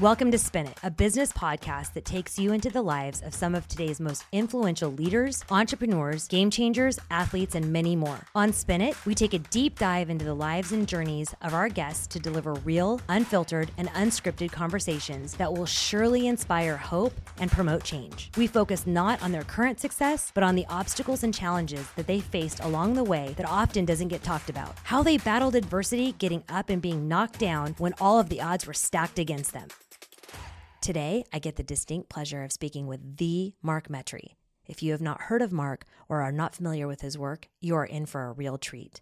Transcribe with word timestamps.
Welcome 0.00 0.32
to 0.32 0.38
Spin 0.38 0.66
It, 0.66 0.76
a 0.82 0.90
business 0.90 1.30
podcast 1.30 1.92
that 1.92 2.04
takes 2.04 2.36
you 2.36 2.52
into 2.52 2.68
the 2.68 2.82
lives 2.82 3.22
of 3.22 3.32
some 3.32 3.54
of 3.54 3.68
today's 3.68 4.00
most 4.00 4.24
influential 4.32 4.90
leaders, 4.90 5.44
entrepreneurs, 5.52 6.26
game 6.26 6.50
changers, 6.50 6.98
athletes, 7.12 7.54
and 7.54 7.72
many 7.72 7.94
more. 7.94 8.18
On 8.34 8.52
Spin 8.52 8.80
It, 8.80 8.96
we 9.06 9.14
take 9.14 9.34
a 9.34 9.38
deep 9.38 9.78
dive 9.78 10.10
into 10.10 10.24
the 10.24 10.34
lives 10.34 10.72
and 10.72 10.88
journeys 10.88 11.32
of 11.42 11.54
our 11.54 11.68
guests 11.68 12.08
to 12.08 12.18
deliver 12.18 12.54
real, 12.54 13.00
unfiltered, 13.08 13.70
and 13.78 13.88
unscripted 13.90 14.50
conversations 14.50 15.34
that 15.34 15.52
will 15.52 15.64
surely 15.64 16.26
inspire 16.26 16.76
hope 16.76 17.14
and 17.38 17.52
promote 17.52 17.84
change. 17.84 18.32
We 18.36 18.48
focus 18.48 18.88
not 18.88 19.22
on 19.22 19.30
their 19.30 19.44
current 19.44 19.78
success, 19.78 20.32
but 20.34 20.42
on 20.42 20.56
the 20.56 20.66
obstacles 20.68 21.22
and 21.22 21.32
challenges 21.32 21.86
that 21.94 22.08
they 22.08 22.18
faced 22.18 22.58
along 22.64 22.94
the 22.94 23.04
way 23.04 23.32
that 23.36 23.48
often 23.48 23.84
doesn't 23.84 24.08
get 24.08 24.24
talked 24.24 24.50
about. 24.50 24.74
How 24.82 25.04
they 25.04 25.18
battled 25.18 25.54
adversity, 25.54 26.16
getting 26.18 26.42
up 26.48 26.68
and 26.68 26.82
being 26.82 27.06
knocked 27.06 27.38
down 27.38 27.76
when 27.78 27.94
all 28.00 28.18
of 28.18 28.28
the 28.28 28.40
odds 28.40 28.66
were 28.66 28.74
stacked 28.74 29.20
against 29.20 29.52
them. 29.52 29.68
Today, 30.84 31.24
I 31.32 31.38
get 31.38 31.56
the 31.56 31.62
distinct 31.62 32.10
pleasure 32.10 32.42
of 32.42 32.52
speaking 32.52 32.86
with 32.86 33.16
the 33.16 33.54
Mark 33.62 33.88
Metry. 33.88 34.34
If 34.66 34.82
you 34.82 34.92
have 34.92 35.00
not 35.00 35.22
heard 35.22 35.40
of 35.40 35.50
Mark 35.50 35.86
or 36.10 36.20
are 36.20 36.30
not 36.30 36.54
familiar 36.54 36.86
with 36.86 37.00
his 37.00 37.16
work, 37.16 37.48
you 37.58 37.74
are 37.74 37.86
in 37.86 38.04
for 38.04 38.26
a 38.26 38.32
real 38.32 38.58
treat. 38.58 39.00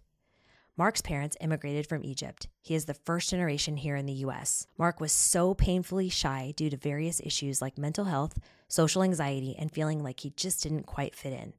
Mark's 0.77 1.01
parents 1.01 1.35
immigrated 1.41 1.85
from 1.85 2.05
Egypt. 2.05 2.47
He 2.61 2.73
is 2.73 2.85
the 2.85 2.93
first 2.93 3.29
generation 3.31 3.75
here 3.75 3.97
in 3.97 4.05
the 4.05 4.13
US. 4.13 4.65
Mark 4.77 5.01
was 5.01 5.11
so 5.11 5.53
painfully 5.53 6.07
shy 6.07 6.53
due 6.55 6.69
to 6.69 6.77
various 6.77 7.19
issues 7.19 7.61
like 7.61 7.77
mental 7.77 8.05
health, 8.05 8.39
social 8.69 9.03
anxiety, 9.03 9.53
and 9.59 9.69
feeling 9.69 10.01
like 10.01 10.21
he 10.21 10.29
just 10.37 10.63
didn't 10.63 10.85
quite 10.85 11.17
fit 11.17 11.33
in. 11.33 11.51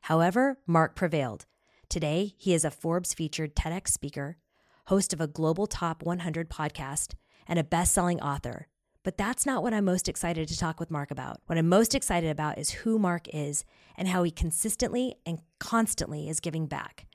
However, 0.00 0.56
Mark 0.66 0.96
prevailed. 0.96 1.44
Today, 1.90 2.32
he 2.38 2.54
is 2.54 2.64
a 2.64 2.70
Forbes 2.70 3.12
featured 3.12 3.54
TEDx 3.54 3.88
speaker, 3.88 4.38
host 4.86 5.12
of 5.12 5.20
a 5.20 5.26
global 5.26 5.66
top 5.66 6.02
100 6.02 6.48
podcast, 6.48 7.12
and 7.46 7.58
a 7.58 7.62
best 7.62 7.92
selling 7.92 8.22
author. 8.22 8.68
But 9.06 9.16
that's 9.16 9.46
not 9.46 9.62
what 9.62 9.72
I'm 9.72 9.84
most 9.84 10.08
excited 10.08 10.48
to 10.48 10.58
talk 10.58 10.80
with 10.80 10.90
Mark 10.90 11.12
about. 11.12 11.40
What 11.46 11.56
I'm 11.56 11.68
most 11.68 11.94
excited 11.94 12.28
about 12.28 12.58
is 12.58 12.70
who 12.70 12.98
Mark 12.98 13.28
is 13.32 13.64
and 13.96 14.08
how 14.08 14.24
he 14.24 14.32
consistently 14.32 15.14
and 15.24 15.38
constantly 15.60 16.28
is 16.28 16.40
giving 16.40 16.66
back. 16.66 17.06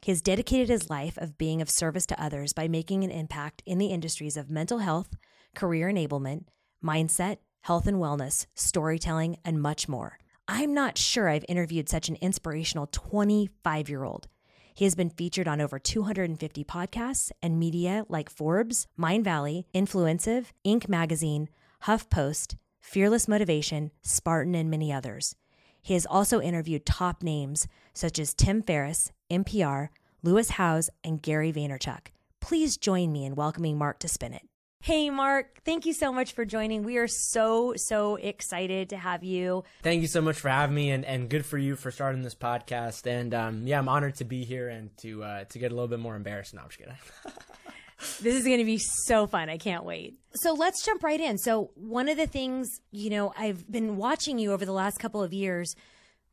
He 0.00 0.10
has 0.10 0.22
dedicated 0.22 0.70
his 0.70 0.88
life 0.88 1.18
of 1.18 1.36
being 1.36 1.60
of 1.60 1.68
service 1.68 2.06
to 2.06 2.22
others 2.22 2.54
by 2.54 2.66
making 2.66 3.04
an 3.04 3.10
impact 3.10 3.62
in 3.66 3.76
the 3.76 3.88
industries 3.88 4.38
of 4.38 4.48
mental 4.48 4.78
health, 4.78 5.16
career 5.54 5.92
enablement, 5.92 6.44
mindset, 6.82 7.36
health 7.60 7.86
and 7.86 7.98
wellness, 7.98 8.46
storytelling, 8.54 9.36
and 9.44 9.60
much 9.60 9.86
more. 9.86 10.16
I'm 10.48 10.72
not 10.72 10.96
sure 10.96 11.28
I've 11.28 11.44
interviewed 11.46 11.90
such 11.90 12.08
an 12.08 12.16
inspirational 12.22 12.88
25 12.90 13.90
year 13.90 14.04
old. 14.04 14.28
He 14.74 14.84
has 14.86 14.96
been 14.96 15.10
featured 15.10 15.46
on 15.46 15.60
over 15.60 15.78
250 15.78 16.64
podcasts 16.64 17.30
and 17.40 17.60
media 17.60 18.04
like 18.08 18.28
Forbes, 18.28 18.88
Mindvalley, 18.98 19.66
Influencive, 19.72 20.46
Inc. 20.66 20.88
Magazine, 20.88 21.48
HuffPost, 21.84 22.56
Fearless 22.80 23.28
Motivation, 23.28 23.92
Spartan, 24.02 24.56
and 24.56 24.68
many 24.68 24.92
others. 24.92 25.36
He 25.80 25.94
has 25.94 26.06
also 26.06 26.40
interviewed 26.40 26.84
top 26.84 27.22
names 27.22 27.68
such 27.92 28.18
as 28.18 28.34
Tim 28.34 28.62
Ferriss, 28.62 29.12
NPR, 29.30 29.90
Lewis 30.24 30.50
Howes, 30.50 30.90
and 31.04 31.22
Gary 31.22 31.52
Vaynerchuk. 31.52 32.08
Please 32.40 32.76
join 32.76 33.12
me 33.12 33.24
in 33.24 33.36
welcoming 33.36 33.78
Mark 33.78 34.00
to 34.00 34.08
Spin 34.08 34.32
It. 34.32 34.42
Hey, 34.84 35.08
Mark, 35.08 35.62
thank 35.64 35.86
you 35.86 35.94
so 35.94 36.12
much 36.12 36.32
for 36.34 36.44
joining. 36.44 36.82
We 36.82 36.98
are 36.98 37.08
so, 37.08 37.72
so 37.74 38.16
excited 38.16 38.90
to 38.90 38.98
have 38.98 39.24
you. 39.24 39.64
Thank 39.82 40.02
you 40.02 40.08
so 40.08 40.20
much 40.20 40.38
for 40.38 40.50
having 40.50 40.74
me, 40.74 40.90
and, 40.90 41.06
and 41.06 41.30
good 41.30 41.46
for 41.46 41.56
you 41.56 41.74
for 41.74 41.90
starting 41.90 42.20
this 42.20 42.34
podcast. 42.34 43.06
And 43.06 43.32
um, 43.32 43.66
yeah, 43.66 43.78
I'm 43.78 43.88
honored 43.88 44.16
to 44.16 44.24
be 44.24 44.44
here 44.44 44.68
and 44.68 44.94
to 44.98 45.24
uh, 45.24 45.44
to 45.44 45.58
get 45.58 45.72
a 45.72 45.74
little 45.74 45.88
bit 45.88 46.00
more 46.00 46.16
embarrassed. 46.16 46.52
No, 46.52 46.60
I'm 46.60 46.68
just 46.68 46.78
kidding. 46.78 46.94
this 48.20 48.34
is 48.34 48.44
going 48.44 48.58
to 48.58 48.66
be 48.66 48.76
so 48.76 49.26
fun. 49.26 49.48
I 49.48 49.56
can't 49.56 49.84
wait. 49.84 50.18
So 50.34 50.52
let's 50.52 50.84
jump 50.84 51.02
right 51.02 51.18
in. 51.18 51.38
So, 51.38 51.70
one 51.76 52.10
of 52.10 52.18
the 52.18 52.26
things, 52.26 52.68
you 52.90 53.08
know, 53.08 53.32
I've 53.38 53.66
been 53.72 53.96
watching 53.96 54.38
you 54.38 54.52
over 54.52 54.66
the 54.66 54.72
last 54.72 54.98
couple 54.98 55.22
of 55.22 55.32
years 55.32 55.74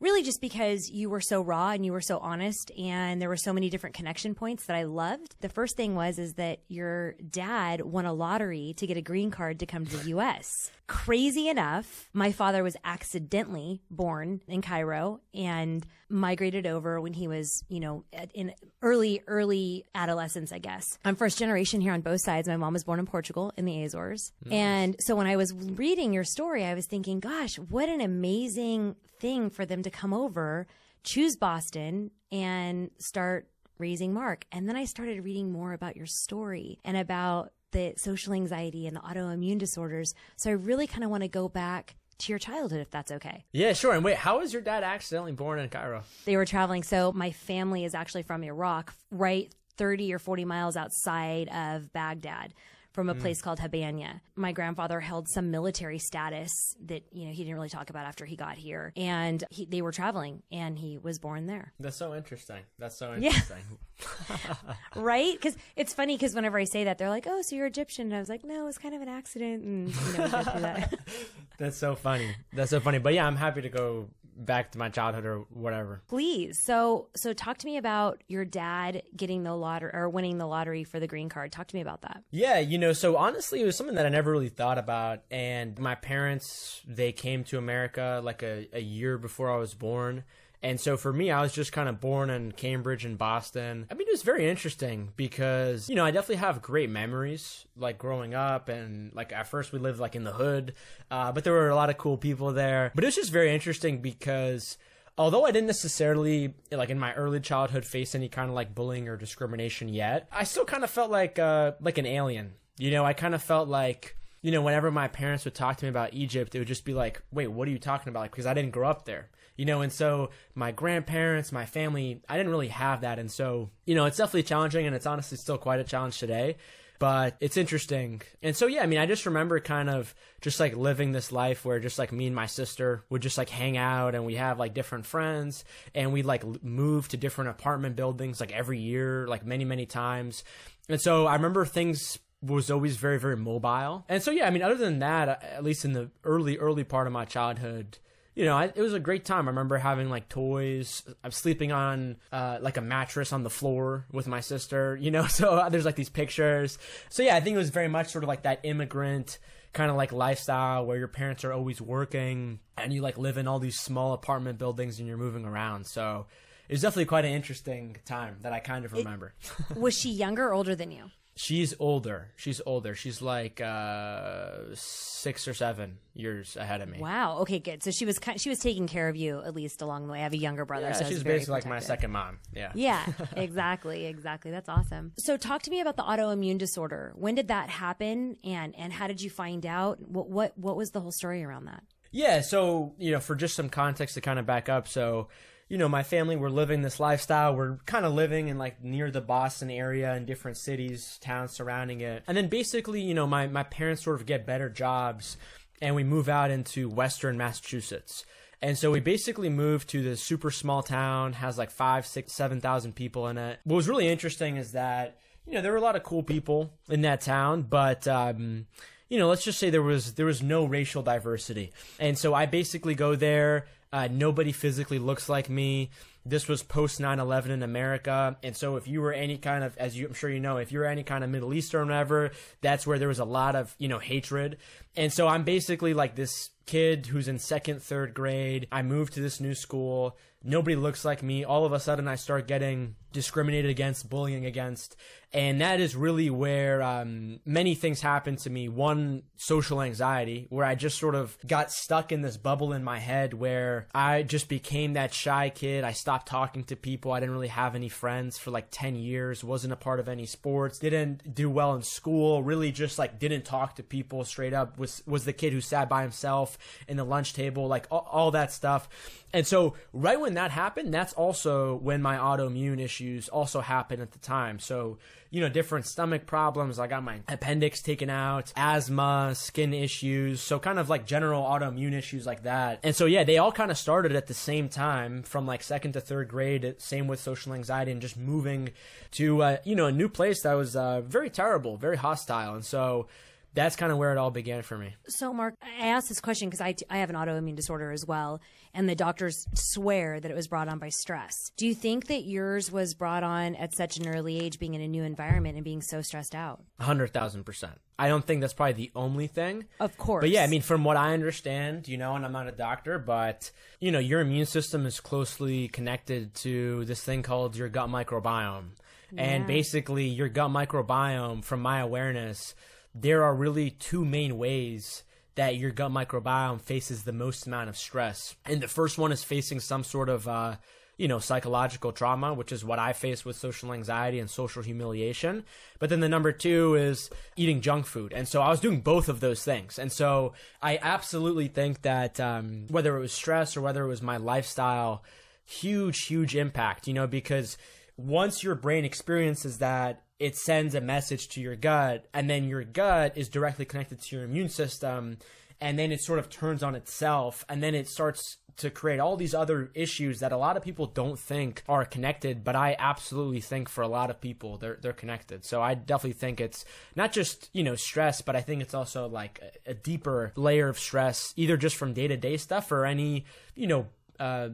really 0.01 0.23
just 0.23 0.41
because 0.41 0.89
you 0.89 1.09
were 1.09 1.21
so 1.21 1.41
raw 1.41 1.69
and 1.69 1.85
you 1.85 1.93
were 1.93 2.01
so 2.01 2.17
honest 2.17 2.71
and 2.77 3.21
there 3.21 3.29
were 3.29 3.37
so 3.37 3.53
many 3.53 3.69
different 3.69 3.95
connection 3.95 4.35
points 4.35 4.65
that 4.65 4.75
I 4.75 4.83
loved. 4.83 5.35
The 5.39 5.47
first 5.47 5.77
thing 5.77 5.95
was 5.95 6.19
is 6.19 6.33
that 6.33 6.59
your 6.67 7.13
dad 7.29 7.81
won 7.81 8.05
a 8.05 8.11
lottery 8.11 8.73
to 8.77 8.87
get 8.87 8.97
a 8.97 9.01
green 9.01 9.31
card 9.31 9.59
to 9.59 9.65
come 9.65 9.85
to 9.85 9.97
the 9.97 10.09
US. 10.17 10.71
Crazy 10.87 11.47
enough, 11.47 12.09
my 12.13 12.31
father 12.31 12.63
was 12.63 12.75
accidentally 12.83 13.81
born 13.89 14.41
in 14.47 14.61
Cairo 14.61 15.21
and 15.33 15.85
migrated 16.11 16.67
over 16.67 16.99
when 16.99 17.13
he 17.13 17.27
was, 17.27 17.63
you 17.69 17.79
know, 17.79 18.03
in 18.33 18.53
early 18.81 19.21
early 19.27 19.85
adolescence, 19.95 20.51
I 20.51 20.59
guess. 20.59 20.97
I'm 21.05 21.15
first 21.15 21.37
generation 21.37 21.81
here 21.81 21.93
on 21.93 22.01
both 22.01 22.21
sides. 22.21 22.47
My 22.47 22.57
mom 22.57 22.73
was 22.73 22.83
born 22.83 22.99
in 22.99 23.05
Portugal 23.05 23.51
in 23.57 23.65
the 23.65 23.83
Azores. 23.83 24.31
Nice. 24.45 24.53
And 24.53 24.95
so 24.99 25.15
when 25.15 25.27
I 25.27 25.35
was 25.35 25.53
reading 25.53 26.13
your 26.13 26.23
story, 26.23 26.65
I 26.65 26.73
was 26.73 26.85
thinking, 26.85 27.19
gosh, 27.19 27.57
what 27.57 27.89
an 27.89 28.01
amazing 28.01 28.95
thing 29.19 29.49
for 29.49 29.65
them 29.65 29.83
to 29.83 29.89
come 29.89 30.13
over, 30.13 30.67
choose 31.03 31.35
Boston, 31.35 32.11
and 32.31 32.91
start 32.97 33.47
raising 33.77 34.13
Mark. 34.13 34.45
And 34.51 34.67
then 34.69 34.75
I 34.75 34.85
started 34.85 35.23
reading 35.23 35.51
more 35.51 35.73
about 35.73 35.95
your 35.95 36.05
story 36.05 36.79
and 36.85 36.97
about 36.97 37.51
the 37.71 37.93
social 37.97 38.33
anxiety 38.33 38.85
and 38.85 38.95
the 38.95 39.01
autoimmune 39.01 39.57
disorders. 39.57 40.13
So 40.35 40.49
I 40.49 40.53
really 40.53 40.87
kind 40.87 41.03
of 41.03 41.09
want 41.09 41.23
to 41.23 41.29
go 41.29 41.47
back 41.47 41.95
to 42.21 42.31
your 42.31 42.39
childhood, 42.39 42.79
if 42.79 42.89
that's 42.89 43.11
okay. 43.11 43.45
Yeah, 43.51 43.73
sure. 43.73 43.93
And 43.93 44.03
wait, 44.03 44.17
how 44.17 44.39
was 44.39 44.53
your 44.53 44.61
dad 44.61 44.83
accidentally 44.83 45.31
born 45.31 45.59
in 45.59 45.69
Cairo? 45.69 46.03
They 46.25 46.37
were 46.37 46.45
traveling. 46.45 46.83
So 46.83 47.11
my 47.11 47.31
family 47.31 47.83
is 47.85 47.93
actually 47.93 48.23
from 48.23 48.43
Iraq, 48.43 48.93
right 49.11 49.53
30 49.77 50.13
or 50.13 50.19
40 50.19 50.45
miles 50.45 50.77
outside 50.77 51.49
of 51.49 51.91
Baghdad 51.93 52.53
from 52.93 53.09
a 53.09 53.15
mm. 53.15 53.19
place 53.21 53.41
called 53.41 53.59
Habbaniyah. 53.59 54.21
My 54.35 54.51
grandfather 54.51 54.99
held 54.99 55.27
some 55.29 55.51
military 55.51 55.99
status 55.99 56.75
that, 56.85 57.03
you 57.11 57.25
know, 57.25 57.31
he 57.31 57.43
didn't 57.43 57.55
really 57.55 57.69
talk 57.69 57.89
about 57.89 58.05
after 58.05 58.25
he 58.25 58.35
got 58.35 58.57
here. 58.57 58.91
And 58.97 59.43
he, 59.49 59.65
they 59.65 59.81
were 59.81 59.91
traveling 59.91 60.43
and 60.51 60.77
he 60.77 60.97
was 60.97 61.19
born 61.19 61.47
there. 61.47 61.73
That's 61.79 61.97
so 61.97 62.15
interesting. 62.15 62.61
That's 62.77 62.97
so 62.97 63.13
interesting. 63.13 63.57
Yeah. 63.99 64.55
right? 64.95 65.33
Because 65.33 65.55
it's 65.75 65.93
funny 65.93 66.15
because 66.15 66.35
whenever 66.35 66.57
I 66.57 66.65
say 66.65 66.83
that, 66.85 66.97
they're 66.97 67.09
like, 67.09 67.27
oh, 67.27 67.41
so 67.41 67.55
you're 67.55 67.67
Egyptian. 67.67 68.07
And 68.07 68.15
I 68.15 68.19
was 68.19 68.29
like, 68.29 68.43
no, 68.43 68.67
it's 68.67 68.77
kind 68.77 68.95
of 68.95 69.01
an 69.01 69.09
accident. 69.09 69.63
And, 69.63 69.89
you 69.89 70.17
know, 70.17 70.27
that. 70.27 70.93
That's 71.57 71.77
so 71.77 71.95
funny. 71.95 72.35
That's 72.53 72.71
so 72.71 72.79
funny. 72.79 72.97
But 72.97 73.13
yeah, 73.13 73.25
I'm 73.25 73.35
happy 73.35 73.61
to 73.61 73.69
go 73.69 74.09
back 74.35 74.71
to 74.71 74.77
my 74.77 74.89
childhood 74.89 75.25
or 75.25 75.39
whatever. 75.49 76.01
Please. 76.07 76.59
So 76.59 77.09
so 77.15 77.33
talk 77.33 77.57
to 77.59 77.65
me 77.65 77.77
about 77.77 78.23
your 78.27 78.45
dad 78.45 79.03
getting 79.15 79.43
the 79.43 79.55
lottery 79.55 79.91
or 79.93 80.09
winning 80.09 80.37
the 80.37 80.47
lottery 80.47 80.83
for 80.83 80.99
the 80.99 81.07
green 81.07 81.29
card. 81.29 81.51
Talk 81.51 81.67
to 81.67 81.75
me 81.75 81.81
about 81.81 82.01
that. 82.01 82.23
Yeah, 82.31 82.59
you 82.59 82.77
know, 82.77 82.93
so 82.93 83.17
honestly 83.17 83.61
it 83.61 83.65
was 83.65 83.75
something 83.75 83.95
that 83.95 84.05
I 84.05 84.09
never 84.09 84.31
really 84.31 84.49
thought 84.49 84.77
about 84.77 85.21
and 85.29 85.77
my 85.79 85.95
parents 85.95 86.81
they 86.87 87.11
came 87.11 87.43
to 87.45 87.57
America 87.57 88.21
like 88.23 88.43
a, 88.43 88.67
a 88.73 88.81
year 88.81 89.17
before 89.17 89.51
I 89.51 89.57
was 89.57 89.73
born 89.73 90.23
and 90.63 90.79
so 90.79 90.95
for 90.95 91.11
me, 91.11 91.31
I 91.31 91.41
was 91.41 91.53
just 91.53 91.71
kind 91.71 91.89
of 91.89 91.99
born 91.99 92.29
in 92.29 92.51
Cambridge 92.51 93.03
and 93.03 93.17
Boston. 93.17 93.87
I 93.89 93.95
mean, 93.95 94.07
it 94.07 94.11
was 94.11 94.21
very 94.21 94.47
interesting 94.47 95.11
because, 95.15 95.89
you 95.89 95.95
know, 95.95 96.05
I 96.05 96.11
definitely 96.11 96.35
have 96.35 96.61
great 96.61 96.89
memories 96.89 97.65
like 97.75 97.97
growing 97.97 98.35
up. 98.35 98.69
And 98.69 99.11
like 99.15 99.33
at 99.33 99.47
first 99.47 99.71
we 99.71 99.79
lived 99.79 99.99
like 99.99 100.15
in 100.15 100.23
the 100.23 100.33
hood, 100.33 100.75
uh, 101.09 101.31
but 101.31 101.43
there 101.43 101.53
were 101.53 101.69
a 101.69 101.75
lot 101.75 101.89
of 101.89 101.97
cool 101.97 102.17
people 102.17 102.53
there. 102.53 102.91
But 102.93 103.03
it 103.03 103.07
was 103.07 103.15
just 103.15 103.31
very 103.31 103.53
interesting 103.53 104.01
because 104.01 104.77
although 105.17 105.45
I 105.45 105.51
didn't 105.51 105.67
necessarily 105.67 106.53
like 106.71 106.91
in 106.91 106.99
my 106.99 107.13
early 107.13 107.39
childhood 107.39 107.83
face 107.83 108.13
any 108.13 108.29
kind 108.29 108.49
of 108.49 108.55
like 108.55 108.75
bullying 108.75 109.07
or 109.07 109.17
discrimination 109.17 109.89
yet, 109.89 110.27
I 110.31 110.43
still 110.43 110.65
kind 110.65 110.83
of 110.83 110.91
felt 110.91 111.09
like 111.09 111.39
uh 111.39 111.71
like 111.81 111.97
an 111.97 112.05
alien. 112.05 112.53
You 112.77 112.91
know, 112.91 113.03
I 113.03 113.13
kind 113.13 113.33
of 113.33 113.41
felt 113.41 113.67
like 113.67 114.15
you 114.41 114.51
know, 114.51 114.61
whenever 114.61 114.91
my 114.91 115.07
parents 115.07 115.45
would 115.45 115.55
talk 115.55 115.77
to 115.77 115.85
me 115.85 115.89
about 115.89 116.13
Egypt, 116.13 116.55
it 116.55 116.59
would 116.59 116.67
just 116.67 116.85
be 116.85 116.93
like, 116.93 117.21
"Wait, 117.31 117.47
what 117.47 117.67
are 117.67 117.71
you 117.71 117.79
talking 117.79 118.09
about?" 118.09 118.31
Because 118.31 118.45
I 118.45 118.53
didn't 118.53 118.71
grow 118.71 118.89
up 118.89 119.05
there 119.05 119.29
you 119.57 119.65
know, 119.65 119.81
and 119.81 119.91
so 119.91 120.31
my 120.55 120.71
grandparents, 120.71 121.51
my 121.51 121.65
family, 121.65 122.21
I 122.27 122.37
didn't 122.37 122.51
really 122.51 122.69
have 122.69 123.01
that. 123.01 123.19
And 123.19 123.29
so, 123.29 123.69
you 123.85 123.93
know, 123.93 124.05
it's 124.05 124.17
definitely 124.17 124.43
challenging 124.43 124.87
and 124.87 124.95
it's 124.95 125.05
honestly 125.05 125.37
still 125.37 125.57
quite 125.57 125.79
a 125.79 125.83
challenge 125.83 126.17
today 126.17 126.55
but 127.01 127.35
it's 127.39 127.57
interesting. 127.57 128.21
And 128.43 128.55
so 128.55 128.67
yeah, 128.67 128.83
I 128.83 128.85
mean, 128.85 128.99
I 128.99 129.07
just 129.07 129.25
remember 129.25 129.59
kind 129.59 129.89
of 129.89 130.13
just 130.39 130.59
like 130.59 130.75
living 130.75 131.13
this 131.13 131.31
life 131.31 131.65
where 131.65 131.79
just 131.79 131.97
like 131.97 132.11
me 132.11 132.27
and 132.27 132.35
my 132.35 132.45
sister 132.45 133.03
would 133.09 133.23
just 133.23 133.39
like 133.39 133.49
hang 133.49 133.75
out 133.75 134.13
and 134.13 134.23
we 134.23 134.35
have 134.35 134.59
like 134.59 134.75
different 134.75 135.07
friends 135.07 135.65
and 135.95 136.13
we 136.13 136.21
like 136.21 136.45
move 136.63 137.07
to 137.07 137.17
different 137.17 137.49
apartment 137.49 137.95
buildings 137.95 138.39
like 138.39 138.51
every 138.51 138.77
year, 138.77 139.27
like 139.27 139.43
many 139.43 139.65
many 139.65 139.87
times. 139.87 140.43
And 140.89 141.01
so 141.01 141.25
I 141.25 141.33
remember 141.33 141.65
things 141.65 142.19
was 142.41 142.71
always 142.71 142.97
very 142.97 143.19
very 143.19 143.37
mobile. 143.37 144.05
And 144.09 144.21
so 144.21 144.31
yeah, 144.31 144.47
I 144.47 144.49
mean, 144.49 144.61
other 144.61 144.75
than 144.75 144.99
that, 144.99 145.43
at 145.43 145.63
least 145.63 145.85
in 145.85 145.93
the 145.93 146.09
early 146.23 146.57
early 146.57 146.83
part 146.83 147.07
of 147.07 147.13
my 147.13 147.25
childhood, 147.25 147.97
you 148.33 148.45
know, 148.45 148.57
I, 148.57 148.65
it 148.65 148.81
was 148.81 148.93
a 148.93 148.99
great 148.99 149.25
time. 149.25 149.47
I 149.47 149.51
remember 149.51 149.77
having 149.77 150.09
like 150.09 150.29
toys. 150.29 151.03
I'm 151.23 151.31
sleeping 151.31 151.71
on 151.71 152.17
uh, 152.31 152.59
like 152.61 152.77
a 152.77 152.81
mattress 152.81 153.33
on 153.33 153.43
the 153.43 153.49
floor 153.49 154.05
with 154.11 154.27
my 154.27 154.39
sister, 154.39 154.97
you 155.01 155.11
know, 155.11 155.27
so 155.27 155.55
uh, 155.55 155.69
there's 155.69 155.85
like 155.85 155.95
these 155.95 156.09
pictures. 156.09 156.77
So 157.09 157.23
yeah, 157.23 157.35
I 157.35 157.41
think 157.41 157.55
it 157.55 157.59
was 157.59 157.69
very 157.69 157.87
much 157.87 158.07
sort 158.07 158.23
of 158.23 158.27
like 158.27 158.43
that 158.43 158.61
immigrant 158.63 159.39
kind 159.73 159.89
of 159.89 159.97
like 159.97 160.11
lifestyle 160.11 160.85
where 160.85 160.97
your 160.97 161.07
parents 161.07 161.45
are 161.45 161.53
always 161.53 161.81
working 161.81 162.59
and 162.77 162.91
you 162.91 163.01
like 163.01 163.17
live 163.17 163.37
in 163.37 163.47
all 163.47 163.59
these 163.59 163.79
small 163.79 164.13
apartment 164.13 164.57
buildings 164.57 164.99
and 164.99 165.07
you're 165.07 165.17
moving 165.17 165.45
around. 165.45 165.85
So 165.85 166.25
it 166.67 166.73
was 166.73 166.81
definitely 166.81 167.05
quite 167.05 167.25
an 167.25 167.31
interesting 167.31 167.97
time 168.05 168.37
that 168.41 168.53
I 168.53 168.59
kind 168.59 168.85
of 168.85 168.93
remember. 168.93 169.33
It, 169.69 169.77
was 169.77 169.97
she 169.97 170.09
younger 170.09 170.47
or 170.47 170.53
older 170.53 170.75
than 170.75 170.91
you? 170.91 171.11
She's 171.35 171.73
older. 171.79 172.31
She's 172.35 172.61
older. 172.65 172.93
She's 172.93 173.21
like 173.21 173.61
uh, 173.61 174.57
six 174.73 175.47
or 175.47 175.53
seven 175.53 175.97
years 176.13 176.57
ahead 176.57 176.81
of 176.81 176.89
me. 176.89 176.99
Wow. 176.99 177.39
Okay, 177.39 177.59
good. 177.59 177.81
So 177.83 177.91
she 177.91 178.05
was 178.05 178.19
she 178.35 178.49
was 178.49 178.59
taking 178.59 178.87
care 178.87 179.07
of 179.07 179.15
you 179.15 179.41
at 179.41 179.55
least 179.55 179.81
along 179.81 180.07
the 180.07 180.13
way. 180.13 180.19
I 180.19 180.23
have 180.23 180.33
a 180.33 180.37
younger 180.37 180.65
brother, 180.65 180.87
Yeah, 180.87 180.93
so 180.93 181.05
she's 181.05 181.23
basically 181.23 181.53
like 181.53 181.65
my 181.65 181.79
second 181.79 182.11
mom. 182.11 182.39
Yeah. 182.53 182.71
Yeah, 182.75 183.05
exactly, 183.35 184.05
exactly. 184.05 184.51
That's 184.51 184.69
awesome. 184.69 185.13
So 185.17 185.37
talk 185.37 185.61
to 185.63 185.71
me 185.71 185.79
about 185.79 185.95
the 185.95 186.03
autoimmune 186.03 186.57
disorder. 186.57 187.13
When 187.15 187.35
did 187.35 187.47
that 187.47 187.69
happen 187.69 188.35
and 188.43 188.75
and 188.75 188.91
how 188.91 189.07
did 189.07 189.21
you 189.21 189.29
find 189.29 189.65
out? 189.65 190.01
What 190.01 190.29
what 190.29 190.57
what 190.57 190.75
was 190.75 190.91
the 190.91 190.99
whole 190.99 191.11
story 191.11 191.43
around 191.43 191.65
that? 191.65 191.83
Yeah, 192.11 192.41
so, 192.41 192.93
you 192.97 193.11
know, 193.11 193.21
for 193.21 193.35
just 193.35 193.55
some 193.55 193.69
context 193.69 194.15
to 194.15 194.21
kind 194.21 194.37
of 194.37 194.45
back 194.45 194.67
up, 194.67 194.85
so, 194.89 195.29
you 195.71 195.77
know, 195.77 195.87
my 195.87 196.03
family, 196.03 196.35
we're 196.35 196.49
living 196.49 196.81
this 196.81 196.99
lifestyle. 196.99 197.55
We're 197.55 197.77
kind 197.85 198.05
of 198.05 198.13
living 198.13 198.49
in 198.49 198.57
like 198.57 198.83
near 198.83 199.09
the 199.09 199.21
Boston 199.21 199.71
area 199.71 200.11
and 200.11 200.27
different 200.27 200.57
cities, 200.57 201.17
towns 201.21 201.53
surrounding 201.53 202.01
it. 202.01 202.23
And 202.27 202.35
then 202.35 202.49
basically, 202.49 202.99
you 202.99 203.13
know, 203.13 203.25
my, 203.25 203.47
my 203.47 203.63
parents 203.63 204.03
sort 204.03 204.19
of 204.19 204.25
get 204.25 204.45
better 204.45 204.67
jobs 204.67 205.37
and 205.81 205.95
we 205.95 206.03
move 206.03 206.27
out 206.27 206.51
into 206.51 206.89
Western 206.89 207.37
Massachusetts. 207.37 208.25
And 208.61 208.77
so 208.77 208.91
we 208.91 208.99
basically 208.99 209.47
moved 209.47 209.87
to 209.91 210.03
this 210.03 210.21
super 210.21 210.51
small 210.51 210.83
town, 210.83 211.31
has 211.31 211.57
like 211.57 211.71
five, 211.71 212.05
six, 212.05 212.33
seven 212.33 212.59
thousand 212.59 212.95
people 212.95 213.29
in 213.29 213.37
it. 213.37 213.61
What 213.63 213.77
was 213.77 213.87
really 213.87 214.09
interesting 214.09 214.57
is 214.57 214.73
that, 214.73 215.19
you 215.47 215.53
know, 215.53 215.61
there 215.61 215.71
were 215.71 215.77
a 215.77 215.81
lot 215.81 215.95
of 215.95 216.03
cool 216.03 216.21
people 216.21 216.73
in 216.89 217.03
that 217.03 217.21
town, 217.21 217.61
but, 217.61 218.09
um, 218.09 218.67
you 219.07 219.17
know, 219.17 219.29
let's 219.29 219.45
just 219.45 219.57
say 219.57 219.69
there 219.69 219.81
was 219.81 220.15
there 220.15 220.25
was 220.25 220.41
no 220.41 220.65
racial 220.65 221.01
diversity, 221.01 221.73
and 221.99 222.17
so 222.17 222.33
I 222.33 222.45
basically 222.45 222.95
go 222.95 223.15
there. 223.15 223.67
Uh, 223.93 224.07
nobody 224.09 224.51
physically 224.51 224.99
looks 224.99 225.27
like 225.27 225.49
me. 225.49 225.89
This 226.25 226.47
was 226.47 226.63
post 226.63 226.99
9/11 226.99 227.49
in 227.49 227.63
America, 227.63 228.37
and 228.43 228.55
so 228.55 228.75
if 228.77 228.87
you 228.87 229.01
were 229.01 229.11
any 229.11 229.37
kind 229.37 229.63
of, 229.63 229.75
as 229.77 229.97
you, 229.97 230.07
I'm 230.07 230.13
sure 230.13 230.29
you 230.29 230.39
know, 230.39 230.57
if 230.57 230.71
you're 230.71 230.85
any 230.85 231.03
kind 231.03 231.23
of 231.23 231.29
Middle 231.29 231.53
Eastern 231.53 231.81
or 231.81 231.85
whatever, 231.85 232.31
that's 232.61 232.85
where 232.85 232.99
there 232.99 233.07
was 233.07 233.19
a 233.19 233.25
lot 233.25 233.55
of 233.55 233.75
you 233.79 233.87
know 233.87 233.99
hatred. 233.99 234.57
And 234.95 235.11
so 235.11 235.27
I'm 235.27 235.43
basically 235.43 235.93
like 235.93 236.15
this 236.15 236.51
kid 236.65 237.07
who's 237.07 237.27
in 237.27 237.39
second, 237.39 237.81
third 237.81 238.13
grade. 238.13 238.67
I 238.71 238.81
moved 238.81 239.13
to 239.13 239.19
this 239.19 239.41
new 239.41 239.55
school. 239.55 240.15
Nobody 240.43 240.75
looks 240.75 241.03
like 241.03 241.23
me. 241.23 241.43
All 241.43 241.65
of 241.65 241.73
a 241.73 241.79
sudden, 241.79 242.07
I 242.07 242.15
start 242.15 242.47
getting 242.47 242.95
discriminated 243.11 243.69
against, 243.69 244.09
bullying 244.09 244.45
against. 244.45 244.95
And 245.33 245.61
that 245.61 245.79
is 245.79 245.95
really 245.95 246.29
where 246.29 246.81
um, 246.81 247.39
many 247.45 247.73
things 247.73 248.01
happened 248.01 248.39
to 248.39 248.49
me. 248.49 248.67
One, 248.67 249.23
social 249.37 249.81
anxiety, 249.81 250.47
where 250.49 250.65
I 250.65 250.75
just 250.75 250.99
sort 250.99 251.15
of 251.15 251.37
got 251.47 251.71
stuck 251.71 252.11
in 252.11 252.21
this 252.21 252.35
bubble 252.35 252.73
in 252.73 252.83
my 252.83 252.99
head 252.99 253.33
where 253.33 253.87
I 253.95 254.23
just 254.23 254.49
became 254.49 254.93
that 254.93 255.13
shy 255.13 255.49
kid. 255.49 255.85
I 255.85 255.93
stopped 255.93 256.27
talking 256.27 256.65
to 256.65 256.75
people. 256.75 257.13
I 257.13 257.21
didn't 257.21 257.33
really 257.33 257.47
have 257.47 257.75
any 257.75 257.87
friends 257.87 258.37
for 258.37 258.51
like 258.51 258.67
10 258.71 258.97
years, 258.97 259.41
wasn't 259.41 259.71
a 259.71 259.77
part 259.77 260.01
of 260.01 260.09
any 260.09 260.25
sports, 260.25 260.79
didn't 260.79 261.33
do 261.33 261.49
well 261.49 261.75
in 261.75 261.81
school, 261.81 262.43
really 262.43 262.73
just 262.73 262.99
like 262.99 263.17
didn't 263.17 263.45
talk 263.45 263.75
to 263.75 263.83
people 263.83 264.25
straight 264.25 264.53
up, 264.53 264.77
was, 264.77 265.01
was 265.05 265.23
the 265.23 265.33
kid 265.33 265.53
who 265.53 265.61
sat 265.61 265.87
by 265.87 266.01
himself 266.01 266.57
in 266.89 266.97
the 266.97 267.05
lunch 267.05 267.33
table, 267.33 267.67
like 267.67 267.87
all, 267.89 268.07
all 268.11 268.31
that 268.31 268.51
stuff. 268.51 268.89
And 269.33 269.47
so, 269.47 269.75
right 269.93 270.19
when 270.19 270.33
that 270.33 270.51
happened, 270.51 270.93
that's 270.93 271.13
also 271.13 271.75
when 271.75 272.01
my 272.01 272.17
autoimmune 272.17 272.81
issues 273.01 273.29
also 273.29 273.61
happened 273.61 274.01
at 274.01 274.11
the 274.11 274.19
time. 274.19 274.59
So, 274.59 274.97
you 275.29 275.41
know, 275.41 275.49
different 275.49 275.85
stomach 275.85 276.25
problems. 276.25 276.79
I 276.79 276.87
got 276.87 277.03
my 277.03 277.19
appendix 277.27 277.81
taken 277.81 278.09
out, 278.09 278.53
asthma, 278.55 279.33
skin 279.35 279.73
issues. 279.73 280.41
So, 280.41 280.59
kind 280.59 280.79
of 280.79 280.89
like 280.89 281.05
general 281.05 281.43
autoimmune 281.43 281.93
issues 281.93 282.25
like 282.25 282.43
that. 282.43 282.79
And 282.83 282.95
so, 282.95 283.05
yeah, 283.05 283.23
they 283.23 283.37
all 283.37 283.51
kind 283.51 283.71
of 283.71 283.77
started 283.77 284.15
at 284.15 284.27
the 284.27 284.33
same 284.33 284.69
time 284.69 285.23
from 285.23 285.45
like 285.45 285.63
second 285.63 285.93
to 285.93 286.01
third 286.01 286.27
grade. 286.29 286.75
Same 286.77 287.07
with 287.07 287.19
social 287.19 287.53
anxiety 287.53 287.91
and 287.91 288.01
just 288.01 288.17
moving 288.17 288.69
to, 289.11 289.41
uh, 289.41 289.57
you 289.63 289.75
know, 289.75 289.87
a 289.87 289.91
new 289.91 290.09
place 290.09 290.43
that 290.43 290.53
was 290.53 290.75
uh, 290.75 291.01
very 291.01 291.29
terrible, 291.29 291.77
very 291.77 291.97
hostile. 291.97 292.53
And 292.55 292.65
so, 292.65 293.07
that's 293.53 293.75
kind 293.75 293.91
of 293.91 293.97
where 293.97 294.11
it 294.11 294.17
all 294.17 294.31
began 294.31 294.61
for 294.61 294.77
me. 294.77 294.95
So, 295.07 295.33
Mark, 295.33 295.55
I 295.61 295.87
asked 295.87 296.09
this 296.09 296.21
question 296.21 296.49
because 296.49 296.61
I, 296.61 296.75
I 296.89 296.97
have 296.97 297.09
an 297.09 297.15
autoimmune 297.15 297.55
disorder 297.55 297.91
as 297.91 298.05
well, 298.05 298.41
and 298.73 298.87
the 298.87 298.95
doctors 298.95 299.45
swear 299.53 300.19
that 300.19 300.31
it 300.31 300.35
was 300.35 300.47
brought 300.47 300.67
on 300.67 300.79
by 300.79 300.89
stress. 300.89 301.51
Do 301.57 301.67
you 301.67 301.75
think 301.75 302.07
that 302.07 302.23
yours 302.23 302.71
was 302.71 302.93
brought 302.93 303.23
on 303.23 303.55
at 303.55 303.75
such 303.75 303.97
an 303.97 304.07
early 304.07 304.39
age, 304.39 304.59
being 304.59 304.73
in 304.73 304.81
a 304.81 304.87
new 304.87 305.03
environment 305.03 305.55
and 305.55 305.63
being 305.63 305.81
so 305.81 306.01
stressed 306.01 306.35
out? 306.35 306.63
hundred 306.79 307.13
thousand 307.13 307.43
percent. 307.43 307.73
I 307.99 308.07
don't 308.07 308.25
think 308.25 308.41
that's 308.41 308.53
probably 308.53 308.73
the 308.73 308.91
only 308.95 309.27
thing. 309.27 309.65
Of 309.79 309.97
course. 309.97 310.23
But 310.23 310.31
yeah, 310.31 310.43
I 310.43 310.47
mean, 310.47 310.61
from 310.61 310.83
what 310.83 310.97
I 310.97 311.13
understand, 311.13 311.87
you 311.87 311.97
know, 311.97 312.15
and 312.15 312.25
I'm 312.25 312.31
not 312.31 312.47
a 312.47 312.51
doctor, 312.51 312.97
but 312.97 313.51
you 313.79 313.91
know, 313.91 313.99
your 313.99 314.21
immune 314.21 314.47
system 314.47 314.85
is 314.85 314.99
closely 314.99 315.67
connected 315.67 316.33
to 316.35 316.85
this 316.85 317.03
thing 317.03 317.21
called 317.21 317.55
your 317.55 317.69
gut 317.69 317.89
microbiome, 317.89 318.69
and 319.17 319.45
basically, 319.45 320.05
your 320.05 320.29
gut 320.29 320.49
microbiome, 320.51 321.43
from 321.43 321.61
my 321.61 321.79
awareness, 321.79 322.55
there 322.93 323.23
are 323.23 323.35
really 323.35 323.71
two 323.71 324.05
main 324.05 324.37
ways 324.37 325.03
that 325.35 325.55
your 325.55 325.71
gut 325.71 325.91
microbiome 325.91 326.61
faces 326.61 327.03
the 327.03 327.13
most 327.13 327.47
amount 327.47 327.69
of 327.69 327.77
stress, 327.77 328.35
and 328.45 328.61
the 328.61 328.67
first 328.67 328.97
one 328.97 329.11
is 329.11 329.23
facing 329.23 329.59
some 329.59 329.83
sort 329.83 330.09
of 330.09 330.27
uh, 330.27 330.55
you 331.01 331.07
know, 331.07 331.17
psychological 331.17 331.91
trauma, 331.91 332.31
which 332.31 332.51
is 332.51 332.63
what 332.63 332.77
I 332.77 332.93
face 332.93 333.25
with 333.25 333.35
social 333.35 333.73
anxiety 333.73 334.19
and 334.19 334.29
social 334.29 334.61
humiliation. 334.61 335.43
But 335.79 335.89
then 335.89 335.99
the 335.99 336.07
number 336.07 336.31
two 336.31 336.75
is 336.75 337.09
eating 337.35 337.61
junk 337.61 337.87
food. 337.87 338.13
And 338.13 338.27
so 338.27 338.39
I 338.39 338.49
was 338.49 338.59
doing 338.59 338.81
both 338.81 339.09
of 339.09 339.19
those 339.19 339.43
things. 339.43 339.79
And 339.79 339.91
so 339.91 340.33
I 340.61 340.77
absolutely 340.79 341.47
think 341.47 341.81
that 341.81 342.19
um, 342.19 342.65
whether 342.67 342.95
it 342.95 342.99
was 342.99 343.13
stress 343.13 343.57
or 343.57 343.61
whether 343.61 343.83
it 343.83 343.87
was 343.87 344.03
my 344.03 344.17
lifestyle, 344.17 345.03
huge, 345.43 346.05
huge 346.05 346.35
impact, 346.35 346.87
you 346.87 346.93
know, 346.93 347.07
because 347.07 347.57
once 348.05 348.43
your 348.43 348.55
brain 348.55 348.85
experiences 348.85 349.59
that, 349.59 350.03
it 350.19 350.35
sends 350.35 350.75
a 350.75 350.81
message 350.81 351.29
to 351.29 351.41
your 351.41 351.55
gut, 351.55 352.05
and 352.13 352.29
then 352.29 352.43
your 352.47 352.63
gut 352.63 353.17
is 353.17 353.27
directly 353.27 353.65
connected 353.65 354.01
to 354.01 354.15
your 354.15 354.25
immune 354.25 354.49
system, 354.49 355.17
and 355.59 355.79
then 355.79 355.91
it 355.91 356.01
sort 356.01 356.19
of 356.19 356.29
turns 356.29 356.61
on 356.61 356.75
itself, 356.75 357.43
and 357.49 357.63
then 357.63 357.73
it 357.73 357.87
starts 357.87 358.37
to 358.57 358.69
create 358.69 358.99
all 358.99 359.15
these 359.15 359.33
other 359.33 359.71
issues 359.73 360.19
that 360.19 360.31
a 360.31 360.37
lot 360.37 360.57
of 360.57 360.63
people 360.63 360.85
don't 360.85 361.17
think 361.17 361.63
are 361.67 361.85
connected, 361.85 362.43
but 362.43 362.55
I 362.55 362.75
absolutely 362.77 363.41
think 363.41 363.69
for 363.69 363.81
a 363.81 363.87
lot 363.87 364.09
of 364.09 364.21
people 364.21 364.57
they're 364.57 364.77
they're 364.81 364.93
connected. 364.93 365.45
So 365.45 365.61
I 365.61 365.73
definitely 365.73 366.19
think 366.19 366.39
it's 366.39 366.65
not 366.95 367.11
just 367.11 367.49
you 367.53 367.63
know 367.63 367.75
stress, 367.75 368.21
but 368.21 368.35
I 368.35 368.41
think 368.41 368.61
it's 368.61 368.73
also 368.73 369.07
like 369.07 369.41
a, 369.65 369.71
a 369.71 369.73
deeper 369.73 370.31
layer 370.35 370.69
of 370.69 370.77
stress, 370.77 371.33
either 371.35 371.57
just 371.57 371.75
from 371.75 371.93
day 371.93 372.07
to 372.07 372.17
day 372.17 372.37
stuff 372.37 372.71
or 372.71 372.85
any 372.85 373.25
you 373.55 373.67
know 373.67 373.87
uh, 374.21 374.49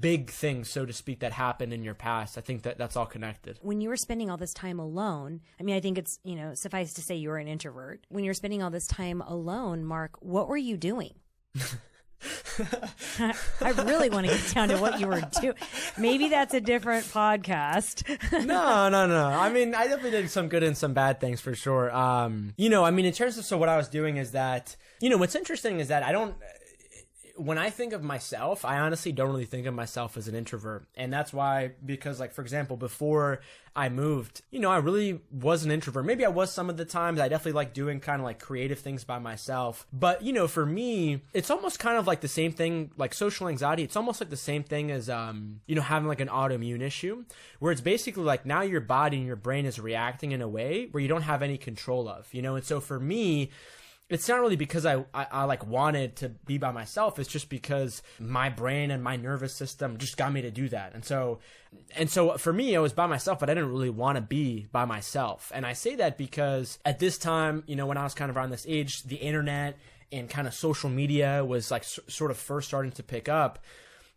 big 0.00 0.30
things, 0.30 0.70
so 0.70 0.86
to 0.86 0.92
speak, 0.92 1.20
that 1.20 1.32
happened 1.32 1.72
in 1.72 1.82
your 1.82 1.94
past. 1.94 2.38
I 2.38 2.40
think 2.40 2.62
that 2.62 2.78
that's 2.78 2.96
all 2.96 3.06
connected. 3.06 3.58
when 3.60 3.80
you 3.80 3.88
were 3.88 3.96
spending 3.96 4.30
all 4.30 4.38
this 4.38 4.54
time 4.54 4.80
alone, 4.80 5.40
I 5.60 5.62
mean, 5.62 5.76
I 5.76 5.80
think 5.80 5.98
it's, 5.98 6.18
you 6.24 6.34
know, 6.34 6.54
suffice 6.54 6.94
to 6.94 7.02
say 7.02 7.16
you 7.16 7.28
were 7.28 7.38
an 7.38 7.48
introvert. 7.48 8.06
When 8.08 8.24
you're 8.24 8.34
spending 8.34 8.62
all 8.62 8.70
this 8.70 8.86
time 8.86 9.20
alone, 9.20 9.84
Mark, 9.84 10.16
what 10.20 10.48
were 10.48 10.56
you 10.56 10.76
doing? 10.76 11.14
I 13.60 13.70
really 13.84 14.10
want 14.10 14.26
to 14.26 14.32
get 14.32 14.54
down 14.54 14.68
to 14.68 14.78
what 14.78 15.00
you 15.00 15.06
were 15.08 15.22
doing. 15.40 15.54
Maybe 15.98 16.28
that's 16.28 16.54
a 16.54 16.60
different 16.60 17.04
podcast. 17.06 18.06
no, 18.46 18.88
no, 18.88 19.06
no. 19.06 19.26
I 19.26 19.50
mean, 19.50 19.74
I 19.74 19.86
definitely 19.86 20.12
did 20.12 20.30
some 20.30 20.48
good 20.48 20.62
and 20.62 20.76
some 20.76 20.92
bad 20.94 21.20
things 21.20 21.40
for 21.40 21.54
sure. 21.54 21.94
Um, 21.94 22.54
you 22.56 22.68
know, 22.68 22.84
I 22.84 22.90
mean, 22.90 23.06
in 23.06 23.12
terms 23.12 23.38
of 23.38 23.44
so 23.44 23.56
what 23.58 23.68
I 23.68 23.76
was 23.76 23.88
doing 23.88 24.16
is 24.16 24.32
that, 24.32 24.76
you 25.00 25.10
know, 25.10 25.16
what's 25.16 25.34
interesting 25.34 25.80
is 25.80 25.88
that 25.88 26.02
I 26.02 26.12
don't. 26.12 26.34
When 27.36 27.58
I 27.58 27.70
think 27.70 27.92
of 27.92 28.02
myself, 28.02 28.64
I 28.64 28.78
honestly 28.78 29.12
don't 29.12 29.30
really 29.30 29.46
think 29.46 29.66
of 29.66 29.74
myself 29.74 30.16
as 30.16 30.28
an 30.28 30.34
introvert. 30.34 30.86
And 30.96 31.12
that's 31.12 31.32
why, 31.32 31.72
because, 31.84 32.20
like, 32.20 32.32
for 32.32 32.42
example, 32.42 32.76
before 32.76 33.40
I 33.74 33.88
moved, 33.88 34.42
you 34.50 34.60
know, 34.60 34.70
I 34.70 34.76
really 34.76 35.20
was 35.30 35.64
an 35.64 35.70
introvert. 35.70 36.04
Maybe 36.04 36.26
I 36.26 36.28
was 36.28 36.52
some 36.52 36.68
of 36.68 36.76
the 36.76 36.84
times. 36.84 37.18
I 37.18 37.28
definitely 37.28 37.52
like 37.52 37.72
doing 37.72 38.00
kind 38.00 38.20
of 38.20 38.24
like 38.24 38.38
creative 38.38 38.80
things 38.80 39.04
by 39.04 39.18
myself. 39.18 39.86
But, 39.92 40.22
you 40.22 40.32
know, 40.32 40.46
for 40.46 40.66
me, 40.66 41.22
it's 41.32 41.50
almost 41.50 41.78
kind 41.78 41.96
of 41.96 42.06
like 42.06 42.20
the 42.20 42.28
same 42.28 42.52
thing, 42.52 42.90
like 42.98 43.14
social 43.14 43.48
anxiety. 43.48 43.82
It's 43.82 43.96
almost 43.96 44.20
like 44.20 44.30
the 44.30 44.36
same 44.36 44.62
thing 44.62 44.90
as, 44.90 45.08
um, 45.08 45.60
you 45.66 45.74
know, 45.74 45.82
having 45.82 46.08
like 46.08 46.20
an 46.20 46.28
autoimmune 46.28 46.82
issue 46.82 47.24
where 47.60 47.72
it's 47.72 47.80
basically 47.80 48.24
like 48.24 48.44
now 48.44 48.60
your 48.60 48.82
body 48.82 49.16
and 49.16 49.26
your 49.26 49.36
brain 49.36 49.64
is 49.64 49.80
reacting 49.80 50.32
in 50.32 50.42
a 50.42 50.48
way 50.48 50.88
where 50.90 51.00
you 51.00 51.08
don't 51.08 51.22
have 51.22 51.42
any 51.42 51.56
control 51.56 52.08
of, 52.08 52.32
you 52.34 52.42
know? 52.42 52.56
And 52.56 52.64
so 52.64 52.78
for 52.78 53.00
me, 53.00 53.50
it's 54.14 54.28
not 54.28 54.40
really 54.40 54.56
because 54.56 54.84
I, 54.86 55.04
I, 55.14 55.26
I 55.30 55.44
like 55.44 55.66
wanted 55.66 56.16
to 56.16 56.28
be 56.28 56.58
by 56.58 56.70
myself. 56.70 57.18
It's 57.18 57.28
just 57.28 57.48
because 57.48 58.02
my 58.18 58.48
brain 58.48 58.90
and 58.90 59.02
my 59.02 59.16
nervous 59.16 59.54
system 59.54 59.98
just 59.98 60.16
got 60.16 60.32
me 60.32 60.42
to 60.42 60.50
do 60.50 60.68
that. 60.70 60.94
And 60.94 61.04
so, 61.04 61.38
and 61.96 62.10
so 62.10 62.36
for 62.36 62.52
me, 62.52 62.76
I 62.76 62.80
was 62.80 62.92
by 62.92 63.06
myself, 63.06 63.38
but 63.40 63.48
I 63.50 63.54
didn't 63.54 63.70
really 63.70 63.90
want 63.90 64.16
to 64.16 64.22
be 64.22 64.66
by 64.72 64.84
myself. 64.84 65.50
And 65.54 65.64
I 65.64 65.72
say 65.72 65.96
that 65.96 66.18
because 66.18 66.78
at 66.84 66.98
this 66.98 67.18
time, 67.18 67.64
you 67.66 67.76
know, 67.76 67.86
when 67.86 67.96
I 67.96 68.04
was 68.04 68.14
kind 68.14 68.30
of 68.30 68.36
around 68.36 68.50
this 68.50 68.66
age, 68.68 69.02
the 69.04 69.16
internet 69.16 69.78
and 70.10 70.28
kind 70.28 70.46
of 70.46 70.54
social 70.54 70.90
media 70.90 71.44
was 71.44 71.70
like 71.70 71.82
s- 71.82 72.00
sort 72.08 72.30
of 72.30 72.36
first 72.36 72.68
starting 72.68 72.92
to 72.92 73.02
pick 73.02 73.28
up 73.28 73.58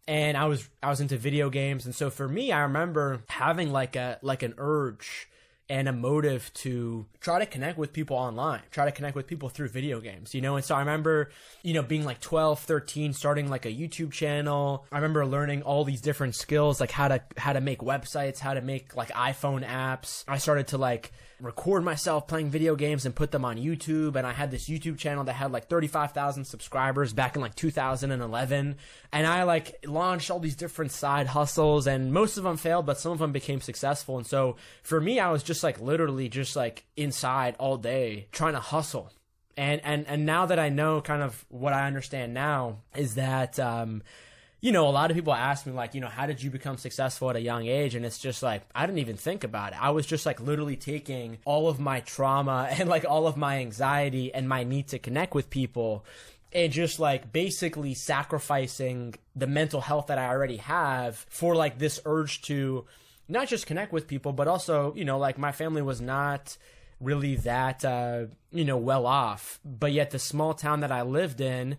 and 0.07 0.37
I 0.37 0.45
was 0.45 0.69
I 0.83 0.89
was 0.89 1.01
into 1.01 1.17
video 1.17 1.49
games, 1.49 1.85
and 1.85 1.95
so 1.95 2.09
for 2.09 2.27
me, 2.27 2.51
I 2.51 2.61
remember 2.61 3.23
having 3.27 3.71
like 3.71 3.95
a 3.95 4.19
like 4.21 4.43
an 4.43 4.53
urge 4.57 5.27
and 5.69 5.89
a 5.89 5.93
motive 5.93 6.51
to 6.53 7.05
try 7.19 7.39
to 7.39 7.45
connect 7.45 7.77
with 7.77 7.91
people 7.91 8.15
online, 8.15 8.62
try 8.69 8.86
to 8.86 8.91
connect 8.91 9.15
with 9.15 9.25
people 9.25 9.50
through 9.50 9.69
video 9.69 10.00
games, 10.00 10.36
you 10.36 10.41
know? 10.41 10.55
And 10.55 10.63
so 10.63 10.75
I 10.75 10.79
remember, 10.79 11.31
you 11.63 11.74
know, 11.74 11.81
being 11.81 12.05
like 12.05 12.22
12, 12.22 12.60
13, 12.60 13.13
starting 13.13 13.50
like 13.50 13.65
a 13.65 13.72
YouTube 13.72 14.12
channel. 14.12 14.86
I 14.91 14.98
remember 14.98 15.25
learning 15.25 15.63
all 15.63 15.84
these 15.84 16.01
different 16.01 16.36
skills, 16.36 16.79
like 16.79 16.91
how 16.91 17.07
to, 17.07 17.22
how 17.38 17.53
to 17.53 17.62
make 17.62 17.79
websites, 17.79 18.38
how 18.38 18.53
to 18.53 18.62
make 18.62 18.95
like 18.95 19.10
iPhone 19.10 19.65
apps. 19.65 20.24
I 20.27 20.38
started 20.38 20.67
to 20.67 20.77
like, 20.77 21.12
record 21.39 21.84
myself 21.84 22.27
playing 22.27 22.50
video 22.50 22.75
games 22.75 23.06
and 23.06 23.15
put 23.15 23.32
them 23.32 23.44
on 23.46 23.58
YouTube. 23.58 24.15
And 24.15 24.25
I 24.25 24.32
had 24.32 24.51
this 24.51 24.70
YouTube 24.70 24.98
channel 24.98 25.24
that 25.25 25.34
had 25.34 25.51
like 25.51 25.68
35,000 25.68 26.46
subscribers 26.46 27.13
back 27.13 27.36
in 27.36 27.42
like 27.42 27.56
2011. 27.56 28.75
And 29.12 29.27
I 29.27 29.44
like 29.44 29.86
launched 29.86 30.32
all 30.32 30.39
these 30.39 30.56
different 30.56 30.92
side 30.92 31.27
hustles 31.27 31.88
and 31.88 32.13
most 32.13 32.38
of 32.38 32.44
them 32.44 32.58
failed, 32.58 32.86
but 32.86 32.98
some 32.98 33.12
of 33.12 33.20
them 33.20 33.32
became 33.32 33.62
successful. 33.62 34.18
And 34.18 34.27
so 34.27 34.56
for 34.84 35.00
me, 35.00 35.20
I 35.20 35.32
was 35.32 35.44
just 35.44 35.63
like 35.63 35.80
literally 35.80 36.30
just 36.30 36.56
like 36.56 36.86
inside 36.96 37.56
all 37.60 37.77
day 37.77 38.27
trying 38.32 38.54
to 38.54 38.60
hustle. 38.60 39.12
And, 39.58 39.82
and, 39.84 40.06
and 40.08 40.25
now 40.25 40.48
that 40.48 40.60
I 40.60 40.70
know 40.70 41.01
kind 41.01 41.22
of 41.22 41.46
what 41.50 41.74
I 41.74 41.88
understand 41.88 42.34
now 42.34 42.80
is 42.96 43.15
that, 43.15 43.60
um, 43.60 44.04
you 44.65 44.72
know, 44.72 44.88
a 44.88 44.89
lot 44.89 45.12
of 45.12 45.15
people 45.15 45.31
ask 45.31 45.67
me 45.67 45.74
like, 45.74 45.93
you 45.93 46.01
know, 46.01 46.07
how 46.07 46.25
did 46.25 46.41
you 46.41 46.50
become 46.50 46.75
successful 46.75 47.29
at 47.29 47.36
a 47.36 47.39
young 47.39 47.67
age? 47.67 47.93
And 47.93 48.03
it's 48.03 48.17
just 48.17 48.41
like, 48.41 48.63
I 48.74 48.88
didn't 48.88 48.98
even 48.98 49.15
think 49.15 49.43
about 49.43 49.74
it. 49.74 49.79
I 49.79 49.91
was 49.91 50.07
just 50.07 50.25
like 50.25 50.39
literally 50.39 50.75
taking 50.75 51.38
all 51.45 51.69
of 51.69 51.79
my 51.79 52.00
trauma 52.00 52.67
and 52.72 52.89
like 52.89 53.05
all 53.07 53.27
of 53.27 53.38
my 53.38 53.60
anxiety 53.60 54.34
and 54.34 54.50
my 54.50 54.63
need 54.63 54.88
to 54.88 54.98
connect 54.98 55.36
with 55.36 55.51
people 55.51 56.03
and 56.51 56.74
just 56.74 57.00
like 57.00 57.31
basically 57.31 57.93
sacrificing 57.93 59.13
the 59.36 59.45
mental 59.45 59.81
health 59.81 60.07
that 60.07 60.17
I 60.17 60.29
already 60.29 60.57
have 60.57 61.27
for 61.29 61.55
like 61.55 61.77
this 61.77 62.00
urge 62.03 62.41
to 62.43 62.86
not 63.27 63.48
just 63.48 63.67
connect 63.67 63.93
with 63.93 64.07
people, 64.07 64.34
but 64.34 64.48
also, 64.48 64.95
you 64.95 65.05
know, 65.05 65.19
like 65.19 65.38
my 65.38 65.51
family 65.51 65.84
was 65.84 66.01
not 66.01 66.57
really 67.00 67.36
that, 67.36 67.86
uh, 67.86 68.25
you 68.51 68.65
know, 68.65 68.77
well 68.77 69.05
off. 69.05 69.60
But 69.63 69.91
yet 69.91 70.10
the 70.10 70.17
small 70.17 70.55
town 70.55 70.79
that 70.79 70.91
I 70.91 71.03
lived 71.03 71.39
in, 71.39 71.77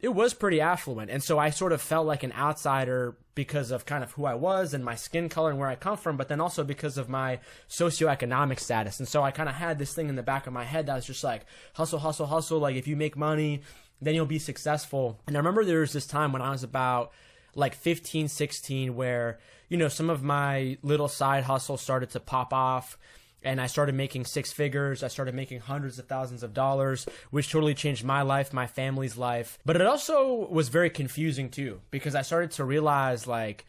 it 0.00 0.10
was 0.10 0.32
pretty 0.34 0.60
affluent. 0.60 1.10
And 1.10 1.22
so 1.22 1.38
I 1.38 1.50
sort 1.50 1.72
of 1.72 1.82
felt 1.82 2.06
like 2.06 2.22
an 2.22 2.32
outsider 2.32 3.16
because 3.34 3.70
of 3.70 3.86
kind 3.86 4.04
of 4.04 4.12
who 4.12 4.26
I 4.26 4.34
was 4.34 4.74
and 4.74 4.84
my 4.84 4.94
skin 4.94 5.28
color 5.28 5.50
and 5.50 5.58
where 5.58 5.68
I 5.68 5.74
come 5.74 5.96
from, 5.96 6.16
but 6.16 6.28
then 6.28 6.40
also 6.40 6.64
because 6.64 6.98
of 6.98 7.08
my 7.08 7.40
socioeconomic 7.68 8.60
status. 8.60 8.98
And 8.98 9.08
so 9.08 9.22
I 9.22 9.30
kind 9.30 9.48
of 9.48 9.56
had 9.56 9.78
this 9.78 9.94
thing 9.94 10.08
in 10.08 10.16
the 10.16 10.22
back 10.22 10.46
of 10.46 10.52
my 10.52 10.64
head 10.64 10.86
that 10.86 10.94
was 10.94 11.06
just 11.06 11.24
like, 11.24 11.46
hustle, 11.74 11.98
hustle, 11.98 12.26
hustle. 12.26 12.58
Like 12.58 12.76
if 12.76 12.86
you 12.86 12.96
make 12.96 13.16
money, 13.16 13.62
then 14.00 14.14
you'll 14.14 14.26
be 14.26 14.38
successful. 14.38 15.20
And 15.26 15.36
I 15.36 15.40
remember 15.40 15.64
there 15.64 15.80
was 15.80 15.92
this 15.92 16.06
time 16.06 16.32
when 16.32 16.42
I 16.42 16.50
was 16.50 16.62
about 16.62 17.12
like 17.54 17.74
15, 17.74 18.28
16, 18.28 18.94
where, 18.94 19.40
you 19.68 19.76
know, 19.76 19.88
some 19.88 20.10
of 20.10 20.22
my 20.22 20.78
little 20.82 21.08
side 21.08 21.44
hustles 21.44 21.80
started 21.80 22.10
to 22.10 22.20
pop 22.20 22.52
off 22.52 22.96
and 23.42 23.60
I 23.60 23.66
started 23.66 23.94
making 23.94 24.24
six 24.24 24.52
figures. 24.52 25.02
I 25.02 25.08
started 25.08 25.34
making 25.34 25.60
hundreds 25.60 25.98
of 25.98 26.06
thousands 26.06 26.42
of 26.42 26.54
dollars, 26.54 27.06
which 27.30 27.50
totally 27.50 27.74
changed 27.74 28.04
my 28.04 28.22
life, 28.22 28.52
my 28.52 28.66
family's 28.66 29.16
life. 29.16 29.58
But 29.64 29.76
it 29.76 29.86
also 29.86 30.48
was 30.50 30.68
very 30.68 30.90
confusing 30.90 31.48
too, 31.48 31.80
because 31.90 32.14
I 32.14 32.22
started 32.22 32.50
to 32.52 32.64
realize, 32.64 33.26
like, 33.26 33.66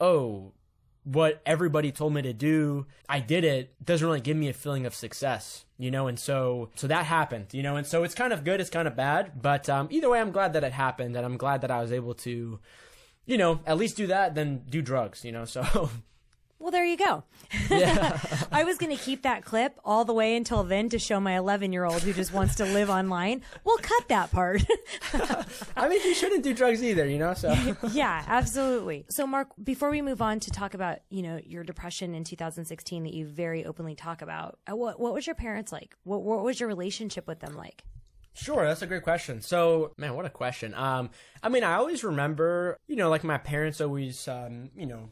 oh, 0.00 0.52
what 1.04 1.42
everybody 1.44 1.90
told 1.90 2.14
me 2.14 2.22
to 2.22 2.32
do, 2.32 2.86
I 3.08 3.20
did 3.20 3.44
it, 3.44 3.74
doesn't 3.84 4.06
really 4.06 4.20
give 4.20 4.36
me 4.36 4.48
a 4.48 4.52
feeling 4.52 4.86
of 4.86 4.94
success, 4.94 5.64
you 5.76 5.90
know? 5.90 6.06
And 6.06 6.18
so, 6.18 6.70
so 6.76 6.86
that 6.86 7.06
happened, 7.06 7.46
you 7.52 7.62
know? 7.62 7.76
And 7.76 7.86
so 7.86 8.04
it's 8.04 8.14
kind 8.14 8.32
of 8.32 8.44
good, 8.44 8.60
it's 8.60 8.70
kind 8.70 8.86
of 8.86 8.94
bad. 8.94 9.40
But 9.40 9.68
um, 9.68 9.88
either 9.90 10.08
way, 10.08 10.20
I'm 10.20 10.30
glad 10.30 10.52
that 10.52 10.64
it 10.64 10.72
happened, 10.72 11.16
and 11.16 11.26
I'm 11.26 11.36
glad 11.36 11.62
that 11.62 11.70
I 11.70 11.80
was 11.80 11.92
able 11.92 12.14
to, 12.14 12.60
you 13.26 13.36
know, 13.36 13.60
at 13.66 13.78
least 13.78 13.96
do 13.96 14.06
that, 14.08 14.34
then 14.34 14.62
do 14.68 14.82
drugs, 14.82 15.24
you 15.24 15.32
know? 15.32 15.44
So. 15.44 15.90
Well, 16.62 16.70
there 16.70 16.84
you 16.84 16.96
go. 16.96 17.24
Yeah. 17.68 18.18
I 18.50 18.64
was 18.64 18.78
going 18.78 18.96
to 18.96 19.02
keep 19.02 19.22
that 19.22 19.44
clip 19.44 19.78
all 19.84 20.04
the 20.04 20.12
way 20.12 20.36
until 20.36 20.62
then 20.62 20.88
to 20.90 20.98
show 20.98 21.20
my 21.20 21.36
11 21.36 21.72
year 21.72 21.84
old 21.84 22.02
who 22.02 22.12
just 22.12 22.32
wants 22.32 22.54
to 22.56 22.64
live 22.64 22.88
online. 22.88 23.42
We'll 23.64 23.78
cut 23.78 24.08
that 24.08 24.30
part. 24.30 24.62
I 25.76 25.88
mean, 25.88 26.02
you 26.02 26.14
shouldn't 26.14 26.42
do 26.42 26.54
drugs 26.54 26.82
either, 26.82 27.06
you 27.06 27.18
know? 27.18 27.34
So 27.34 27.52
yeah, 27.92 28.24
absolutely. 28.26 29.06
So, 29.08 29.26
Mark, 29.26 29.48
before 29.62 29.90
we 29.90 30.02
move 30.02 30.22
on 30.22 30.40
to 30.40 30.50
talk 30.50 30.74
about 30.74 30.98
you 31.10 31.22
know 31.22 31.40
your 31.44 31.64
depression 31.64 32.14
in 32.14 32.24
2016 32.24 33.04
that 33.04 33.12
you 33.12 33.26
very 33.26 33.64
openly 33.64 33.94
talk 33.94 34.22
about, 34.22 34.58
uh, 34.70 34.76
what 34.76 35.00
what 35.00 35.12
was 35.12 35.26
your 35.26 35.36
parents 35.36 35.72
like? 35.72 35.94
What 36.04 36.22
what 36.22 36.44
was 36.44 36.60
your 36.60 36.68
relationship 36.68 37.26
with 37.26 37.40
them 37.40 37.54
like? 37.54 37.82
Sure, 38.34 38.64
that's 38.64 38.82
a 38.82 38.86
great 38.86 39.02
question. 39.02 39.40
So, 39.42 39.92
man, 39.98 40.14
what 40.14 40.24
a 40.24 40.30
question. 40.30 40.74
Um, 40.74 41.10
I 41.42 41.48
mean, 41.48 41.64
I 41.64 41.74
always 41.74 42.02
remember, 42.02 42.78
you 42.86 42.96
know, 42.96 43.10
like 43.10 43.24
my 43.24 43.36
parents 43.36 43.80
always, 43.80 44.26
um, 44.26 44.70
you 44.74 44.86
know, 44.86 45.10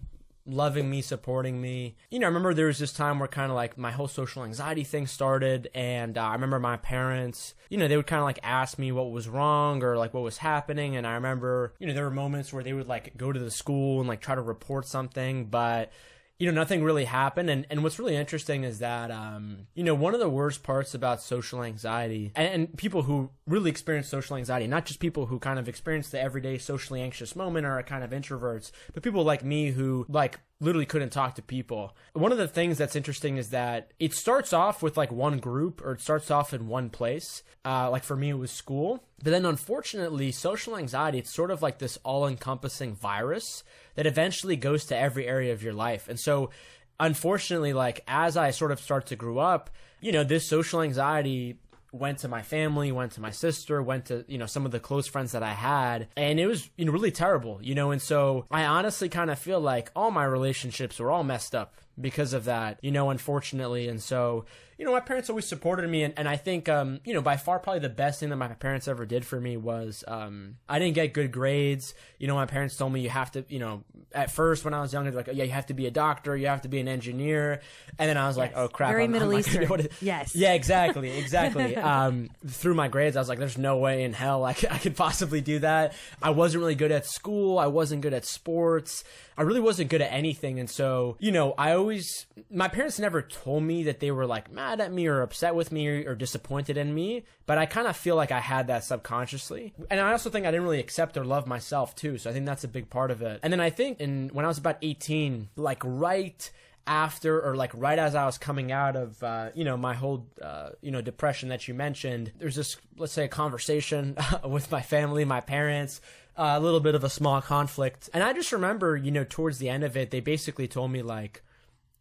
loving 0.51 0.91
me, 0.91 1.03
supporting 1.03 1.61
me. 1.61 1.97
You 2.11 2.19
know, 2.19 2.27
I 2.27 2.29
remember 2.29 2.55
there 2.55 2.67
was 2.67 2.79
this 2.79 2.93
time 2.93 3.19
where 3.19 3.29
kind 3.29 3.51
of 3.51 3.57
like 3.57 3.79
my 3.79 3.91
whole 3.91 4.09
social 4.09 4.45
anxiety 4.45 4.85
thing 4.85 5.07
started, 5.07 5.69
and 5.75 6.19
uh, 6.19 6.23
I 6.23 6.33
remember 6.33 6.59
my 6.59 6.77
parents, 6.77 7.55
you 7.69 7.79
know, 7.79 7.89
they 7.89 7.97
would 7.97 8.07
kind 8.07 8.21
of 8.21 8.25
like 8.25 8.41
ask 8.43 8.79
me 8.79 8.93
what 8.93 9.11
was 9.11 9.29
wrong 9.29 9.83
or 9.83 9.97
like 9.97 10.15
what 10.15 10.23
was 10.23 10.39
happening, 10.39 10.97
and 10.97 11.07
I 11.07 11.15
remember, 11.15 11.75
you 11.79 11.87
know, 11.87 11.95
there 11.95 12.05
were 12.05 12.11
moments 12.11 12.53
where 12.53 12.65
they 12.65 12.73
would 12.73 12.89
like 12.89 13.17
go 13.17 13.33
to 13.33 13.39
the 13.41 13.51
school 13.51 14.01
and 14.01 14.09
like 14.09 14.21
try 14.21 14.35
to 14.35 14.43
report 14.43 14.87
something, 14.87 15.47
but 15.47 15.93
you 16.41 16.51
know, 16.51 16.59
nothing 16.59 16.83
really 16.83 17.05
happened. 17.05 17.51
And, 17.51 17.67
and 17.69 17.83
what's 17.83 17.99
really 17.99 18.17
interesting 18.17 18.65
is 18.65 18.79
that, 18.79 19.11
um, 19.11 19.67
you 19.75 19.85
know, 19.85 19.95
one 19.95 20.15
of 20.15 20.21
the 20.21 20.29
worst 20.29 20.63
parts 20.63 20.95
about 20.95 21.21
social 21.21 21.63
anxiety 21.63 22.33
and, 22.35 22.49
and, 22.49 22.79
people 22.79 23.03
who 23.03 23.29
really 23.47 23.69
experience 23.69 24.09
social 24.09 24.37
anxiety, 24.37 24.67
not 24.67 24.87
just 24.87 25.01
people 25.01 25.27
who 25.27 25.39
kind 25.39 25.59
of 25.59 25.69
experience 25.69 26.09
the 26.09 26.19
everyday 26.19 26.57
socially 26.57 27.03
anxious 27.03 27.37
moment 27.37 27.67
or 27.67 27.79
are 27.79 27.83
kind 27.83 28.03
of 28.03 28.11
introverts, 28.11 28.73
but 28.95 29.03
people 29.03 29.23
like 29.23 29.45
me 29.45 29.71
who 29.71 30.07
like 30.09 30.41
literally 30.61 30.87
couldn't 30.87 31.11
talk 31.11 31.35
to 31.35 31.43
people. 31.43 31.97
One 32.13 32.33
of 32.33 32.39
the 32.39 32.47
things 32.47 32.77
that's 32.79 32.95
interesting 32.95 33.39
is 33.39 33.51
that 33.51 33.93
it 33.99 34.13
starts 34.13 34.53
off 34.53 34.83
with 34.83 34.97
like 34.97 35.11
one 35.11 35.39
group 35.39 35.81
or 35.83 35.93
it 35.93 36.03
starts 36.03 36.31
off 36.31 36.53
in 36.53 36.69
one 36.69 36.91
place. 36.91 37.43
Uh, 37.65 37.91
like 37.91 38.05
for 38.05 38.17
me, 38.17 38.31
it 38.31 38.39
was 38.39 38.51
school. 38.51 39.03
But 39.23 39.31
then 39.31 39.47
unfortunately, 39.47 40.33
social 40.33 40.77
anxiety, 40.77 41.19
it's 41.19 41.35
sort 41.35 41.51
of 41.51 41.63
like 41.63 41.79
this 41.79 41.99
all 42.05 42.27
encompassing 42.27 42.95
virus 42.95 43.65
that 43.95 44.07
eventually 44.07 44.57
goes 44.57 44.85
to 44.87 44.97
every 44.97 45.27
area 45.27 45.53
of 45.53 45.63
your 45.63 45.73
life. 45.73 46.09
And 46.09 46.21
so, 46.21 46.51
unfortunately, 46.99 47.73
like 47.73 48.05
as 48.07 48.37
I 48.37 48.51
sort 48.51 48.73
of 48.73 48.81
start 48.81 49.07
to 49.07 49.17
grow 49.17 49.39
up, 49.39 49.71
you 50.01 50.13
know, 50.13 50.25
this 50.25 50.47
social 50.47 50.83
anxiety 50.83 51.59
went 51.93 52.19
to 52.19 52.29
my 52.29 52.43
family, 52.43 52.93
went 52.93 53.13
to 53.13 53.21
my 53.21 53.31
sister, 53.31 53.83
went 53.83 54.07
to, 54.07 54.25
you 54.29 54.39
know, 54.39 54.47
some 54.47 54.65
of 54.65 54.73
the 54.73 54.81
close 54.81 55.07
friends 55.07 55.33
that 55.33 55.43
I 55.43 55.53
had. 55.53 56.09
And 56.17 56.39
it 56.39 56.47
was, 56.47 56.69
you 56.77 56.85
know, 56.85 56.93
really 56.93 57.11
terrible, 57.11 57.59
you 57.63 57.75
know, 57.75 57.91
and 57.91 58.01
so 58.01 58.47
I 58.51 58.65
honestly 58.65 59.09
kind 59.09 59.31
of 59.31 59.39
feel 59.39 59.61
like 59.61 59.91
all 59.97 60.11
my 60.11 60.25
relationships 60.25 60.99
were 60.99 61.11
all 61.11 61.25
messed 61.25 61.55
up 61.55 61.75
because 62.01 62.33
of 62.33 62.45
that, 62.45 62.79
you 62.83 62.91
know, 62.91 63.11
unfortunately. 63.11 63.89
And 63.89 64.03
so, 64.03 64.45
you 64.81 64.87
know, 64.87 64.93
my 64.93 65.01
parents 65.01 65.29
always 65.29 65.47
supported 65.47 65.91
me. 65.91 66.05
And, 66.05 66.15
and 66.17 66.27
I 66.27 66.37
think, 66.37 66.67
um, 66.67 67.01
you 67.05 67.13
know, 67.13 67.21
by 67.21 67.37
far 67.37 67.59
probably 67.59 67.81
the 67.81 67.91
best 67.91 68.19
thing 68.19 68.31
that 68.31 68.37
my 68.37 68.49
parents 68.49 68.89
ever 68.89 69.05
did 69.05 69.27
for 69.27 69.39
me 69.39 69.59
was 69.59 70.03
um, 70.09 70.57
I 70.71 70.79
didn't 70.79 70.95
get 70.95 71.13
good 71.13 71.33
grades. 71.33 71.93
You 72.19 72.27
know, 72.27 72.35
my 72.35 72.47
parents 72.47 72.79
told 72.79 72.91
me 72.91 73.03
you 73.03 73.11
have 73.11 73.31
to, 73.33 73.45
you 73.51 73.59
know, 73.59 73.85
at 74.15 74.31
first 74.31 74.65
when 74.65 74.73
I 74.73 74.81
was 74.81 74.95
younger, 74.95 75.13
like, 75.13 75.29
oh, 75.29 75.33
yeah, 75.33 75.45
you 75.45 75.51
have 75.51 75.67
to 75.67 75.75
be 75.75 75.87
a 75.87 75.91
doctor, 75.91 76.35
you 76.35 76.47
have 76.47 76.63
to 76.63 76.69
be 76.69 76.81
an 76.81 76.89
engineer. 76.89 77.61
And 77.99 78.09
then 78.09 78.17
I 78.17 78.27
was 78.27 78.39
yes. 78.39 78.45
like, 78.45 78.57
oh, 78.57 78.69
crap. 78.69 78.89
Very 78.93 79.05
I'm, 79.05 79.11
Middle 79.11 79.33
I'm 79.33 79.39
Eastern. 79.41 79.89
yes. 80.01 80.35
Yeah, 80.35 80.55
exactly. 80.55 81.11
Exactly. 81.21 81.77
um, 81.77 82.31
through 82.47 82.75
my 82.75 82.89
grades, 82.89 83.15
I 83.17 83.21
was 83.21 83.29
like, 83.29 83.39
there's 83.39 83.59
no 83.59 83.77
way 83.77 84.03
in 84.03 84.15
hell 84.15 84.45
I 84.45 84.55
could, 84.55 84.71
I 84.71 84.79
could 84.79 84.97
possibly 84.97 85.43
do 85.43 85.59
that. 85.59 85.93
I 86.23 86.31
wasn't 86.31 86.63
really 86.63 86.75
good 86.75 86.91
at 86.91 87.07
school. 87.07 87.59
I 87.59 87.67
wasn't 87.67 88.01
good 88.01 88.15
at 88.15 88.25
sports. 88.25 89.05
I 89.37 89.43
really 89.43 89.61
wasn't 89.61 89.91
good 89.91 90.01
at 90.01 90.13
anything. 90.13 90.59
And 90.59 90.69
so, 90.69 91.17
you 91.19 91.33
know, 91.33 91.55
I 91.57 91.73
always, 91.73 92.27
my 92.51 92.69
parents 92.69 92.99
never 92.99 93.23
told 93.23 93.63
me 93.63 93.85
that 93.85 94.01
they 94.01 94.11
were 94.11 94.27
like 94.27 94.53
mad 94.71 94.81
at 94.81 94.93
me 94.93 95.07
or 95.07 95.21
upset 95.21 95.55
with 95.55 95.73
me 95.73 95.89
or, 95.89 96.13
or 96.13 96.15
disappointed 96.15 96.77
in 96.77 96.95
me, 96.95 97.25
but 97.47 97.59
I 97.59 97.67
kind 97.67 97.87
of 97.87 97.97
feel 97.97 98.17
like 98.17 98.33
I 98.33 98.41
had 98.41 98.69
that 98.69 98.85
subconsciously. 98.85 99.73
And 99.91 100.01
I 100.01 100.13
also 100.13 100.31
think 100.31 100.47
I 100.47 100.51
didn't 100.51 100.65
really 100.65 100.81
accept 100.81 101.17
or 101.17 101.25
love 101.25 101.47
myself 101.47 101.95
too. 101.95 102.19
So 102.19 102.31
I 102.31 102.33
think 102.33 102.47
that's 102.47 102.65
a 102.65 102.69
big 102.69 102.91
part 102.91 103.11
of 103.11 103.23
it. 103.23 103.41
And 103.43 103.53
then 103.53 103.61
I 103.61 103.71
think 103.71 104.01
in, 104.01 104.31
when 104.33 104.45
I 104.45 104.49
was 104.49 104.59
about 104.59 104.79
18, 104.83 105.49
like 105.57 105.83
right 105.85 106.51
after 106.87 107.41
or 107.41 107.55
like 107.55 107.71
right 107.75 107.99
as 107.99 108.15
I 108.15 108.25
was 108.25 108.39
coming 108.39 108.73
out 108.73 108.97
of 108.97 109.23
uh, 109.23 109.51
you 109.55 109.65
know 109.65 109.77
my 109.77 109.95
whole 109.95 110.27
uh, 110.43 110.71
you 110.81 110.91
know 110.91 111.03
depression 111.03 111.51
that 111.51 111.69
you 111.69 111.75
mentioned, 111.75 112.33
there's 112.39 112.57
this 112.57 112.79
let's 112.97 113.13
say 113.13 113.27
a 113.27 113.29
conversation 113.29 114.17
with 114.45 114.71
my 114.71 114.81
family, 114.81 115.25
my 115.25 115.41
parents, 115.41 116.01
uh, 116.37 116.55
a 116.57 116.61
little 116.61 116.81
bit 116.81 116.95
of 116.95 117.05
a 117.05 117.11
small 117.11 117.41
conflict. 117.43 118.09
And 118.15 118.25
I 118.25 118.33
just 118.33 118.51
remember, 118.51 118.97
you 118.97 119.11
know, 119.11 119.25
towards 119.29 119.59
the 119.59 119.69
end 119.69 119.85
of 119.85 119.97
it, 119.97 120.11
they 120.11 120.21
basically 120.21 120.67
told 120.67 120.91
me, 120.91 121.03
like, 121.03 121.43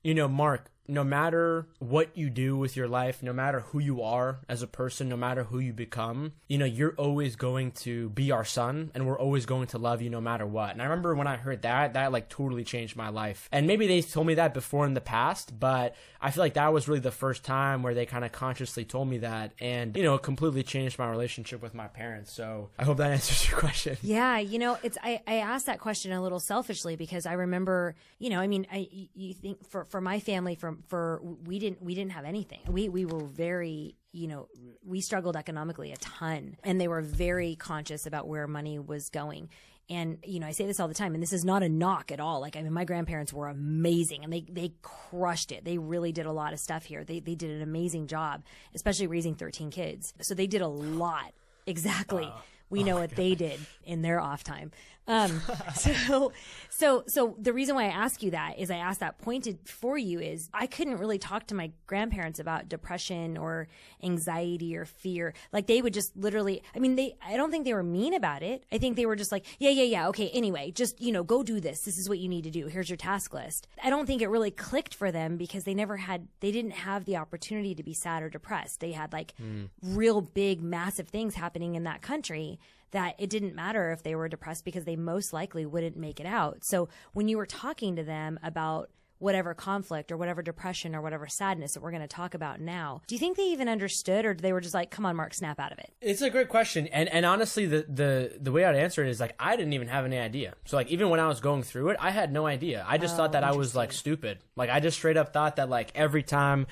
you 0.02 0.14
know, 0.14 0.30
Mark, 0.30 0.72
no 0.90 1.04
matter 1.04 1.68
what 1.78 2.18
you 2.18 2.30
do 2.30 2.58
with 2.58 2.76
your 2.76 2.88
life, 2.88 3.22
no 3.22 3.32
matter 3.32 3.60
who 3.60 3.80
you 3.80 4.02
are 4.02 4.40
as 4.50 4.64
a 4.64 4.68
person, 4.68 5.08
no 5.08 5.16
matter 5.16 5.44
who 5.44 5.60
you 5.60 5.72
become, 5.72 6.34
you 6.48 6.58
know, 6.58 6.66
you're 6.66 6.96
always 6.96 7.36
going 7.36 7.72
to 7.72 8.10
be 8.10 8.32
our 8.32 8.44
son 8.44 8.92
and 8.96 9.06
we're 9.06 9.20
always 9.20 9.46
going 9.46 9.68
to 9.68 9.78
love 9.78 10.02
you 10.02 10.10
no 10.10 10.20
matter 10.20 10.48
what. 10.48 10.72
And 10.72 10.82
I 10.82 10.86
remember 10.86 11.14
when 11.14 11.28
I 11.28 11.38
heard 11.38 11.62
that, 11.62 11.94
that 11.94 12.12
like 12.12 12.28
totally 12.28 12.64
changed 12.64 12.96
my 12.96 13.10
life. 13.10 13.48
And 13.52 13.68
maybe 13.68 13.86
they 13.86 14.02
told 14.02 14.26
me 14.26 14.34
that 14.36 14.54
before 14.54 14.86
in 14.86 14.96
the 14.96 15.02
past, 15.02 15.58
but 15.60 15.96
I 16.20 16.32
feel 16.32 16.44
like 16.44 16.56
that 16.56 16.74
was 16.74 16.88
really 16.88 17.00
the 17.00 17.12
first 17.12 17.46
time 17.46 17.84
where 17.84 17.94
they 17.94 18.08
kind 18.08 18.26
of 18.26 18.32
consciously 18.32 18.84
told 18.84 19.08
me 19.08 19.20
that. 19.20 19.54
And, 19.60 19.96
you 19.96 20.04
know, 20.04 20.16
it 20.16 20.24
completely 20.24 20.64
changed 20.64 20.98
my 20.98 21.10
relationship 21.10 21.62
with 21.62 21.76
my 21.76 21.88
parents. 21.88 22.34
So 22.34 22.72
I 22.80 22.84
hope 22.84 22.98
that 22.98 23.12
answers 23.20 23.48
your 23.48 23.60
question. 23.60 23.96
Yeah. 24.02 24.40
You 24.40 24.58
know, 24.58 24.80
it's, 24.82 24.98
I, 25.04 25.22
I 25.28 25.36
asked 25.36 25.68
that 25.68 25.80
question 25.80 26.12
a 26.12 26.22
little 26.22 26.40
selfishly 26.40 26.96
because 26.96 27.28
I 27.28 27.34
remember, 27.34 27.96
you 28.18 28.32
know, 28.32 28.40
I 28.40 28.48
mean, 28.48 28.66
I, 28.72 28.88
you 29.14 29.36
think 29.36 29.70
for, 29.70 29.86
for 29.86 30.02
my 30.02 30.20
family, 30.20 30.56
from 30.56 30.79
for 30.88 31.22
we 31.46 31.60
didn't 31.60 31.82
we 31.82 31.96
didn't 31.96 32.12
have 32.12 32.26
anything. 32.26 32.60
We 32.68 32.90
we 32.90 33.06
were 33.06 33.24
very 33.24 33.96
you 34.12 34.28
know, 34.28 34.48
we 34.84 35.02
struggled 35.02 35.36
economically 35.36 35.92
a 35.92 35.98
ton 35.98 36.58
and 36.64 36.82
they 36.82 36.88
were 36.88 37.02
very 37.02 37.56
conscious 37.56 38.06
about 38.06 38.28
where 38.28 38.48
money 38.48 38.80
was 38.80 39.10
going. 39.10 39.50
And, 39.90 40.20
you 40.24 40.40
know, 40.40 40.46
I 40.46 40.52
say 40.52 40.68
this 40.68 40.80
all 40.80 40.88
the 40.88 40.94
time, 40.94 41.16
and 41.16 41.24
this 41.24 41.34
is 41.34 41.44
not 41.44 41.64
a 41.64 41.70
knock 41.70 42.12
at 42.12 42.20
all. 42.20 42.42
Like, 42.42 42.56
I 42.56 42.62
mean, 42.62 42.72
my 42.72 42.86
grandparents 42.86 43.34
were 43.34 43.48
amazing 43.48 44.24
and 44.24 44.32
they, 44.32 44.46
they 44.48 44.74
crushed 44.84 45.52
it. 45.52 45.66
They 45.66 45.80
really 45.80 46.12
did 46.12 46.28
a 46.28 46.32
lot 46.32 46.54
of 46.54 46.60
stuff 46.60 46.86
here. 46.86 47.04
They, 47.04 47.20
they 47.20 47.34
did 47.34 47.50
an 47.50 47.64
amazing 47.64 48.06
job, 48.06 48.44
especially 48.76 49.08
raising 49.08 49.34
13 49.34 49.72
kids. 49.72 50.14
So 50.22 50.36
they 50.36 50.46
did 50.46 50.62
a 50.62 50.68
lot. 50.68 51.34
Exactly. 51.66 52.26
Uh, 52.26 52.40
we 52.70 52.84
know 52.84 52.98
oh 52.98 53.02
what 53.02 53.10
God. 53.10 53.18
they 53.18 53.34
did 53.34 53.60
in 53.84 54.04
their 54.04 54.20
off 54.20 54.44
time. 54.44 54.72
Um, 55.10 55.42
so, 55.76 56.32
so, 56.70 57.04
so 57.08 57.36
the 57.40 57.52
reason 57.52 57.76
why 57.76 57.86
I 57.86 57.90
ask 57.90 58.22
you 58.22 58.32
that 58.32 58.60
is 58.60 58.72
I 58.72 58.78
asked 58.78 59.00
that 59.02 59.18
pointed 59.18 59.58
for 59.68 59.98
you 59.98 60.20
is 60.20 60.50
I 60.54 60.68
couldn't 60.68 60.98
really 60.98 61.18
talk 61.18 61.48
to 61.48 61.56
my 61.56 61.72
grandparents 61.88 62.40
about 62.40 62.70
depression 62.70 63.36
or 63.36 63.68
anxiety 64.04 64.78
or 64.78 64.86
fear. 64.86 65.34
Like 65.52 65.68
they 65.68 65.82
would 65.82 65.94
just 65.94 66.16
literally, 66.16 66.62
I 66.76 66.80
mean, 66.80 66.96
they, 66.96 67.18
I 67.26 67.36
don't 67.36 67.50
think 67.50 67.66
they 67.66 67.74
were 67.74 67.84
mean 67.84 68.14
about 68.14 68.44
it. 68.44 68.64
I 68.72 68.78
think 68.78 68.96
they 68.96 69.08
were 69.08 69.16
just 69.16 69.32
like, 69.32 69.46
yeah, 69.58 69.72
yeah, 69.72 69.84
yeah. 69.84 70.08
Okay. 70.10 70.30
Anyway, 70.30 70.72
just, 70.72 71.02
you 71.02 71.12
know, 71.12 71.24
go 71.24 71.42
do 71.42 71.60
this. 71.60 71.82
This 71.82 71.98
is 71.98 72.08
what 72.08 72.20
you 72.20 72.30
need 72.30 72.44
to 72.44 72.52
do. 72.52 72.68
Here's 72.68 72.90
your 72.90 72.98
task 72.98 73.34
list. 73.34 73.68
I 73.84 73.90
don't 73.90 74.06
think 74.06 74.22
it 74.22 74.30
really 74.30 74.52
clicked 74.52 74.94
for 74.94 75.12
them 75.12 75.38
because 75.38 75.64
they 75.64 75.74
never 75.74 75.98
had, 75.98 76.28
they 76.40 76.52
didn't 76.52 76.72
have 76.72 77.06
the 77.06 77.18
opportunity 77.18 77.74
to 77.74 77.84
be 77.84 77.96
sad 77.96 78.22
or 78.22 78.30
depressed. 78.30 78.80
They 78.80 78.92
had 78.92 79.12
like 79.12 79.34
mm. 79.42 79.70
real 79.82 80.22
big, 80.22 80.62
massive 80.62 81.10
things 81.10 81.34
happening 81.34 81.74
in 81.74 81.84
that 81.86 82.04
country 82.04 82.60
that 82.92 83.16
it 83.20 83.30
didn't 83.30 83.56
matter 83.56 83.92
if 83.92 84.04
they 84.04 84.16
were 84.16 84.28
depressed 84.28 84.66
because 84.66 84.86
they 84.86 84.96
most 84.96 85.34
likely 85.34 85.66
wouldn't 85.66 85.98
make 85.98 86.20
it 86.20 86.26
out. 86.26 86.60
So 86.64 86.90
when 87.14 87.28
you 87.28 87.38
were 87.38 87.46
talking 87.46 87.96
to 87.96 88.04
them 88.04 88.40
about 88.44 88.90
whatever 89.20 89.54
conflict 89.54 90.12
or 90.12 90.18
whatever 90.18 90.42
depression 90.42 90.96
or 90.96 91.02
whatever 91.02 91.28
sadness 91.28 91.74
that 91.74 91.84
we're 91.84 91.92
going 91.92 92.02
to 92.02 92.08
talk 92.08 92.34
about 92.34 92.60
now. 92.60 93.02
Do 93.06 93.16
you 93.16 93.20
think 93.20 93.38
they 93.38 93.44
even 93.52 93.68
understood 93.68 94.26
or 94.26 94.34
they 94.34 94.54
were 94.54 94.62
just 94.62 94.74
like, 94.74 94.90
come 94.90 95.06
on, 95.06 95.16
Mark, 95.16 95.34
snap 95.34 95.60
out 95.60 95.72
of 95.72 95.78
it? 95.78 95.94
It's 96.02 96.22
a 96.22 96.30
great 96.30 96.50
question. 96.50 96.88
And 96.88 97.10
and 97.10 97.26
honestly, 97.26 97.66
the, 97.66 97.86
the, 97.88 98.38
the 98.40 98.52
way 98.52 98.64
I'd 98.64 98.76
answer 98.76 99.04
it 99.04 99.10
is 99.10 99.20
like, 99.20 99.36
I 99.38 99.56
didn't 99.56 99.74
even 99.74 99.90
have 99.90 100.06
any 100.06 100.18
idea. 100.18 100.56
So 100.66 100.78
like, 100.78 100.88
even 100.88 101.10
when 101.10 101.20
I 101.20 101.28
was 101.28 101.42
going 101.42 101.64
through 101.64 101.90
it, 101.90 101.98
I 102.00 102.12
had 102.12 102.32
no 102.32 102.48
idea. 102.48 102.86
I 102.88 102.98
just 102.98 103.16
oh, 103.16 103.18
thought 103.18 103.34
that 103.34 103.44
I 103.44 103.52
oh, 103.52 103.58
was 103.58 103.76
like 103.76 103.92
stupid. 103.92 104.40
Like, 104.56 104.70
I 104.70 104.80
just 104.80 104.98
straight 104.98 105.18
up 105.18 105.34
thought 105.34 105.58
that 105.58 105.70
like 105.70 105.92
every 105.96 106.24
time 106.24 106.66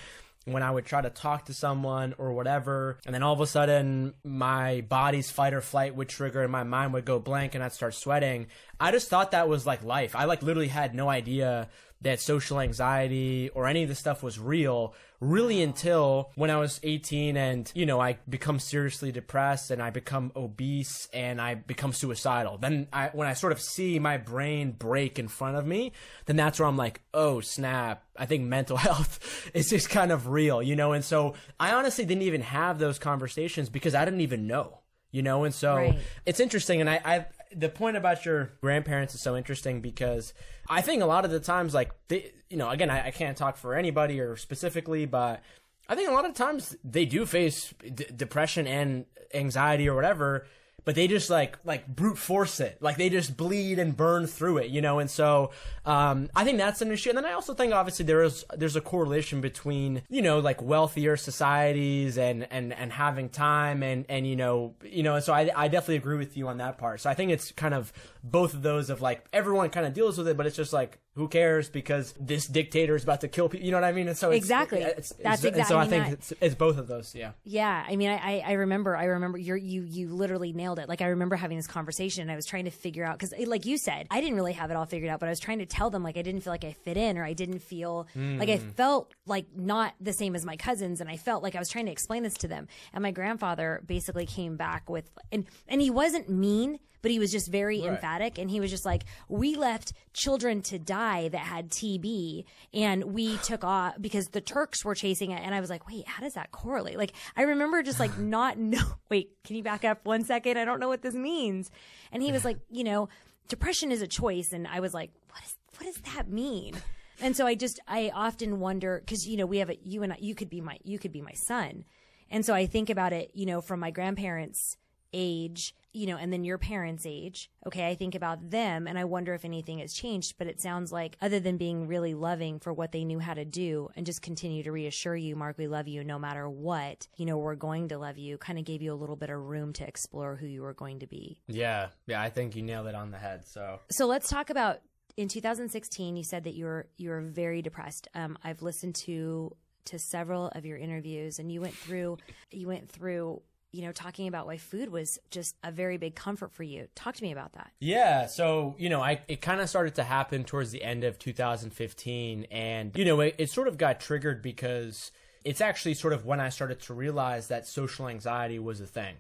when 0.48 0.63
I 0.63 0.72
would 0.72 0.86
try 0.86 1.01
to 1.01 1.10
talk 1.10 1.46
to 1.46 1.54
someone 1.54 2.16
or 2.18 2.32
whatever, 2.32 2.98
and 3.06 3.13
then 3.13 3.22
all 3.22 3.34
of 3.34 3.42
a 3.42 3.48
sudden 3.48 4.13
my 4.24 4.82
body's 4.82 5.30
fight 5.30 5.54
or 5.54 5.62
flight 5.62 5.96
would 5.96 6.10
trigger 6.10 6.42
and 6.42 6.51
my 6.51 6.63
mind 6.63 6.94
would 6.94 7.06
go 7.06 7.20
blank 7.20 7.54
and 7.54 7.63
I'd 7.63 7.74
start 7.74 7.94
sweating. 7.94 8.48
I 8.80 8.92
just 8.92 9.10
thought 9.10 9.32
that 9.32 9.50
was 9.50 9.66
like 9.66 9.84
life. 9.84 10.16
I 10.16 10.25
like 10.25 10.42
literally 10.42 10.70
had 10.70 10.96
no 10.96 11.10
idea 11.10 11.70
that 12.01 12.20
social 12.20 12.60
anxiety 12.60 13.50
or 13.54 13.68
any 13.68 13.84
of 13.84 13.89
this 13.89 14.00
stuff 14.00 14.22
was 14.22 14.39
real 14.39 14.94
really 15.20 15.63
until 15.63 16.32
when 16.36 16.51
I 16.51 16.58
was 16.58 16.80
18 16.84 17.38
and, 17.38 17.72
you 17.74 17.86
know, 17.86 18.00
I 18.00 18.20
become 18.30 18.60
seriously 18.60 19.12
depressed 19.12 19.72
and 19.72 19.82
I 19.82 19.89
become 19.89 20.32
obese 20.36 21.10
and 21.12 21.42
I 21.42 21.56
become 21.56 21.92
suicidal. 21.92 22.58
Then 22.60 22.88
I, 22.94 23.10
when 23.13 23.27
I 23.27 23.34
sort 23.34 23.51
of 23.51 23.60
see 23.60 23.98
my 23.98 24.18
brain 24.18 24.72
break 24.74 25.18
in 25.18 25.27
front 25.27 25.58
of 25.58 25.66
me, 25.66 25.92
then 26.25 26.36
that's 26.36 26.60
where 26.60 26.68
I'm 26.68 26.77
like, 26.77 27.01
oh, 27.13 27.39
snap. 27.39 28.04
I 28.16 28.25
think 28.27 28.44
mental 28.44 28.77
health 28.88 29.50
is 29.54 29.70
just 29.70 29.89
kind 29.89 30.12
of 30.12 30.27
real, 30.27 30.62
you 30.62 30.75
know? 30.75 30.92
And 30.92 31.04
so 31.04 31.34
I 31.60 31.74
honestly 31.74 32.06
didn't 32.06 32.24
even 32.24 32.42
have 32.42 32.77
those 32.77 33.00
conversations 33.00 33.70
because 33.70 33.96
I 33.96 34.06
didn't 34.06 34.22
even 34.22 34.46
know 34.48 34.82
you 35.10 35.24
know 35.24 35.46
and 35.46 35.56
so 35.56 35.75
right. 35.75 35.98
it's 36.25 36.42
interesting 36.42 36.82
and 36.82 36.89
I, 36.89 37.00
I 37.06 37.25
the 37.56 37.70
point 37.70 37.98
about 37.98 38.25
your 38.25 38.51
grandparents 38.62 39.16
is 39.16 39.22
so 39.22 39.36
interesting 39.36 39.82
because 39.82 40.34
I 40.70 40.82
think 40.82 41.01
a 41.01 41.06
lot 41.06 41.25
of 41.25 41.32
the 41.32 41.39
times, 41.39 41.74
like 41.74 41.92
they, 42.08 42.32
you 42.50 42.58
know, 42.58 42.70
again, 42.70 42.89
I, 42.89 43.08
I 43.08 43.12
can't 43.12 43.38
talk 43.38 43.58
for 43.58 43.75
anybody 43.75 44.20
or 44.20 44.36
specifically, 44.36 45.06
but 45.06 45.42
I 45.89 45.96
think 45.96 46.10
a 46.10 46.13
lot 46.13 46.25
of 46.25 46.34
times 46.34 46.75
they 46.84 47.06
do 47.06 47.25
face 47.25 47.74
d- 47.82 48.06
depression 48.16 48.68
and 48.68 49.06
anxiety 49.34 49.88
or 49.88 49.96
whatever, 49.96 50.46
but 50.88 50.96
they 50.96 51.06
just 51.06 51.29
like 51.29 51.58
like 51.65 51.86
brute 51.86 52.17
force 52.17 52.62
it. 52.62 52.77
Like 52.79 52.96
they 52.96 53.10
just 53.10 53.36
bleed 53.36 53.77
and 53.77 53.96
burn 53.96 54.25
through 54.25 54.60
it 54.60 54.70
you 54.70 54.82
know? 54.82 55.00
And 55.00 55.12
so 55.12 55.51
um, 55.86 56.29
i 56.34 56.46
think 56.46 56.58
that's 56.58 56.82
an 56.82 56.94
issue. 56.94 57.10
And 57.10 57.17
then 57.17 57.25
i 57.25 57.34
also 57.34 57.53
think 57.53 57.74
obviously 57.74 58.06
there 58.06 58.24
is 58.24 58.46
there's 58.56 58.77
a 58.77 58.82
correlation 58.82 59.41
between 59.41 60.01
you 60.08 60.22
know 60.22 60.39
like 60.39 60.62
wealthier 60.62 61.17
societies 61.17 62.17
and 62.17 62.48
and 62.51 62.74
and 62.74 62.94
having 62.94 63.27
time 63.27 63.84
and 63.84 64.06
and 64.08 64.25
you 64.25 64.38
know 64.38 64.75
you 64.82 65.03
know 65.03 65.15
and 65.15 65.24
so 65.25 65.34
i 65.34 65.51
i 65.58 65.67
definitely 65.67 65.98
agree 65.98 66.17
with 66.17 66.38
you 66.38 66.48
on 66.48 66.60
that 66.60 66.77
part. 66.77 67.01
So 67.01 67.10
i 67.10 67.13
think 67.13 67.32
it's 67.32 67.51
kind 67.51 67.74
of 67.74 67.91
both 68.24 68.54
of 68.54 68.62
those 68.62 68.89
of 68.89 69.02
like 69.02 69.26
everyone 69.34 69.69
kind 69.69 69.86
of 69.86 69.93
deals 69.93 70.17
with 70.17 70.30
it 70.30 70.38
but 70.38 70.45
it's 70.45 70.56
just 70.56 70.71
like 70.71 71.00
who 71.17 71.27
cares? 71.27 71.69
Because 71.69 72.13
this 72.19 72.47
dictator 72.47 72.95
is 72.95 73.03
about 73.03 73.21
to 73.21 73.27
kill 73.27 73.49
people 73.49 73.65
you 73.65 73.71
know 73.71 73.77
what 73.77 73.84
i 73.84 73.91
mean? 73.91 74.08
And 74.08 74.17
so 74.17 74.32
it's, 74.32 74.38
exactly. 74.38 74.80
it's, 74.80 75.12
it's, 75.12 75.21
that's 75.21 75.43
exactly 75.43 75.63
so 75.63 75.80
i 75.80 75.88
think 75.88 76.08
it's, 76.08 76.34
it's, 76.39 76.56
both 76.56 76.77
of 76.77 76.88
those 76.88 77.13
yeah. 77.13 77.32
Yeah 77.43 77.86
i 77.88 77.95
mean 77.95 78.10
i 78.10 78.39
i 78.39 78.53
remember 78.53 78.95
i 78.95 79.06
remember 79.06 79.38
you 79.38 79.56
you 79.56 79.84
you 79.84 80.10
literally 80.10 80.53
nailed 80.53 80.80
it. 80.80 80.88
Like 80.88 81.01
i 81.01 81.08
remember 81.08 81.36
having 81.36 81.58
this 81.58 81.67
conversation 81.67 82.21
and 82.21 82.32
i 82.32 82.36
was 82.36 82.45
trying 82.45 82.65
to 82.65 82.71
figure 82.71 83.03
out 83.03 83.19
because 83.19 83.34
like 83.47 83.65
you 83.65 83.77
said 83.77 84.08
i 84.12 84.21
didn't 84.21 84.36
really 84.36 84.53
have 84.53 84.71
it 84.71 84.77
all 84.77 84.86
figured 84.86 85.10
out 85.10 85.19
but 85.19 85.27
i 85.27 85.30
was 85.30 85.39
trying 85.39 85.60
to 85.60 85.65
tell 85.65 85.89
them 85.89 86.03
like 86.03 86.17
i 86.17 86.21
didn't 86.21 86.41
feel 86.41 86.53
like 86.53 86.63
i 86.63 86.71
fit 86.71 86.97
in 86.97 87.17
or 87.17 87.25
i 87.25 87.34
didn't 87.34 87.60
feel 87.60 88.08
mm. 88.15 88.39
like 88.39 88.49
i 88.49 88.58
felt 88.58 89.13
like 89.25 89.45
not 89.56 89.93
the 89.99 90.13
same 90.13 90.36
as 90.36 90.45
my 90.45 90.56
cousins 90.56 91.01
and 91.01 91.10
i 91.10 91.17
felt 91.17 91.43
like 91.43 91.56
i 91.56 91.60
was 91.60 91.69
trying 91.69 91.86
to 91.86 91.91
explain 91.91 92.23
this 92.23 92.36
to 92.36 92.47
them. 92.47 92.67
And 92.93 93.01
my 93.01 93.12
grandfather 93.12 93.82
basically 93.86 94.25
came 94.25 94.56
back 94.56 94.89
with 94.89 95.10
and 95.32 95.45
and 95.67 95.82
he 95.82 95.89
wasn't 95.89 96.30
mean 96.30 96.80
but 97.01 97.12
he 97.12 97.19
was 97.19 97.31
just 97.31 97.51
very 97.51 97.81
right. 97.81 97.89
emphatic 97.89 98.38
and 98.38 98.49
he 98.49 98.60
was 98.60 98.71
just 98.71 98.86
like 98.86 99.03
we 99.29 99.55
left 99.55 99.93
children 100.13 100.62
to 100.62 100.79
die 100.79 101.27
that 101.29 101.39
had 101.39 101.69
TB 101.69 102.43
and 102.73 103.03
we 103.05 103.38
took 103.43 103.63
off 103.63 103.95
because 103.99 104.27
the 104.27 104.41
Turks 104.41 104.83
were 104.83 104.95
chasing 104.95 105.31
it. 105.31 105.41
And 105.43 105.53
I 105.53 105.60
was 105.60 105.69
like 105.69 105.88
wait 105.88 106.07
how 106.07 106.23
does 106.23 106.33
that 106.33 106.51
correlate? 106.51 106.97
Like 106.97 107.13
I 107.36 107.43
remember 107.43 107.83
just 107.83 107.99
like 107.99 108.17
not 108.19 108.57
know 108.57 108.83
wait 109.10 109.31
can 109.43 109.55
you 109.55 109.63
back 109.63 109.86
up 109.86 110.05
one 110.05 110.23
second? 110.23 110.57
I 110.57 110.65
don't 110.65 110.79
know 110.79 110.89
what 110.89 111.01
this 111.01 111.15
means. 111.15 111.71
And 112.12 112.23
he 112.23 112.31
was 112.31 112.45
like 112.45 112.57
you 112.69 112.83
know 112.83 113.10
depression 113.47 113.91
is 113.91 114.01
a 114.01 114.07
choice 114.07 114.51
and 114.51 114.67
I 114.67 114.79
was 114.79 114.93
like 114.93 115.12
what 115.31 115.43
is 115.43 115.55
what 115.77 115.86
does 115.86 116.13
that 116.13 116.29
mean? 116.29 116.75
And 117.19 117.36
so 117.36 117.47
I 117.47 117.55
just 117.55 117.79
I 117.88 118.12
often 118.13 118.60
wonder 118.60 119.01
because 119.03 119.27
you 119.27 119.38
know 119.38 119.45
we 119.45 119.60
have 119.60 119.69
a 119.69 119.77
you 119.83 120.03
and 120.03 120.13
I, 120.13 120.17
you 120.19 120.36
could 120.36 120.49
be 120.49 120.62
my 120.62 120.77
you 120.83 120.99
could 120.99 121.12
be 121.12 121.21
my 121.21 121.33
son. 121.33 121.86
And 122.29 122.45
so 122.45 122.53
I 122.53 122.65
think 122.65 122.89
about 122.89 123.13
it 123.13 123.31
you 123.33 123.45
know 123.45 123.62
from 123.62 123.79
my 123.79 123.91
grandparents 123.91 124.77
age, 125.13 125.76
you 125.93 126.06
know, 126.06 126.17
and 126.17 126.32
then 126.32 126.43
your 126.43 126.58
parents' 126.58 127.06
age. 127.06 127.50
Okay, 127.65 127.88
I 127.88 127.96
think 127.96 128.15
about 128.15 128.50
them 128.52 128.88
and 128.88 128.98
I 128.98 129.06
wonder 129.06 129.34
if 129.34 129.46
anything 129.46 129.80
has 129.80 129.93
changed, 129.93 130.36
but 130.38 130.48
it 130.48 130.62
sounds 130.62 130.91
like 130.91 131.17
other 131.22 131.39
than 131.39 131.58
being 131.58 131.88
really 131.88 132.13
loving 132.13 132.60
for 132.60 132.72
what 132.74 132.91
they 132.91 133.04
knew 133.04 133.20
how 133.20 133.34
to 133.34 133.46
do 133.46 133.89
and 133.96 134.06
just 134.06 134.22
continue 134.22 134.63
to 134.63 134.72
reassure 134.72 135.15
you, 135.15 135.36
Mark, 135.36 135.58
we 135.58 135.67
love 135.67 135.88
you 135.88 136.04
no 136.04 136.20
matter 136.20 136.50
what, 136.50 137.08
you 137.15 137.26
know, 137.26 137.38
we're 137.38 137.56
going 137.56 137.89
to 137.89 137.98
love 137.98 138.17
you, 138.17 138.38
kind 138.38 138.60
of 138.60 138.65
gave 138.65 138.82
you 138.82 138.93
a 138.93 138.96
little 138.96 139.15
bit 139.15 139.30
of 139.30 139.39
room 139.39 139.74
to 139.74 139.88
explore 139.88 140.36
who 140.36 140.46
you 140.46 140.62
were 140.62 140.74
going 140.74 141.00
to 141.00 141.08
be. 141.08 141.39
Yeah. 141.48 141.89
Yeah, 142.06 142.22
I 142.22 142.30
think 142.30 142.56
you 142.56 142.62
nailed 142.62 142.88
it 142.88 142.96
on 142.96 143.12
the 143.12 143.17
head. 143.17 143.48
So 143.48 143.80
So 143.89 144.06
let's 144.06 144.30
talk 144.30 144.50
about 144.50 144.82
in 145.15 145.28
2016 145.28 146.15
you 146.15 146.24
said 146.24 146.43
that 146.43 146.54
you 146.54 146.65
were 146.65 146.88
you 146.98 147.10
were 147.10 147.22
very 147.22 147.62
depressed. 147.62 148.08
Um, 148.13 148.38
I've 148.43 148.62
listened 148.62 148.96
to 149.06 149.56
to 149.86 149.98
several 149.98 150.50
of 150.50 150.65
your 150.65 150.78
interviews 150.78 151.39
and 151.39 151.52
you 151.52 151.62
went 151.62 151.74
through 151.74 152.17
you 152.52 152.67
went 152.67 152.89
through 152.89 153.41
you 153.71 153.82
know, 153.82 153.91
talking 153.91 154.27
about 154.27 154.47
why 154.47 154.58
food 154.58 154.89
was 154.89 155.19
just 155.30 155.56
a 155.63 155.71
very 155.71 155.97
big 155.97 156.15
comfort 156.15 156.51
for 156.51 156.63
you. 156.63 156.88
Talk 156.95 157.15
to 157.15 157.23
me 157.23 157.32
about 157.32 157.53
that. 157.53 157.71
Yeah. 157.80 158.27
So, 158.27 158.75
you 158.77 158.89
know, 158.89 159.01
I 159.01 159.21
it 159.27 159.41
kind 159.41 159.62
of 159.62 159.69
started 159.69 159.95
to 159.95 160.03
happen 160.03 160.43
towards 160.43 160.71
the 160.71 160.84
end 160.84 161.03
of 161.03 161.19
2015. 161.19 162.47
And, 162.49 162.91
you 162.95 163.06
know, 163.06 163.19
it, 163.19 163.36
it 163.38 163.49
sort 163.49 163.67
of 163.67 163.77
got 163.77 163.99
triggered 163.99 164.41
because 164.41 165.12
it's 165.43 165.62
actually 165.62 165.93
sort 165.93 166.13
of 166.13 166.25
when 166.25 166.39
I 166.39 166.49
started 166.49 166.80
to 166.82 166.93
realize 166.93 167.47
that 167.47 167.67
social 167.67 168.08
anxiety 168.08 168.60
was 168.60 168.82
a 168.82 168.88
thing. 168.88 169.15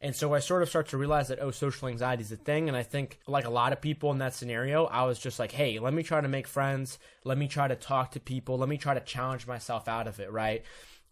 And 0.00 0.14
so 0.14 0.32
I 0.32 0.38
sort 0.38 0.62
of 0.62 0.68
start 0.68 0.88
to 0.88 0.96
realize 0.96 1.26
that, 1.26 1.40
oh, 1.40 1.50
social 1.50 1.88
anxiety 1.88 2.22
is 2.22 2.30
a 2.30 2.36
thing. 2.36 2.68
And 2.68 2.76
I 2.76 2.84
think, 2.84 3.18
like 3.26 3.44
a 3.44 3.50
lot 3.50 3.72
of 3.72 3.80
people 3.80 4.12
in 4.12 4.18
that 4.18 4.32
scenario, 4.32 4.84
I 4.84 5.02
was 5.04 5.18
just 5.18 5.40
like, 5.40 5.50
hey, 5.50 5.80
let 5.80 5.92
me 5.92 6.04
try 6.04 6.20
to 6.20 6.28
make 6.28 6.46
friends. 6.46 7.00
Let 7.24 7.36
me 7.36 7.48
try 7.48 7.66
to 7.66 7.74
talk 7.74 8.12
to 8.12 8.20
people. 8.20 8.58
Let 8.58 8.68
me 8.68 8.78
try 8.78 8.94
to 8.94 9.00
challenge 9.00 9.48
myself 9.48 9.88
out 9.88 10.06
of 10.06 10.20
it, 10.20 10.30
right? 10.30 10.62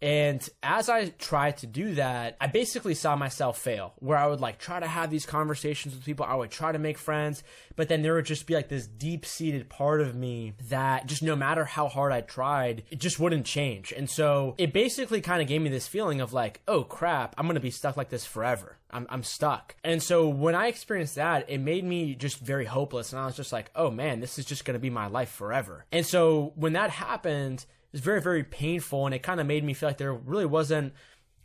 And 0.02 0.46
as 0.62 0.88
I 0.88 1.08
tried 1.08 1.58
to 1.58 1.66
do 1.66 1.94
that, 1.94 2.36
I 2.40 2.48
basically 2.48 2.94
saw 2.94 3.16
myself 3.16 3.58
fail 3.58 3.94
where 3.96 4.18
I 4.18 4.26
would 4.26 4.40
like 4.40 4.58
try 4.58 4.78
to 4.78 4.86
have 4.86 5.10
these 5.10 5.24
conversations 5.26 5.94
with 5.94 6.04
people. 6.04 6.26
I 6.26 6.34
would 6.34 6.50
try 6.50 6.72
to 6.72 6.78
make 6.78 6.98
friends, 6.98 7.42
but 7.76 7.88
then 7.88 8.02
there 8.02 8.14
would 8.14 8.26
just 8.26 8.46
be 8.46 8.54
like 8.54 8.68
this 8.68 8.86
deep 8.86 9.24
seated 9.24 9.68
part 9.68 10.00
of 10.00 10.14
me 10.14 10.54
that 10.68 11.06
just 11.06 11.22
no 11.22 11.34
matter 11.34 11.64
how 11.64 11.88
hard 11.88 12.12
I 12.12 12.20
tried, 12.20 12.82
it 12.90 12.98
just 12.98 13.18
wouldn't 13.18 13.46
change. 13.46 13.92
And 13.92 14.08
so 14.10 14.54
it 14.58 14.72
basically 14.72 15.20
kind 15.20 15.40
of 15.40 15.48
gave 15.48 15.62
me 15.62 15.70
this 15.70 15.88
feeling 15.88 16.20
of 16.20 16.32
like, 16.32 16.60
oh 16.68 16.84
crap, 16.84 17.34
I'm 17.38 17.46
going 17.46 17.54
to 17.54 17.60
be 17.60 17.70
stuck 17.70 17.96
like 17.96 18.10
this 18.10 18.26
forever. 18.26 18.76
I'm, 18.90 19.06
I'm 19.10 19.22
stuck. 19.22 19.76
And 19.82 20.02
so 20.02 20.28
when 20.28 20.54
I 20.54 20.68
experienced 20.68 21.16
that, 21.16 21.48
it 21.48 21.58
made 21.58 21.84
me 21.84 22.14
just 22.14 22.38
very 22.38 22.66
hopeless. 22.66 23.12
And 23.12 23.20
I 23.20 23.26
was 23.26 23.36
just 23.36 23.52
like, 23.52 23.70
oh 23.74 23.90
man, 23.90 24.20
this 24.20 24.38
is 24.38 24.44
just 24.44 24.64
going 24.64 24.74
to 24.74 24.80
be 24.80 24.90
my 24.90 25.06
life 25.06 25.30
forever. 25.30 25.86
And 25.90 26.04
so 26.06 26.52
when 26.54 26.74
that 26.74 26.90
happened, 26.90 27.64
was 27.96 28.04
very 28.04 28.20
very 28.20 28.44
painful 28.44 29.06
and 29.06 29.14
it 29.14 29.22
kind 29.22 29.40
of 29.40 29.46
made 29.46 29.64
me 29.64 29.74
feel 29.74 29.88
like 29.88 29.98
there 29.98 30.12
really 30.12 30.46
wasn't 30.46 30.92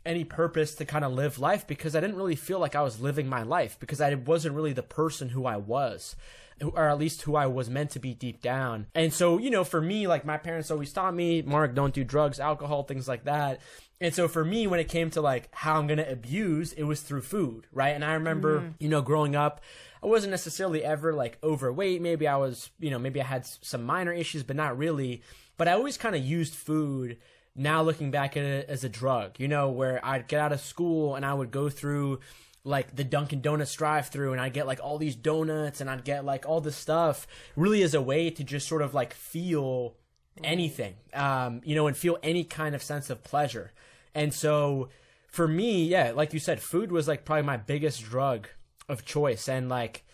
any 0.04 0.24
purpose 0.24 0.74
to 0.74 0.84
kind 0.84 1.04
of 1.04 1.12
live 1.12 1.38
life 1.38 1.66
because 1.66 1.94
I 1.94 2.00
didn't 2.00 2.16
really 2.16 2.36
feel 2.36 2.58
like 2.58 2.74
I 2.74 2.82
was 2.82 3.00
living 3.00 3.28
my 3.28 3.42
life 3.42 3.76
because 3.78 4.00
I 4.00 4.14
wasn't 4.14 4.54
really 4.54 4.72
the 4.72 4.82
person 4.82 5.28
who 5.28 5.46
I 5.46 5.56
was 5.56 6.16
or 6.62 6.88
at 6.88 6.98
least 6.98 7.22
who 7.22 7.34
I 7.36 7.46
was 7.46 7.68
meant 7.68 7.90
to 7.90 7.98
be 7.98 8.14
deep 8.14 8.40
down. 8.40 8.86
And 8.94 9.12
so, 9.12 9.38
you 9.38 9.50
know, 9.50 9.64
for 9.64 9.80
me, 9.80 10.06
like 10.06 10.24
my 10.24 10.36
parents 10.36 10.70
always 10.70 10.92
taught 10.92 11.14
me, 11.14 11.42
Mark, 11.42 11.74
don't 11.74 11.94
do 11.94 12.04
drugs, 12.04 12.38
alcohol, 12.38 12.84
things 12.84 13.08
like 13.08 13.24
that. 13.24 13.60
And 14.00 14.14
so 14.14 14.28
for 14.28 14.44
me, 14.44 14.66
when 14.66 14.80
it 14.80 14.88
came 14.88 15.10
to 15.10 15.20
like 15.20 15.48
how 15.52 15.78
I'm 15.78 15.86
going 15.86 15.98
to 15.98 16.10
abuse, 16.10 16.72
it 16.72 16.82
was 16.84 17.00
through 17.00 17.22
food, 17.22 17.66
right? 17.72 17.94
And 17.94 18.04
I 18.04 18.14
remember, 18.14 18.60
mm. 18.60 18.74
you 18.78 18.88
know, 18.88 19.02
growing 19.02 19.36
up, 19.36 19.60
I 20.02 20.06
wasn't 20.06 20.32
necessarily 20.32 20.84
ever 20.84 21.12
like 21.12 21.38
overweight. 21.42 22.02
Maybe 22.02 22.26
I 22.26 22.36
was, 22.36 22.70
you 22.80 22.90
know, 22.90 22.98
maybe 22.98 23.20
I 23.20 23.24
had 23.24 23.46
some 23.46 23.84
minor 23.84 24.12
issues, 24.12 24.42
but 24.42 24.56
not 24.56 24.76
really. 24.76 25.22
But 25.56 25.68
I 25.68 25.72
always 25.72 25.96
kind 25.96 26.14
of 26.14 26.22
used 26.24 26.54
food 26.54 27.18
now 27.54 27.82
looking 27.82 28.10
back 28.10 28.36
at 28.36 28.44
it 28.44 28.68
as 28.68 28.84
a 28.84 28.88
drug, 28.88 29.38
you 29.38 29.48
know, 29.48 29.70
where 29.70 30.04
I'd 30.04 30.28
get 30.28 30.40
out 30.40 30.52
of 30.52 30.60
school 30.60 31.14
and 31.14 31.24
I 31.24 31.34
would 31.34 31.50
go 31.50 31.68
through 31.68 32.20
like 32.64 32.94
the 32.94 33.04
Dunkin' 33.04 33.40
Donuts 33.40 33.74
drive 33.74 34.08
through 34.08 34.32
and 34.32 34.40
I'd 34.40 34.52
get 34.52 34.66
like 34.66 34.80
all 34.82 34.98
these 34.98 35.16
donuts 35.16 35.80
and 35.80 35.90
I'd 35.90 36.04
get 36.04 36.24
like 36.24 36.46
all 36.46 36.60
this 36.60 36.76
stuff 36.76 37.26
really 37.56 37.82
as 37.82 37.94
a 37.94 38.00
way 38.00 38.30
to 38.30 38.44
just 38.44 38.68
sort 38.68 38.82
of 38.82 38.94
like 38.94 39.12
feel 39.12 39.96
anything, 40.42 40.94
um, 41.12 41.60
you 41.64 41.74
know, 41.74 41.86
and 41.86 41.96
feel 41.96 42.18
any 42.22 42.44
kind 42.44 42.74
of 42.74 42.82
sense 42.82 43.10
of 43.10 43.22
pleasure. 43.22 43.72
And 44.14 44.32
so 44.32 44.88
for 45.26 45.48
me, 45.48 45.84
yeah, 45.84 46.12
like 46.12 46.32
you 46.32 46.40
said, 46.40 46.60
food 46.60 46.92
was 46.92 47.08
like 47.08 47.24
probably 47.24 47.42
my 47.42 47.56
biggest 47.56 48.02
drug 48.02 48.48
of 48.88 49.04
choice. 49.04 49.48
And 49.48 49.68
like, 49.68 50.04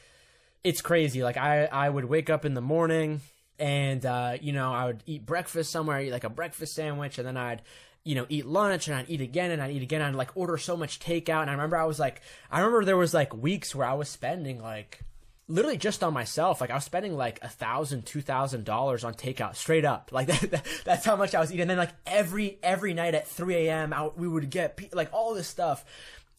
it's 0.65 0.81
crazy. 0.81 1.23
Like 1.23 1.37
I, 1.37 1.67
I 1.67 1.89
would 1.89 2.07
wake 2.07 2.31
up 2.31 2.45
in 2.45 2.55
the 2.55 2.61
morning 2.61 3.21
and, 3.59 4.05
uh, 4.07 4.37
you 4.41 4.53
know, 4.53 4.73
I 4.73 4.87
would 4.87 5.03
eat 5.07 5.27
breakfast 5.27 5.71
somewhere, 5.71 6.01
eat 6.01 6.13
like 6.13 6.25
a 6.25 6.31
breakfast 6.31 6.75
sandwich 6.75 7.19
and 7.19 7.27
then 7.27 7.37
I'd, 7.37 7.63
you 8.05 8.15
know, 8.15 8.27
eat 8.29 8.47
lunch 8.47 8.89
and 8.89 8.97
I'd 8.97 9.11
eat 9.11 9.21
again 9.21 9.51
and 9.51 9.61
I'd 9.61 9.73
eat 9.73 9.83
again. 9.83 10.01
And 10.01 10.11
I'd 10.11 10.19
like 10.19 10.37
order 10.37 10.57
so 10.57 10.77
much 10.77 11.01
takeout. 11.01 11.43
And 11.43 11.51
I 11.51 11.55
remember 11.55 11.77
I 11.77 11.85
was 11.85 11.99
like, 11.99 12.23
I 12.51 12.61
remember 12.61 12.85
there 12.85 12.97
was 12.97 13.13
like 13.13 13.35
weeks 13.35 13.75
where 13.75 13.87
I 13.87 13.95
was 13.95 14.09
spending 14.09 14.63
like 14.63 15.01
literally 15.49 15.77
just 15.77 16.05
on 16.05 16.15
myself. 16.15 16.61
Like 16.61 16.71
I 16.71 16.75
was 16.75 16.85
spending 16.85 17.17
like 17.17 17.41
a 17.43 17.49
thousand, 17.49 18.07
two 18.07 18.21
thousand 18.21 18.65
dollars 18.65 19.03
on 19.03 19.15
takeout 19.15 19.57
straight 19.57 19.85
up. 19.85 20.11
Like 20.13 20.29
that, 20.29 20.51
that, 20.51 20.67
that's 20.85 21.05
how 21.05 21.17
much 21.17 21.35
I 21.35 21.41
was 21.41 21.51
eating. 21.51 21.63
And 21.63 21.71
then 21.71 21.79
like 21.79 21.95
every, 22.07 22.59
every 22.63 22.95
night 22.95 23.15
at 23.15 23.27
3 23.27 23.55
a.m. 23.69 23.93
out, 23.93 24.17
we 24.17 24.29
would 24.29 24.51
get 24.51 24.95
like 24.95 25.13
all 25.13 25.35
this 25.35 25.49
stuff. 25.49 25.85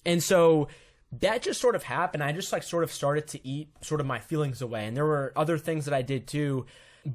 And 0.06 0.24
so, 0.24 0.70
that 1.22 1.42
just 1.42 1.60
sort 1.60 1.76
of 1.76 1.82
happened. 1.84 2.24
I 2.24 2.32
just 2.32 2.54
like 2.54 2.62
sort 2.64 2.84
of 2.84 2.92
started 2.92 3.28
to 3.30 3.48
eat 3.48 3.70
sort 3.82 4.00
of 4.00 4.06
my 4.06 4.20
feelings 4.20 4.62
away. 4.62 4.86
And 4.86 4.96
there 4.96 5.06
were 5.06 5.34
other 5.36 5.58
things 5.58 5.86
that 5.86 5.94
I 5.94 6.04
did 6.04 6.28
too 6.28 6.68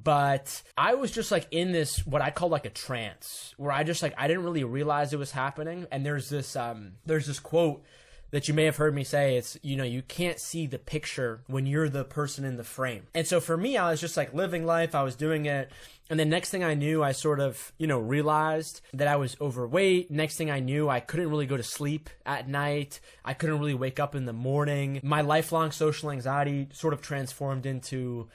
but 0.03 0.63
I 0.77 0.95
was 0.95 1.11
just 1.11 1.31
like 1.31 1.47
in 1.51 1.73
this 1.73 2.05
what 2.07 2.23
I 2.23 2.31
call 2.31 2.49
like 2.49 2.67
a 2.67 2.71
trance 2.71 3.55
where 3.57 3.71
I 3.71 3.85
just 3.85 4.03
like 4.03 4.15
I 4.19 4.27
didn't 4.27 4.45
really 4.45 4.65
realize 4.65 5.13
it 5.13 5.19
was 5.19 5.31
happening. 5.31 5.87
And 5.93 6.05
there's 6.05 6.29
this 6.29 6.57
um 6.57 6.93
there's 7.07 7.27
this 7.27 7.39
quote 7.39 7.85
that 8.31 8.49
you 8.49 8.55
may 8.55 8.65
have 8.65 8.77
heard 8.77 8.95
me 8.95 9.05
say. 9.05 9.37
It's 9.37 9.57
you 9.63 9.77
know 9.77 9.85
you 9.85 10.03
can't 10.03 10.41
see 10.41 10.67
the 10.67 10.79
picture 10.79 11.43
when 11.47 11.67
you're 11.67 11.89
the 11.89 12.05
person 12.05 12.45
in 12.45 12.57
the 12.57 12.65
frame. 12.65 13.05
And 13.15 13.27
so 13.27 13.41
for 13.41 13.57
me 13.57 13.77
i 13.77 13.91
was 13.91 14.01
just 14.01 14.17
like 14.17 14.35
living 14.35 14.67
life. 14.67 14.95
I 14.95 15.03
was 15.03 15.15
doing 15.15 15.47
it. 15.47 15.71
And 16.11 16.19
then 16.19 16.29
next 16.29 16.51
thing 16.51 16.65
i 16.65 16.75
knew 16.75 17.03
i 17.03 17.13
sort 17.13 17.39
of 17.39 17.73
you 17.79 17.87
know 17.87 17.99
realized 17.99 18.81
that 18.95 19.07
i 19.07 19.15
was 19.15 19.37
overweight. 19.41 20.11
Next 20.11 20.37
thing 20.37 20.51
i 20.51 20.59
knew 20.59 20.89
i 20.89 20.99
couldn't 20.99 21.31
really 21.31 21.47
go 21.47 21.57
to 21.57 21.63
sleep 21.63 22.11
at 22.27 22.49
night. 22.49 23.01
I 23.25 23.35
couldn't 23.35 23.61
really 23.61 23.75
wake 23.75 24.01
up 24.01 24.17
in 24.17 24.25
the 24.25 24.33
morning. 24.33 24.99
My 25.05 25.21
lifelong 25.21 25.71
social 25.71 26.11
anxiety 26.11 26.69
sort 26.73 26.95
of 26.95 27.01
transformed 27.01 27.67
into 27.67 28.29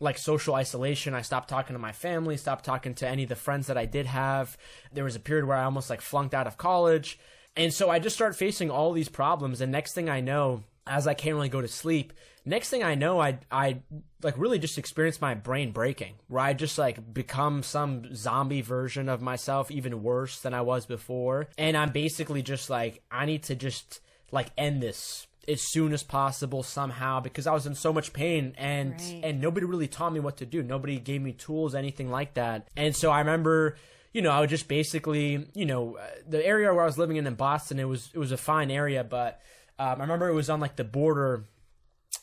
like 0.00 0.18
social 0.18 0.54
isolation. 0.54 1.14
I 1.14 1.22
stopped 1.22 1.48
talking 1.48 1.74
to 1.74 1.80
my 1.80 1.92
family, 1.92 2.36
stopped 2.36 2.64
talking 2.64 2.94
to 2.96 3.08
any 3.08 3.22
of 3.22 3.28
the 3.28 3.36
friends 3.36 3.66
that 3.66 3.78
I 3.78 3.86
did 3.86 4.06
have. 4.06 4.56
There 4.92 5.04
was 5.04 5.16
a 5.16 5.20
period 5.20 5.46
where 5.46 5.56
I 5.56 5.64
almost 5.64 5.90
like 5.90 6.00
flunked 6.00 6.34
out 6.34 6.46
of 6.46 6.58
college. 6.58 7.18
And 7.56 7.72
so 7.72 7.88
I 7.88 7.98
just 7.98 8.16
start 8.16 8.36
facing 8.36 8.70
all 8.70 8.92
these 8.92 9.08
problems. 9.08 9.60
And 9.60 9.72
next 9.72 9.94
thing 9.94 10.08
I 10.10 10.20
know, 10.20 10.62
as 10.86 11.06
I 11.06 11.14
can't 11.14 11.34
really 11.34 11.48
go 11.48 11.62
to 11.62 11.68
sleep, 11.68 12.12
next 12.44 12.68
thing 12.68 12.82
I 12.82 12.94
know, 12.94 13.20
I, 13.20 13.38
I 13.50 13.80
like 14.22 14.36
really 14.36 14.58
just 14.58 14.76
experience 14.76 15.20
my 15.20 15.34
brain 15.34 15.72
breaking 15.72 16.14
where 16.28 16.42
I 16.42 16.52
just 16.52 16.76
like 16.76 17.14
become 17.14 17.62
some 17.62 18.14
zombie 18.14 18.60
version 18.60 19.08
of 19.08 19.22
myself, 19.22 19.70
even 19.70 20.02
worse 20.02 20.40
than 20.40 20.52
I 20.52 20.60
was 20.60 20.84
before. 20.84 21.48
And 21.56 21.76
I'm 21.76 21.90
basically 21.90 22.42
just 22.42 22.68
like, 22.68 23.02
I 23.10 23.24
need 23.24 23.44
to 23.44 23.54
just 23.54 24.00
like 24.30 24.50
end 24.58 24.82
this 24.82 25.26
as 25.48 25.62
soon 25.62 25.92
as 25.92 26.02
possible 26.02 26.62
somehow 26.62 27.20
because 27.20 27.46
I 27.46 27.52
was 27.52 27.66
in 27.66 27.74
so 27.74 27.92
much 27.92 28.12
pain 28.12 28.54
and 28.58 28.92
right. 28.92 29.20
and 29.22 29.40
nobody 29.40 29.66
really 29.66 29.88
taught 29.88 30.12
me 30.12 30.20
what 30.20 30.38
to 30.38 30.46
do. 30.46 30.62
Nobody 30.62 30.98
gave 30.98 31.22
me 31.22 31.32
tools, 31.32 31.74
anything 31.74 32.10
like 32.10 32.34
that. 32.34 32.68
And 32.76 32.94
so 32.96 33.10
I 33.10 33.20
remember, 33.20 33.76
you 34.12 34.22
know, 34.22 34.30
I 34.30 34.40
would 34.40 34.50
just 34.50 34.68
basically, 34.68 35.46
you 35.54 35.66
know, 35.66 35.96
uh, 35.96 36.06
the 36.28 36.44
area 36.44 36.72
where 36.72 36.82
I 36.82 36.86
was 36.86 36.98
living 36.98 37.16
in 37.16 37.26
in 37.26 37.34
Boston, 37.34 37.78
it 37.78 37.84
was 37.84 38.10
it 38.12 38.18
was 38.18 38.32
a 38.32 38.36
fine 38.36 38.70
area, 38.70 39.04
but 39.04 39.40
um, 39.78 39.98
I 39.98 40.02
remember 40.02 40.28
it 40.28 40.34
was 40.34 40.50
on 40.50 40.60
like 40.60 40.76
the 40.76 40.84
border 40.84 41.44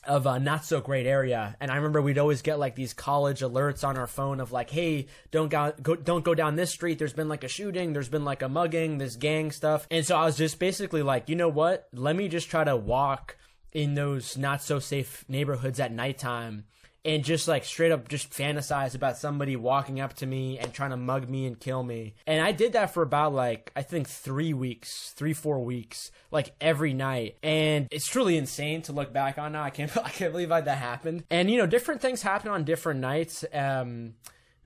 of 0.06 0.26
a 0.26 0.38
not 0.38 0.64
so 0.64 0.80
great 0.80 1.06
area. 1.06 1.56
And 1.60 1.70
i 1.70 1.76
remember 1.76 2.00
we'd 2.00 2.18
always 2.18 2.42
get 2.42 2.58
like 2.58 2.74
these 2.74 2.92
college 2.92 3.40
alerts 3.40 3.86
on 3.86 3.96
our 3.96 4.06
phone 4.06 4.40
of 4.40 4.52
like 4.52 4.70
hey 4.70 5.06
don't 5.30 5.48
go, 5.48 5.72
go 5.82 5.94
don't 5.96 6.24
go 6.24 6.34
down 6.34 6.56
this 6.56 6.70
street. 6.70 6.98
There's 6.98 7.12
been 7.12 7.28
like 7.28 7.44
a 7.44 7.48
shooting. 7.48 7.92
There's 7.92 8.08
been 8.08 8.24
like 8.24 8.42
a 8.42 8.48
mugging 8.48 8.98
this 8.98 9.16
gang 9.16 9.50
stuff. 9.50 9.86
And 9.90 10.04
so 10.04 10.16
i 10.16 10.24
was 10.24 10.36
just 10.36 10.58
basically 10.58 11.02
like 11.02 11.28
you 11.28 11.36
know 11.36 11.48
what? 11.48 11.88
Let 11.92 12.16
me 12.16 12.28
just 12.28 12.50
try 12.50 12.64
to 12.64 12.76
walk 12.76 13.36
in 13.74 13.94
those 13.94 14.38
not 14.38 14.62
so 14.62 14.78
safe 14.78 15.24
neighborhoods 15.28 15.80
at 15.80 15.92
nighttime 15.92 16.64
and 17.04 17.22
just 17.22 17.46
like 17.46 17.64
straight 17.64 17.92
up 17.92 18.08
just 18.08 18.30
fantasize 18.30 18.94
about 18.94 19.18
somebody 19.18 19.56
walking 19.56 20.00
up 20.00 20.14
to 20.14 20.26
me 20.26 20.58
and 20.58 20.72
trying 20.72 20.90
to 20.90 20.96
mug 20.96 21.28
me 21.28 21.46
and 21.46 21.60
kill 21.60 21.82
me. 21.82 22.14
And 22.26 22.40
I 22.40 22.52
did 22.52 22.72
that 22.72 22.94
for 22.94 23.02
about 23.02 23.34
like 23.34 23.72
I 23.76 23.82
think 23.82 24.08
3 24.08 24.54
weeks, 24.54 25.12
3 25.16 25.32
4 25.34 25.62
weeks, 25.62 26.10
like 26.30 26.54
every 26.60 26.94
night. 26.94 27.36
And 27.42 27.88
it's 27.90 28.08
truly 28.08 28.38
insane 28.38 28.82
to 28.82 28.92
look 28.92 29.12
back 29.12 29.38
on 29.38 29.52
now. 29.52 29.62
I 29.62 29.70
can't 29.70 29.94
I 30.04 30.10
can't 30.10 30.32
believe 30.32 30.48
that 30.48 30.66
happened. 30.66 31.24
And 31.30 31.50
you 31.50 31.58
know, 31.58 31.66
different 31.66 32.00
things 32.00 32.22
happen 32.22 32.50
on 32.50 32.64
different 32.64 33.00
nights. 33.00 33.44
Um 33.52 34.14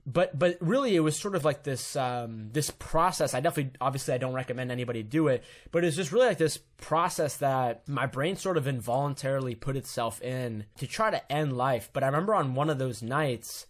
but 0.05 0.37
but 0.37 0.57
really 0.59 0.95
it 0.95 1.01
was 1.01 1.19
sort 1.19 1.35
of 1.35 1.45
like 1.45 1.63
this 1.63 1.95
um, 1.95 2.49
this 2.51 2.71
process. 2.71 3.33
I 3.33 3.39
definitely 3.39 3.73
obviously 3.81 4.13
i 4.13 4.17
don't 4.17 4.33
recommend 4.33 4.71
anybody 4.71 5.03
do 5.03 5.27
it 5.27 5.43
but 5.71 5.83
it's 5.83 5.95
just 5.95 6.11
really 6.11 6.27
like 6.27 6.37
this 6.37 6.57
process 6.77 7.37
that 7.37 7.87
my 7.87 8.05
brain 8.05 8.35
sort 8.35 8.57
of 8.57 8.67
involuntarily 8.67 9.55
put 9.55 9.75
itself 9.75 10.21
in 10.21 10.65
to 10.77 10.87
try 10.87 11.09
to 11.09 11.31
end 11.31 11.57
life. 11.57 11.89
But 11.93 12.03
i 12.03 12.07
remember 12.07 12.33
on 12.33 12.55
one 12.55 12.69
of 12.69 12.79
those 12.79 13.01
nights 13.01 13.65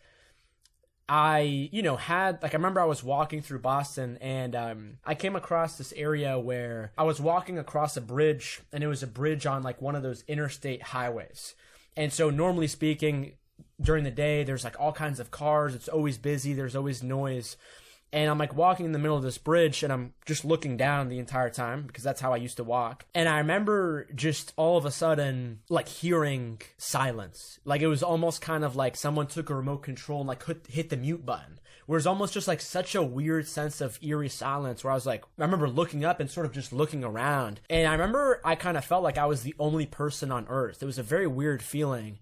i 1.08 1.40
you 1.72 1.82
know 1.82 1.96
had 1.96 2.42
like 2.44 2.54
i 2.54 2.58
remember 2.58 2.80
i 2.80 2.86
was 2.86 3.04
walking 3.04 3.42
through 3.42 3.58
boston 3.58 4.16
and 4.22 4.56
um, 4.56 4.98
i 5.04 5.16
came 5.16 5.36
across 5.36 5.76
this 5.76 5.92
area 5.94 6.38
where 6.38 6.92
i 7.00 7.04
was 7.04 7.20
walking 7.20 7.58
across 7.58 7.98
a 7.98 8.02
bridge 8.02 8.62
and 8.72 8.84
it 8.84 8.88
was 8.88 9.02
a 9.02 9.08
bridge 9.08 9.48
on 9.48 9.64
like 9.64 9.82
one 9.82 9.96
of 9.96 10.04
those 10.04 10.24
interstate 10.28 10.84
highways. 10.84 11.56
And 11.96 12.14
so 12.14 12.30
normally 12.30 12.68
speaking 12.68 13.34
during 13.82 14.04
the 14.04 14.12
day. 14.12 14.44
There's 14.44 14.64
like 14.64 14.80
all 14.80 14.92
kinds 14.92 15.20
of 15.20 15.32
cars. 15.32 15.76
It's 15.76 15.88
always 15.88 16.18
busy. 16.18 16.54
There's 16.54 16.76
always 16.76 17.04
noise. 17.04 17.58
And 18.12 18.30
I'm 18.30 18.38
like 18.38 18.56
walking 18.56 18.86
in 18.86 18.92
the 18.92 19.00
middle 19.00 19.18
of 19.18 19.24
this 19.24 19.38
bridge 19.38 19.84
and 19.84 19.94
I'm 19.94 20.14
just 20.26 20.44
looking 20.44 20.78
down 20.78 21.10
the 21.10 21.20
entire 21.20 21.50
time 21.50 21.84
because 21.86 22.04
that's 22.04 22.22
how 22.22 22.34
I 22.34 22.38
used 22.38 22.58
to 22.58 22.64
walk. 22.64 23.06
And 23.14 23.30
I 23.30 23.38
remember 23.38 24.08
just 24.16 24.54
all 24.58 24.78
of 24.78 24.86
a 24.86 24.92
sudden 24.92 25.60
like 25.70 25.88
hearing 25.88 26.62
silence. 26.78 27.60
Like 27.66 27.82
it 27.82 27.88
was 27.88 28.02
almost 28.02 28.42
kind 28.42 28.64
of 28.64 28.76
like 28.76 28.96
someone 28.96 29.28
took 29.28 29.50
a 29.50 29.56
remote 29.56 29.84
control 29.84 30.22
and 30.22 30.28
like 30.28 30.44
hit, 30.68 30.90
the 30.90 30.98
mute 30.98 31.26
button. 31.26 31.60
Where 31.86 31.98
it's 31.98 32.06
almost 32.06 32.36
just 32.36 32.48
like 32.48 32.62
such 32.62 32.94
a 32.94 33.02
weird 33.02 33.48
sense 33.48 33.82
of 33.82 33.98
eerie 34.04 34.30
silence 34.30 34.84
where 34.84 34.92
I 34.92 34.96
was 34.96 35.08
like, 35.08 35.24
I 35.40 35.44
remember 35.44 35.68
looking 35.68 36.06
up 36.06 36.20
and 36.20 36.30
sort 36.30 36.46
of 36.46 36.52
just 36.52 36.72
looking 36.72 37.04
around. 37.04 37.62
And 37.68 37.88
I 37.88 37.94
remember 37.94 38.42
I 38.46 38.54
kind 38.54 38.78
of 38.78 38.86
felt 38.86 39.04
like 39.04 39.18
I 39.18 39.26
was 39.26 39.42
the 39.42 39.56
only 39.58 39.88
person 39.88 40.32
on 40.32 40.46
earth. 40.50 40.84
It 40.84 40.86
was 40.86 41.00
a 41.00 41.04
very 41.04 41.26
weird 41.26 41.64
feeling. 41.64 42.20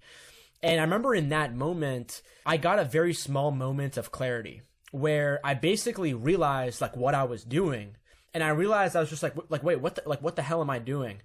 And 0.62 0.80
I 0.80 0.84
remember 0.84 1.14
in 1.14 1.30
that 1.30 1.56
moment, 1.56 2.22
I 2.46 2.58
got 2.58 2.80
a 2.80 2.86
very 2.86 3.14
small 3.14 3.52
moment 3.52 3.98
of 3.98 4.12
clarity 4.12 4.62
where 4.92 5.40
I 5.44 5.54
basically 5.54 6.14
realized 6.14 6.82
like 6.82 6.96
what 6.96 7.16
I 7.16 7.24
was 7.26 7.44
doing. 7.44 7.96
And 8.34 8.44
I 8.44 8.50
realized 8.50 8.96
I 8.96 9.00
was 9.00 9.10
just 9.10 9.24
like, 9.24 9.34
like, 9.50 9.64
wait, 9.64 9.82
what 9.82 9.96
the, 9.96 10.04
like, 10.06 10.22
what 10.22 10.36
the 10.36 10.42
hell 10.42 10.62
am 10.62 10.70
I 10.70 10.80
doing? 10.80 11.22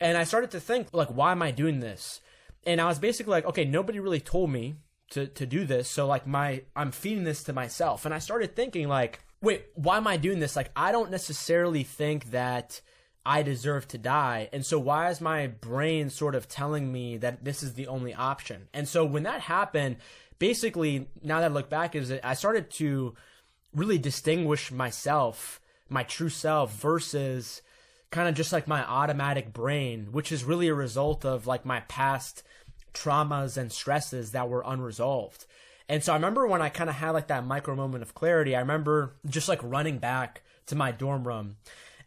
And 0.00 0.18
I 0.18 0.24
started 0.24 0.50
to 0.52 0.60
think 0.60 0.88
like, 0.92 1.08
why 1.08 1.32
am 1.32 1.42
I 1.42 1.50
doing 1.50 1.80
this? 1.80 2.20
And 2.64 2.80
I 2.80 2.86
was 2.86 2.98
basically 2.98 3.32
like, 3.32 3.46
okay, 3.46 3.64
nobody 3.64 4.00
really 4.00 4.20
told 4.20 4.50
me 4.50 4.74
to, 5.10 5.26
to 5.26 5.46
do 5.46 5.64
this. 5.64 5.88
So 5.88 6.06
like 6.06 6.26
my, 6.26 6.62
I'm 6.74 6.90
feeding 6.90 7.24
this 7.24 7.44
to 7.44 7.52
myself. 7.52 8.04
And 8.04 8.14
I 8.14 8.18
started 8.18 8.56
thinking 8.56 8.88
like, 8.88 9.20
wait, 9.40 9.66
why 9.74 9.96
am 9.96 10.06
I 10.06 10.16
doing 10.16 10.38
this? 10.38 10.56
Like, 10.56 10.70
I 10.74 10.92
don't 10.92 11.10
necessarily 11.10 11.82
think 11.82 12.30
that 12.30 12.80
I 13.24 13.42
deserve 13.42 13.86
to 13.88 13.98
die. 13.98 14.48
And 14.52 14.66
so 14.66 14.78
why 14.78 15.10
is 15.10 15.20
my 15.20 15.46
brain 15.46 16.10
sort 16.10 16.34
of 16.34 16.48
telling 16.48 16.90
me 16.90 17.16
that 17.18 17.44
this 17.44 17.62
is 17.62 17.74
the 17.74 17.86
only 17.86 18.14
option? 18.14 18.68
And 18.74 18.88
so 18.88 19.04
when 19.04 19.22
that 19.22 19.42
happened, 19.42 19.96
basically 20.38 21.08
now 21.22 21.40
that 21.40 21.50
I 21.50 21.54
look 21.54 21.70
back 21.70 21.94
is 21.94 22.12
I 22.24 22.34
started 22.34 22.70
to 22.72 23.14
really 23.74 23.98
distinguish 23.98 24.72
myself, 24.72 25.60
my 25.88 26.02
true 26.02 26.28
self 26.28 26.74
versus 26.74 27.62
kind 28.10 28.28
of 28.28 28.34
just 28.34 28.52
like 28.52 28.66
my 28.66 28.84
automatic 28.84 29.52
brain, 29.52 30.08
which 30.10 30.32
is 30.32 30.44
really 30.44 30.68
a 30.68 30.74
result 30.74 31.24
of 31.24 31.46
like 31.46 31.64
my 31.64 31.80
past 31.80 32.42
traumas 32.92 33.56
and 33.56 33.72
stresses 33.72 34.32
that 34.32 34.48
were 34.48 34.64
unresolved. 34.66 35.46
And 35.88 36.02
so 36.02 36.12
I 36.12 36.16
remember 36.16 36.46
when 36.46 36.62
I 36.62 36.68
kind 36.68 36.90
of 36.90 36.96
had 36.96 37.10
like 37.10 37.28
that 37.28 37.46
micro 37.46 37.74
moment 37.74 38.02
of 38.02 38.14
clarity, 38.14 38.56
I 38.56 38.60
remember 38.60 39.14
just 39.26 39.48
like 39.48 39.60
running 39.62 39.98
back 39.98 40.42
to 40.66 40.74
my 40.74 40.90
dorm 40.90 41.26
room 41.26 41.56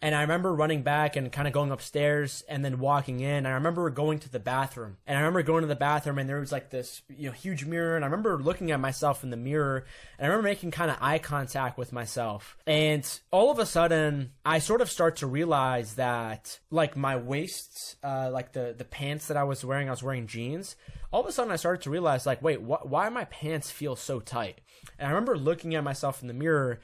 And 0.01 0.13
I 0.13 0.21
remember 0.21 0.53
running 0.53 0.83
back 0.83 1.15
and 1.15 1.31
kind 1.31 1.47
of 1.47 1.53
going 1.53 1.71
upstairs 1.71 2.43
and 2.47 2.63
then 2.63 2.79
walking 2.79 3.19
in. 3.19 3.45
I 3.45 3.51
remember 3.51 3.89
going 3.89 4.19
to 4.19 4.29
the 4.29 4.39
bathroom. 4.39 4.97
And 5.07 5.17
I 5.17 5.21
remember 5.21 5.43
going 5.43 5.61
to 5.61 5.67
the 5.67 5.75
bathroom 5.75 6.17
and 6.17 6.29
there 6.29 6.39
was 6.39 6.51
like 6.51 6.69
this, 6.69 7.01
you 7.09 7.27
know, 7.27 7.33
huge 7.33 7.65
mirror. 7.65 7.95
And 7.95 8.03
I 8.03 8.07
remember 8.07 8.37
looking 8.37 8.71
at 8.71 8.79
myself 8.79 9.23
in 9.23 9.29
the 9.29 9.37
mirror 9.37 9.85
and 10.17 10.25
I 10.25 10.29
remember 10.29 10.49
making 10.49 10.71
kind 10.71 10.91
of 10.91 10.97
eye 11.01 11.19
contact 11.19 11.77
with 11.77 11.93
myself. 11.93 12.57
And 12.67 13.07
all 13.31 13.51
of 13.51 13.59
a 13.59 13.65
sudden, 13.65 14.31
I 14.45 14.59
sort 14.59 14.81
of 14.81 14.91
start 14.91 15.17
to 15.17 15.27
realize 15.27 15.95
that 15.95 16.59
like 16.69 16.95
my 16.95 17.15
waist, 17.15 17.95
uh, 18.03 18.29
like 18.31 18.53
the, 18.53 18.75
the 18.77 18.85
pants 18.85 19.27
that 19.27 19.37
I 19.37 19.43
was 19.43 19.63
wearing, 19.63 19.87
I 19.87 19.91
was 19.91 20.03
wearing 20.03 20.27
jeans. 20.27 20.75
All 21.11 21.21
of 21.21 21.27
a 21.27 21.31
sudden, 21.31 21.51
I 21.51 21.55
started 21.55 21.81
to 21.83 21.89
realize 21.89 22.25
like, 22.25 22.41
wait, 22.41 22.59
wh- 22.59 22.85
why 22.85 23.07
my 23.09 23.25
pants 23.25 23.71
feel 23.71 23.95
so 23.95 24.19
tight? 24.19 24.59
And 24.99 25.07
I 25.07 25.11
remember 25.11 25.37
looking 25.37 25.75
at 25.75 25.83
myself 25.83 26.21
in 26.21 26.27
the 26.27 26.33
mirror 26.33 26.81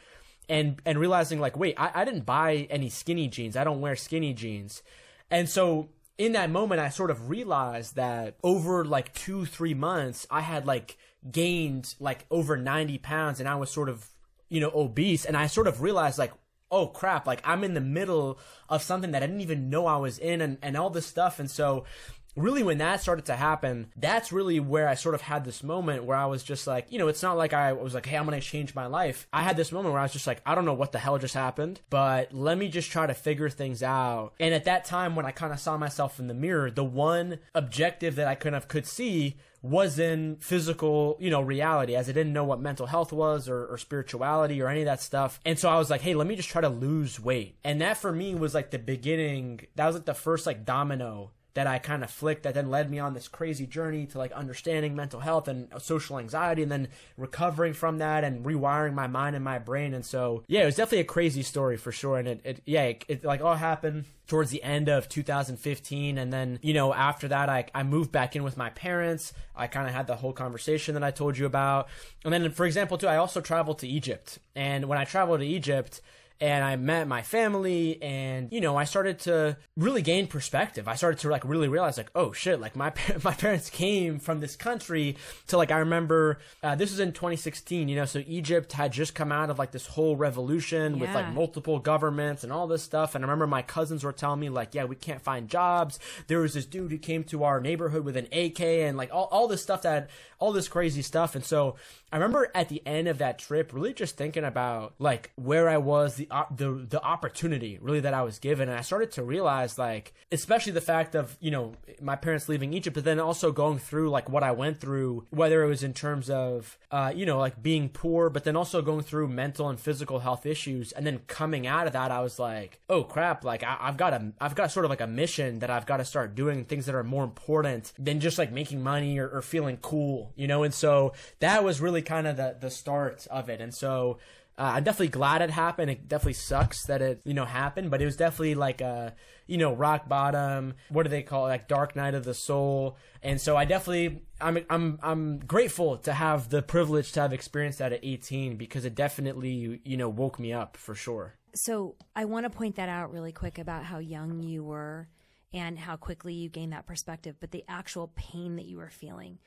and 0.49 0.81
and 0.85 0.99
realizing 0.99 1.39
like 1.39 1.57
wait 1.57 1.75
I, 1.77 1.91
I 1.95 2.05
didn't 2.05 2.25
buy 2.25 2.67
any 2.69 2.89
skinny 2.89 3.27
jeans. 3.27 3.55
I 3.55 3.63
don't 3.63 3.81
wear 3.81 3.95
skinny 3.95 4.33
jeans. 4.33 4.81
And 5.29 5.49
so 5.49 5.89
in 6.17 6.33
that 6.33 6.51
moment 6.51 6.79
i 6.79 6.89
sort 6.89 7.09
of 7.09 7.29
realized 7.29 7.95
that 7.95 8.35
over 8.43 8.85
like 8.85 9.11
two 9.13 9.45
three 9.45 9.73
months 9.73 10.27
i 10.29 10.41
had 10.41 10.67
like 10.67 10.97
gained 11.31 11.95
like 11.99 12.25
over 12.29 12.55
90 12.55 12.99
pounds 12.99 13.39
and 13.39 13.49
i 13.49 13.55
was 13.55 13.71
sort 13.71 13.89
of 13.89 14.07
you 14.49 14.59
know 14.59 14.71
obese. 14.75 15.25
And 15.25 15.37
i 15.37 15.47
sort 15.47 15.67
of 15.67 15.81
realized 15.81 16.19
like 16.19 16.33
oh 16.69 16.87
crap 16.87 17.25
like 17.25 17.41
i'm 17.43 17.63
in 17.63 17.73
the 17.73 17.81
middle 17.81 18.39
of 18.69 18.83
something 18.83 19.11
that 19.11 19.23
i 19.23 19.25
didn't 19.25 19.41
even 19.41 19.69
know 19.69 19.87
i 19.87 19.97
was 19.97 20.19
in 20.19 20.41
and, 20.41 20.57
and 20.61 20.77
all 20.77 20.89
this 20.89 21.05
stuff. 21.05 21.39
And 21.39 21.49
so 21.49 21.85
really 22.35 22.63
when 22.63 22.77
that 22.77 23.01
started 23.01 23.25
to 23.25 23.35
happen 23.35 23.91
that's 23.95 24.31
really 24.31 24.59
where 24.59 24.87
i 24.87 24.93
sort 24.93 25.15
of 25.15 25.21
had 25.21 25.43
this 25.43 25.63
moment 25.63 26.03
where 26.03 26.17
i 26.17 26.25
was 26.25 26.43
just 26.43 26.67
like 26.67 26.85
you 26.89 26.97
know 26.97 27.07
it's 27.07 27.23
not 27.23 27.37
like 27.37 27.53
i 27.53 27.73
was 27.73 27.93
like 27.93 28.05
hey 28.05 28.17
i'm 28.17 28.25
gonna 28.25 28.39
change 28.39 28.73
my 28.73 28.85
life 28.85 29.27
i 29.33 29.41
had 29.41 29.57
this 29.57 29.71
moment 29.71 29.91
where 29.91 29.99
i 29.99 30.03
was 30.03 30.13
just 30.13 30.27
like 30.27 30.41
i 30.45 30.55
don't 30.55 30.65
know 30.65 30.73
what 30.73 30.91
the 30.91 30.99
hell 30.99 31.17
just 31.17 31.33
happened 31.33 31.81
but 31.89 32.33
let 32.33 32.57
me 32.57 32.69
just 32.69 32.91
try 32.91 33.05
to 33.05 33.13
figure 33.13 33.49
things 33.49 33.83
out 33.83 34.33
and 34.39 34.53
at 34.53 34.65
that 34.65 34.85
time 34.85 35.15
when 35.15 35.25
i 35.25 35.31
kind 35.31 35.53
of 35.53 35.59
saw 35.59 35.77
myself 35.77 36.19
in 36.19 36.27
the 36.27 36.33
mirror 36.33 36.71
the 36.71 36.83
one 36.83 37.39
objective 37.53 38.15
that 38.15 38.27
i 38.27 38.35
kind 38.35 38.55
of 38.55 38.67
could 38.67 38.85
see 38.85 39.35
was 39.61 39.99
in 39.99 40.37
physical, 40.37 41.17
you 41.19 41.29
know, 41.29 41.41
reality 41.41 41.95
as 41.95 42.09
I 42.09 42.13
didn't 42.13 42.33
know 42.33 42.43
what 42.43 42.59
mental 42.59 42.87
health 42.87 43.13
was 43.13 43.47
or, 43.47 43.65
or, 43.65 43.77
spirituality 43.77 44.61
or 44.61 44.67
any 44.67 44.81
of 44.81 44.85
that 44.85 45.01
stuff. 45.01 45.39
And 45.45 45.59
so 45.59 45.69
I 45.69 45.77
was 45.77 45.89
like, 45.89 46.01
hey, 46.01 46.15
let 46.15 46.25
me 46.25 46.35
just 46.35 46.49
try 46.49 46.61
to 46.61 46.69
lose 46.69 47.19
weight. 47.19 47.57
And 47.63 47.79
that 47.81 47.97
for 47.97 48.11
me 48.11 48.33
was 48.33 48.55
like 48.55 48.71
the 48.71 48.79
beginning, 48.79 49.67
that 49.75 49.85
was 49.85 49.95
like 49.95 50.05
the 50.05 50.13
first 50.13 50.47
like 50.47 50.65
domino 50.65 51.31
that 51.53 51.67
I 51.67 51.79
kind 51.79 52.03
of 52.03 52.09
flicked 52.09 52.43
that 52.43 52.53
then 52.53 52.69
led 52.69 52.89
me 52.89 52.99
on 52.99 53.13
this 53.13 53.27
crazy 53.27 53.65
journey 53.65 54.05
to 54.07 54.17
like 54.17 54.31
understanding 54.31 54.95
mental 54.95 55.19
health 55.19 55.47
and 55.47 55.71
uh, 55.73 55.79
social 55.79 56.17
anxiety 56.17 56.63
and 56.63 56.71
then 56.71 56.87
recovering 57.17 57.73
from 57.73 57.97
that 57.97 58.23
and 58.23 58.45
rewiring 58.45 58.93
my 58.93 59.07
mind 59.07 59.35
and 59.35 59.43
my 59.43 59.59
brain. 59.59 59.93
And 59.93 60.05
so, 60.05 60.43
yeah, 60.47 60.61
it 60.61 60.65
was 60.65 60.75
definitely 60.75 60.99
a 60.99 61.05
crazy 61.05 61.43
story 61.43 61.77
for 61.77 61.91
sure. 61.91 62.17
And 62.17 62.27
it, 62.27 62.41
it 62.43 62.61
yeah, 62.65 62.83
it, 62.83 63.05
it 63.07 63.23
like 63.25 63.41
all 63.41 63.55
happened 63.55 64.05
towards 64.27 64.49
the 64.49 64.63
end 64.63 64.87
of 64.87 65.09
2015 65.09 66.17
and 66.17 66.31
then 66.31 66.57
you 66.61 66.73
know 66.73 66.93
after 66.93 67.27
that 67.27 67.49
I, 67.49 67.65
I 67.75 67.83
moved 67.83 68.13
back 68.13 68.33
in 68.33 68.43
with 68.43 68.55
my 68.55 68.69
parents 68.69 69.33
i 69.53 69.67
kind 69.67 69.89
of 69.89 69.93
had 69.93 70.07
the 70.07 70.15
whole 70.15 70.31
conversation 70.31 70.93
that 70.93 71.03
i 71.03 71.11
told 71.11 71.37
you 71.37 71.45
about 71.45 71.89
and 72.23 72.33
then 72.33 72.49
for 72.51 72.65
example 72.65 72.97
too 72.97 73.07
i 73.07 73.17
also 73.17 73.41
traveled 73.41 73.79
to 73.79 73.89
egypt 73.89 74.39
and 74.55 74.85
when 74.85 74.97
i 74.97 75.03
traveled 75.03 75.41
to 75.41 75.45
egypt 75.45 75.99
and 76.41 76.63
I 76.63 76.75
met 76.75 77.07
my 77.07 77.21
family 77.21 78.01
and 78.01 78.51
you 78.51 78.61
know 78.61 78.75
I 78.75 78.85
started 78.85 79.19
to 79.19 79.57
really 79.77 80.01
gain 80.01 80.25
perspective. 80.25 80.87
I 80.87 80.95
started 80.95 81.19
to 81.19 81.29
like 81.29 81.45
really 81.45 81.67
realize 81.67 81.97
like 81.97 82.09
oh 82.15 82.31
shit 82.31 82.59
like 82.59 82.75
my 82.75 82.91
my 83.23 83.33
parents 83.33 83.69
came 83.69 84.17
from 84.17 84.39
this 84.39 84.55
country 84.55 85.15
to 85.47 85.57
like 85.57 85.71
I 85.71 85.77
remember 85.77 86.39
uh, 86.63 86.73
this 86.75 86.89
was 86.89 86.99
in 86.99 87.13
2016 87.13 87.87
you 87.87 87.95
know 87.95 88.05
so 88.05 88.23
Egypt 88.25 88.73
had 88.73 88.91
just 88.91 89.13
come 89.13 89.31
out 89.31 89.51
of 89.51 89.59
like 89.59 89.71
this 89.71 89.85
whole 89.85 90.15
revolution 90.15 90.95
yeah. 90.95 91.01
with 91.01 91.13
like 91.13 91.31
multiple 91.31 91.77
governments 91.77 92.43
and 92.43 92.51
all 92.51 92.65
this 92.65 92.81
stuff 92.81 93.13
and 93.13 93.23
I 93.23 93.27
remember 93.27 93.45
my 93.45 93.61
cousins 93.61 94.03
were 94.03 94.11
telling 94.11 94.39
me 94.39 94.49
like 94.49 94.73
yeah 94.73 94.85
we 94.85 94.95
can't 94.95 95.21
find 95.21 95.47
jobs. 95.47 95.99
There 96.25 96.39
was 96.39 96.55
this 96.55 96.65
dude 96.65 96.91
who 96.91 96.97
came 96.97 97.23
to 97.25 97.43
our 97.43 97.61
neighborhood 97.61 98.03
with 98.03 98.17
an 98.17 98.27
AK 98.33 98.61
and 98.61 98.97
like 98.97 99.13
all 99.13 99.29
all 99.31 99.47
this 99.47 99.61
stuff 99.61 99.83
that 99.83 100.09
all 100.39 100.51
this 100.51 100.67
crazy 100.67 101.03
stuff 101.03 101.35
and 101.35 101.45
so 101.45 101.75
I 102.11 102.17
remember 102.17 102.51
at 102.53 102.67
the 102.67 102.81
end 102.85 103.07
of 103.07 103.19
that 103.19 103.39
trip 103.39 103.71
really 103.73 103.93
just 103.93 104.17
thinking 104.17 104.43
about 104.43 104.95
like 104.99 105.31
where 105.35 105.69
I 105.69 105.77
was, 105.77 106.15
the 106.15 106.27
the 106.55 106.85
the 106.89 107.01
opportunity 107.01 107.77
really 107.81 107.99
that 108.01 108.13
I 108.13 108.23
was 108.23 108.39
given, 108.39 108.67
and 108.69 108.77
I 108.77 108.81
started 108.81 109.11
to 109.13 109.23
realize 109.23 109.77
like, 109.77 110.13
especially 110.31 110.73
the 110.73 110.81
fact 110.81 111.15
of 111.15 111.37
you 111.39 111.51
know 111.51 111.73
my 112.01 112.15
parents 112.15 112.49
leaving 112.49 112.73
Egypt, 112.73 112.95
but 112.95 113.03
then 113.03 113.19
also 113.19 113.51
going 113.51 113.79
through 113.79 114.09
like 114.09 114.29
what 114.29 114.43
I 114.43 114.51
went 114.51 114.79
through, 114.79 115.25
whether 115.29 115.63
it 115.63 115.67
was 115.67 115.83
in 115.83 115.93
terms 115.93 116.29
of 116.29 116.77
uh, 116.91 117.13
you 117.15 117.25
know 117.25 117.37
like 117.37 117.61
being 117.61 117.89
poor, 117.89 118.29
but 118.29 118.43
then 118.43 118.55
also 118.55 118.81
going 118.81 119.03
through 119.03 119.27
mental 119.27 119.69
and 119.69 119.79
physical 119.79 120.19
health 120.19 120.45
issues, 120.45 120.91
and 120.91 121.05
then 121.05 121.19
coming 121.27 121.67
out 121.67 121.87
of 121.87 121.93
that, 121.93 122.11
I 122.11 122.21
was 122.21 122.39
like, 122.39 122.79
oh 122.89 123.03
crap, 123.03 123.43
like 123.43 123.63
I, 123.63 123.77
I've 123.79 123.97
got 123.97 124.13
a 124.13 124.33
I've 124.41 124.55
got 124.55 124.71
sort 124.71 124.85
of 124.85 124.89
like 124.89 125.01
a 125.01 125.07
mission 125.07 125.59
that 125.59 125.69
I've 125.69 125.85
got 125.85 125.97
to 125.97 126.05
start 126.05 126.33
doing 126.33 126.65
things 126.65 126.87
that 126.87 126.95
are 126.95 127.03
more 127.03 127.23
important 127.23 127.93
than 127.99 128.19
just 128.19 128.37
like 128.37 128.51
making 128.51 128.81
money 128.81 129.19
or, 129.19 129.29
or 129.29 129.41
feeling 129.41 129.77
cool, 129.77 130.33
you 130.35 130.47
know, 130.47 130.63
and 130.63 130.73
so 130.73 131.13
that 131.39 131.63
was 131.63 131.79
really 131.79 131.91
really 131.91 132.01
kind 132.01 132.27
of 132.27 132.37
the 132.37 132.55
the 132.59 132.69
start 132.69 133.27
of 133.29 133.49
it. 133.49 133.61
And 133.61 133.73
so 133.73 134.17
uh, 134.61 134.73
I'm 134.75 134.83
definitely 134.83 135.07
glad 135.07 135.41
it 135.41 135.49
happened. 135.49 135.89
It 135.89 136.07
definitely 136.07 136.33
sucks 136.33 136.85
that 136.85 137.01
it 137.01 137.21
you 137.25 137.33
know 137.33 137.45
happened, 137.45 137.89
but 137.89 137.99
it 137.99 138.05
was 138.05 138.15
definitely 138.15 138.53
like 138.53 138.79
a 138.79 139.15
you 139.47 139.57
know 139.57 139.73
rock 139.73 140.07
bottom. 140.07 140.75
What 140.89 141.01
do 141.01 141.09
they 141.09 141.23
call 141.23 141.47
it? 141.47 141.49
Like 141.49 141.67
dark 141.67 141.95
night 141.95 142.13
of 142.13 142.25
the 142.25 142.35
soul. 142.35 142.95
And 143.23 143.41
so 143.41 143.57
I 143.57 143.65
definitely 143.65 144.21
I'm 144.39 144.59
I'm 144.69 144.99
I'm 145.01 145.39
grateful 145.39 145.97
to 145.97 146.13
have 146.13 146.49
the 146.49 146.61
privilege 146.61 147.11
to 147.13 147.21
have 147.21 147.33
experienced 147.33 147.79
that 147.79 147.91
at 147.91 148.01
18 148.03 148.55
because 148.55 148.85
it 148.85 148.93
definitely 148.93 149.81
you 149.83 149.97
know 149.97 150.09
woke 150.09 150.37
me 150.37 150.53
up 150.53 150.77
for 150.77 150.93
sure. 150.93 151.37
So 151.55 151.95
I 152.15 152.25
want 152.25 152.45
to 152.45 152.51
point 152.51 152.75
that 152.75 152.87
out 152.87 153.11
really 153.11 153.31
quick 153.31 153.57
about 153.57 153.85
how 153.85 153.97
young 153.97 154.43
you 154.43 154.63
were 154.63 155.07
and 155.51 155.79
how 155.79 155.95
quickly 155.95 156.35
you 156.35 156.49
gained 156.49 156.73
that 156.73 156.85
perspective, 156.85 157.37
but 157.39 157.49
the 157.49 157.63
actual 157.67 158.11
pain 158.15 158.57
that 158.57 158.65
you 158.65 158.77
were 158.77 158.91
feeling. 158.91 159.39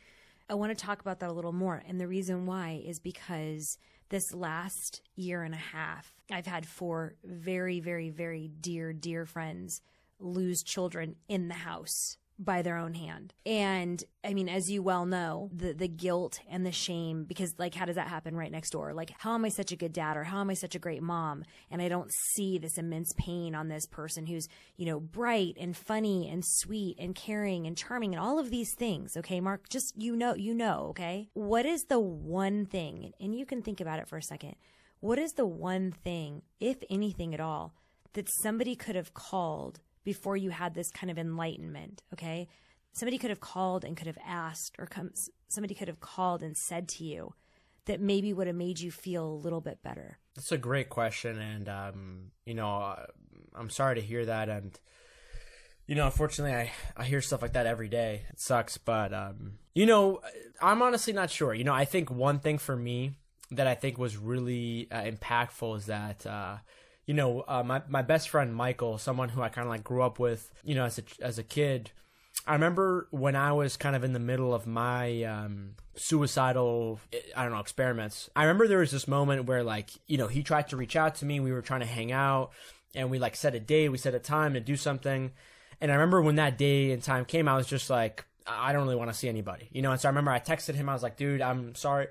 I 0.51 0.55
want 0.55 0.77
to 0.77 0.85
talk 0.85 1.01
about 1.01 1.21
that 1.21 1.31
a 1.31 1.33
little 1.33 1.53
more. 1.53 1.83
And 1.89 2.01
the 2.01 2.09
reason 2.09 2.47
why 2.47 2.83
is 2.85 2.99
because 2.99 3.79
this 4.09 4.33
last 4.35 5.01
year 5.17 5.43
and 5.43 5.55
a 5.55 5.59
half, 5.59 6.13
I've 6.31 6.47
had 6.47 6.67
four 6.67 7.15
very, 7.25 7.81
very, 7.81 8.11
very 8.11 8.49
dear, 8.49 8.93
dear 8.93 9.27
friends 9.27 9.81
lose 10.19 10.63
children 10.63 11.17
in 11.29 11.49
the 11.49 11.55
house 11.55 12.17
by 12.39 12.63
their 12.63 12.77
own 12.77 12.95
hand. 12.95 13.33
And 13.47 14.03
I 14.25 14.35
mean, 14.35 14.49
as 14.49 14.69
you 14.69 14.83
well 14.83 15.07
know, 15.07 15.51
the 15.53 15.73
the 15.73 15.89
guilt 15.89 16.41
and 16.49 16.67
the 16.67 16.73
shame 16.73 17.25
because 17.25 17.55
like 17.59 17.75
how 17.75 17.85
does 17.85 17.97
that 17.97 18.09
happen 18.09 18.37
right 18.37 18.51
next 18.51 18.71
door? 18.71 18.93
Like 18.93 19.13
how 19.19 19.35
am 19.35 19.45
I 19.45 19.49
such 19.49 19.73
a 19.73 19.77
good 19.77 19.93
dad 19.93 20.17
or 20.17 20.25
how 20.25 20.41
am 20.41 20.51
I 20.51 20.55
such 20.55 20.75
a 20.75 20.81
great 20.81 21.03
mom 21.03 21.45
and 21.71 21.81
I 21.81 21.89
don't 21.89 22.11
see 22.35 22.59
this 22.59 22.79
immense 22.79 23.13
pain 23.17 23.55
on 23.55 23.69
this 23.69 23.87
person 23.87 24.27
who's, 24.27 24.49
you 24.77 24.87
know, 24.87 24.99
bright 24.99 25.57
and 25.61 25.77
funny 25.77 26.29
and 26.29 26.43
sweet 26.45 26.97
and 26.99 27.15
caring 27.15 27.67
and 27.67 27.77
charming 27.77 28.15
and 28.15 28.23
all 28.23 28.39
of 28.39 28.51
these 28.51 28.75
things, 28.75 29.17
okay, 29.17 29.41
Mark? 29.41 29.69
Just 29.69 29.95
you 29.97 30.17
know, 30.17 30.35
you 30.35 30.55
know, 30.55 30.89
okay? 30.91 31.29
What 31.35 31.67
is 31.67 31.85
the 31.85 32.01
one 32.01 32.67
thing 32.67 33.13
and 33.21 33.35
you 33.35 33.47
can 33.47 33.63
think 33.63 33.81
about 33.81 33.99
it 33.99 34.09
for 34.09 34.19
a 34.19 34.23
second. 34.23 34.57
What 35.01 35.19
is 35.19 35.33
the 35.33 35.47
one 35.47 35.93
thing, 35.93 36.43
if 36.61 36.79
anything 36.89 37.35
at 37.35 37.41
all, 37.41 37.75
that 38.15 38.29
somebody 38.43 38.75
could 38.75 38.97
have 38.97 39.13
called 39.13 39.81
before 40.05 40.37
you 40.37 40.51
had 40.51 40.75
this 40.75 40.91
kind 40.91 41.11
of 41.11 41.19
enlightenment, 41.19 42.03
okay? 42.13 42.49
Somebody 42.93 43.19
could 43.19 43.31
have 43.31 43.41
called 43.41 43.85
and 43.85 43.97
could 43.97 44.07
have 44.07 44.19
asked, 44.25 44.77
or 44.79 44.87
come, 44.87 45.13
somebody 45.49 45.75
could 45.75 45.89
have 45.89 46.01
called 46.01 46.43
and 46.43 46.57
said 46.57 46.89
to 46.89 47.05
you 47.05 47.35
that 47.87 48.01
maybe 48.01 48.33
would 48.33 48.47
have 48.47 48.57
made 48.57 48.81
you 48.81 48.91
feel 48.91 49.27
a 49.27 49.35
little 49.35 49.61
bit 49.61 49.83
better. 49.83 50.19
That's 50.37 50.53
a 50.53 50.59
great 50.59 50.89
question, 50.89 51.39
and 51.39 51.69
um, 51.69 52.31
you 52.45 52.55
know, 52.55 52.77
uh, 52.77 53.07
I'm 53.55 53.71
sorry 53.71 53.97
to 53.97 54.01
hear 54.01 54.25
that, 54.27 54.49
and 54.49 54.79
you 55.87 55.95
know, 55.95 56.07
unfortunately, 56.07 56.57
I 56.57 56.73
I 56.97 57.05
hear 57.05 57.21
stuff 57.21 57.43
like 57.43 57.53
that 57.55 57.67
every 57.67 57.89
day. 57.89 58.23
It 58.31 58.41
sucks, 58.41 58.79
but 58.79 59.13
um, 59.13 59.59
you 59.75 59.87
know, 59.87 60.21
I'm 60.61 60.83
honestly 60.83 61.13
not 61.13 61.31
sure. 61.31 61.55
You 61.55 61.65
know, 61.65 61.75
I 61.75 61.85
think 61.85 62.11
one 62.11 62.39
thing 62.39 62.59
for 62.59 62.77
me 62.77 63.13
that 63.51 63.67
I 63.67 63.75
think 63.75 63.99
was 63.99 64.17
really 64.17 64.89
uh, 64.91 65.03
impactful 65.03 65.79
is 65.79 65.87
that. 65.87 66.27
Uh, 66.27 66.59
you 67.07 67.15
know, 67.15 67.45
uh, 67.47 67.63
my 67.63 67.83
my 67.89 68.03
best 68.03 68.29
friend 68.29 68.55
Michael, 68.55 68.99
someone 68.99 69.29
who 69.29 69.43
I 69.43 69.49
kind 69.49 69.67
of 69.67 69.71
like 69.71 69.85
grew 69.85 70.03
up 70.03 70.19
with, 70.19 70.51
you 70.65 70.75
know, 70.75 70.85
as 70.85 70.99
a 70.99 71.03
as 71.21 71.39
a 71.39 71.43
kid. 71.43 71.91
I 72.47 72.53
remember 72.53 73.07
when 73.11 73.37
I 73.37 73.53
was 73.53 73.77
kind 73.77 73.95
of 73.95 74.05
in 74.05 74.13
the 74.13 74.19
middle 74.19 74.53
of 74.53 74.67
my 74.67 75.23
um, 75.23 75.77
suicidal, 75.95 77.01
I 77.35 77.43
don't 77.43 77.53
know, 77.53 77.61
experiments. 77.61 78.29
I 78.35 78.43
remember 78.43 78.67
there 78.67 78.79
was 78.79 78.91
this 78.91 79.07
moment 79.07 79.47
where, 79.47 79.63
like, 79.63 79.91
you 80.07 80.19
know, 80.19 80.27
he 80.27 80.43
tried 80.43 80.69
to 80.69 80.77
reach 80.77 80.97
out 80.97 81.15
to 81.17 81.25
me. 81.25 81.41
We 81.41 81.53
were 81.53 81.63
trying 81.63 81.81
to 81.81 81.87
hang 81.87 82.13
out, 82.13 82.51
and 82.95 83.11
we 83.11 83.19
like 83.19 83.37
set 83.37 83.55
a 83.55 83.61
day, 83.61 83.89
we 83.89 83.99
set 83.99 84.15
a 84.15 84.19
time 84.19 84.55
to 84.55 84.61
do 84.61 84.77
something. 84.77 85.33
And 85.81 85.91
I 85.91 85.95
remember 85.95 86.23
when 86.23 86.37
that 86.37 86.59
day 86.59 86.93
and 86.93 87.03
time 87.03 87.25
came, 87.25 87.49
I 87.49 87.57
was 87.57 87.67
just 87.67 87.89
like, 87.89 88.25
I 88.47 88.73
don't 88.73 88.83
really 88.83 88.97
want 88.97 89.11
to 89.11 89.17
see 89.17 89.29
anybody, 89.29 89.69
you 89.73 89.83
know. 89.83 89.93
And 89.93 90.01
so 90.01 90.09
I 90.09 90.11
remember 90.11 90.31
I 90.31 90.41
texted 90.41 90.75
him. 90.75 90.89
I 90.89 90.93
was 90.93 91.03
like, 91.03 91.17
dude, 91.17 91.41
I'm 91.41 91.75
sorry, 91.75 92.09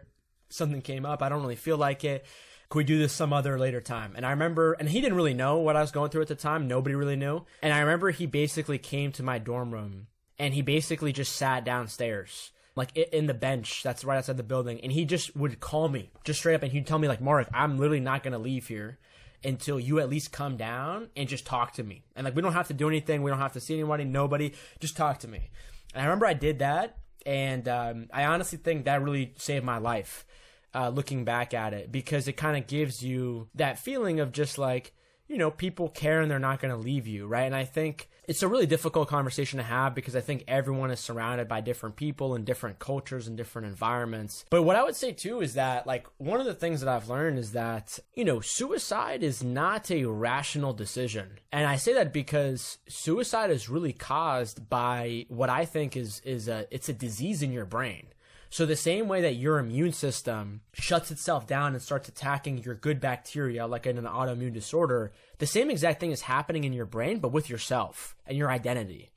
something 0.49 0.81
came 0.81 1.05
up. 1.05 1.21
I 1.21 1.29
don't 1.29 1.41
really 1.41 1.55
feel 1.55 1.77
like 1.77 2.03
it 2.03 2.25
could 2.73 2.79
we 2.79 2.83
do 2.85 2.97
this 2.97 3.13
some 3.13 3.31
other 3.31 3.59
later 3.59 3.79
time? 3.79 4.13
And 4.15 4.25
I 4.25 4.31
remember, 4.31 4.73
and 4.73 4.89
he 4.89 4.99
didn't 4.99 5.15
really 5.15 5.35
know 5.35 5.59
what 5.59 5.75
I 5.75 5.81
was 5.81 5.91
going 5.91 6.09
through 6.09 6.23
at 6.23 6.27
the 6.27 6.33
time. 6.33 6.67
Nobody 6.67 6.95
really 6.95 7.15
knew. 7.15 7.45
And 7.61 7.71
I 7.71 7.81
remember 7.81 8.09
he 8.09 8.25
basically 8.25 8.79
came 8.79 9.11
to 9.11 9.21
my 9.21 9.37
dorm 9.37 9.69
room 9.69 10.07
and 10.39 10.55
he 10.55 10.63
basically 10.63 11.13
just 11.13 11.35
sat 11.35 11.63
downstairs 11.63 12.49
like 12.75 12.97
in 12.97 13.27
the 13.27 13.33
bench 13.35 13.83
that's 13.83 14.03
right 14.03 14.17
outside 14.17 14.37
the 14.37 14.43
building 14.43 14.79
and 14.81 14.91
he 14.91 15.05
just 15.05 15.35
would 15.35 15.59
call 15.59 15.87
me 15.87 16.09
just 16.23 16.39
straight 16.39 16.55
up 16.55 16.63
and 16.63 16.71
he'd 16.71 16.87
tell 16.87 16.97
me 16.97 17.07
like 17.07 17.21
mark 17.21 17.47
i'm 17.53 17.77
literally 17.77 17.99
not 17.99 18.23
gonna 18.23 18.39
leave 18.39 18.67
here 18.67 18.97
until 19.43 19.79
you 19.79 19.99
at 19.99 20.09
least 20.09 20.31
come 20.31 20.57
down 20.57 21.09
and 21.15 21.29
just 21.29 21.45
talk 21.45 21.73
to 21.73 21.83
me. 21.83 22.05
And 22.15 22.25
like, 22.25 22.35
we 22.35 22.41
don't 22.41 22.53
have 22.53 22.69
to 22.69 22.73
do 22.73 22.87
anything. 22.87 23.21
We 23.21 23.29
don't 23.29 23.39
have 23.39 23.53
to 23.53 23.59
see 23.59 23.73
anybody, 23.73 24.05
nobody. 24.05 24.53
Just 24.79 24.95
talk 24.95 25.19
to 25.19 25.27
me. 25.27 25.49
And 25.93 26.01
I 26.01 26.05
remember 26.05 26.25
I 26.25 26.33
did 26.33 26.59
that. 26.59 26.97
And 27.25 27.67
um, 27.67 28.07
I 28.13 28.23
honestly 28.23 28.57
think 28.57 28.85
that 28.85 29.03
really 29.03 29.33
saved 29.37 29.65
my 29.65 29.77
life 29.77 30.25
uh, 30.73 30.89
looking 30.89 31.23
back 31.25 31.53
at 31.53 31.73
it 31.73 31.91
because 31.91 32.27
it 32.27 32.33
kind 32.33 32.57
of 32.57 32.67
gives 32.67 33.03
you 33.03 33.47
that 33.55 33.79
feeling 33.79 34.19
of 34.19 34.31
just 34.31 34.57
like, 34.57 34.93
you 35.27 35.37
know, 35.37 35.51
people 35.51 35.89
care 35.89 36.21
and 36.21 36.29
they're 36.29 36.39
not 36.39 36.59
going 36.59 36.73
to 36.73 36.79
leave 36.79 37.07
you, 37.07 37.25
right? 37.25 37.45
And 37.45 37.55
I 37.55 37.65
think 37.65 38.09
it's 38.27 38.43
a 38.43 38.47
really 38.47 38.65
difficult 38.65 39.07
conversation 39.07 39.57
to 39.57 39.63
have 39.63 39.95
because 39.95 40.15
I 40.15 40.21
think 40.21 40.43
everyone 40.47 40.91
is 40.91 40.99
surrounded 40.99 41.47
by 41.47 41.61
different 41.61 41.95
people 41.95 42.35
and 42.35 42.45
different 42.45 42.79
cultures 42.79 43.27
and 43.27 43.35
different 43.35 43.67
environments. 43.67 44.45
But 44.49 44.63
what 44.63 44.75
I 44.75 44.83
would 44.83 44.95
say 44.95 45.11
too 45.11 45.41
is 45.41 45.55
that, 45.55 45.85
like, 45.87 46.07
one 46.17 46.39
of 46.39 46.45
the 46.45 46.53
things 46.53 46.81
that 46.81 46.89
I've 46.89 47.09
learned 47.09 47.37
is 47.37 47.51
that, 47.53 47.99
you 48.13 48.25
know, 48.25 48.39
suicide 48.41 49.23
is 49.23 49.43
not 49.43 49.91
a 49.91 50.05
rational 50.05 50.73
decision. 50.73 51.39
And 51.51 51.67
I 51.67 51.75
say 51.75 51.93
that 51.93 52.13
because 52.13 52.77
suicide 52.87 53.49
is 53.49 53.69
really 53.69 53.93
caused 53.93 54.69
by 54.69 55.25
what 55.29 55.49
I 55.49 55.65
think 55.65 55.97
is, 55.97 56.21
is 56.23 56.47
a, 56.47 56.65
it's 56.71 56.89
a 56.89 56.93
disease 56.93 57.41
in 57.41 57.51
your 57.51 57.65
brain. 57.65 58.07
So 58.53 58.67
the 58.67 58.75
same 58.75 59.07
way 59.07 59.21
that 59.21 59.33
your 59.33 59.57
immune 59.57 59.93
system 59.93 60.61
shuts 60.73 61.09
itself 61.09 61.47
down 61.47 61.73
and 61.73 61.81
starts 61.81 62.07
attacking 62.07 62.59
your 62.59 62.75
good 62.75 62.99
bacteria, 62.99 63.65
like 63.65 63.87
in 63.87 63.97
an 63.97 64.03
autoimmune 64.03 64.53
disorder, 64.53 65.11
the 65.39 65.47
same 65.47 65.71
exact 65.71 65.99
thing 65.99 66.11
is 66.11 66.21
happening 66.21 66.63
in 66.63 66.71
your 66.71 66.85
brain, 66.85 67.17
but 67.17 67.31
with 67.31 67.49
yourself 67.49 68.15
and 68.27 68.37
your 68.37 68.51
identity. 68.51 69.09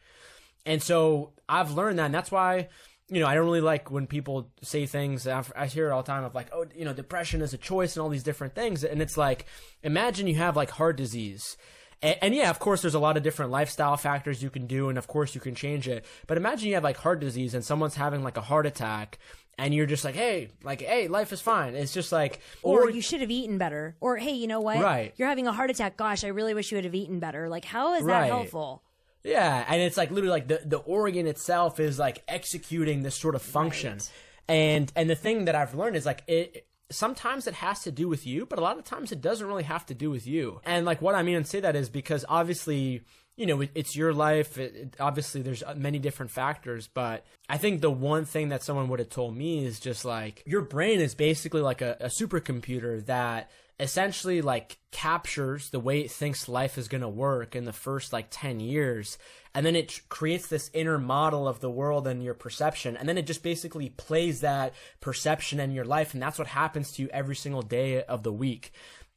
And 0.64 0.83
so 0.83 1.33
I've 1.51 1.72
learned 1.72 1.99
that, 1.99 2.07
and 2.07 2.14
that's 2.14 2.31
why 2.31 2.68
you 3.09 3.20
know, 3.20 3.27
I 3.27 3.35
don't 3.35 3.44
really 3.44 3.61
like 3.61 3.90
when 3.90 4.07
people 4.07 4.51
say 4.62 4.87
things. 4.87 5.27
I 5.27 5.66
hear 5.66 5.88
it 5.88 5.92
all 5.92 6.03
the 6.03 6.11
time 6.11 6.25
of 6.25 6.35
like, 6.35 6.49
oh, 6.53 6.64
you 6.75 6.87
know, 6.87 6.94
depression 6.94 7.42
is 7.42 7.53
a 7.53 7.59
choice 7.59 7.94
and 7.94 8.03
all 8.03 8.09
these 8.09 8.22
different 8.22 8.55
things. 8.55 8.85
And 8.85 9.03
it's 9.03 9.18
like, 9.18 9.44
imagine 9.83 10.27
you 10.27 10.37
have 10.37 10.57
like 10.57 10.70
heart 10.70 10.96
disease 10.96 11.59
and, 12.02 12.16
and, 12.22 12.35
yeah, 12.35 12.50
of 12.50 12.59
course, 12.59 12.82
there's 12.82 12.94
a 12.94 12.98
lot 12.98 13.16
of 13.16 13.22
different 13.22 13.50
lifestyle 13.50 13.96
factors 13.96 14.42
you 14.42 14.50
can 14.50 14.66
do, 14.66 14.88
and 14.88 14.98
of 14.98 15.06
course, 15.06 15.35
you 15.35 15.40
can 15.40 15.54
change 15.54 15.88
it. 15.88 16.04
But 16.26 16.37
imagine 16.37 16.68
you 16.68 16.74
have 16.74 16.85
like 16.85 16.98
heart 16.98 17.20
disease 17.20 17.54
and 17.54 17.64
someone's 17.64 17.94
having 17.94 18.22
like 18.22 18.37
a 18.37 18.42
heart 18.42 18.66
attack, 18.66 19.18
and 19.59 19.74
you're 19.74 19.87
just 19.87 20.04
like, 20.04 20.14
hey, 20.14 20.50
like, 20.62 20.82
hey, 20.82 21.09
life 21.09 21.32
is 21.32 21.40
fine. 21.40 21.74
It's 21.74 21.94
just 21.94 22.12
like, 22.12 22.40
or, 22.62 22.85
or 22.85 22.90
you 22.90 23.00
should 23.00 23.22
have 23.22 23.30
eaten 23.30 23.56
better, 23.56 23.96
or 24.00 24.16
hey, 24.16 24.32
you 24.32 24.46
know 24.46 24.61
what? 24.61 24.78
Right. 24.78 25.14
You're 25.16 25.28
having 25.28 25.46
a 25.46 25.52
heart 25.52 25.70
attack. 25.70 25.96
Gosh, 25.96 26.24
I 26.24 26.28
really 26.28 26.52
wish 26.52 26.70
you 26.70 26.76
would 26.76 26.85
have 26.85 26.94
eaten 26.94 27.18
better. 27.18 27.48
Like, 27.48 27.64
how 27.64 27.94
is 27.94 28.04
that 28.04 28.12
right. 28.12 28.26
helpful? 28.26 28.82
Yeah, 29.24 29.64
and 29.66 29.82
it's 29.82 29.96
like 29.96 30.11
literally 30.11 30.30
like 30.30 30.48
the 30.48 30.61
the 30.64 30.78
organ 30.78 31.26
itself 31.26 31.80
is 31.80 31.98
like 31.98 32.22
executing 32.28 33.02
this 33.02 33.16
sort 33.16 33.35
of 33.35 33.42
function. 33.42 33.94
Right. 33.94 34.11
And 34.48 34.92
and 34.94 35.11
the 35.11 35.16
thing 35.16 35.46
that 35.46 35.54
I've 35.54 35.74
learned 35.74 35.96
is 35.96 36.06
like 36.06 36.22
it 36.28 36.66
sometimes 36.90 37.46
it 37.46 37.55
has 37.55 37.83
to 37.83 37.90
do 37.90 38.09
with 38.09 38.27
you, 38.27 38.46
but 38.46 38.59
a 38.59 38.62
lot 38.62 38.79
of 38.79 38.85
times 38.85 39.12
it 39.12 39.20
doesn't 39.20 39.46
really 39.46 39.64
have 39.64 39.87
to 39.87 39.94
do 39.94 40.11
with 40.11 40.27
you. 40.27 40.61
And 40.64 40.87
like 40.87 41.03
what 41.03 41.14
I 41.14 41.22
mean 41.22 41.37
and 41.37 41.46
say 41.46 41.61
that 41.61 41.77
is 41.77 41.88
because 41.88 42.25
obviously, 42.29 43.03
you 43.37 43.46
know, 43.46 43.61
it, 43.61 43.70
it's 43.75 43.96
your 43.96 44.12
life. 44.12 44.59
It, 44.59 44.75
it, 44.75 44.96
obviously, 45.01 45.42
there's 45.42 45.62
uh, 45.62 45.75
many 45.77 45.99
different 45.99 46.31
factors, 46.31 46.88
but 46.92 47.25
I 47.49 47.59
think 47.59 47.81
the 47.81 47.90
one 47.90 48.25
thing 48.25 48.51
that 48.51 48.62
someone 48.62 48.88
would 48.88 48.99
have 48.99 49.11
told 49.11 49.37
me 49.37 49.64
is 49.64 49.81
just 49.81 50.05
like 50.05 50.42
your 50.46 50.62
brain 50.62 51.01
is 51.01 51.14
basically 51.14 51.61
like 51.61 51.83
a, 51.83 51.96
a 52.01 52.07
supercomputer 52.07 53.05
that 53.07 53.51
essentially 53.78 54.40
like 54.40 54.78
captures 54.90 55.70
the 55.70 55.80
way 55.80 56.00
it 56.00 56.10
thinks 56.10 56.48
life 56.48 56.78
is 56.78 56.88
going 56.88 57.02
to 57.02 57.08
work 57.08 57.54
in 57.54 57.66
the 57.66 57.72
first 57.72 58.12
like 58.12 58.26
10 58.30 58.58
years 58.60 59.18
and 59.54 59.66
then 59.66 59.76
it 59.76 60.00
creates 60.08 60.46
this 60.46 60.70
inner 60.72 60.98
model 60.98 61.46
of 61.46 61.60
the 61.60 61.70
world 61.70 62.06
and 62.06 62.22
your 62.22 62.32
perception 62.32 62.96
and 62.96 63.06
then 63.08 63.18
it 63.18 63.26
just 63.26 63.42
basically 63.42 63.90
plays 63.90 64.40
that 64.40 64.72
perception 65.00 65.60
in 65.60 65.72
your 65.72 65.84
life 65.84 66.14
and 66.14 66.22
that's 66.22 66.38
what 66.38 66.48
happens 66.48 66.92
to 66.92 67.02
you 67.02 67.08
every 67.12 67.36
single 67.36 67.62
day 67.62 68.02
of 68.04 68.22
the 68.22 68.32
week. 68.32 68.72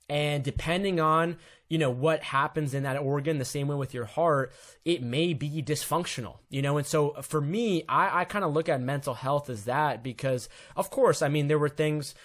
And 0.10 0.43
depending 0.43 1.00
on 1.00 1.38
you 1.69 1.78
know 1.78 1.91
what 1.91 2.24
happens 2.24 2.74
in 2.74 2.84
that 2.84 2.98
organ 2.98 3.38
the 3.38 3.45
same 3.45 3.67
way 3.67 3.76
with 3.76 3.93
your 3.93 4.06
heart 4.06 4.52
it 4.84 5.04
may 5.04 5.34
be 5.34 5.62
dysfunctional 5.62 6.38
you 6.50 6.62
know? 6.62 6.78
And 6.78 6.88
so 6.88 7.12
uh, 7.12 7.22
for 7.22 7.39
me 7.39 7.84
i, 7.88 8.22
I 8.22 8.26
kind 8.26 8.43
of 8.43 8.54
look 8.54 8.67
at 8.67 8.82
mental 8.82 9.13
health 9.13 9.50
as 9.50 9.65
that 9.65 10.04
because 10.04 10.50
of 10.76 10.89
course 10.89 11.22
i 11.22 11.30
mean 11.30 11.48
there 11.48 11.60
were 11.60 11.69
things 11.69 12.15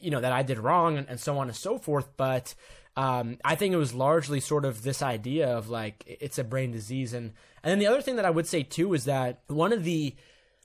you 0.00 0.10
know 0.10 0.20
that 0.20 0.32
I 0.32 0.42
did 0.42 0.58
wrong 0.58 0.98
and, 0.98 1.08
and 1.08 1.20
so 1.20 1.38
on 1.38 1.48
and 1.48 1.56
so 1.56 1.78
forth. 1.78 2.08
But 2.16 2.54
um, 2.96 3.38
I 3.44 3.54
think 3.54 3.72
it 3.72 3.78
was 3.78 3.94
largely 3.94 4.40
sort 4.40 4.64
of 4.64 4.82
this 4.82 5.02
idea 5.02 5.48
of 5.48 5.68
like 5.68 6.04
it's 6.06 6.38
a 6.38 6.44
brain 6.44 6.72
disease, 6.72 7.12
and 7.12 7.32
and 7.62 7.70
then 7.70 7.78
the 7.78 7.86
other 7.86 8.02
thing 8.02 8.16
that 8.16 8.24
I 8.24 8.30
would 8.30 8.46
say 8.46 8.62
too 8.62 8.94
is 8.94 9.04
that 9.04 9.40
one 9.46 9.72
of 9.72 9.84
the 9.84 10.14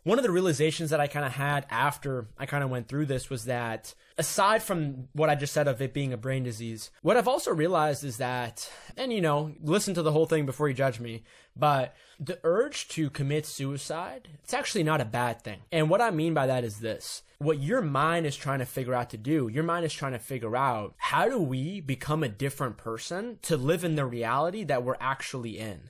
one 0.05 0.19
of 0.19 0.23
the 0.23 0.31
realizations 0.31 0.91
that 0.91 0.99
I 0.99 1.07
kind 1.07 1.25
of 1.25 1.33
had 1.33 1.65
after 1.69 2.27
I 2.37 2.45
kind 2.45 2.63
of 2.63 2.69
went 2.69 2.87
through 2.87 3.07
this 3.07 3.27
was 3.29 3.45
that 3.45 3.95
aside 4.19 4.61
from 4.61 5.07
what 5.13 5.31
I 5.31 5.35
just 5.35 5.51
said 5.51 5.67
of 5.67 5.81
it 5.81 5.95
being 5.95 6.13
a 6.13 6.17
brain 6.17 6.43
disease, 6.43 6.91
what 7.01 7.17
I've 7.17 7.27
also 7.27 7.51
realized 7.51 8.03
is 8.03 8.17
that, 8.17 8.71
and 8.95 9.11
you 9.11 9.19
know, 9.19 9.55
listen 9.61 9.95
to 9.95 10.03
the 10.03 10.11
whole 10.11 10.27
thing 10.27 10.45
before 10.45 10.67
you 10.69 10.75
judge 10.75 10.99
me, 10.99 11.23
but 11.55 11.95
the 12.19 12.39
urge 12.43 12.87
to 12.89 13.09
commit 13.09 13.47
suicide, 13.47 14.29
it's 14.43 14.53
actually 14.53 14.83
not 14.83 15.01
a 15.01 15.05
bad 15.05 15.41
thing. 15.41 15.61
And 15.71 15.89
what 15.89 16.01
I 16.01 16.11
mean 16.11 16.35
by 16.35 16.45
that 16.45 16.63
is 16.63 16.79
this 16.79 17.23
what 17.39 17.59
your 17.59 17.81
mind 17.81 18.27
is 18.27 18.35
trying 18.35 18.59
to 18.59 18.65
figure 18.65 18.93
out 18.93 19.09
to 19.09 19.17
do, 19.17 19.47
your 19.47 19.63
mind 19.63 19.85
is 19.85 19.93
trying 19.93 20.13
to 20.13 20.19
figure 20.19 20.55
out 20.55 20.93
how 20.97 21.27
do 21.27 21.39
we 21.39 21.81
become 21.81 22.21
a 22.21 22.29
different 22.29 22.77
person 22.77 23.39
to 23.41 23.57
live 23.57 23.83
in 23.83 23.95
the 23.95 24.05
reality 24.05 24.63
that 24.63 24.83
we're 24.83 24.97
actually 24.99 25.57
in. 25.57 25.89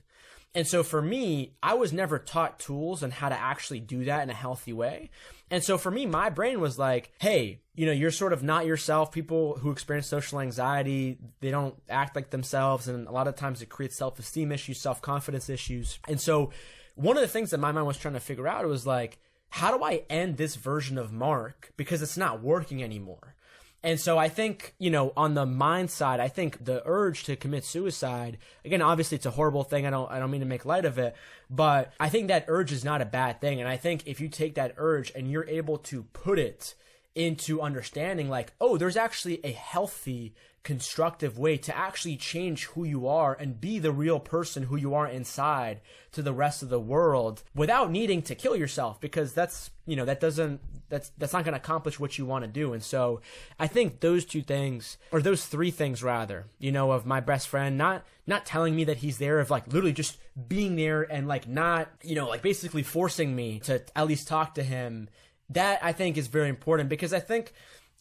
And 0.56 0.66
so 0.66 0.84
for 0.84 1.02
me, 1.02 1.54
I 1.62 1.74
was 1.74 1.92
never 1.92 2.18
taught 2.18 2.60
tools 2.60 3.04
on 3.04 3.12
how 3.12 3.28
to 3.28 3.38
actually 3.38 3.82
do 3.82 4.06
that 4.06 4.24
in 4.24 4.30
a 4.30 4.34
healthy 4.34 4.72
way. 4.72 5.10
And 5.52 5.62
so 5.62 5.78
for 5.78 5.92
me, 5.92 6.06
my 6.06 6.30
brain 6.30 6.62
was 6.62 6.80
like, 6.80 7.12
hey, 7.20 7.62
you 7.76 7.86
know, 7.86 7.92
you're 7.92 8.10
sort 8.10 8.32
of 8.32 8.42
not 8.42 8.66
yourself. 8.66 9.12
People 9.12 9.58
who 9.58 9.70
experience 9.70 10.08
social 10.08 10.40
anxiety, 10.40 11.18
they 11.42 11.52
don't 11.52 11.76
act 11.90 12.16
like 12.16 12.30
themselves. 12.30 12.88
And 12.88 13.06
a 13.06 13.12
lot 13.12 13.28
of 13.28 13.36
times 13.36 13.62
it 13.62 13.68
creates 13.68 13.98
self 13.98 14.18
esteem 14.18 14.54
issues, 14.54 14.82
self 14.82 15.02
confidence 15.02 15.50
issues. 15.50 16.00
And 16.08 16.20
so 16.22 16.52
one 16.96 17.18
of 17.18 17.22
the 17.22 17.28
things 17.28 17.52
that 17.52 17.60
my 17.60 17.74
mind 17.74 17.86
was 17.86 17.98
trying 17.98 18.14
to 18.14 18.22
figure 18.22 18.48
out 18.48 18.66
was 18.66 18.88
like, 18.88 19.20
how 19.50 19.78
do 19.78 19.84
I 19.84 20.04
end 20.10 20.38
this 20.38 20.56
version 20.56 20.98
of 20.98 21.12
Mark 21.12 21.74
because 21.78 22.02
it's 22.02 22.18
not 22.18 22.42
working 22.42 22.82
anymore? 22.82 23.35
And 23.86 24.00
so 24.00 24.18
I 24.18 24.30
think, 24.30 24.74
you 24.80 24.90
know, 24.90 25.14
on 25.16 25.36
the 25.36 25.46
mind 25.46 25.92
side, 25.92 26.20
I 26.20 26.28
think 26.28 26.66
the 26.66 26.82
urge 26.88 27.24
to 27.26 27.36
commit 27.36 27.64
suicide, 27.64 28.40
again, 28.66 28.82
obviously 28.82 29.18
it's 29.18 29.28
a 29.28 29.32
horrible 29.32 29.64
thing. 29.64 29.86
I 29.86 29.92
don't 29.92 30.12
I 30.12 30.18
don't 30.18 30.32
mean 30.32 30.42
to 30.42 30.48
make 30.48 30.66
light 30.66 30.86
of 30.86 30.98
it, 30.98 31.16
but 31.52 31.94
I 32.00 32.10
think 32.10 32.28
that 32.30 32.46
urge 32.48 32.72
is 32.72 32.84
not 32.84 33.04
a 33.04 33.06
bad 33.06 33.40
thing. 33.40 33.60
And 33.60 33.70
I 33.70 33.78
think 33.78 34.08
if 34.08 34.20
you 34.20 34.28
take 34.28 34.56
that 34.56 34.74
urge 34.78 35.12
and 35.16 35.30
you're 35.30 35.48
able 35.48 35.78
to 35.78 36.02
put 36.02 36.40
it 36.40 36.74
into 37.16 37.62
understanding 37.62 38.30
like, 38.30 38.54
oh, 38.62 38.78
there's 38.78 38.98
actually 38.98 39.40
a 39.44 39.52
healthy 39.52 40.36
constructive 40.66 41.38
way 41.38 41.56
to 41.56 41.78
actually 41.78 42.18
change 42.18 42.66
who 42.66 42.84
you 42.84 43.08
are 43.08 43.38
and 43.40 43.62
be 43.62 43.78
the 43.78 43.92
real 43.92 44.20
person 44.20 44.64
who 44.64 44.76
you 44.76 44.96
are 44.96 45.08
inside 45.08 45.80
to 46.12 46.24
the 46.24 46.34
rest 46.34 46.64
of 46.64 46.70
the 46.70 46.80
world 46.80 47.44
without 47.54 47.92
needing 47.92 48.20
to 48.20 48.34
kill 48.34 48.56
yourself 48.56 49.00
because 49.00 49.32
that's 49.34 49.70
you 49.86 49.96
know 49.96 50.06
that 50.06 50.20
doesn't 50.20 50.60
that's 50.90 51.12
that's 51.20 51.34
not 51.34 51.44
going 51.44 51.54
to 51.54 51.60
accomplish 51.60 52.00
what 52.00 52.18
you 52.18 52.26
want 52.26 52.44
to 52.44 52.50
do. 52.50 52.74
And 52.74 52.82
so 52.82 53.22
i 53.60 53.68
think 53.68 54.00
those 54.00 54.26
two 54.26 54.42
things 54.42 54.98
or 55.12 55.22
those 55.22 55.46
three 55.46 55.70
things 55.70 56.02
rather 56.02 56.48
you 56.58 56.72
know 56.72 56.92
of 56.92 57.06
my 57.06 57.20
best 57.20 57.48
friend 57.48 57.78
not 57.78 58.04
not 58.26 58.46
telling 58.46 58.76
me 58.76 58.86
that 58.86 58.98
he's 58.98 59.20
there 59.20 59.40
of 59.40 59.52
like 59.52 59.68
literally 59.68 59.94
just 59.94 60.18
being 60.48 60.76
there 60.76 61.04
and 61.04 61.28
like 61.28 61.48
not 61.48 61.90
you 62.02 62.16
know 62.16 62.28
like 62.28 62.42
basically 62.42 62.82
forcing 62.82 63.36
me 63.36 63.60
to 63.60 63.84
at 63.96 64.08
least 64.08 64.28
talk 64.28 64.56
to 64.56 64.64
him 64.64 65.10
that 65.50 65.84
i 65.84 65.92
think 65.92 66.18
is 66.18 66.28
very 66.28 66.50
important 66.50 66.90
because 66.90 67.14
i 67.14 67.20
think 67.20 67.54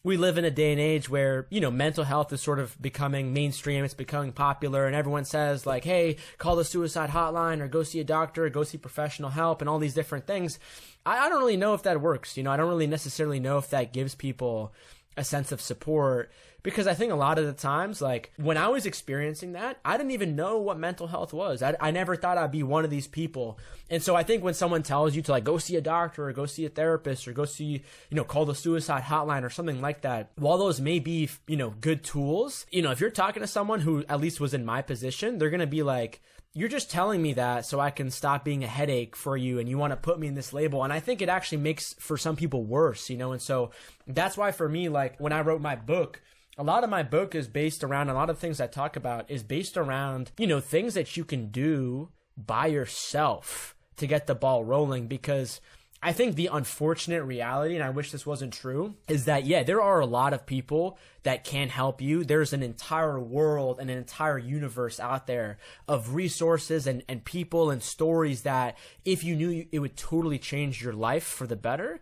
we 0.05 0.19
live 0.19 0.37
in 0.37 0.45
a 0.45 0.51
day 0.51 0.71
and 0.71 0.81
age 0.81 1.09
where, 1.09 1.47
you 1.49 1.63
know, 1.63 1.71
mental 1.71 2.05
health 2.05 2.31
is 2.31 2.43
sort 2.43 2.59
of 2.59 2.81
becoming 2.81 3.33
mainstream. 3.33 3.85
It's 3.85 3.95
becoming 3.95 4.33
popular 4.33 4.87
and 4.87 4.95
everyone 4.95 5.25
says 5.25 5.65
like, 5.65 5.83
Hey, 5.83 6.17
call 6.37 6.57
the 6.57 6.65
suicide 6.65 7.09
hotline 7.09 7.61
or 7.61 7.69
go 7.69 7.83
see 7.83 8.01
a 8.01 8.05
doctor 8.05 8.45
or 8.45 8.51
go 8.51 8.65
see 8.65 8.77
professional 8.77 9.31
help 9.31 9.63
and 9.63 9.69
all 9.69 9.79
these 9.79 9.95
different 9.95 10.27
things. 10.27 10.59
I, 11.07 11.19
I 11.19 11.29
don't 11.31 11.39
really 11.39 11.57
know 11.57 11.73
if 11.73 11.85
that 11.85 12.03
works. 12.03 12.37
You 12.37 12.43
know, 12.43 12.53
I 12.53 12.59
don't 12.59 12.69
really 12.69 12.87
necessarily 12.87 13.41
know 13.41 13.57
if 13.57 13.71
that 13.71 13.95
gives 13.95 14.15
people 14.15 14.75
a 15.17 15.25
sense 15.25 15.53
of 15.53 15.61
support 15.63 16.31
because 16.65 16.87
I 16.87 16.95
think 16.95 17.13
a 17.13 17.17
lot 17.17 17.39
of 17.39 17.45
the 17.45 17.53
times, 17.53 18.03
like 18.03 18.33
when 18.37 18.57
I 18.57 18.69
was 18.69 18.87
experiencing 18.87 19.53
that, 19.53 19.79
I 19.85 19.97
didn't 19.97 20.13
even 20.13 20.35
know 20.35 20.59
what 20.59 20.79
mental 20.79 21.07
health 21.07 21.33
was. 21.33 21.63
I, 21.63 21.77
I 21.79 21.91
never 21.93 22.17
thought 22.17 22.39
I'd 22.39 22.51
be 22.51 22.63
one 22.65 22.85
of 22.85 22.91
these 22.91 23.07
people. 23.07 23.59
And 23.91 24.03
so 24.03 24.17
I 24.17 24.23
think 24.23 24.43
when 24.43 24.55
someone 24.55 24.83
tells 24.83 25.15
you 25.15 25.21
to 25.23 25.31
like 25.31 25.45
go 25.45 25.59
see 25.59 25.77
a 25.77 25.83
doctor 25.83 26.27
or 26.27 26.33
go 26.33 26.47
see 26.47 26.65
a 26.65 26.71
therapist 26.71 27.29
or 27.29 27.33
go 27.33 27.45
see, 27.45 27.85
you 28.09 28.17
know, 28.17 28.25
call 28.25 28.47
the 28.47 28.55
suicide 28.55 29.03
hotline 29.03 29.45
or 29.45 29.51
something 29.51 29.83
like 29.83 30.01
that, 30.01 30.33
while 30.37 30.57
those 30.57 30.81
may 30.81 30.99
be, 30.99 31.29
you 31.47 31.57
know, 31.59 31.71
good 31.71 32.03
tools, 32.03 32.65
you 32.73 32.81
know, 32.81 32.91
if 32.91 32.99
you're 32.99 33.11
talking 33.11 33.43
to 33.43 33.47
someone 33.47 33.81
who 33.81 34.03
at 34.09 34.21
least 34.21 34.41
was 34.41 34.55
in 34.55 34.65
my 34.65 34.81
position, 34.81 35.37
they're 35.37 35.51
going 35.51 35.61
to 35.61 35.67
be 35.67 35.83
like, 35.83 36.23
you're 36.55 36.69
just 36.69 36.91
telling 36.91 37.21
me 37.21 37.35
that 37.35 37.67
so 37.67 37.79
I 37.79 37.91
can 37.91 38.11
stop 38.11 38.43
being 38.43 38.65
a 38.65 38.69
headache 38.69 39.17
for 39.17 39.37
you 39.37 39.59
and 39.59 39.69
you 39.69 39.77
want 39.77 39.91
to 39.91 39.97
put 39.97 40.19
me 40.19 40.29
in 40.29 40.35
this 40.35 40.55
label. 40.55 40.83
And 40.83 40.93
I 40.95 41.01
think 41.01 41.21
it 41.21 41.29
actually 41.29 41.59
makes 41.59 41.95
for 41.99 42.17
some 42.17 42.37
people 42.37 42.65
worse, 42.65 43.11
you 43.11 43.19
know? 43.19 43.33
And 43.33 43.43
so 43.43 43.73
that's 44.07 44.37
why 44.37 44.53
for 44.53 44.67
me, 44.67 44.89
like 44.89 45.19
when 45.19 45.33
I 45.33 45.43
wrote 45.43 45.61
my 45.61 45.77
book, 45.77 46.23
a 46.57 46.63
lot 46.63 46.85
of 46.85 46.91
my 46.91 47.03
book 47.03 47.35
is 47.35 47.49
based 47.49 47.83
around 47.83 48.09
a 48.09 48.15
lot 48.15 48.31
of 48.31 48.39
things 48.39 48.61
I 48.61 48.67
talk 48.67 48.97
about 48.97 49.31
is 49.31 49.43
based 49.43 49.77
around, 49.77 50.31
you 50.39 50.47
know, 50.47 50.61
things 50.61 50.95
that 50.95 51.17
you 51.17 51.25
can 51.25 51.51
do 51.51 52.11
by 52.37 52.67
yourself 52.67 53.75
to 53.97 54.07
get 54.07 54.27
the 54.27 54.35
ball 54.35 54.65
rolling 54.65 55.07
because 55.07 55.61
I 56.03 56.13
think 56.13 56.37
the 56.37 56.51
unfortunate 56.53 57.23
reality, 57.23 57.77
and 57.77 57.83
I 57.83 57.89
wish 57.89 58.13
this 58.13 58.27
wasn't 58.27 58.53
true, 58.53 58.95
is 59.09 59.25
that, 59.25 59.47
yeah, 59.47 59.63
there 59.63 59.81
are 59.81 60.01
a 60.01 60.07
lot 60.07 60.35
of 60.35 60.45
people 60.45 60.99
that 61.23 61.45
can 61.45 61.71
help 61.71 62.03
you. 62.03 62.25
There's 62.25 62.53
an 62.53 62.63
entire 62.63 63.19
world 63.19 63.81
and 63.81 63.89
an 63.89 63.97
entire 63.97 64.37
universe 64.37 65.01
out 65.01 65.27
there 65.27 65.57
of 65.89 66.15
resources 66.15 66.87
and, 66.87 67.03
and 67.09 67.25
people 67.25 67.71
and 67.71 67.83
stories 67.83 68.43
that 68.43 68.77
if 69.07 69.25
you 69.25 69.35
knew 69.35 69.67
it 69.73 69.79
would 69.79 69.97
totally 69.97 70.39
change 70.39 70.83
your 70.83 70.93
life 70.93 71.25
for 71.25 71.47
the 71.47 71.57
better. 71.57 72.01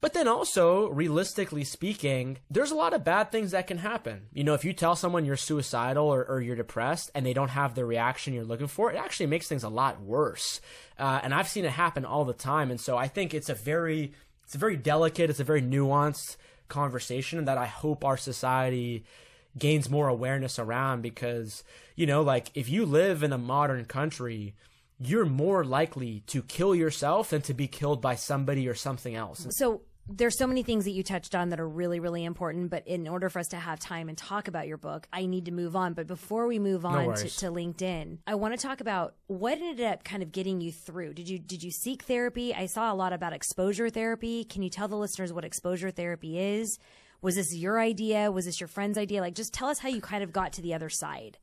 But 0.00 0.12
then 0.12 0.28
also, 0.28 0.88
realistically 0.90 1.64
speaking, 1.64 2.38
there's 2.50 2.70
a 2.70 2.76
lot 2.76 2.92
of 2.92 3.02
bad 3.02 3.32
things 3.32 3.52
that 3.52 3.66
can 3.66 3.78
happen. 3.78 4.26
You 4.32 4.44
know, 4.44 4.54
if 4.54 4.64
you 4.64 4.72
tell 4.72 4.94
someone 4.94 5.24
you're 5.24 5.36
suicidal 5.36 6.06
or, 6.06 6.24
or 6.24 6.40
you're 6.40 6.54
depressed 6.54 7.10
and 7.14 7.24
they 7.24 7.32
don't 7.32 7.48
have 7.48 7.74
the 7.74 7.84
reaction 7.84 8.34
you're 8.34 8.44
looking 8.44 8.66
for, 8.66 8.92
it 8.92 8.96
actually 8.96 9.26
makes 9.26 9.48
things 9.48 9.64
a 9.64 9.68
lot 9.68 10.02
worse. 10.02 10.60
Uh, 10.98 11.20
and 11.22 11.32
I've 11.32 11.48
seen 11.48 11.64
it 11.64 11.72
happen 11.72 12.04
all 12.04 12.24
the 12.24 12.34
time. 12.34 12.70
And 12.70 12.80
so 12.80 12.96
I 12.96 13.08
think 13.08 13.32
it's 13.32 13.48
a 13.48 13.54
very, 13.54 14.12
it's 14.44 14.54
a 14.54 14.58
very 14.58 14.76
delicate, 14.76 15.30
it's 15.30 15.40
a 15.40 15.44
very 15.44 15.62
nuanced 15.62 16.36
conversation 16.68 17.44
that 17.46 17.58
I 17.58 17.66
hope 17.66 18.04
our 18.04 18.18
society 18.18 19.04
gains 19.58 19.88
more 19.88 20.08
awareness 20.08 20.58
around 20.58 21.00
because, 21.00 21.64
you 21.94 22.06
know, 22.06 22.20
like 22.20 22.50
if 22.54 22.68
you 22.68 22.84
live 22.84 23.22
in 23.22 23.32
a 23.32 23.38
modern 23.38 23.86
country, 23.86 24.54
you're 24.98 25.26
more 25.26 25.64
likely 25.64 26.20
to 26.28 26.42
kill 26.42 26.74
yourself 26.74 27.30
than 27.30 27.42
to 27.42 27.54
be 27.54 27.68
killed 27.68 28.00
by 28.00 28.14
somebody 28.14 28.68
or 28.68 28.74
something 28.74 29.14
else. 29.14 29.46
So 29.50 29.82
there's 30.08 30.38
so 30.38 30.46
many 30.46 30.62
things 30.62 30.84
that 30.84 30.92
you 30.92 31.02
touched 31.02 31.34
on 31.34 31.48
that 31.50 31.60
are 31.60 31.68
really, 31.68 32.00
really 32.00 32.24
important. 32.24 32.70
But 32.70 32.86
in 32.86 33.08
order 33.08 33.28
for 33.28 33.38
us 33.40 33.48
to 33.48 33.56
have 33.56 33.78
time 33.78 34.08
and 34.08 34.16
talk 34.16 34.48
about 34.48 34.66
your 34.66 34.76
book, 34.76 35.06
I 35.12 35.26
need 35.26 35.46
to 35.46 35.52
move 35.52 35.74
on. 35.74 35.94
But 35.94 36.06
before 36.06 36.46
we 36.46 36.58
move 36.58 36.84
on 36.84 37.06
No 37.06 37.14
to, 37.14 37.28
to 37.28 37.46
LinkedIn, 37.46 38.18
I 38.26 38.36
want 38.36 38.58
to 38.58 38.66
talk 38.66 38.80
about 38.80 39.14
what 39.26 39.58
ended 39.58 39.84
up 39.84 40.04
kind 40.04 40.22
of 40.22 40.32
getting 40.32 40.60
you 40.60 40.72
through. 40.72 41.14
Did 41.14 41.28
you 41.28 41.38
did 41.38 41.62
you 41.62 41.70
seek 41.70 42.04
therapy? 42.04 42.54
I 42.54 42.66
saw 42.66 42.92
a 42.92 42.94
lot 42.94 43.12
about 43.12 43.32
exposure 43.32 43.90
therapy. 43.90 44.44
Can 44.44 44.62
you 44.62 44.70
tell 44.70 44.88
the 44.88 44.96
listeners 44.96 45.32
what 45.32 45.44
exposure 45.44 45.90
therapy 45.90 46.38
is? 46.38 46.78
Was 47.22 47.34
this 47.34 47.54
your 47.54 47.80
idea? 47.80 48.30
Was 48.30 48.44
this 48.44 48.60
your 48.60 48.68
friend's 48.68 48.98
idea? 48.98 49.20
Like, 49.20 49.34
just 49.34 49.52
tell 49.52 49.68
us 49.68 49.78
how 49.78 49.88
you 49.88 50.00
kind 50.00 50.22
of 50.22 50.32
got 50.32 50.52
to 50.54 50.62
the 50.62 50.74
other 50.74 50.88
side. 50.88 51.38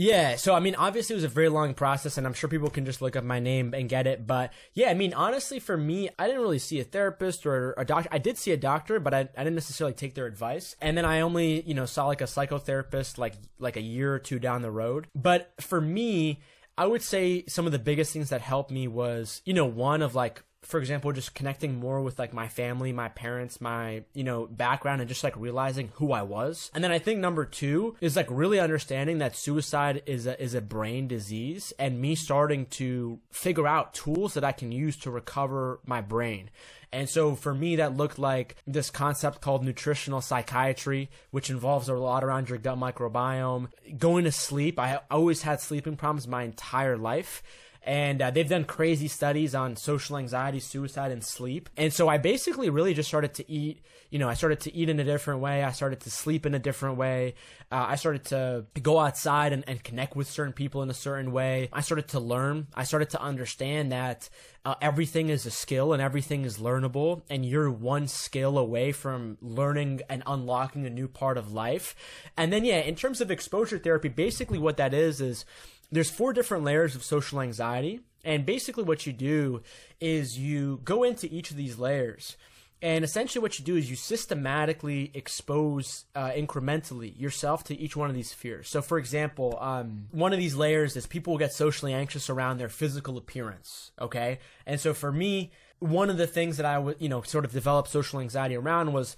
Yeah, 0.00 0.36
so 0.36 0.54
I 0.54 0.60
mean, 0.60 0.76
obviously 0.76 1.14
it 1.14 1.16
was 1.16 1.24
a 1.24 1.28
very 1.28 1.48
long 1.48 1.74
process, 1.74 2.16
and 2.16 2.24
I'm 2.24 2.32
sure 2.32 2.48
people 2.48 2.70
can 2.70 2.84
just 2.84 3.02
look 3.02 3.16
up 3.16 3.24
my 3.24 3.40
name 3.40 3.74
and 3.74 3.88
get 3.88 4.06
it. 4.06 4.28
But 4.28 4.52
yeah, 4.72 4.90
I 4.90 4.94
mean, 4.94 5.12
honestly, 5.12 5.58
for 5.58 5.76
me, 5.76 6.08
I 6.16 6.28
didn't 6.28 6.40
really 6.40 6.60
see 6.60 6.78
a 6.78 6.84
therapist 6.84 7.44
or 7.44 7.74
a 7.76 7.84
doctor. 7.84 8.08
I 8.12 8.18
did 8.18 8.38
see 8.38 8.52
a 8.52 8.56
doctor, 8.56 9.00
but 9.00 9.12
I, 9.12 9.28
I 9.36 9.42
didn't 9.42 9.56
necessarily 9.56 9.94
take 9.94 10.14
their 10.14 10.26
advice. 10.26 10.76
And 10.80 10.96
then 10.96 11.04
I 11.04 11.22
only, 11.22 11.62
you 11.62 11.74
know, 11.74 11.84
saw 11.84 12.06
like 12.06 12.20
a 12.20 12.26
psychotherapist 12.26 13.18
like 13.18 13.34
like 13.58 13.76
a 13.76 13.80
year 13.80 14.14
or 14.14 14.20
two 14.20 14.38
down 14.38 14.62
the 14.62 14.70
road. 14.70 15.08
But 15.16 15.52
for 15.60 15.80
me, 15.80 16.42
I 16.76 16.86
would 16.86 17.02
say 17.02 17.42
some 17.48 17.66
of 17.66 17.72
the 17.72 17.80
biggest 17.80 18.12
things 18.12 18.28
that 18.28 18.40
helped 18.40 18.70
me 18.70 18.86
was, 18.86 19.42
you 19.44 19.52
know, 19.52 19.66
one 19.66 20.00
of 20.00 20.14
like 20.14 20.44
for 20.62 20.80
example, 20.80 21.12
just 21.12 21.34
connecting 21.34 21.78
more 21.78 22.02
with 22.02 22.18
like 22.18 22.32
my 22.32 22.48
family, 22.48 22.92
my 22.92 23.08
parents, 23.08 23.60
my, 23.60 24.02
you 24.12 24.24
know, 24.24 24.46
background 24.46 25.00
and 25.00 25.08
just 25.08 25.22
like 25.22 25.36
realizing 25.36 25.90
who 25.94 26.12
I 26.12 26.22
was. 26.22 26.70
And 26.74 26.82
then 26.82 26.90
I 26.90 26.98
think 26.98 27.20
number 27.20 27.44
two 27.44 27.96
is 28.00 28.16
like 28.16 28.26
really 28.28 28.58
understanding 28.58 29.18
that 29.18 29.36
suicide 29.36 30.02
is 30.06 30.26
a, 30.26 30.40
is 30.42 30.54
a 30.54 30.60
brain 30.60 31.06
disease 31.06 31.72
and 31.78 32.00
me 32.00 32.14
starting 32.14 32.66
to 32.66 33.20
figure 33.30 33.68
out 33.68 33.94
tools 33.94 34.34
that 34.34 34.44
I 34.44 34.52
can 34.52 34.72
use 34.72 34.96
to 34.98 35.10
recover 35.10 35.80
my 35.86 36.00
brain. 36.00 36.50
And 36.92 37.08
so 37.08 37.34
for 37.34 37.54
me, 37.54 37.76
that 37.76 37.96
looked 37.96 38.18
like 38.18 38.56
this 38.66 38.90
concept 38.90 39.40
called 39.40 39.62
nutritional 39.62 40.20
psychiatry, 40.20 41.10
which 41.30 41.50
involves 41.50 41.88
a 41.88 41.94
lot 41.94 42.24
around 42.24 42.48
your 42.48 42.58
gut 42.58 42.78
microbiome. 42.78 43.68
Going 43.98 44.24
to 44.24 44.32
sleep. 44.32 44.78
I 44.78 45.00
always 45.10 45.42
had 45.42 45.60
sleeping 45.60 45.96
problems 45.96 46.26
my 46.26 46.42
entire 46.44 46.96
life 46.96 47.42
and 47.82 48.20
uh, 48.20 48.30
they've 48.30 48.48
done 48.48 48.64
crazy 48.64 49.08
studies 49.08 49.54
on 49.54 49.76
social 49.76 50.16
anxiety, 50.16 50.60
suicide, 50.60 51.10
and 51.10 51.24
sleep. 51.24 51.68
And 51.76 51.92
so 51.92 52.08
I 52.08 52.18
basically 52.18 52.70
really 52.70 52.94
just 52.94 53.08
started 53.08 53.34
to 53.34 53.50
eat. 53.50 53.82
You 54.10 54.18
know, 54.18 54.28
I 54.28 54.34
started 54.34 54.60
to 54.60 54.74
eat 54.74 54.88
in 54.88 54.98
a 55.00 55.04
different 55.04 55.40
way. 55.40 55.62
I 55.62 55.72
started 55.72 56.00
to 56.00 56.10
sleep 56.10 56.46
in 56.46 56.54
a 56.54 56.58
different 56.58 56.96
way. 56.96 57.34
Uh, 57.70 57.86
I 57.88 57.96
started 57.96 58.24
to 58.26 58.66
go 58.82 58.98
outside 58.98 59.52
and, 59.52 59.64
and 59.66 59.82
connect 59.82 60.16
with 60.16 60.28
certain 60.28 60.54
people 60.54 60.82
in 60.82 60.90
a 60.90 60.94
certain 60.94 61.30
way. 61.32 61.68
I 61.72 61.82
started 61.82 62.08
to 62.08 62.20
learn. 62.20 62.68
I 62.74 62.84
started 62.84 63.10
to 63.10 63.20
understand 63.20 63.92
that 63.92 64.28
uh, 64.64 64.74
everything 64.80 65.28
is 65.28 65.46
a 65.46 65.50
skill 65.50 65.92
and 65.92 66.02
everything 66.02 66.44
is 66.44 66.58
learnable, 66.58 67.22
and 67.30 67.44
you're 67.44 67.70
one 67.70 68.08
skill 68.08 68.58
away 68.58 68.92
from 68.92 69.38
learning 69.40 70.00
and 70.10 70.22
unlocking 70.26 70.86
a 70.86 70.90
new 70.90 71.08
part 71.08 71.38
of 71.38 71.52
life. 71.52 71.94
And 72.36 72.52
then, 72.52 72.64
yeah, 72.64 72.80
in 72.80 72.94
terms 72.94 73.20
of 73.20 73.30
exposure 73.30 73.78
therapy, 73.78 74.08
basically 74.08 74.58
what 74.58 74.76
that 74.78 74.92
is 74.92 75.20
is 75.20 75.44
there's 75.90 76.10
four 76.10 76.32
different 76.32 76.64
layers 76.64 76.94
of 76.94 77.02
social 77.02 77.40
anxiety. 77.40 78.00
And 78.24 78.44
basically, 78.44 78.84
what 78.84 79.06
you 79.06 79.12
do 79.12 79.62
is 80.00 80.38
you 80.38 80.80
go 80.84 81.02
into 81.02 81.32
each 81.32 81.50
of 81.50 81.56
these 81.56 81.78
layers. 81.78 82.36
And 82.80 83.04
essentially, 83.04 83.42
what 83.42 83.58
you 83.58 83.64
do 83.64 83.76
is 83.76 83.90
you 83.90 83.96
systematically 83.96 85.10
expose 85.14 86.04
uh, 86.14 86.30
incrementally 86.30 87.18
yourself 87.18 87.64
to 87.64 87.76
each 87.76 87.96
one 87.96 88.08
of 88.08 88.14
these 88.14 88.32
fears. 88.32 88.68
So, 88.68 88.82
for 88.82 88.98
example, 88.98 89.58
um, 89.60 90.06
one 90.12 90.32
of 90.32 90.38
these 90.38 90.54
layers 90.54 90.96
is 90.96 91.06
people 91.06 91.32
will 91.32 91.38
get 91.38 91.52
socially 91.52 91.92
anxious 91.92 92.30
around 92.30 92.58
their 92.58 92.68
physical 92.68 93.16
appearance. 93.16 93.90
Okay. 94.00 94.38
And 94.64 94.78
so, 94.78 94.94
for 94.94 95.10
me, 95.10 95.50
one 95.80 96.10
of 96.10 96.18
the 96.18 96.26
things 96.26 96.56
that 96.56 96.66
I 96.66 96.78
would, 96.78 96.96
you 97.00 97.08
know, 97.08 97.22
sort 97.22 97.44
of 97.44 97.52
develop 97.52 97.88
social 97.88 98.20
anxiety 98.20 98.56
around 98.56 98.92
was 98.92 99.16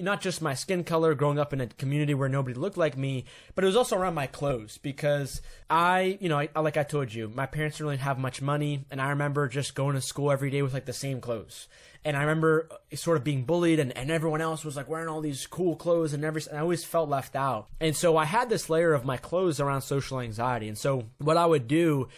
not 0.00 0.20
just 0.20 0.42
my 0.42 0.54
skin 0.54 0.84
color 0.84 1.14
growing 1.14 1.38
up 1.38 1.52
in 1.52 1.60
a 1.60 1.66
community 1.66 2.14
where 2.14 2.28
nobody 2.28 2.54
looked 2.54 2.76
like 2.76 2.96
me, 2.96 3.24
but 3.54 3.64
it 3.64 3.66
was 3.66 3.76
also 3.76 3.96
around 3.96 4.14
my 4.14 4.26
clothes 4.26 4.78
because 4.78 5.40
I, 5.70 6.18
you 6.20 6.28
know, 6.28 6.38
I, 6.38 6.48
like 6.60 6.76
I 6.76 6.82
told 6.82 7.14
you, 7.14 7.30
my 7.34 7.46
parents 7.46 7.76
didn't 7.76 7.86
really 7.86 7.96
have 7.98 8.18
much 8.18 8.42
money, 8.42 8.84
and 8.90 9.00
I 9.00 9.10
remember 9.10 9.48
just 9.48 9.74
going 9.74 9.94
to 9.94 10.00
school 10.00 10.32
every 10.32 10.50
day 10.50 10.62
with 10.62 10.74
like 10.74 10.86
the 10.86 10.92
same 10.92 11.20
clothes. 11.20 11.68
And 12.04 12.16
I 12.16 12.20
remember 12.20 12.68
uh, 12.70 12.96
sort 12.96 13.16
of 13.16 13.24
being 13.24 13.44
bullied, 13.44 13.78
and, 13.78 13.96
and 13.96 14.10
everyone 14.10 14.40
else 14.40 14.64
was 14.64 14.76
like 14.76 14.88
wearing 14.88 15.08
all 15.08 15.20
these 15.20 15.46
cool 15.46 15.76
clothes, 15.76 16.12
and 16.12 16.24
every 16.24 16.42
and 16.48 16.58
I 16.58 16.62
always 16.62 16.84
felt 16.84 17.08
left 17.08 17.36
out. 17.36 17.68
And 17.80 17.96
so 17.96 18.16
I 18.16 18.24
had 18.24 18.48
this 18.48 18.68
layer 18.68 18.92
of 18.92 19.04
my 19.04 19.16
clothes 19.16 19.60
around 19.60 19.82
social 19.82 20.20
anxiety. 20.20 20.68
And 20.68 20.78
so 20.78 21.04
what 21.18 21.36
I 21.36 21.46
would 21.46 21.68
do, 21.68 22.08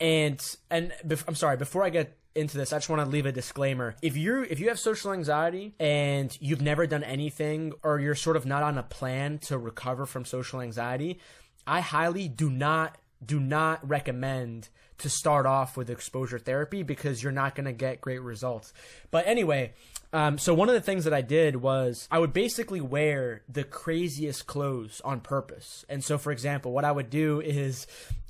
and 0.00 0.40
and 0.70 0.92
I'm 1.26 1.34
sorry, 1.34 1.56
before 1.56 1.82
I 1.82 1.90
get 1.90 2.16
into 2.36 2.56
this, 2.56 2.72
I 2.72 2.76
just 2.76 2.88
want 2.88 3.02
to 3.02 3.08
leave 3.08 3.26
a 3.26 3.32
disclaimer. 3.32 3.96
If 4.02 4.16
you 4.16 4.42
if 4.48 4.60
you 4.60 4.68
have 4.68 4.78
social 4.78 5.12
anxiety 5.12 5.74
and 5.80 6.36
you've 6.40 6.62
never 6.62 6.86
done 6.86 7.02
anything 7.02 7.72
or 7.82 7.98
you're 7.98 8.14
sort 8.14 8.36
of 8.36 8.46
not 8.46 8.62
on 8.62 8.78
a 8.78 8.82
plan 8.82 9.38
to 9.46 9.58
recover 9.58 10.06
from 10.06 10.24
social 10.24 10.60
anxiety, 10.60 11.18
I 11.66 11.80
highly 11.80 12.28
do 12.28 12.50
not 12.50 12.98
do 13.24 13.40
not 13.40 13.86
recommend 13.88 14.68
to 14.98 15.08
start 15.08 15.46
off 15.46 15.76
with 15.76 15.90
exposure 15.90 16.38
therapy 16.38 16.82
because 16.82 17.22
you're 17.22 17.32
not 17.32 17.54
going 17.54 17.66
to 17.66 17.72
get 17.72 18.00
great 18.00 18.22
results. 18.22 18.72
But 19.10 19.26
anyway, 19.26 19.72
um, 20.12 20.38
so 20.38 20.54
one 20.54 20.68
of 20.68 20.74
the 20.74 20.80
things 20.80 21.04
that 21.04 21.12
I 21.12 21.20
did 21.20 21.56
was 21.56 22.08
I 22.10 22.18
would 22.18 22.32
basically 22.32 22.80
wear 22.80 23.42
the 23.48 23.64
craziest 23.64 24.46
clothes 24.46 25.00
on 25.04 25.20
purpose. 25.20 25.84
And 25.88 26.02
so, 26.02 26.16
for 26.18 26.32
example, 26.32 26.72
what 26.72 26.84
I 26.84 26.92
would 26.92 27.10
do 27.10 27.40
is 27.40 27.86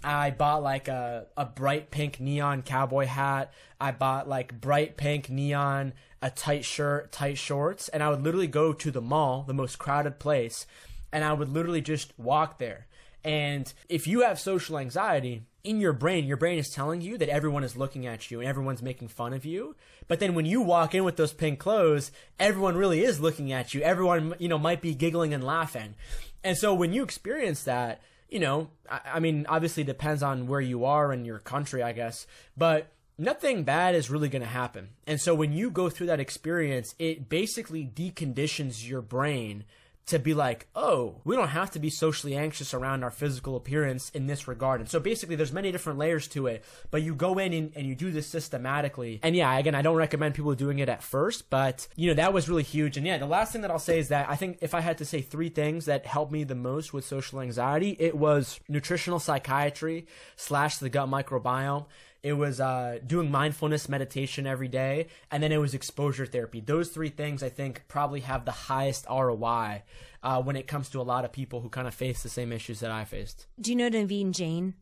I 0.06 0.30
bought 0.30 0.62
like 0.62 0.86
a, 0.86 1.26
a 1.36 1.44
bright 1.44 1.90
pink 1.90 2.20
neon 2.20 2.62
cowboy 2.62 3.06
hat. 3.06 3.52
I 3.80 3.90
bought 3.90 4.28
like 4.28 4.60
bright 4.60 4.96
pink 4.96 5.28
neon, 5.28 5.94
a 6.22 6.30
tight 6.30 6.64
shirt, 6.64 7.10
tight 7.10 7.38
shorts, 7.38 7.88
and 7.88 8.04
I 8.04 8.10
would 8.10 8.22
literally 8.22 8.46
go 8.46 8.72
to 8.72 8.90
the 8.92 9.00
mall, 9.00 9.42
the 9.42 9.52
most 9.52 9.80
crowded 9.80 10.20
place, 10.20 10.64
and 11.12 11.24
I 11.24 11.32
would 11.32 11.48
literally 11.48 11.80
just 11.80 12.16
walk 12.16 12.58
there. 12.58 12.86
And 13.24 13.72
if 13.88 14.06
you 14.06 14.22
have 14.22 14.38
social 14.38 14.78
anxiety, 14.78 15.42
in 15.64 15.80
your 15.80 15.92
brain, 15.92 16.26
your 16.26 16.36
brain 16.36 16.60
is 16.60 16.70
telling 16.70 17.00
you 17.00 17.18
that 17.18 17.28
everyone 17.28 17.64
is 17.64 17.76
looking 17.76 18.06
at 18.06 18.30
you 18.30 18.38
and 18.38 18.48
everyone's 18.48 18.82
making 18.82 19.08
fun 19.08 19.32
of 19.32 19.44
you. 19.44 19.74
But 20.06 20.20
then 20.20 20.36
when 20.36 20.46
you 20.46 20.60
walk 20.60 20.94
in 20.94 21.02
with 21.02 21.16
those 21.16 21.32
pink 21.32 21.58
clothes, 21.58 22.12
everyone 22.38 22.76
really 22.76 23.02
is 23.02 23.18
looking 23.18 23.52
at 23.52 23.74
you. 23.74 23.82
Everyone, 23.82 24.36
you 24.38 24.48
know, 24.48 24.58
might 24.58 24.80
be 24.80 24.94
giggling 24.94 25.34
and 25.34 25.42
laughing. 25.42 25.96
And 26.44 26.56
so 26.56 26.72
when 26.72 26.92
you 26.92 27.02
experience 27.02 27.64
that, 27.64 28.00
you 28.28 28.38
know, 28.38 28.70
I, 28.90 29.00
I 29.14 29.20
mean, 29.20 29.46
obviously 29.48 29.84
depends 29.84 30.22
on 30.22 30.46
where 30.46 30.60
you 30.60 30.84
are 30.84 31.12
in 31.12 31.24
your 31.24 31.38
country, 31.38 31.82
I 31.82 31.92
guess, 31.92 32.26
but 32.56 32.92
nothing 33.18 33.64
bad 33.64 33.94
is 33.94 34.10
really 34.10 34.28
going 34.28 34.42
to 34.42 34.48
happen. 34.48 34.90
And 35.06 35.20
so 35.20 35.34
when 35.34 35.52
you 35.52 35.70
go 35.70 35.88
through 35.88 36.08
that 36.08 36.20
experience, 36.20 36.94
it 36.98 37.28
basically 37.28 37.84
deconditions 37.84 38.86
your 38.88 39.02
brain 39.02 39.64
to 40.06 40.20
be 40.20 40.34
like, 40.34 40.68
oh, 40.76 41.16
we 41.24 41.34
don't 41.34 41.48
have 41.48 41.72
to 41.72 41.80
be 41.80 41.90
socially 41.90 42.36
anxious 42.36 42.72
around 42.72 43.02
our 43.02 43.10
physical 43.10 43.56
appearance 43.56 44.10
in 44.10 44.28
this 44.28 44.46
regard. 44.46 44.80
And 44.80 44.88
so 44.88 45.00
basically, 45.00 45.34
there's 45.34 45.52
many 45.52 45.72
different 45.72 45.98
layers 45.98 46.28
to 46.28 46.46
it, 46.46 46.64
but 46.92 47.02
you 47.02 47.14
go 47.14 47.38
in 47.38 47.52
and, 47.52 47.72
and 47.74 47.86
you 47.86 47.96
do 47.96 48.12
this 48.12 48.26
systematically. 48.28 49.18
And 49.24 49.34
yeah, 49.34 49.56
again, 49.58 49.74
I 49.74 49.82
don't 49.82 49.96
recommend 49.96 50.34
people 50.36 50.54
doing 50.54 50.78
it 50.78 50.88
at 50.88 51.02
first, 51.02 51.50
but 51.50 51.88
you 51.96 52.08
know, 52.08 52.14
that 52.14 52.32
was 52.32 52.48
really 52.48 52.62
huge. 52.62 52.96
And 52.96 53.04
yeah, 53.04 53.18
the 53.18 53.26
last 53.26 53.52
thing 53.52 53.62
that 53.62 53.70
I'll 53.70 53.80
say 53.80 53.98
is 53.98 54.08
that 54.08 54.30
I 54.30 54.36
think 54.36 54.58
if 54.60 54.74
I 54.74 54.80
had 54.80 54.98
to 54.98 55.04
say 55.04 55.22
three 55.22 55.48
things 55.48 55.86
that 55.86 56.06
helped 56.06 56.30
me 56.30 56.44
the 56.44 56.54
most 56.54 56.92
with 56.92 57.04
social 57.04 57.40
anxiety, 57.40 57.96
it 57.98 58.16
was 58.16 58.60
nutritional 58.68 59.18
psychiatry 59.18 60.06
slash 60.36 60.78
the 60.78 60.88
gut 60.88 61.08
microbiome 61.08 61.86
it 62.26 62.32
was 62.32 62.60
uh, 62.60 62.98
doing 63.06 63.30
mindfulness 63.30 63.88
meditation 63.88 64.48
every 64.48 64.66
day, 64.66 65.06
and 65.30 65.40
then 65.40 65.52
it 65.52 65.58
was 65.58 65.74
exposure 65.74 66.26
therapy. 66.26 66.58
Those 66.58 66.88
three 66.88 67.08
things 67.08 67.40
I 67.40 67.48
think 67.48 67.84
probably 67.86 68.18
have 68.18 68.44
the 68.44 68.50
highest 68.50 69.06
ROI 69.08 69.84
uh, 70.24 70.42
when 70.42 70.56
it 70.56 70.66
comes 70.66 70.90
to 70.90 71.00
a 71.00 71.02
lot 71.02 71.24
of 71.24 71.30
people 71.30 71.60
who 71.60 71.68
kind 71.68 71.86
of 71.86 71.94
face 71.94 72.24
the 72.24 72.28
same 72.28 72.50
issues 72.50 72.80
that 72.80 72.90
I 72.90 73.04
faced. 73.04 73.46
Do 73.60 73.70
you 73.70 73.76
know 73.76 73.88
Naveen 73.88 74.32
Jain? 74.32 74.74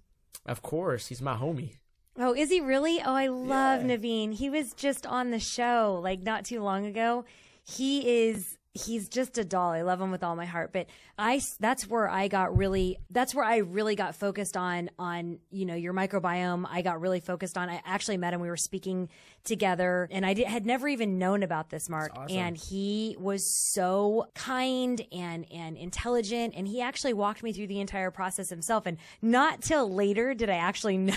Of 0.47 0.63
course, 0.63 1.09
he's 1.09 1.21
my 1.21 1.37
homie. 1.37 1.75
Oh, 2.19 2.35
is 2.35 2.49
he 2.49 2.63
really? 2.63 3.03
Oh, 3.05 3.15
I 3.15 3.27
love 3.27 3.83
Naveen. 3.83 4.33
He 4.33 4.49
was 4.49 4.73
just 4.73 5.05
on 5.05 5.31
the 5.31 5.39
show 5.39 6.01
like 6.03 6.23
not 6.23 6.47
too 6.47 6.63
long 6.63 6.87
ago. 6.87 7.27
He 7.63 8.27
is 8.29 8.57
he's 8.75 9.09
just 9.09 9.39
a 9.39 9.45
doll. 9.45 9.71
I 9.71 9.83
love 9.83 10.01
him 10.01 10.11
with 10.11 10.25
all 10.25 10.35
my 10.35 10.47
heart. 10.47 10.73
But 10.73 10.87
I 11.17 11.41
that's 11.61 11.89
where 11.89 12.09
I 12.09 12.29
got 12.29 12.57
really 12.57 12.99
that's 13.11 13.35
where 13.35 13.45
I 13.45 13.59
really 13.59 13.95
got 13.95 14.17
focused 14.17 14.57
on 14.57 14.91
on 14.99 15.39
you 15.51 15.65
know 15.65 15.75
your 15.75 15.95
microbiome. 15.95 16.67
I 16.69 16.83
got 16.83 17.01
really 17.01 17.21
focused 17.21 17.57
on. 17.57 17.71
I 17.71 17.81
actually 17.85 18.17
met 18.17 18.35
him. 18.35 18.41
We 18.41 18.49
were 18.49 18.57
speaking 18.57 19.09
together, 19.45 20.09
and 20.11 20.27
I 20.27 20.35
did, 20.35 20.47
had 20.47 20.67
never 20.67 20.89
even 20.89 21.19
known 21.19 21.43
about 21.43 21.71
this, 21.71 21.89
Mark. 21.89 22.13
awesome. 22.17 22.37
And 22.37 22.57
he 22.57 23.17
was 23.19 23.49
so 23.73 24.27
kind 24.35 25.05
and 25.13 25.47
and 25.53 25.77
intelligent, 25.77 26.55
and 26.57 26.67
he 26.67 26.81
actually 26.81 27.15
walked 27.15 27.43
me 27.43 27.53
through 27.53 27.69
the 27.69 27.81
entire 27.81 28.11
process 28.11 28.49
himself. 28.51 28.87
And 28.87 28.99
not 29.23 29.63
till 29.63 29.93
later 29.93 30.35
did 30.35 30.51
I 30.51 30.57
actually 30.57 30.99
know. 30.99 31.15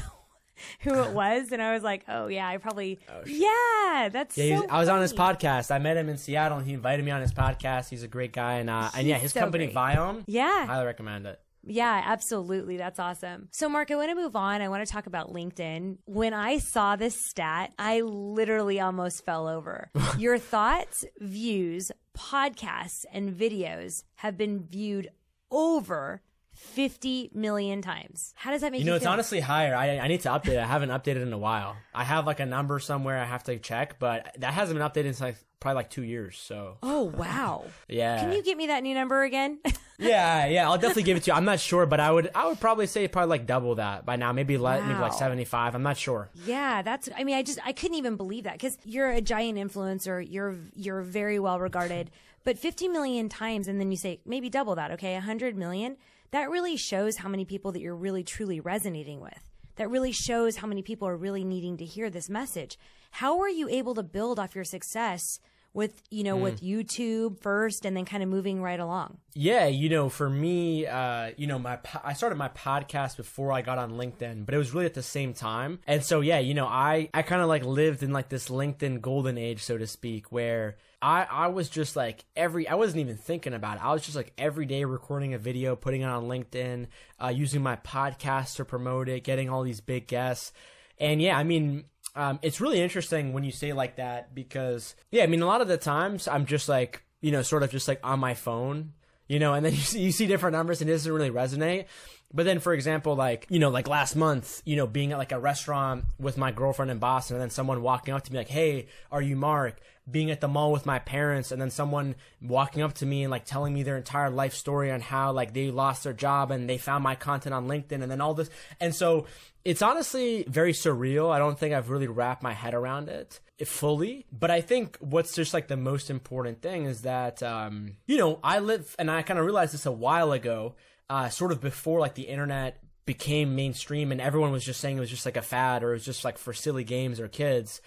Who 0.82 0.94
it 1.04 1.12
was, 1.12 1.52
and 1.52 1.62
I 1.62 1.74
was 1.74 1.84
like, 1.84 2.04
"Oh 2.08 2.28
yeah, 2.28 2.48
I 2.48 2.58
probably, 2.58 3.00
yeah, 3.26 4.10
that's 4.12 4.38
Yeah, 4.38 4.44
he 4.44 4.52
was, 4.54 4.62
so 4.62 4.68
I 4.70 4.80
was 4.80 4.90
on 4.90 5.02
his 5.02 5.14
podcast. 5.14 5.72
I 5.72 5.80
met 5.80 5.98
him 5.98 6.10
in 6.10 6.18
Seattle, 6.18 6.58
and 6.58 6.68
he 6.68 6.74
invited 6.74 7.04
me 7.06 7.12
on 7.12 7.22
his 7.22 7.34
podcast. 7.34 7.90
He's 7.90 8.04
a 8.04 8.08
great 8.08 8.34
guy, 8.34 8.56
and 8.56 8.70
uh, 8.70 8.90
and 8.96 9.08
yeah, 9.08 9.18
his 9.18 9.34
so 9.34 9.40
company 9.40 9.66
great. 9.66 9.76
Viome. 9.76 10.24
Yeah. 10.28 10.66
highly 10.66 10.86
recommend 10.86 11.26
it. 11.26 11.40
Yeah, 11.70 12.02
absolutely. 12.06 12.78
That's 12.78 13.00
awesome. 13.00 13.50
So, 13.52 13.68
Mark, 13.68 13.92
I 13.92 13.96
want 13.96 14.10
to 14.10 14.16
move 14.16 14.36
on. 14.36 14.62
I 14.62 14.70
want 14.70 14.86
to 14.86 14.92
talk 14.92 15.06
about 15.06 15.34
LinkedIn. 15.34 15.98
When 16.06 16.34
I 16.34 16.60
saw 16.60 16.96
this 16.96 17.16
stat, 17.30 17.74
I 17.78 18.02
literally 18.02 18.80
almost 18.80 19.26
fell 19.26 19.48
over. 19.48 19.92
Your 20.18 20.38
thoughts, 20.38 21.04
views, 21.20 21.92
podcasts, 22.18 23.04
and 23.12 23.34
videos 23.38 24.04
have 24.16 24.38
been 24.38 24.64
viewed 24.64 25.10
over 25.52 26.22
50 26.58 27.30
million 27.34 27.82
times. 27.82 28.34
How 28.36 28.52
does 28.52 28.62
that 28.62 28.72
make 28.72 28.80
You 28.80 28.86
you, 28.86 28.92
know, 28.92 28.96
it's 28.96 29.06
feel? 29.06 29.14
honestly 29.14 29.40
higher. 29.40 29.76
I 29.76 30.00
I 30.00 30.08
need 30.08 30.22
to 30.22 30.30
update 30.30 30.54
it. 30.54 30.58
I 30.58 30.66
haven't 30.66 30.90
updated 30.90 31.22
in 31.22 31.32
a 31.32 31.38
while. 31.38 31.76
I 31.94 32.04
have 32.04 32.26
like 32.26 32.40
a 32.40 32.46
number 32.46 32.80
somewhere 32.80 33.18
I 33.20 33.26
have 33.26 33.44
to 33.44 33.58
check, 33.60 34.00
but 34.00 34.36
that 34.40 34.54
hasn't 34.54 34.78
been 34.78 34.88
updated 34.88 35.18
in 35.20 35.24
like 35.26 35.38
probably 35.60 35.76
like 35.76 35.90
two 35.90 36.04
years. 36.04 36.38
So 36.38 36.78
Oh, 36.84 37.04
wow. 37.04 37.66
yeah, 37.88 38.20
Can 38.20 38.32
you 38.34 38.44
get 38.44 38.58
me 38.58 38.68
that 38.68 38.84
new 38.84 38.94
number 38.96 39.24
again? 39.24 39.60
yeah, 40.00 40.46
yeah. 40.48 40.68
I'll 40.70 40.78
definitely 40.78 41.04
give 41.04 41.18
it 41.18 41.24
to 41.24 41.32
you. 41.32 41.38
I'm 41.38 41.46
not 41.46 41.60
sure, 41.60 41.86
but 41.86 42.00
I 42.00 42.12
would 42.12 42.30
I 42.36 42.48
would 42.48 42.60
probably 42.60 42.88
say 42.88 43.08
probably 43.08 43.30
like 43.30 43.46
double 43.46 43.76
that 43.76 44.06
by 44.06 44.16
now. 44.16 44.32
Maybe 44.34 44.58
le- 44.58 44.82
maybe 44.82 45.00
like 45.00 45.14
75. 45.14 45.76
I'm 45.76 45.84
not 45.84 45.98
sure. 45.98 46.30
Yeah, 46.46 46.82
that's. 46.82 47.08
I 47.16 47.24
mean, 47.24 47.36
I 47.36 47.44
just 47.44 47.60
I 47.66 47.72
couldn't 47.72 47.98
even 47.98 48.16
believe 48.18 48.44
that 48.46 48.54
because 48.54 48.78
you're 48.84 49.10
a 49.12 49.22
giant 49.22 49.58
influencer. 49.58 50.26
You're 50.28 50.56
you're 50.76 51.02
very 51.02 51.40
well 51.40 51.60
regarded, 51.60 52.12
but 52.44 52.58
50 52.60 52.88
million 52.90 53.30
times, 53.30 53.68
and 53.68 53.80
then 53.80 53.90
you 53.92 53.98
say 53.98 54.20
maybe 54.26 54.50
double 54.50 54.76
that. 54.76 54.92
Okay, 54.92 55.14
100 55.14 55.56
million. 55.56 55.98
That 56.32 56.50
really 56.50 56.76
shows 56.76 57.18
how 57.18 57.30
many 57.30 57.46
people 57.46 57.72
that 57.72 57.82
you're 57.82 57.96
really 57.96 58.24
truly 58.24 58.60
resonating 58.60 59.22
with. 59.22 59.40
That 59.78 59.90
really 59.90 60.12
shows 60.12 60.58
how 60.58 60.68
many 60.68 60.82
people 60.82 61.08
are 61.08 61.16
really 61.16 61.44
needing 61.44 61.78
to 61.78 61.86
hear 61.86 62.10
this 62.10 62.30
message. 62.30 62.78
How 63.12 63.40
are 63.40 63.50
you 63.50 63.70
able 63.70 63.96
to 63.96 64.04
build 64.04 64.40
off 64.40 64.56
your 64.56 64.64
success 64.64 65.40
with 65.74 66.02
you 66.10 66.24
know 66.24 66.36
with 66.36 66.62
YouTube 66.62 67.40
first, 67.40 67.86
and 67.86 67.96
then 67.96 68.04
kind 68.04 68.24
of 68.24 68.30
moving 68.30 68.62
right 68.62 68.80
along? 68.80 69.20
Yeah, 69.36 69.68
you 69.68 69.90
know, 69.90 70.10
for 70.10 70.28
me, 70.30 70.88
uh, 70.88 71.32
you 71.38 71.46
know, 71.46 71.60
my 71.60 71.78
I 72.04 72.14
started 72.14 72.36
my 72.36 72.50
podcast 72.50 73.16
before 73.16 73.52
I 73.52 73.62
got 73.62 73.78
on 73.78 73.92
LinkedIn, 73.92 74.46
but 74.46 74.56
it 74.56 74.58
was 74.58 74.74
really 74.74 74.88
at 74.88 74.96
the 74.96 75.04
same 75.04 75.34
time. 75.34 75.80
And 75.86 76.04
so, 76.04 76.22
yeah, 76.22 76.40
you 76.40 76.56
know, 76.56 76.66
I 76.66 77.10
I 77.14 77.22
kind 77.22 77.42
of 77.42 77.48
like 77.48 77.64
lived 77.64 78.02
in 78.02 78.12
like 78.12 78.30
this 78.30 78.50
LinkedIn 78.50 79.02
golden 79.02 79.38
age, 79.38 79.62
so 79.62 79.78
to 79.78 79.86
speak, 79.86 80.32
where 80.32 80.78
I 81.02 81.28
I 81.30 81.48
was 81.48 81.70
just 81.70 81.96
like 81.96 82.26
every 82.36 82.68
I 82.68 82.76
wasn't 82.76 83.02
even 83.02 83.18
thinking 83.18 83.54
about 83.54 83.78
it. 83.78 83.84
I 83.84 83.94
was 83.94 84.04
just 84.04 84.16
like 84.16 84.34
every 84.38 84.66
day 84.66 84.84
recording 84.84 85.34
a 85.34 85.38
video, 85.38 85.76
putting 85.76 86.02
it 86.02 86.06
on 86.06 86.26
LinkedIn, 86.26 86.88
uh, 87.24 87.28
using 87.28 87.62
my 87.62 87.76
podcast 87.78 88.56
to 88.56 88.66
promote 88.66 89.10
it, 89.10 89.24
getting 89.24 89.50
all 89.50 89.64
these 89.64 89.82
big 89.82 90.08
guests. 90.08 90.52
And 91.00 91.22
yeah, 91.22 91.38
I 91.38 91.44
mean, 91.44 91.86
um, 92.16 92.40
it's 92.42 92.60
really 92.60 92.82
interesting 92.82 93.34
when 93.34 93.44
you 93.44 93.52
say 93.52 93.74
like 93.74 93.98
that 93.98 94.34
because 94.34 94.96
yeah, 95.12 95.24
I 95.24 95.28
mean, 95.28 95.42
a 95.42 95.46
lot 95.46 95.62
of 95.62 95.68
the 95.68 95.78
times 95.78 96.28
I'm 96.28 96.46
just 96.46 96.68
like 96.68 97.04
you 97.22 97.32
know, 97.32 97.42
sort 97.42 97.64
of 97.64 97.72
just 97.72 97.88
like 97.88 98.00
on 98.04 98.20
my 98.20 98.34
phone, 98.34 98.94
you 99.28 99.40
know, 99.40 99.54
and 99.54 99.66
then 99.66 99.74
you 99.76 99.80
see, 99.80 100.02
you 100.02 100.12
see 100.12 100.28
different 100.28 100.56
numbers 100.56 100.82
and 100.82 100.90
it 100.90 100.94
doesn't 100.94 101.12
really 101.12 101.32
resonate. 101.32 101.86
But 102.34 102.46
then, 102.46 102.60
for 102.60 102.74
example, 102.74 103.16
like, 103.16 103.46
you 103.50 103.58
know, 103.58 103.70
like 103.70 103.88
last 103.88 104.16
month, 104.16 104.62
you 104.66 104.76
know, 104.76 104.86
being 104.86 105.14
at 105.14 105.18
like 105.18 105.32
a 105.32 105.40
restaurant 105.40 106.06
with 106.20 106.38
my 106.38 106.52
girlfriend 106.52 106.92
in 106.92 107.00
Boston 107.00 107.36
and 107.36 107.42
then 107.42 107.50
someone 107.50 107.82
walking 107.82 108.14
up 108.14 108.24
to 108.24 108.32
me 108.32 108.38
like, 108.38 108.50
hey, 108.50 108.88
are 109.12 109.22
you 109.22 109.36
Mark? 109.36 109.80
Being 110.10 110.30
at 110.30 110.42
the 110.42 110.48
mall 110.48 110.72
with 110.72 110.86
my 110.86 111.00
parents 111.00 111.52
and 111.52 111.62
then 111.62 111.70
someone 111.70 112.16
walking 112.42 112.82
up 112.82 112.94
to 112.96 113.06
me 113.06 113.24
and 113.24 113.32
like 113.32 113.46
telling 113.46 113.74
me 113.74 113.84
their 113.84 113.98
entire 113.98 114.30
life 114.30 114.54
story 114.54 114.92
on 114.92 115.02
how 115.02 115.32
like 115.32 115.54
they 115.54 115.72
lost 115.72 116.04
their 116.04 116.14
job 116.14 116.52
and 116.52 116.70
they 116.70 116.78
found 116.78 117.04
my 117.04 117.16
content 117.16 117.54
on 117.54 117.68
LinkedIn 117.68 118.02
and 118.02 118.12
then 118.12 118.22
all 118.22 118.34
this. 118.34 118.50
And 118.80 118.94
so 118.94 119.26
it's 119.64 119.82
honestly 119.82 120.46
very 120.48 120.74
surreal. 120.74 121.32
I 121.32 121.40
don't 121.40 121.58
think 121.58 121.74
I've 121.74 121.90
really 121.90 122.08
wrapped 122.08 122.44
my 122.44 122.54
head 122.54 122.74
around 122.74 123.10
it 123.10 123.40
fully. 123.66 124.26
But 124.32 124.52
I 124.52 124.62
think 124.62 124.98
what's 125.00 125.34
just 125.34 125.54
like 125.54 125.68
the 125.68 125.78
most 125.78 126.10
important 126.10 126.62
thing 126.62 126.86
is 126.86 127.02
that, 127.02 127.42
um, 127.42 127.98
you 128.06 128.18
know, 128.18 128.40
I 128.44 128.60
live, 128.60 128.96
and 129.00 129.10
I 129.10 129.22
kind 129.24 129.40
of 129.40 129.46
realized 129.46 129.74
this 129.74 129.86
a 129.86 129.92
while 129.92 130.32
ago, 130.32 130.76
uh, 131.10 131.30
sort 131.30 131.52
of 131.52 131.62
before 131.62 132.00
like 132.00 132.16
the 132.16 132.24
internet 132.24 132.82
became 133.06 133.56
mainstream 133.56 134.12
and 134.12 134.20
everyone 134.20 134.52
was 134.52 134.66
just 134.66 134.82
saying 134.82 134.98
it 134.98 135.00
was 135.00 135.10
just 135.10 135.26
like 135.26 135.38
a 135.38 135.42
fad 135.42 135.84
or 135.84 135.92
it 135.92 135.94
was 135.94 136.06
just 136.06 136.26
like 136.26 136.38
for 136.38 136.54
silly 136.54 136.84
games 136.84 137.20
or 137.20 137.28
kids. 137.28 137.82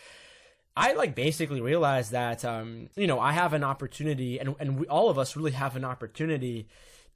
I 0.77 0.95
like 0.95 1.15
basically 1.15 1.61
realized 1.61 2.13
that 2.13 2.45
um, 2.45 2.89
you 2.97 3.07
know 3.07 3.21
I 3.21 3.33
have 3.33 3.53
an 3.53 3.65
opportunity, 3.65 4.39
and 4.39 4.55
and 4.59 4.81
we, 4.81 4.87
all 4.87 5.11
of 5.11 5.19
us 5.19 5.37
really 5.37 5.51
have 5.51 5.77
an 5.77 5.85
opportunity 5.85 6.69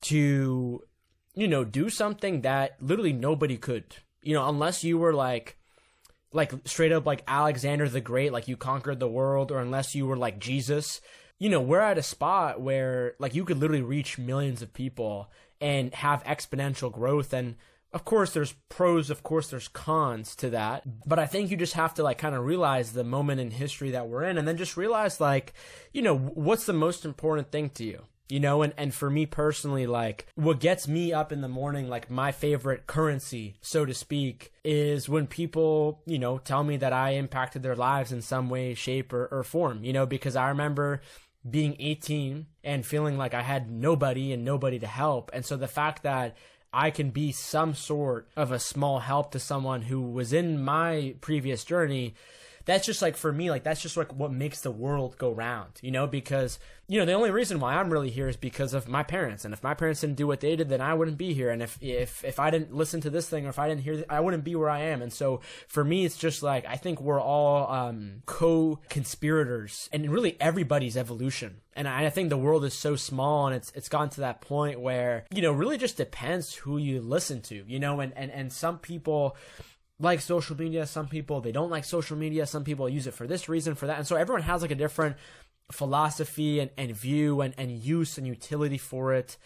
to 0.03 0.83
you 1.35 1.49
know 1.49 1.65
do 1.65 1.89
something 1.89 2.43
that 2.43 2.77
literally 2.81 3.13
nobody 3.13 3.57
could. 3.57 3.85
You 4.23 4.35
know, 4.35 4.49
unless 4.49 4.85
you 4.85 4.99
were 4.99 5.15
like 5.15 5.57
like 6.33 6.53
straight 6.65 6.93
up 6.93 7.07
like 7.07 7.23
Alexander 7.29 7.89
the 7.89 8.01
Great, 8.01 8.33
like 8.33 8.49
you 8.49 8.57
conquered 8.57 9.01
the 9.01 9.09
world, 9.09 9.53
or 9.53 9.61
unless 9.61 9.95
you 9.95 10.07
were 10.07 10.17
like 10.17 10.39
Jesus. 10.39 11.01
You 11.39 11.51
know, 11.51 11.61
we're 11.61 11.81
at 11.81 11.99
a 11.99 12.03
spot 12.03 12.61
where 12.61 13.15
like 13.19 13.35
you 13.35 13.45
could 13.45 13.59
literally 13.59 13.83
reach 13.83 14.19
millions 14.19 14.63
of 14.63 14.73
people 14.73 15.31
and 15.61 15.95
have 15.95 16.25
exponential 16.25 16.93
growth. 16.93 17.33
And 17.33 17.57
of 17.93 18.05
course 18.05 18.33
there's 18.33 18.55
pros 18.69 19.09
of 19.09 19.23
course 19.23 19.49
there's 19.49 19.69
cons 19.69 20.35
to 20.37 20.51
that. 20.51 20.83
But 21.07 21.19
i 21.19 21.27
think 21.27 21.51
you 21.51 21.57
just 21.57 21.75
have 21.75 21.95
to 21.95 22.03
like 22.03 22.19
kind 22.19 22.35
of 22.35 22.45
realize 22.45 22.93
the 22.93 23.05
moment 23.05 23.41
in 23.41 23.53
history 23.53 23.93
that 23.93 24.09
we're 24.09 24.25
in 24.25 24.37
and 24.37 24.47
then 24.47 24.57
just 24.57 24.77
realize 24.77 25.21
like 25.21 25.55
you 25.93 26.03
know 26.03 26.17
what's 26.17 26.67
the 26.67 26.73
most 26.73 27.05
important 27.05 27.51
thing 27.51 27.71
to 27.71 27.85
you 27.85 28.03
you 28.29 28.41
know? 28.41 28.63
And, 28.63 28.73
and 28.77 28.95
for 28.95 29.11
me 29.11 29.27
personally 29.27 29.87
like 29.87 30.27
what 30.35 30.59
gets 30.61 30.89
me 30.89 31.13
up 31.13 31.31
in 31.31 31.41
the 31.41 31.49
morning 31.49 31.89
like 31.89 32.11
my 32.11 32.33
favorite 32.33 32.87
currency 32.87 33.57
so 33.61 33.85
to 33.85 33.95
speak 33.95 34.53
is 34.65 35.09
when 35.09 35.27
people 35.27 36.01
you 36.07 36.19
know 36.19 36.39
tell 36.39 36.65
me 36.65 36.77
that 36.79 36.93
i 36.93 37.11
impacted 37.11 37.63
their 37.63 37.77
lives 37.77 38.13
in 38.13 38.23
some 38.23 38.49
way 38.49 38.75
shape 38.75 39.13
or, 39.13 39.27
or 39.27 39.43
form 39.43 39.85
you 39.85 39.93
know? 39.93 40.07
Because 40.07 40.37
i 40.37 40.49
remember 40.49 41.01
being 41.49 41.76
18 41.78 42.47
and 42.62 42.86
feeling 42.86 43.18
like 43.18 43.34
i 43.34 43.42
had 43.42 43.70
nobody 43.70 44.32
and 44.32 44.45
nobody 44.45 44.78
to 44.78 44.86
help 44.86 45.30
and 45.34 45.45
so 45.45 45.57
the 45.57 45.68
fact 45.68 46.03
that 46.03 46.36
I 46.74 46.90
can 46.90 47.11
be 47.11 47.30
some 47.30 47.74
sort 47.74 48.28
of 48.36 48.51
a 48.51 48.59
small 48.59 48.99
help 48.99 49.30
to 49.30 49.38
someone 49.38 49.82
who 49.82 50.03
was 50.03 50.32
in 50.32 50.61
my 50.61 51.14
previous 51.20 51.64
journey. 51.64 52.16
That's 52.67 52.87
just 52.87 53.03
like 53.03 53.17
for 53.17 53.33
me, 53.33 53.51
like 53.51 53.62
that's 53.62 53.83
just 53.83 53.97
like 53.97 54.12
what 54.15 54.33
makes 54.33 54.61
the 54.62 54.71
world 54.71 55.19
go 55.19 55.33
round, 55.33 55.73
you 55.83 55.91
know, 55.91 56.07
because, 56.07 56.59
you 56.89 56.99
know, 56.99 57.05
the 57.05 57.12
only 57.12 57.31
reason 57.31 57.61
why 57.61 57.75
I'm 57.75 57.91
really 57.91 58.11
here 58.11 58.29
is 58.29 58.37
because 58.37 58.75
of 58.75 58.89
my 58.89 59.03
parents. 59.03 59.45
And 59.45 59.53
if 59.53 59.62
my 59.62 59.75
parents 59.75 60.01
didn't 60.01 60.17
do 60.17 60.27
what 60.27 60.41
they 60.41 60.57
did, 60.57 60.69
then 60.69 60.81
I 60.81 60.95
wouldn't 60.95 61.19
be 61.19 61.35
here. 61.35 61.51
And 61.51 61.62
if, 61.62 61.79
if, 61.83 62.25
if 62.25 62.41
I 62.41 62.51
didn't 62.51 62.75
listen 62.75 63.01
to 63.03 63.11
this 63.11 63.29
thing 63.29 63.47
or 63.47 63.51
if 63.51 63.59
I 63.59 63.69
didn't 63.69 63.83
hear, 63.83 63.95
th- 63.95 64.07
I 64.09 64.21
wouldn't 64.21 64.45
be 64.45 64.57
where 64.57 64.71
I 64.71 64.81
am. 64.81 65.03
And 65.03 65.12
so 65.12 65.41
for 65.69 65.85
me, 65.85 66.05
it's 66.05 66.17
just 66.17 66.43
like, 66.43 66.65
I 66.67 66.77
think 66.77 67.01
we're 67.01 67.21
all, 67.21 67.71
um, 67.71 68.23
co-conspirators 68.27 69.89
and 69.93 70.11
really 70.11 70.37
everybody's 70.41 70.97
evolution. 70.97 71.61
And 71.77 71.89
I 71.89 72.07
I 72.07 72.11
think 72.11 72.29
the 72.29 72.37
world 72.37 72.65
is 72.65 72.75
so 72.75 72.95
small 72.97 73.47
and 73.47 73.57
it's 73.57 73.73
it's 73.75 73.89
gotten 73.89 74.11
to 74.11 74.21
that 74.21 74.41
point 74.41 74.79
where, 74.81 75.25
you 75.35 75.43
know, 75.43 75.53
really 75.53 75.77
just 75.77 75.97
depends 75.97 76.55
who 76.55 76.79
you 76.79 77.01
listen 77.01 77.43
to, 77.43 77.65
you 77.67 77.81
know, 77.81 78.01
and, 78.01 78.12
and, 78.17 78.31
and 78.31 78.53
some 78.53 78.79
people 78.79 79.37
like 80.01 80.20
social 80.20 80.57
media, 80.57 80.86
some 80.86 81.09
people 81.09 81.40
they 81.40 81.53
don't 81.53 81.70
like 81.70 81.84
social 81.84 82.16
media, 82.16 82.47
some 82.47 82.64
people 82.64 82.88
use 82.88 83.07
it 83.07 83.14
for 83.14 83.26
this 83.26 83.49
reason, 83.49 83.74
for 83.74 83.86
that. 83.86 83.99
And 83.99 84.07
so 84.07 84.16
everyone 84.16 84.42
has 84.42 84.62
like 84.62 84.70
a 84.70 84.76
different 84.76 85.16
philosophy 85.70 86.61
and, 86.61 86.70
and 86.76 86.95
view 86.95 87.40
and, 87.40 87.55
and 87.57 87.70
use 87.70 88.18
and 88.18 88.26
utility 88.26 88.78
for 88.78 89.14
it. 89.14 89.36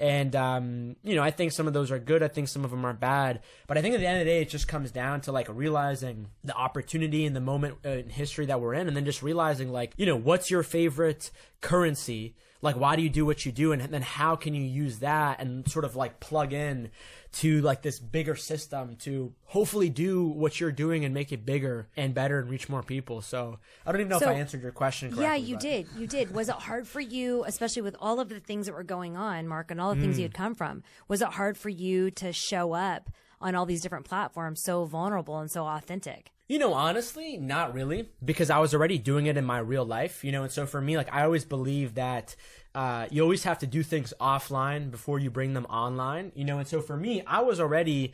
And 0.00 0.36
um, 0.36 0.96
you 1.02 1.16
know, 1.16 1.22
I 1.22 1.30
think 1.32 1.52
some 1.52 1.66
of 1.66 1.72
those 1.72 1.90
are 1.90 1.98
good. 1.98 2.22
I 2.22 2.28
think 2.28 2.48
some 2.48 2.64
of 2.64 2.70
them 2.70 2.84
are 2.84 2.92
bad. 2.92 3.40
But 3.66 3.78
I 3.78 3.82
think 3.82 3.94
at 3.94 4.00
the 4.00 4.06
end 4.06 4.20
of 4.20 4.26
the 4.26 4.30
day, 4.30 4.40
it 4.40 4.48
just 4.48 4.68
comes 4.68 4.92
down 4.92 5.20
to 5.22 5.32
like 5.32 5.48
realizing 5.50 6.28
the 6.44 6.54
opportunity 6.54 7.26
and 7.26 7.34
the 7.34 7.40
moment 7.40 7.78
uh, 7.84 7.90
in 7.90 8.08
history 8.08 8.46
that 8.46 8.60
we're 8.60 8.74
in, 8.74 8.86
and 8.86 8.96
then 8.96 9.04
just 9.04 9.22
realizing 9.22 9.72
like, 9.72 9.92
you 9.96 10.06
know, 10.06 10.16
what's 10.16 10.50
your 10.50 10.62
favorite 10.62 11.30
currency? 11.60 12.36
Like, 12.62 12.76
why 12.76 12.96
do 12.96 13.02
you 13.02 13.10
do 13.10 13.26
what 13.26 13.44
you 13.44 13.52
do, 13.52 13.72
and 13.72 13.82
then 13.82 14.02
how 14.02 14.36
can 14.36 14.54
you 14.54 14.62
use 14.62 14.98
that 15.00 15.40
and 15.40 15.68
sort 15.68 15.84
of 15.84 15.94
like 15.96 16.20
plug 16.20 16.52
in 16.52 16.90
to 17.30 17.60
like 17.60 17.82
this 17.82 17.98
bigger 17.98 18.36
system 18.36 18.96
to 18.96 19.32
hopefully 19.44 19.90
do 19.90 20.26
what 20.26 20.60
you're 20.60 20.72
doing 20.72 21.04
and 21.04 21.12
make 21.12 21.32
it 21.32 21.44
bigger 21.44 21.88
and 21.96 22.14
better 22.14 22.38
and 22.38 22.50
reach 22.50 22.68
more 22.68 22.82
people. 22.82 23.20
So 23.20 23.58
I 23.84 23.92
don't 23.92 24.00
even 24.00 24.10
know 24.10 24.18
So- 24.18 24.30
if 24.30 24.36
I 24.36 24.38
answered 24.38 24.62
your 24.62 24.72
question 24.72 25.10
correctly. 25.10 25.24
Yeah, 25.24 25.34
you 25.34 25.54
but- 25.56 25.62
did. 25.62 25.86
You 25.96 26.06
did. 26.06 26.34
Was 26.34 26.48
it 26.48 26.56
hard 26.56 26.86
for 26.86 27.00
you, 27.00 27.44
especially 27.44 27.82
with 27.82 27.96
all 28.00 28.20
of 28.20 28.28
the 28.28 28.40
things 28.40 28.66
that 28.66 28.72
were 28.72 28.82
going 28.82 29.16
on, 29.16 29.46
Mark, 29.46 29.70
and 29.70 29.80
all 29.80 29.94
the 29.94 30.00
things 30.00 30.18
you 30.18 30.22
hmm. 30.22 30.30
had 30.30 30.34
come 30.34 30.54
from? 30.54 30.82
Was 31.06 31.22
it 31.22 31.28
hard 31.28 31.56
for 31.56 31.68
you 31.68 32.10
to 32.12 32.32
show 32.32 32.72
up 32.72 33.10
on 33.40 33.54
all 33.54 33.66
these 33.66 33.82
different 33.82 34.04
platforms 34.04 34.62
so 34.62 34.84
vulnerable 34.84 35.38
and 35.38 35.50
so 35.50 35.64
authentic? 35.64 36.32
You 36.48 36.58
know, 36.58 36.72
honestly, 36.72 37.36
not 37.36 37.74
really, 37.74 38.08
because 38.24 38.48
I 38.48 38.58
was 38.58 38.72
already 38.72 38.96
doing 38.96 39.26
it 39.26 39.36
in 39.36 39.44
my 39.44 39.58
real 39.58 39.84
life, 39.84 40.24
you 40.24 40.32
know, 40.32 40.44
and 40.44 40.50
so 40.50 40.64
for 40.64 40.80
me, 40.80 40.96
like, 40.96 41.12
I 41.12 41.24
always 41.24 41.44
believe 41.44 41.94
that 41.96 42.36
uh, 42.74 43.06
you 43.10 43.22
always 43.22 43.44
have 43.44 43.58
to 43.58 43.66
do 43.66 43.82
things 43.82 44.12
offline 44.20 44.90
before 44.90 45.18
you 45.18 45.30
bring 45.30 45.54
them 45.54 45.66
online, 45.66 46.32
you 46.34 46.44
know, 46.44 46.58
and 46.58 46.68
so 46.68 46.80
for 46.80 46.96
me, 46.96 47.22
I 47.26 47.40
was 47.42 47.60
already 47.60 48.12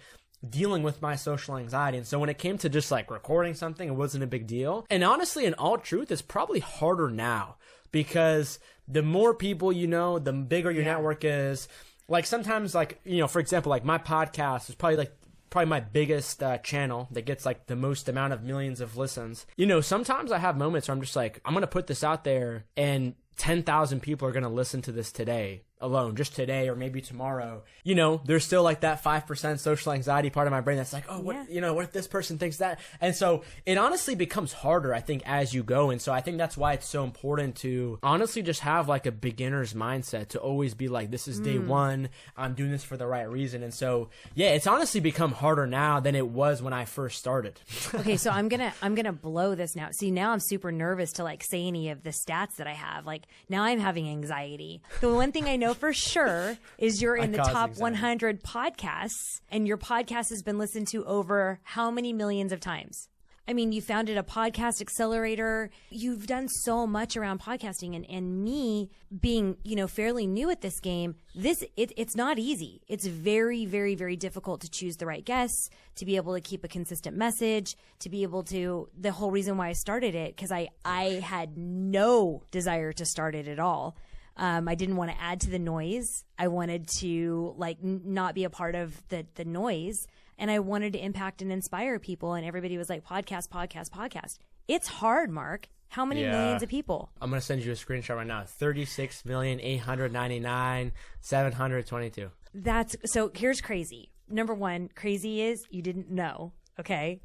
dealing 0.48 0.82
with 0.82 1.02
my 1.02 1.16
social 1.16 1.56
anxiety. 1.56 1.98
And 1.98 2.06
so 2.06 2.18
when 2.18 2.28
it 2.28 2.38
came 2.38 2.58
to 2.58 2.68
just 2.68 2.90
like 2.90 3.10
recording 3.10 3.54
something, 3.54 3.88
it 3.88 3.94
wasn't 3.94 4.24
a 4.24 4.28
big 4.28 4.46
deal. 4.46 4.86
And 4.90 5.02
honestly, 5.02 5.46
in 5.46 5.54
all 5.54 5.78
truth, 5.78 6.10
it's 6.10 6.22
probably 6.22 6.60
harder 6.60 7.10
now 7.10 7.56
because 7.92 8.58
the 8.86 9.02
more 9.02 9.34
people 9.34 9.72
you 9.72 9.86
know, 9.86 10.18
the 10.18 10.32
bigger 10.32 10.70
your 10.70 10.82
yeah. 10.82 10.94
network 10.94 11.24
is. 11.24 11.68
Like 12.06 12.26
sometimes, 12.26 12.74
like, 12.74 13.00
you 13.04 13.18
know, 13.18 13.26
for 13.26 13.38
example, 13.38 13.70
like 13.70 13.84
my 13.84 13.96
podcast 13.96 14.68
is 14.68 14.74
probably 14.74 14.96
like 14.96 15.12
probably 15.48 15.70
my 15.70 15.80
biggest 15.80 16.42
uh, 16.42 16.58
channel 16.58 17.08
that 17.12 17.24
gets 17.24 17.46
like 17.46 17.66
the 17.66 17.76
most 17.76 18.08
amount 18.08 18.32
of 18.32 18.42
millions 18.42 18.80
of 18.80 18.96
listens. 18.96 19.46
You 19.56 19.66
know, 19.66 19.80
sometimes 19.80 20.32
I 20.32 20.38
have 20.38 20.58
moments 20.58 20.88
where 20.88 20.94
I'm 20.94 21.00
just 21.00 21.16
like, 21.16 21.40
I'm 21.44 21.54
going 21.54 21.62
to 21.62 21.68
put 21.68 21.86
this 21.86 22.02
out 22.02 22.24
there 22.24 22.64
and 22.76 23.14
10,000 23.36 24.00
people 24.00 24.28
are 24.28 24.32
going 24.32 24.44
to 24.44 24.48
listen 24.48 24.82
to 24.82 24.92
this 24.92 25.12
today 25.12 25.62
alone, 25.80 26.16
just 26.16 26.34
today 26.34 26.68
or 26.68 26.74
maybe 26.74 27.00
tomorrow, 27.00 27.62
you 27.82 27.94
know, 27.94 28.20
there's 28.24 28.44
still 28.44 28.62
like 28.62 28.80
that 28.80 29.02
5% 29.02 29.58
social 29.58 29.92
anxiety 29.92 30.30
part 30.30 30.46
of 30.46 30.50
my 30.50 30.60
brain 30.60 30.78
that's 30.78 30.92
like, 30.92 31.04
oh, 31.08 31.20
what, 31.20 31.36
yeah. 31.36 31.44
you 31.48 31.60
know, 31.60 31.74
what 31.74 31.84
if 31.84 31.92
this 31.92 32.06
person 32.06 32.38
thinks 32.38 32.58
that? 32.58 32.80
And 33.00 33.14
so 33.14 33.42
it 33.66 33.76
honestly 33.76 34.14
becomes 34.14 34.52
harder, 34.52 34.94
I 34.94 35.00
think, 35.00 35.22
as 35.26 35.52
you 35.52 35.62
go. 35.62 35.90
And 35.90 36.00
so 36.00 36.12
I 36.12 36.20
think 36.20 36.38
that's 36.38 36.56
why 36.56 36.72
it's 36.72 36.86
so 36.86 37.04
important 37.04 37.56
to 37.56 37.98
honestly 38.02 38.42
just 38.42 38.60
have 38.60 38.88
like 38.88 39.06
a 39.06 39.12
beginner's 39.12 39.74
mindset 39.74 40.28
to 40.28 40.38
always 40.38 40.74
be 40.74 40.88
like, 40.88 41.10
this 41.10 41.28
is 41.28 41.40
day 41.40 41.58
mm. 41.58 41.66
one. 41.66 42.08
I'm 42.36 42.54
doing 42.54 42.70
this 42.70 42.84
for 42.84 42.96
the 42.96 43.06
right 43.06 43.28
reason. 43.28 43.62
And 43.62 43.74
so, 43.74 44.08
yeah, 44.34 44.50
it's 44.50 44.66
honestly 44.66 45.00
become 45.00 45.32
harder 45.32 45.66
now 45.66 46.00
than 46.00 46.14
it 46.14 46.28
was 46.28 46.62
when 46.62 46.72
I 46.72 46.86
first 46.86 47.18
started. 47.18 47.60
okay. 47.94 48.16
So 48.16 48.30
I'm 48.30 48.48
going 48.48 48.60
to, 48.60 48.72
I'm 48.80 48.94
going 48.94 49.04
to 49.06 49.12
blow 49.12 49.54
this 49.54 49.76
now. 49.76 49.90
See, 49.90 50.10
now 50.10 50.32
I'm 50.32 50.40
super 50.40 50.72
nervous 50.72 51.12
to 51.14 51.24
like 51.24 51.42
say 51.42 51.66
any 51.66 51.90
of 51.90 52.02
the 52.02 52.10
stats 52.10 52.56
that 52.56 52.66
I 52.66 52.72
have. 52.72 53.04
Like 53.04 53.24
now 53.48 53.64
I'm 53.64 53.80
having 53.80 54.08
anxiety. 54.08 54.80
The 55.00 55.12
one 55.12 55.32
thing 55.32 55.46
I 55.46 55.56
know 55.56 55.63
for 55.72 55.94
sure 55.94 56.58
is 56.76 57.00
you're 57.00 57.16
in 57.24 57.32
the 57.32 57.38
top 57.38 57.70
anxiety. 57.70 57.80
100 57.80 58.42
podcasts, 58.42 59.40
and 59.50 59.66
your 59.66 59.78
podcast 59.78 60.28
has 60.28 60.42
been 60.42 60.58
listened 60.58 60.88
to 60.88 61.04
over 61.06 61.60
how 61.62 61.90
many 61.90 62.12
millions 62.12 62.52
of 62.52 62.60
times? 62.60 63.08
I 63.46 63.52
mean, 63.52 63.72
you 63.72 63.82
founded 63.82 64.16
a 64.16 64.22
podcast 64.22 64.80
accelerator. 64.80 65.68
You've 65.90 66.26
done 66.26 66.48
so 66.48 66.86
much 66.86 67.14
around 67.14 67.40
podcasting 67.40 67.94
and, 67.94 68.08
and 68.08 68.42
me 68.42 68.90
being, 69.20 69.58
you 69.62 69.76
know, 69.76 69.86
fairly 69.86 70.26
new 70.26 70.48
at 70.48 70.62
this 70.62 70.80
game, 70.80 71.16
this, 71.34 71.62
it, 71.76 71.92
it's 71.96 72.16
not 72.16 72.38
easy. 72.38 72.80
It's 72.88 73.06
very, 73.06 73.66
very, 73.66 73.94
very 73.96 74.16
difficult 74.16 74.62
to 74.62 74.70
choose 74.70 74.96
the 74.96 75.04
right 75.04 75.22
guests, 75.22 75.68
to 75.96 76.06
be 76.06 76.16
able 76.16 76.32
to 76.32 76.40
keep 76.40 76.64
a 76.64 76.68
consistent 76.68 77.18
message, 77.18 77.76
to 77.98 78.08
be 78.08 78.22
able 78.22 78.44
to, 78.44 78.88
the 78.98 79.12
whole 79.12 79.30
reason 79.30 79.58
why 79.58 79.68
I 79.68 79.74
started 79.74 80.14
it, 80.14 80.36
cause 80.38 80.50
I, 80.50 80.68
I 80.82 81.20
had 81.22 81.58
no 81.58 82.44
desire 82.50 82.94
to 82.94 83.04
start 83.04 83.34
it 83.34 83.46
at 83.46 83.58
all. 83.58 83.94
Um, 84.36 84.68
I 84.68 84.74
didn't 84.74 84.96
want 84.96 85.10
to 85.10 85.20
add 85.20 85.40
to 85.42 85.50
the 85.50 85.58
noise. 85.58 86.24
I 86.38 86.48
wanted 86.48 86.88
to 86.98 87.54
like 87.56 87.78
n- 87.82 88.02
not 88.04 88.34
be 88.34 88.44
a 88.44 88.50
part 88.50 88.74
of 88.74 89.06
the 89.08 89.26
the 89.34 89.44
noise, 89.44 90.06
and 90.38 90.50
I 90.50 90.58
wanted 90.58 90.92
to 90.94 90.98
impact 90.98 91.42
and 91.42 91.52
inspire 91.52 91.98
people. 91.98 92.34
And 92.34 92.44
everybody 92.44 92.76
was 92.76 92.88
like, 92.88 93.04
podcast, 93.04 93.48
podcast, 93.48 93.90
podcast. 93.90 94.38
It's 94.66 94.88
hard, 94.88 95.30
Mark. 95.30 95.68
How 95.88 96.04
many 96.04 96.22
yeah. 96.22 96.32
millions 96.32 96.62
of 96.64 96.68
people? 96.68 97.12
I'm 97.20 97.30
gonna 97.30 97.40
send 97.40 97.64
you 97.64 97.70
a 97.70 97.76
screenshot 97.76 98.16
right 98.16 98.26
now. 98.26 98.42
Thirty-six 98.44 99.24
million 99.24 99.60
eight 99.60 99.78
hundred 99.78 100.12
ninety-nine 100.12 100.90
seven 101.20 101.52
hundred 101.52 101.86
twenty-two. 101.86 102.30
That's 102.52 102.96
so. 103.04 103.30
Here's 103.32 103.60
crazy. 103.60 104.10
Number 104.28 104.54
one, 104.54 104.88
crazy 104.96 105.42
is 105.42 105.64
you 105.70 105.82
didn't 105.82 106.10
know. 106.10 106.52
Okay, 106.80 107.20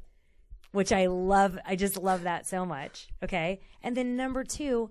which 0.70 0.92
I 0.92 1.06
love. 1.06 1.58
I 1.66 1.74
just 1.74 1.96
love 1.96 2.22
that 2.22 2.46
so 2.46 2.64
much. 2.64 3.08
Okay, 3.24 3.60
and 3.82 3.96
then 3.96 4.16
number 4.16 4.44
two, 4.44 4.90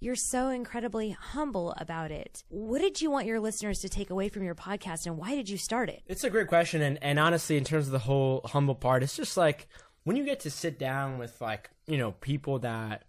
you're 0.00 0.16
so 0.16 0.48
incredibly 0.48 1.10
humble 1.10 1.74
about 1.76 2.10
it. 2.10 2.44
What 2.48 2.80
did 2.80 3.00
you 3.00 3.10
want 3.10 3.26
your 3.26 3.40
listeners 3.40 3.80
to 3.80 3.88
take 3.88 4.10
away 4.10 4.28
from 4.28 4.44
your 4.44 4.54
podcast 4.54 5.06
and 5.06 5.16
why 5.16 5.34
did 5.34 5.48
you 5.48 5.58
start 5.58 5.88
it? 5.88 6.02
It's 6.06 6.24
a 6.24 6.30
great 6.30 6.46
question. 6.46 6.82
And, 6.82 6.98
and 7.02 7.18
honestly, 7.18 7.56
in 7.56 7.64
terms 7.64 7.86
of 7.86 7.92
the 7.92 7.98
whole 7.98 8.42
humble 8.44 8.74
part, 8.74 9.02
it's 9.02 9.16
just 9.16 9.36
like 9.36 9.68
when 10.04 10.16
you 10.16 10.24
get 10.24 10.40
to 10.40 10.50
sit 10.50 10.78
down 10.78 11.18
with 11.18 11.40
like, 11.40 11.70
you 11.86 11.98
know, 11.98 12.12
people 12.12 12.60
that 12.60 13.04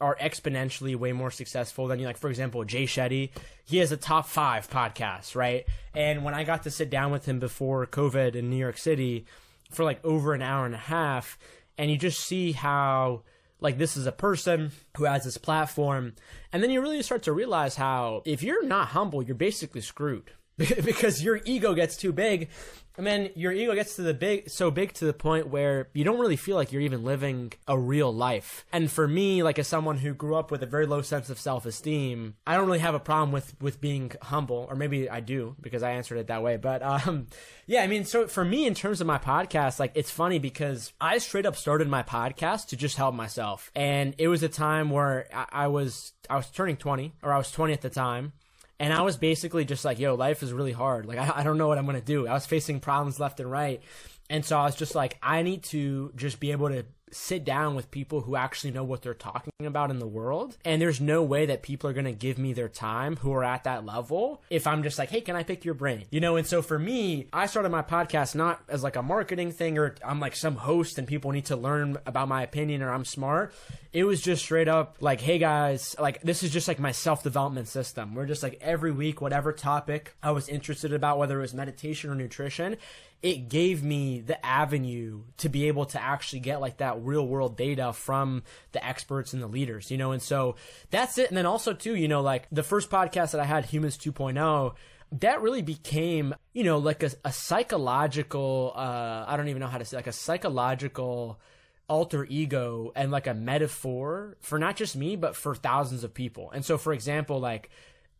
are 0.00 0.16
exponentially 0.20 0.94
way 0.94 1.12
more 1.12 1.30
successful 1.30 1.88
than 1.88 1.98
you. 1.98 2.06
Like, 2.06 2.18
for 2.18 2.30
example, 2.30 2.64
Jay 2.64 2.84
Shetty, 2.84 3.30
he 3.64 3.78
has 3.78 3.90
a 3.90 3.96
top 3.96 4.26
five 4.26 4.70
podcast, 4.70 5.34
right? 5.34 5.64
And 5.94 6.24
when 6.24 6.34
I 6.34 6.44
got 6.44 6.62
to 6.64 6.70
sit 6.70 6.88
down 6.88 7.10
with 7.10 7.26
him 7.26 7.40
before 7.40 7.84
COVID 7.86 8.36
in 8.36 8.48
New 8.48 8.56
York 8.56 8.78
City 8.78 9.26
for 9.70 9.84
like 9.84 10.04
over 10.04 10.34
an 10.34 10.42
hour 10.42 10.66
and 10.66 10.74
a 10.74 10.78
half, 10.78 11.36
and 11.76 11.90
you 11.90 11.98
just 11.98 12.20
see 12.20 12.52
how 12.52 13.22
like 13.60 13.78
this 13.78 13.96
is 13.96 14.06
a 14.06 14.12
person 14.12 14.72
who 14.96 15.04
has 15.04 15.24
this 15.24 15.38
platform. 15.38 16.14
And 16.52 16.62
then 16.62 16.70
you 16.70 16.80
really 16.80 17.02
start 17.02 17.22
to 17.24 17.32
realize 17.32 17.76
how 17.76 18.22
if 18.24 18.42
you're 18.42 18.64
not 18.64 18.88
humble 18.88 19.22
you're 19.22 19.34
basically 19.34 19.80
screwed 19.80 20.32
because 20.84 21.22
your 21.22 21.40
ego 21.44 21.72
gets 21.74 21.96
too 21.96 22.12
big. 22.12 22.48
And 22.96 23.06
then 23.06 23.30
your 23.36 23.52
ego 23.52 23.76
gets 23.76 23.94
to 23.94 24.02
the 24.02 24.12
big 24.12 24.50
so 24.50 24.72
big 24.72 24.92
to 24.94 25.04
the 25.04 25.12
point 25.12 25.46
where 25.46 25.88
you 25.94 26.02
don't 26.02 26.18
really 26.18 26.34
feel 26.34 26.56
like 26.56 26.72
you're 26.72 26.82
even 26.82 27.04
living 27.04 27.52
a 27.68 27.78
real 27.78 28.12
life. 28.12 28.66
And 28.72 28.90
for 28.90 29.06
me 29.06 29.44
like 29.44 29.56
as 29.60 29.68
someone 29.68 29.98
who 29.98 30.14
grew 30.14 30.34
up 30.34 30.50
with 30.50 30.64
a 30.64 30.66
very 30.66 30.84
low 30.84 31.00
sense 31.00 31.30
of 31.30 31.38
self-esteem 31.38 32.34
i 32.44 32.56
don't 32.56 32.66
really 32.66 32.80
have 32.80 32.96
a 32.96 33.00
problem 33.00 33.30
with 33.30 33.54
with 33.60 33.80
being 33.80 34.10
humble 34.22 34.66
or 34.68 34.74
maybe 34.74 35.08
i 35.08 35.20
do 35.20 35.54
because 35.60 35.84
i 35.84 35.92
answered 35.92 36.18
it 36.18 36.26
that 36.26 36.42
way. 36.42 36.56
But 36.56 36.82
um 36.82 37.28
yeah 37.66 37.82
i 37.82 37.86
mean 37.86 38.04
so 38.04 38.26
for 38.26 38.44
me 38.44 38.66
in 38.66 38.74
terms 38.74 39.00
of 39.00 39.06
my 39.06 39.18
podcast 39.18 39.78
like 39.78 39.92
it's 39.94 40.10
funny 40.10 40.40
because 40.40 40.92
i 41.00 41.18
straight 41.18 41.46
up 41.46 41.54
started 41.54 41.86
my 41.88 42.02
podcast 42.02 42.66
to 42.68 42.76
just 42.76 42.96
help 42.96 43.14
myself. 43.14 43.70
And 43.76 44.16
it 44.18 44.26
was 44.26 44.42
a 44.42 44.48
time 44.48 44.90
where 44.90 45.28
I, 45.32 45.64
I 45.64 45.66
was 45.68 46.14
i 46.28 46.34
was 46.34 46.50
turning 46.50 46.76
20 46.76 47.14
or 47.22 47.32
i 47.32 47.38
was 47.38 47.52
20 47.52 47.72
at 47.72 47.80
the 47.80 47.90
time 47.90 48.32
and 48.80 48.92
I 48.92 49.02
was 49.02 49.16
basically 49.16 49.64
just 49.64 49.84
like, 49.84 49.98
yo, 49.98 50.14
life 50.14 50.42
is 50.42 50.52
really 50.52 50.72
hard. 50.72 51.06
Like, 51.06 51.18
I, 51.18 51.40
I 51.40 51.42
don't 51.42 51.58
know 51.58 51.68
what 51.68 51.78
I'm 51.78 51.86
going 51.86 51.98
to 51.98 52.04
do. 52.04 52.26
I 52.26 52.34
was 52.34 52.46
facing 52.46 52.80
problems 52.80 53.18
left 53.18 53.40
and 53.40 53.50
right. 53.50 53.82
And 54.30 54.44
so 54.44 54.58
I 54.58 54.64
was 54.64 54.76
just 54.76 54.94
like, 54.94 55.18
I 55.22 55.42
need 55.42 55.64
to 55.64 56.12
just 56.14 56.38
be 56.38 56.52
able 56.52 56.68
to 56.68 56.84
sit 57.12 57.44
down 57.44 57.74
with 57.74 57.90
people 57.90 58.22
who 58.22 58.36
actually 58.36 58.70
know 58.70 58.84
what 58.84 59.02
they're 59.02 59.14
talking 59.14 59.52
about 59.60 59.90
in 59.90 59.98
the 59.98 60.06
world. 60.06 60.56
And 60.64 60.80
there's 60.80 61.00
no 61.00 61.22
way 61.22 61.46
that 61.46 61.62
people 61.62 61.88
are 61.90 61.92
going 61.92 62.04
to 62.04 62.12
give 62.12 62.38
me 62.38 62.52
their 62.52 62.68
time 62.68 63.16
who 63.16 63.32
are 63.32 63.44
at 63.44 63.64
that 63.64 63.84
level 63.84 64.42
if 64.50 64.66
I'm 64.66 64.82
just 64.82 64.98
like, 64.98 65.10
hey, 65.10 65.20
can 65.20 65.36
I 65.36 65.42
pick 65.42 65.64
your 65.64 65.74
brain? 65.74 66.04
You 66.10 66.20
know, 66.20 66.36
and 66.36 66.46
so 66.46 66.62
for 66.62 66.78
me, 66.78 67.26
I 67.32 67.46
started 67.46 67.70
my 67.70 67.82
podcast 67.82 68.34
not 68.34 68.62
as 68.68 68.82
like 68.82 68.96
a 68.96 69.02
marketing 69.02 69.52
thing 69.52 69.78
or 69.78 69.94
I'm 70.04 70.20
like 70.20 70.36
some 70.36 70.56
host 70.56 70.98
and 70.98 71.06
people 71.06 71.32
need 71.32 71.46
to 71.46 71.56
learn 71.56 71.98
about 72.06 72.28
my 72.28 72.42
opinion 72.42 72.82
or 72.82 72.92
I'm 72.92 73.04
smart. 73.04 73.52
It 73.92 74.04
was 74.04 74.20
just 74.20 74.44
straight 74.44 74.68
up 74.68 74.96
like, 75.00 75.20
hey 75.20 75.38
guys, 75.38 75.96
like 75.98 76.20
this 76.22 76.42
is 76.42 76.50
just 76.50 76.68
like 76.68 76.78
my 76.78 76.92
self 76.92 77.22
development 77.22 77.68
system. 77.68 78.14
We're 78.14 78.26
just 78.26 78.42
like 78.42 78.58
every 78.60 78.92
week, 78.92 79.20
whatever 79.20 79.52
topic 79.52 80.14
I 80.22 80.30
was 80.30 80.48
interested 80.48 80.92
about, 80.92 81.18
whether 81.18 81.38
it 81.38 81.42
was 81.42 81.54
meditation 81.54 82.10
or 82.10 82.14
nutrition, 82.14 82.76
it 83.22 83.48
gave 83.48 83.82
me 83.82 84.20
the 84.20 84.44
avenue 84.44 85.22
to 85.38 85.48
be 85.48 85.66
able 85.68 85.86
to 85.86 86.00
actually 86.00 86.40
get 86.40 86.60
like 86.60 86.76
that 86.76 87.02
real 87.02 87.26
world 87.26 87.56
data 87.56 87.92
from 87.92 88.42
the 88.72 88.84
experts 88.84 89.32
and 89.32 89.42
the 89.42 89.48
leaders, 89.48 89.90
you 89.90 89.96
know? 89.96 90.12
And 90.12 90.22
so 90.22 90.54
that's 90.90 91.18
it. 91.18 91.28
And 91.28 91.36
then 91.36 91.46
also 91.46 91.72
too, 91.72 91.96
you 91.96 92.06
know, 92.06 92.20
like 92.20 92.46
the 92.52 92.62
first 92.62 92.90
podcast 92.90 93.32
that 93.32 93.40
I 93.40 93.44
had, 93.44 93.64
Humans 93.66 93.98
2.0, 93.98 94.74
that 95.20 95.42
really 95.42 95.62
became, 95.62 96.34
you 96.52 96.62
know, 96.62 96.78
like 96.78 97.02
a, 97.02 97.10
a 97.24 97.32
psychological, 97.32 98.72
uh, 98.76 99.24
I 99.26 99.36
don't 99.36 99.48
even 99.48 99.60
know 99.60 99.66
how 99.66 99.78
to 99.78 99.84
say, 99.84 99.96
like 99.96 100.06
a 100.06 100.12
psychological, 100.12 101.40
alter 101.88 102.26
ego 102.28 102.92
and 102.94 103.10
like 103.10 103.26
a 103.26 103.32
metaphor 103.32 104.36
for 104.40 104.58
not 104.58 104.76
just 104.76 104.94
me 104.94 105.16
but 105.16 105.34
for 105.34 105.54
thousands 105.54 106.04
of 106.04 106.12
people. 106.12 106.50
And 106.50 106.62
so 106.64 106.76
for 106.76 106.92
example 106.92 107.40
like 107.40 107.70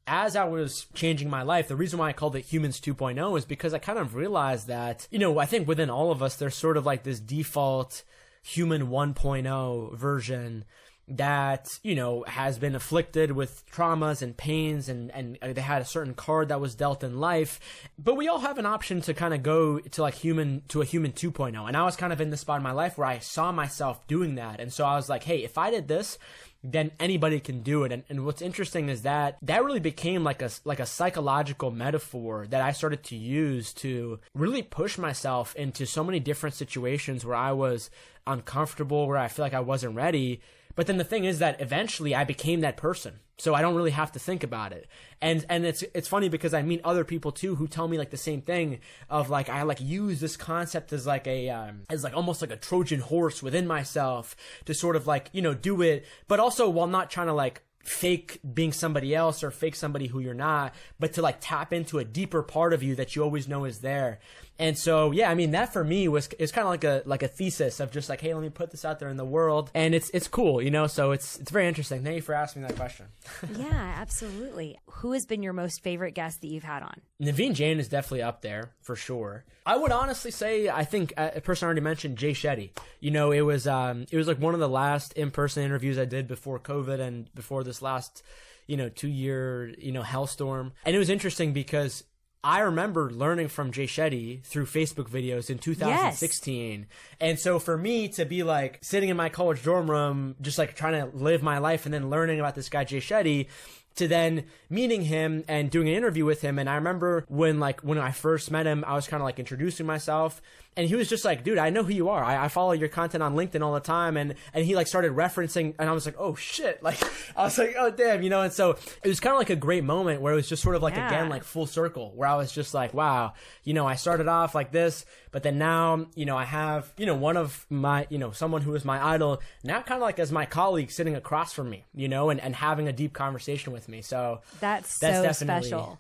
as 0.09 0.35
I 0.37 0.45
was 0.45 0.87
changing 0.95 1.29
my 1.29 1.43
life, 1.43 1.69
the 1.69 1.77
reason 1.77 1.99
why 1.99 2.09
I 2.09 2.13
called 2.13 2.35
it 2.35 2.47
Humans 2.47 2.81
2.0 2.81 3.39
is 3.39 3.45
because 3.45 3.75
I 3.75 3.79
kind 3.79 3.99
of 3.99 4.15
realized 4.15 4.67
that, 4.69 5.07
you 5.11 5.19
know, 5.19 5.39
I 5.39 5.47
think 5.47 5.69
within 5.69 5.91
all 5.91 6.11
of 6.11 6.23
us, 6.23 6.37
there's 6.37 6.55
sort 6.55 6.77
of 6.77 6.87
like 6.87 7.03
this 7.03 7.21
default 7.21 8.03
human 8.43 8.89
1.0 8.89 9.97
version 9.97 10.65
that 11.11 11.79
you 11.83 11.95
know 11.95 12.23
has 12.27 12.59
been 12.59 12.75
afflicted 12.75 13.33
with 13.33 13.65
traumas 13.71 14.21
and 14.21 14.37
pains 14.37 14.91
and 14.91 15.11
and 15.13 15.39
uh, 15.41 15.53
they 15.55 15.61
had 15.63 15.81
a 15.81 15.87
certain 15.87 16.13
card 16.13 16.49
that 16.49 16.61
was 16.61 16.75
dealt 16.75 17.03
in 17.03 17.19
life. 17.19 17.59
But 17.99 18.17
we 18.17 18.29
all 18.29 18.41
have 18.41 18.59
an 18.59 18.67
option 18.67 19.01
to 19.03 19.15
kind 19.15 19.33
of 19.33 19.43
go 19.43 19.79
to 19.79 20.03
like 20.03 20.15
human 20.15 20.63
to 20.69 20.83
a 20.83 20.85
human 20.85 21.13
2.0 21.13 21.67
and 21.67 21.77
i 21.77 21.83
was 21.83 21.97
kind 21.97 22.13
of 22.13 22.21
in 22.21 22.29
the 22.31 22.37
spot 22.37 22.59
in 22.59 22.63
my 22.63 22.73
life 22.73 22.99
where 22.99 23.07
i 23.07 23.19
saw 23.21 23.53
myself 23.53 24.07
doing 24.07 24.35
that. 24.35 24.61
And 24.61 24.71
so 24.73 24.85
i 24.85 24.97
was 24.97 25.09
like 25.09 25.25
hey 25.25 25.43
if 25.45 25.57
i 25.57 25.71
did 25.71 25.89
this 25.89 26.19
then 26.63 26.91
anybody 26.99 27.41
can 27.41 27.63
do 27.63 27.85
it. 27.85 27.93
And, 27.93 28.03
and 28.09 28.25
what's 28.25 28.43
interesting 28.43 28.89
is 28.89 29.03
that 29.03 29.39
that 29.43 29.65
really 29.65 29.81
became 29.81 30.25
like 30.25 30.43
a 30.43 30.51
like 30.65 30.81
a 30.81 30.87
psychological 30.87 31.71
metaphor 31.71 32.47
that 32.51 32.61
I 32.61 32.73
started 32.73 33.05
to 33.05 33.17
use 33.17 33.73
to 33.75 34.19
really 34.35 34.63
push 34.63 34.99
myself 34.99 35.55
into 35.55 35.87
so 35.87 36.03
many 36.03 36.21
different 36.21 36.57
situations 36.57 37.25
where 37.25 37.37
I 37.37 37.53
was 37.53 37.91
uncomfortable, 38.27 39.07
where 39.07 39.17
I 39.17 39.29
feel 39.29 39.45
like 39.45 39.55
I 39.55 39.61
wasn't 39.61 39.95
ready. 39.95 40.41
But 40.79 40.87
then 40.87 40.97
the 40.97 41.03
thing 41.03 41.24
is 41.24 41.41
that 41.41 41.61
eventually 41.61 42.14
I 42.14 42.22
became 42.22 42.61
that 42.61 42.76
person. 42.76 43.18
So 43.37 43.53
I 43.53 43.62
don't 43.62 43.74
really 43.74 43.91
have 43.91 44.12
to 44.12 44.20
think 44.20 44.45
about 44.45 44.72
it. 44.72 44.87
And 45.20 45.45
and 45.49 45.66
it's 45.66 45.83
it's 45.93 46.07
funny 46.07 46.29
because 46.29 46.55
I 46.55 46.62
meet 46.62 46.81
other 46.85 47.03
people 47.03 47.33
too 47.33 47.57
who 47.57 47.66
tell 47.66 47.89
me 47.89 47.99
like 47.99 48.11
the 48.11 48.16
same 48.16 48.43
thing 48.43 48.79
of 49.11 49.29
like 49.29 49.49
I 49.49 49.62
like 49.62 49.81
use 49.81 50.20
this 50.20 50.37
concept 50.37 50.93
as 50.93 51.05
like 51.05 51.26
a 51.26 51.51
um, 51.51 51.81
as 51.91 52.05
like 52.05 52.14
almost 52.14 52.43
like 52.43 52.53
a 52.53 52.57
Trojan 52.57 53.01
horse 53.01 53.43
within 53.43 53.66
myself 53.66 54.37
to 54.66 54.72
sort 54.72 54.95
of 54.95 55.09
like, 55.09 55.31
you 55.33 55.43
know, 55.43 55.53
do 55.53 55.83
it, 55.83 56.07
but 56.29 56.39
also 56.39 56.68
while 56.68 56.87
not 56.87 57.11
trying 57.11 57.26
to 57.26 57.33
like 57.33 57.62
fake 57.83 58.39
being 58.55 58.72
somebody 58.72 59.16
else 59.16 59.43
or 59.43 59.51
fake 59.51 59.74
somebody 59.74 60.07
who 60.07 60.20
you're 60.20 60.33
not, 60.33 60.74
but 61.01 61.14
to 61.14 61.22
like 61.22 61.39
tap 61.41 61.72
into 61.72 61.99
a 61.99 62.05
deeper 62.05 62.43
part 62.43 62.72
of 62.72 62.85
you 62.85 62.95
that 62.95 63.16
you 63.16 63.24
always 63.24 63.49
know 63.49 63.64
is 63.64 63.81
there. 63.81 64.20
And 64.59 64.77
so, 64.77 65.13
yeah, 65.13 65.31
I 65.31 65.35
mean, 65.35 65.53
that 65.53 65.73
for 65.73 65.85
me 65.85 66.09
was 66.09 66.29
is 66.39 66.51
kind 66.51 66.67
of 66.67 66.71
like 66.71 66.85
a 66.85 67.03
like 67.07 67.23
a 67.23 67.29
thesis 67.29 67.79
of 67.79 67.93
just 67.93 68.09
like, 68.09 68.21
hey, 68.21 68.35
let 68.35 68.43
me 68.43 68.51
put 68.51 68.71
this 68.71 68.85
out 68.85 68.99
there 68.99 69.09
in 69.09 69.17
the 69.17 69.25
world, 69.25 69.71
and 69.75 69.95
it's 69.95 70.11
it's 70.11 70.27
cool, 70.27 70.61
you 70.61 70.71
know. 70.71 70.87
So 70.89 71.13
it's 71.13 71.39
it's 71.39 71.51
very 71.51 71.69
interesting. 71.69 72.03
Thank 72.03 72.17
you 72.17 72.23
for 72.23 72.35
asking 72.35 72.63
that 72.63 72.75
question. 72.75 73.07
yeah, 73.57 73.95
absolutely. 73.99 74.79
Who 74.91 75.13
has 75.13 75.27
been 75.27 75.43
your 75.43 75.53
most 75.53 75.83
favorite 75.83 76.13
guest 76.13 76.41
that 76.41 76.49
you've 76.49 76.65
had 76.65 76.83
on? 76.83 77.01
Naveen 77.23 77.55
Jain 77.55 77.79
is 77.79 77.89
definitely 77.89 78.23
up 78.23 78.43
there 78.43 78.73
for 78.81 78.97
sure. 78.97 79.45
I 79.65 79.77
would 79.77 79.93
honestly 79.93 80.31
say 80.31 80.69
I 80.69 80.85
think 80.85 81.13
uh, 81.17 81.31
a 81.37 81.41
person 81.41 81.67
I 81.67 81.69
already 81.69 81.83
mentioned 81.83 82.19
Jay 82.19 82.33
Shetty. 82.33 82.71
You 83.01 83.13
know, 83.13 83.31
it 83.31 83.43
was 83.43 83.69
um 83.69 84.07
it 84.11 84.17
was 84.17 84.27
like 84.27 84.41
one 84.41 84.55
of 84.55 84.61
the 84.61 84.69
last 84.69 85.13
in 85.13 85.31
person 85.31 85.63
interviews 85.63 85.99
I 85.99 86.05
did 86.05 86.27
before 86.27 86.59
COVID 86.59 86.99
and 86.99 87.33
before 87.35 87.63
this 87.63 87.81
last 87.81 88.25
you 88.67 88.77
know 88.77 88.89
two 88.89 89.09
year 89.09 89.75
you 89.79 89.93
know 89.93 90.03
hellstorm, 90.03 90.73
and 90.85 90.97
it 90.97 90.99
was 90.99 91.11
interesting 91.11 91.53
because 91.53 92.05
I 92.45 92.61
remember 92.61 93.11
learning 93.11 93.49
from 93.49 93.72
Jay 93.72 93.86
Shetty 93.86 94.43
through 94.45 94.66
Facebook 94.66 95.09
videos 95.11 95.51
in 95.51 95.59
2016. 95.59 96.80
Yes. 96.80 96.89
And 97.20 97.39
so 97.39 97.59
for 97.59 97.76
me 97.76 98.09
to 98.11 98.24
be 98.24 98.43
like 98.45 98.78
sitting 98.80 99.09
in 99.09 99.16
my 99.16 99.28
college 99.28 99.62
dorm 99.62 99.91
room, 99.91 100.36
just 100.41 100.57
like 100.57 100.76
trying 100.76 101.11
to 101.11 101.16
live 101.16 101.43
my 101.43 101.59
life 101.59 101.84
and 101.84 101.93
then 101.93 102.11
learning 102.11 102.39
about 102.39 102.55
this 102.55 102.68
guy, 102.68 102.84
Jay 102.84 102.99
Shetty, 102.99 103.49
to 103.97 104.07
then 104.07 104.45
meeting 104.70 105.03
him 105.03 105.45
and 105.49 105.70
doing 105.70 105.89
an 105.89 105.95
interview 105.95 106.24
with 106.24 106.41
him. 106.41 106.59
And 106.59 106.70
I 106.70 106.76
remember 106.76 107.24
when 107.28 107.59
like 107.59 107.80
when 107.80 107.99
I 107.99 108.12
first 108.12 108.51
met 108.51 108.66
him, 108.66 108.84
I 108.86 108.95
was 108.95 109.09
kind 109.09 109.20
of 109.20 109.24
like 109.24 109.41
introducing 109.41 109.86
myself 109.86 110.41
and 110.79 110.89
he 110.89 110.95
was 110.95 111.09
just 111.09 111.24
like, 111.24 111.43
dude, 111.43 111.59
I 111.59 111.70
know 111.70 111.83
who 111.83 111.93
you 111.93 112.09
are. 112.09 112.22
I, 112.22 112.45
I, 112.45 112.49
follow 112.49 112.70
your 112.70 112.89
content 112.89 113.20
on 113.20 113.35
LinkedIn 113.35 113.62
all 113.62 113.74
the 113.74 113.81
time. 113.81 114.16
And, 114.16 114.37
and 114.55 114.64
he 114.64 114.76
like 114.76 114.87
started 114.87 115.11
referencing, 115.11 115.74
and 115.76 115.91
I 115.91 115.93
was 115.93 116.07
like, 116.07 116.14
oh 116.18 116.37
shit. 116.37 116.81
Like, 116.89 117.03
I 117.37 117.43
was 117.43 117.59
like, 117.59 117.74
oh 117.76 117.91
damn, 117.91 118.22
you 118.22 118.31
know? 118.31 118.43
And 118.43 118.53
so 118.53 118.79
it 119.03 119.09
was 119.09 119.18
kind 119.18 119.35
of 119.35 119.39
like 119.39 119.51
a 119.51 119.57
great 119.57 119.83
moment 119.83 120.22
where 120.22 120.33
it 120.33 120.37
was 120.37 120.49
just 120.49 120.62
sort 120.62 120.76
of 120.76 120.83
like, 120.83 120.95
yeah. 120.95 121.09
again, 121.09 121.29
like 121.29 121.43
full 121.43 121.66
circle, 121.66 122.12
where 122.14 122.29
I 122.29 122.37
was 122.37 122.53
just 122.53 122.72
like, 122.72 122.95
wow, 122.95 123.35
you 123.64 123.74
know, 123.74 123.87
I 123.87 123.97
started 123.97 124.29
off 124.29 124.55
like 124.55 124.70
this, 124.70 125.05
but 125.33 125.43
then 125.43 125.59
now, 125.59 126.07
you 126.14 126.24
know, 126.24 126.37
I 126.37 126.45
have, 126.45 126.93
you 126.97 127.05
know, 127.05 127.16
one 127.16 127.37
of 127.37 127.66
my, 127.68 128.07
you 128.09 128.16
know, 128.16 128.31
someone 128.31 128.62
who 128.62 128.74
is 128.76 128.85
my 128.85 129.05
idol 129.05 129.43
now 129.64 129.83
kind 129.83 129.99
of 129.99 130.03
like 130.03 130.20
as 130.20 130.31
my 130.31 130.47
colleague 130.47 130.93
sitting 130.93 131.16
across 131.16 131.53
from 131.53 131.68
me, 131.68 131.85
you 131.95 132.09
know, 132.09 132.31
and, 132.31 132.41
and 132.41 132.55
having 132.55 132.87
a 132.87 132.93
deep 132.93 133.12
conversation 133.12 133.72
with 133.72 133.89
me. 133.89 134.01
So 134.01 134.41
that's, 134.61 134.99
that's 135.01 135.39
so 135.39 135.45
special. 135.45 135.99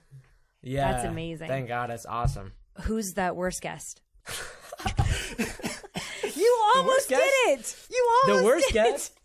Yeah. 0.62 0.92
That's 0.92 1.04
amazing. 1.04 1.48
Thank 1.48 1.68
God. 1.68 1.90
It's 1.90 2.06
awesome. 2.06 2.52
Who's 2.82 3.14
that 3.14 3.34
worst 3.34 3.60
guest? 3.60 4.00
you 6.36 6.58
almost 6.76 7.08
did 7.08 7.18
it. 7.18 7.76
You 7.90 8.10
almost 8.24 8.26
did 8.26 8.32
it. 8.32 8.36
the 8.38 8.44
worst 8.44 8.72
guest. 8.72 9.17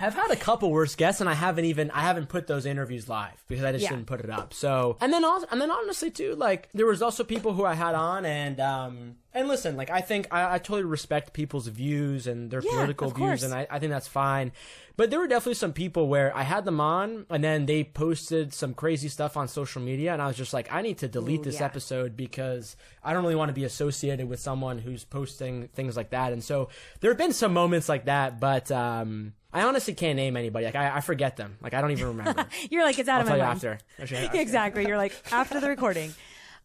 I've 0.00 0.14
had 0.14 0.30
a 0.30 0.36
couple 0.36 0.70
worst 0.70 0.96
guests, 0.96 1.20
and 1.20 1.28
I 1.28 1.34
haven't 1.34 1.64
even 1.64 1.90
I 1.90 2.02
haven't 2.02 2.28
put 2.28 2.46
those 2.46 2.66
interviews 2.66 3.08
live 3.08 3.42
because 3.48 3.64
I 3.64 3.72
just 3.72 3.82
yeah. 3.82 3.90
didn't 3.90 4.06
put 4.06 4.20
it 4.20 4.30
up. 4.30 4.54
So, 4.54 4.96
and 5.00 5.12
then 5.12 5.24
also, 5.24 5.46
and 5.50 5.60
then 5.60 5.70
honestly 5.70 6.10
too, 6.10 6.34
like 6.36 6.68
there 6.72 6.86
was 6.86 7.02
also 7.02 7.24
people 7.24 7.52
who 7.52 7.64
I 7.64 7.74
had 7.74 7.96
on, 7.96 8.24
and 8.24 8.60
um, 8.60 9.16
and 9.34 9.48
listen, 9.48 9.76
like 9.76 9.90
I 9.90 10.00
think 10.00 10.28
I, 10.30 10.54
I 10.54 10.58
totally 10.58 10.84
respect 10.84 11.32
people's 11.32 11.66
views 11.66 12.28
and 12.28 12.48
their 12.48 12.62
yeah, 12.62 12.70
political 12.70 13.10
views, 13.10 13.42
and 13.42 13.52
I, 13.52 13.66
I 13.68 13.80
think 13.80 13.90
that's 13.90 14.06
fine. 14.06 14.52
But 14.96 15.10
there 15.10 15.20
were 15.20 15.28
definitely 15.28 15.54
some 15.54 15.72
people 15.72 16.08
where 16.08 16.36
I 16.36 16.42
had 16.42 16.64
them 16.64 16.80
on, 16.80 17.26
and 17.30 17.42
then 17.42 17.66
they 17.66 17.84
posted 17.84 18.52
some 18.52 18.74
crazy 18.74 19.08
stuff 19.08 19.36
on 19.36 19.48
social 19.48 19.82
media, 19.82 20.12
and 20.12 20.22
I 20.22 20.26
was 20.26 20.36
just 20.36 20.52
like, 20.52 20.72
I 20.72 20.82
need 20.82 20.98
to 20.98 21.08
delete 21.08 21.40
Ooh, 21.40 21.44
this 21.44 21.60
yeah. 21.60 21.66
episode 21.66 22.16
because 22.16 22.76
I 23.02 23.12
don't 23.12 23.22
really 23.22 23.36
want 23.36 23.48
to 23.48 23.54
be 23.54 23.64
associated 23.64 24.28
with 24.28 24.40
someone 24.40 24.78
who's 24.78 25.04
posting 25.04 25.68
things 25.68 25.96
like 25.96 26.10
that. 26.10 26.32
And 26.32 26.42
so 26.42 26.68
there 27.00 27.10
have 27.10 27.18
been 27.18 27.32
some 27.32 27.52
moments 27.52 27.88
like 27.88 28.06
that, 28.06 28.40
but 28.40 28.72
um, 28.72 29.34
I 29.52 29.62
honestly 29.62 29.94
can't 29.94 30.16
name 30.16 30.36
anybody. 30.36 30.66
Like 30.66 30.76
I, 30.76 30.96
I 30.96 31.00
forget 31.00 31.36
them. 31.36 31.56
Like 31.62 31.74
I 31.74 31.80
don't 31.80 31.90
even 31.92 32.08
remember. 32.08 32.46
You're 32.70 32.84
like 32.84 32.98
it's 32.98 33.08
out 33.08 33.20
I'll 33.20 33.22
of 33.22 33.28
my 33.28 33.38
mind. 33.38 33.50
after. 33.56 33.78
after. 33.98 34.38
exactly. 34.38 34.86
You're 34.86 34.98
like 34.98 35.14
after 35.32 35.60
the 35.60 35.68
recording. 35.68 36.12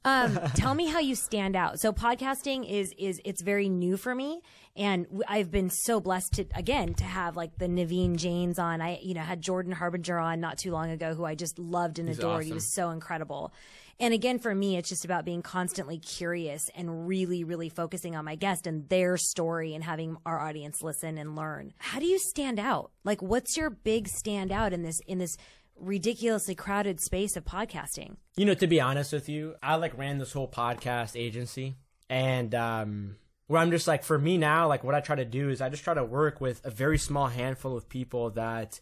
Um, 0.06 0.38
tell 0.56 0.76
me 0.76 0.88
how 0.88 1.00
you 1.00 1.16
stand 1.16 1.56
out. 1.56 1.80
So 1.80 1.94
podcasting 1.94 2.70
is 2.70 2.94
is 2.98 3.22
it's 3.24 3.42
very 3.42 3.70
new 3.70 3.96
for 3.96 4.14
me, 4.14 4.42
and 4.76 5.08
I've 5.30 5.50
been 5.50 5.70
so 5.70 6.02
blessed 6.02 6.34
to 6.34 6.46
again 6.56 6.94
to 6.96 7.06
have 7.06 7.38
like 7.38 7.58
the 7.58 7.68
Naveen 7.68 8.18
Jains 8.18 8.60
on. 8.60 8.82
I 8.82 9.00
you 9.02 9.14
know 9.14 9.22
had 9.22 9.40
Jordan 9.40 9.72
Harbinger 9.72 10.18
on 10.20 10.42
not 10.42 10.58
too 10.58 10.72
long 10.72 10.92
ago, 10.92 11.14
who 11.14 11.24
I 11.24 11.36
just 11.36 11.58
loved 11.58 12.00
and 12.00 12.10
He's 12.10 12.20
adored. 12.20 12.40
Awesome. 12.40 12.48
He 12.48 12.54
was 12.54 12.74
so 12.74 12.90
incredible. 12.90 13.54
And 14.00 14.14
again, 14.14 14.40
for 14.40 14.54
me, 14.54 14.78
it's 14.78 14.90
just 14.90 15.06
about 15.06 15.26
being 15.26 15.42
constantly 15.42 16.00
curious 16.00 16.70
and 16.76 17.08
really, 17.08 17.44
really 17.44 17.70
focusing 17.70 18.16
on 18.16 18.26
my 18.26 18.36
guest 18.36 18.68
and 18.68 18.90
their 18.90 19.18
story 19.18 19.76
and 19.76 19.84
having 19.84 20.18
our 20.26 20.40
audience 20.40 20.82
listen 20.82 21.18
and 21.18 21.36
learn. 21.36 21.74
How 21.78 22.00
do 22.00 22.06
you 22.06 22.20
stand 22.20 22.60
out? 22.60 22.92
Like, 23.04 23.22
what's 23.22 23.56
your 23.56 23.70
big 23.70 24.08
standout 24.08 24.72
in 24.72 24.84
this 24.84 25.00
in 25.08 25.20
this 25.20 25.38
ridiculously 25.76 26.56
crowded 26.56 27.00
space 27.00 27.36
of 27.36 27.46
podcasting? 27.46 28.18
You 28.36 28.46
know, 28.46 28.54
to 28.56 28.68
be 28.68 28.82
honest 28.82 29.14
with 29.14 29.30
you, 29.30 29.56
I 29.62 29.76
like 29.76 29.98
ran 29.98 30.18
this 30.18 30.34
whole 30.34 30.48
podcast 30.48 31.20
agency, 31.20 31.76
and 32.10 32.54
um, 32.56 33.16
where 33.48 33.62
I'm 33.62 33.72
just 33.72 33.88
like, 33.88 34.04
for 34.04 34.18
me 34.18 34.38
now, 34.38 34.68
like 34.68 34.84
what 34.84 34.96
I 34.96 35.02
try 35.02 35.16
to 35.16 35.26
do 35.26 35.50
is 35.50 35.62
I 35.62 35.70
just 35.70 35.84
try 35.84 35.94
to 35.94 36.04
work 36.04 36.42
with 36.42 36.66
a 36.66 36.72
very 36.72 36.98
small 36.98 37.28
handful 37.28 37.78
of 37.78 37.90
people 37.90 38.32
that 38.32 38.80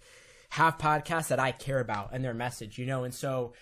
have 0.52 0.78
podcasts 0.78 1.30
that 1.30 1.40
I 1.40 1.52
care 1.52 1.80
about 1.80 2.10
and 2.12 2.24
their 2.24 2.34
message, 2.34 2.78
you 2.78 2.86
know, 2.86 3.04
and 3.04 3.14
so 3.14 3.54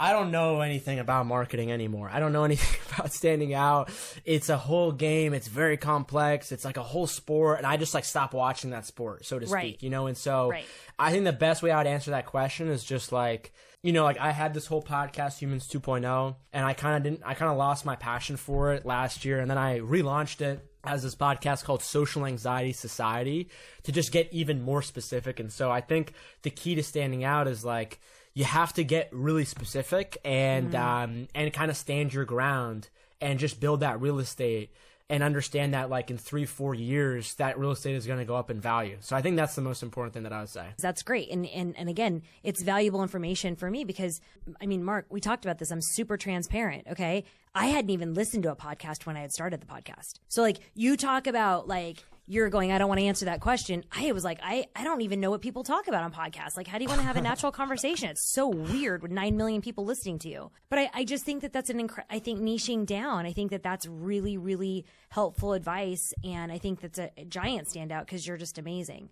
I 0.00 0.12
don't 0.12 0.30
know 0.30 0.60
anything 0.60 0.98
about 0.98 1.26
marketing 1.26 1.72
anymore. 1.72 2.08
I 2.12 2.20
don't 2.20 2.32
know 2.32 2.44
anything 2.50 2.80
about 2.92 3.12
standing 3.12 3.54
out. 3.54 3.90
It's 4.24 4.48
a 4.48 4.56
whole 4.56 4.92
game. 4.92 5.34
It's 5.34 5.48
very 5.48 5.76
complex. 5.76 6.52
It's 6.52 6.64
like 6.64 6.76
a 6.76 6.82
whole 6.82 7.06
sport. 7.06 7.58
And 7.58 7.66
I 7.66 7.76
just 7.76 7.94
like 7.94 8.04
stop 8.04 8.32
watching 8.34 8.70
that 8.70 8.86
sport, 8.86 9.24
so 9.24 9.38
to 9.38 9.46
speak, 9.46 9.54
right. 9.54 9.82
you 9.82 9.90
know? 9.90 10.06
And 10.06 10.16
so 10.16 10.50
right. 10.50 10.64
I 10.98 11.10
think 11.10 11.24
the 11.24 11.32
best 11.32 11.62
way 11.62 11.70
I 11.70 11.78
would 11.78 11.86
answer 11.86 12.12
that 12.12 12.26
question 12.26 12.68
is 12.68 12.84
just 12.84 13.12
like, 13.12 13.52
you 13.82 13.92
know, 13.92 14.04
like 14.04 14.18
I 14.18 14.32
had 14.32 14.54
this 14.54 14.66
whole 14.66 14.82
podcast, 14.82 15.38
Humans 15.38 15.68
2.0, 15.68 16.36
and 16.52 16.64
I 16.64 16.72
kind 16.72 16.96
of 16.96 17.02
didn't, 17.02 17.22
I 17.24 17.34
kind 17.34 17.50
of 17.50 17.56
lost 17.56 17.84
my 17.84 17.96
passion 17.96 18.36
for 18.36 18.72
it 18.72 18.84
last 18.84 19.24
year. 19.24 19.40
And 19.40 19.50
then 19.50 19.58
I 19.58 19.78
relaunched 19.80 20.40
it 20.40 20.64
as 20.84 21.02
this 21.02 21.14
podcast 21.14 21.64
called 21.64 21.82
Social 21.82 22.24
Anxiety 22.24 22.72
Society 22.72 23.48
to 23.82 23.92
just 23.92 24.12
get 24.12 24.32
even 24.32 24.62
more 24.62 24.82
specific. 24.82 25.38
And 25.38 25.52
so 25.52 25.70
I 25.70 25.80
think 25.80 26.12
the 26.42 26.50
key 26.50 26.74
to 26.76 26.82
standing 26.82 27.24
out 27.24 27.46
is 27.46 27.64
like, 27.64 28.00
you 28.38 28.44
have 28.44 28.72
to 28.72 28.84
get 28.84 29.08
really 29.10 29.44
specific 29.44 30.16
and 30.24 30.70
mm. 30.70 30.78
um, 30.78 31.26
and 31.34 31.52
kind 31.52 31.72
of 31.72 31.76
stand 31.76 32.14
your 32.14 32.24
ground 32.24 32.88
and 33.20 33.40
just 33.40 33.58
build 33.58 33.80
that 33.80 34.00
real 34.00 34.20
estate 34.20 34.70
and 35.10 35.24
understand 35.24 35.74
that 35.74 35.90
like 35.90 36.08
in 36.08 36.16
three 36.18 36.44
four 36.44 36.72
years 36.72 37.34
that 37.34 37.58
real 37.58 37.72
estate 37.72 37.96
is 37.96 38.06
going 38.06 38.20
to 38.20 38.24
go 38.24 38.36
up 38.36 38.48
in 38.48 38.60
value. 38.60 38.96
So 39.00 39.16
i 39.16 39.22
think 39.22 39.34
that's 39.34 39.56
the 39.56 39.60
most 39.60 39.82
important 39.82 40.14
thing 40.14 40.22
that 40.22 40.32
i 40.32 40.38
would 40.38 40.48
say. 40.48 40.68
That's 40.78 41.02
great. 41.02 41.30
And, 41.30 41.46
and 41.46 41.76
and 41.76 41.88
again 41.88 42.22
it's 42.44 42.62
valuable 42.62 43.02
information 43.02 43.56
for 43.56 43.68
me 43.72 43.82
because 43.82 44.20
i 44.60 44.66
mean 44.66 44.84
mark 44.84 45.06
we 45.10 45.20
talked 45.20 45.44
about 45.44 45.58
this. 45.58 45.72
I'm 45.72 45.82
super 45.82 46.16
transparent 46.16 46.86
okay? 46.92 47.24
I 47.56 47.66
hadn't 47.66 47.90
even 47.90 48.14
listened 48.14 48.44
to 48.44 48.52
a 48.52 48.56
podcast 48.56 49.04
when 49.04 49.16
i 49.16 49.20
had 49.20 49.32
started 49.32 49.60
the 49.60 49.66
podcast. 49.66 50.20
So 50.28 50.42
like 50.42 50.58
you 50.76 50.96
talk 50.96 51.26
about 51.26 51.66
like 51.66 52.04
you're 52.28 52.50
going, 52.50 52.72
I 52.72 52.78
don't 52.78 52.88
want 52.88 53.00
to 53.00 53.06
answer 53.06 53.24
that 53.24 53.40
question. 53.40 53.84
I 53.90 54.12
was 54.12 54.22
like, 54.22 54.38
I, 54.42 54.66
I 54.76 54.84
don't 54.84 55.00
even 55.00 55.18
know 55.18 55.30
what 55.30 55.40
people 55.40 55.64
talk 55.64 55.88
about 55.88 56.02
on 56.02 56.12
podcasts. 56.12 56.58
Like, 56.58 56.66
how 56.66 56.76
do 56.76 56.84
you 56.84 56.88
want 56.88 57.00
to 57.00 57.06
have 57.06 57.16
a 57.16 57.22
natural 57.22 57.50
conversation? 57.50 58.10
It's 58.10 58.30
so 58.32 58.48
weird 58.48 59.00
with 59.00 59.10
9 59.10 59.34
million 59.34 59.62
people 59.62 59.86
listening 59.86 60.18
to 60.20 60.28
you. 60.28 60.50
But 60.68 60.78
I, 60.78 60.90
I 60.92 61.04
just 61.04 61.24
think 61.24 61.40
that 61.40 61.54
that's 61.54 61.70
an 61.70 61.78
incre- 61.88 62.04
I 62.10 62.18
think 62.18 62.40
niching 62.40 62.84
down, 62.84 63.24
I 63.24 63.32
think 63.32 63.50
that 63.50 63.62
that's 63.62 63.86
really, 63.86 64.36
really 64.36 64.84
helpful 65.08 65.54
advice. 65.54 66.12
And 66.22 66.52
I 66.52 66.58
think 66.58 66.82
that's 66.82 66.98
a, 66.98 67.10
a 67.16 67.24
giant 67.24 67.66
standout 67.66 68.00
because 68.00 68.26
you're 68.26 68.36
just 68.36 68.58
amazing. 68.58 69.08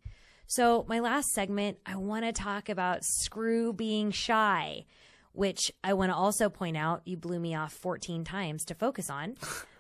So, 0.47 0.85
my 0.87 1.01
last 1.01 1.31
segment, 1.33 1.79
I 1.87 1.97
want 1.97 2.25
to 2.25 2.33
talk 2.33 2.69
about 2.69 3.03
screw 3.03 3.73
being 3.73 4.11
shy, 4.11 4.85
which 5.33 5.73
I 5.83 5.95
want 5.95 6.13
to 6.13 6.17
also 6.17 6.49
point 6.49 6.77
out 6.77 7.01
you 7.05 7.17
blew 7.17 7.41
me 7.41 7.55
off 7.55 7.73
14 7.73 8.25
times 8.25 8.65
to 8.67 8.75
focus 8.75 9.11
on, 9.11 9.37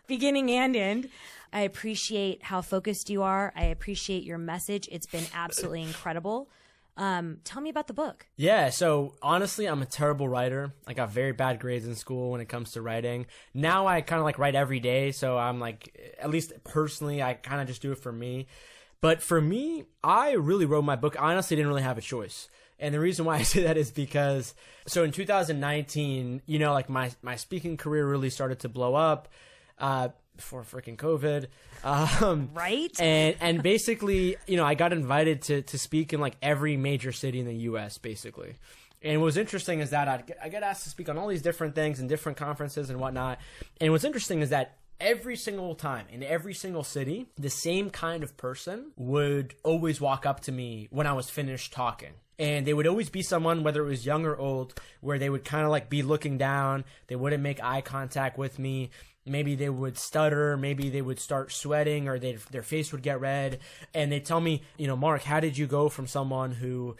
beginning 0.06 0.50
and 0.50 0.76
end. 0.76 1.08
I 1.52 1.60
appreciate 1.60 2.42
how 2.42 2.60
focused 2.60 3.08
you 3.08 3.22
are. 3.22 3.52
I 3.56 3.64
appreciate 3.64 4.24
your 4.24 4.38
message. 4.38 4.88
It's 4.90 5.06
been 5.06 5.24
absolutely 5.34 5.82
incredible. 5.82 6.50
Um, 6.96 7.38
tell 7.44 7.60
me 7.60 7.68
about 7.68 7.88
the 7.88 7.94
book. 7.94 8.26
Yeah, 8.36 8.70
so 8.70 9.14
honestly, 9.20 9.66
I'm 9.66 9.82
a 9.82 9.86
terrible 9.86 10.28
writer. 10.28 10.72
I 10.86 10.94
got 10.94 11.10
very 11.10 11.32
bad 11.32 11.60
grades 11.60 11.86
in 11.86 11.94
school 11.94 12.30
when 12.30 12.40
it 12.40 12.48
comes 12.48 12.72
to 12.72 12.82
writing. 12.82 13.26
Now 13.52 13.86
I 13.86 14.00
kind 14.00 14.18
of 14.18 14.24
like 14.24 14.38
write 14.38 14.54
every 14.54 14.80
day, 14.80 15.12
so 15.12 15.36
I'm 15.36 15.60
like, 15.60 16.14
at 16.18 16.30
least 16.30 16.52
personally, 16.64 17.22
I 17.22 17.34
kind 17.34 17.60
of 17.60 17.66
just 17.66 17.82
do 17.82 17.92
it 17.92 17.98
for 17.98 18.12
me. 18.12 18.46
But 19.02 19.22
for 19.22 19.40
me, 19.40 19.84
I 20.02 20.32
really 20.32 20.64
wrote 20.64 20.84
my 20.84 20.96
book. 20.96 21.20
I 21.20 21.32
honestly 21.32 21.56
didn't 21.56 21.68
really 21.68 21.82
have 21.82 21.98
a 21.98 22.02
choice. 22.02 22.48
And 22.78 22.94
the 22.94 23.00
reason 23.00 23.26
why 23.26 23.36
I 23.36 23.42
say 23.44 23.62
that 23.64 23.76
is 23.76 23.90
because, 23.90 24.54
so 24.86 25.04
in 25.04 25.12
2019, 25.12 26.42
you 26.46 26.58
know, 26.58 26.72
like 26.72 26.88
my, 26.88 27.10
my 27.20 27.36
speaking 27.36 27.76
career 27.76 28.06
really 28.06 28.30
started 28.30 28.60
to 28.60 28.70
blow 28.70 28.94
up. 28.94 29.28
Uh, 29.78 30.08
before 30.36 30.62
freaking 30.64 30.96
COVID. 30.96 31.46
Um, 31.82 32.50
Right? 32.54 32.90
And 33.00 33.36
and 33.40 33.62
basically, 33.62 34.36
you 34.46 34.56
know, 34.56 34.64
I 34.64 34.74
got 34.74 34.92
invited 34.92 35.42
to 35.42 35.62
to 35.62 35.78
speak 35.78 36.12
in 36.12 36.20
like 36.20 36.36
every 36.42 36.76
major 36.76 37.12
city 37.12 37.40
in 37.40 37.46
the 37.46 37.54
U.S. 37.70 37.96
basically. 37.98 38.54
And 39.02 39.20
what's 39.22 39.36
interesting 39.36 39.80
is 39.80 39.90
that 39.90 40.08
I'd, 40.08 40.26
get- 40.26 40.38
I 40.42 40.48
get 40.48 40.62
asked 40.62 40.84
to 40.84 40.90
speak 40.90 41.08
on 41.08 41.16
all 41.18 41.28
these 41.28 41.42
different 41.42 41.74
things 41.74 42.00
and 42.00 42.08
different 42.08 42.38
conferences 42.38 42.90
and 42.90 42.98
whatnot. 42.98 43.38
And 43.80 43.92
what's 43.92 44.04
interesting 44.04 44.40
is 44.40 44.50
that 44.50 44.76
every 45.00 45.36
single 45.36 45.74
time 45.74 46.06
in 46.10 46.22
every 46.22 46.54
single 46.54 46.82
city, 46.82 47.26
the 47.36 47.50
same 47.50 47.90
kind 47.90 48.22
of 48.22 48.36
person 48.36 48.92
would 48.96 49.54
always 49.62 50.00
walk 50.00 50.26
up 50.26 50.40
to 50.40 50.52
me 50.52 50.88
when 50.90 51.06
I 51.06 51.12
was 51.12 51.30
finished 51.30 51.72
talking. 51.72 52.12
And 52.38 52.66
they 52.66 52.74
would 52.74 52.86
always 52.86 53.08
be 53.08 53.22
someone, 53.22 53.62
whether 53.62 53.82
it 53.82 53.88
was 53.88 54.04
young 54.04 54.26
or 54.26 54.36
old, 54.36 54.78
where 55.00 55.18
they 55.18 55.30
would 55.30 55.44
kind 55.44 55.64
of 55.64 55.70
like 55.70 55.88
be 55.88 56.02
looking 56.02 56.36
down. 56.36 56.84
They 57.06 57.16
wouldn't 57.16 57.42
make 57.42 57.62
eye 57.62 57.80
contact 57.82 58.36
with 58.36 58.58
me. 58.58 58.90
Maybe 59.26 59.54
they 59.54 59.68
would 59.68 59.98
stutter. 59.98 60.56
Maybe 60.56 60.88
they 60.88 61.02
would 61.02 61.20
start 61.20 61.52
sweating 61.52 62.08
or 62.08 62.18
they, 62.18 62.38
their 62.50 62.62
face 62.62 62.92
would 62.92 63.02
get 63.02 63.20
red. 63.20 63.58
And 63.94 64.10
they 64.10 64.20
tell 64.20 64.40
me, 64.40 64.62
you 64.76 64.86
know, 64.86 64.96
Mark, 64.96 65.22
how 65.22 65.40
did 65.40 65.58
you 65.58 65.66
go 65.66 65.88
from 65.88 66.06
someone 66.06 66.52
who 66.52 66.96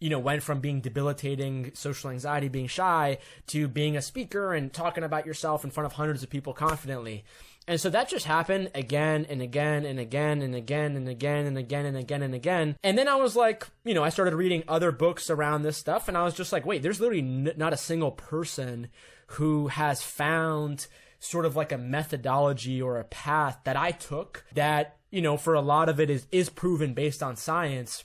you 0.00 0.08
know, 0.08 0.18
went 0.18 0.42
from 0.42 0.60
being 0.60 0.80
debilitating 0.80 1.72
social 1.74 2.10
anxiety, 2.10 2.48
being 2.48 2.66
shy, 2.66 3.18
to 3.46 3.68
being 3.68 3.96
a 3.96 4.02
speaker 4.02 4.54
and 4.54 4.72
talking 4.72 5.04
about 5.04 5.26
yourself 5.26 5.62
in 5.62 5.70
front 5.70 5.84
of 5.84 5.92
hundreds 5.92 6.22
of 6.22 6.30
people 6.30 6.54
confidently. 6.54 7.22
And 7.68 7.78
so 7.78 7.90
that 7.90 8.08
just 8.08 8.24
happened 8.24 8.70
again 8.74 9.26
and 9.28 9.42
again 9.42 9.84
and 9.84 10.00
again 10.00 10.40
and 10.40 10.54
again 10.54 10.96
and 10.96 11.06
again 11.06 11.46
and 11.46 11.58
again 11.58 11.86
and 11.86 11.96
again 11.96 12.22
and 12.22 12.34
again. 12.34 12.76
And 12.82 12.96
then 12.96 13.06
I 13.06 13.16
was 13.16 13.36
like, 13.36 13.68
you 13.84 13.92
know, 13.92 14.02
I 14.02 14.08
started 14.08 14.34
reading 14.34 14.64
other 14.66 14.90
books 14.90 15.28
around 15.28 15.62
this 15.62 15.76
stuff 15.76 16.08
and 16.08 16.16
I 16.16 16.24
was 16.24 16.34
just 16.34 16.52
like, 16.52 16.64
wait, 16.64 16.82
there's 16.82 17.00
literally 17.00 17.20
n- 17.20 17.52
not 17.56 17.74
a 17.74 17.76
single 17.76 18.10
person 18.10 18.88
who 19.26 19.68
has 19.68 20.02
found 20.02 20.86
sort 21.20 21.44
of 21.44 21.54
like 21.54 21.70
a 21.70 21.78
methodology 21.78 22.82
or 22.82 22.98
a 22.98 23.04
path 23.04 23.60
that 23.64 23.76
I 23.76 23.92
took 23.92 24.44
that, 24.54 24.96
you 25.10 25.22
know, 25.22 25.36
for 25.36 25.54
a 25.54 25.60
lot 25.60 25.88
of 25.88 26.00
it 26.00 26.10
is, 26.10 26.26
is 26.32 26.48
proven 26.48 26.94
based 26.94 27.22
on 27.22 27.36
science. 27.36 28.04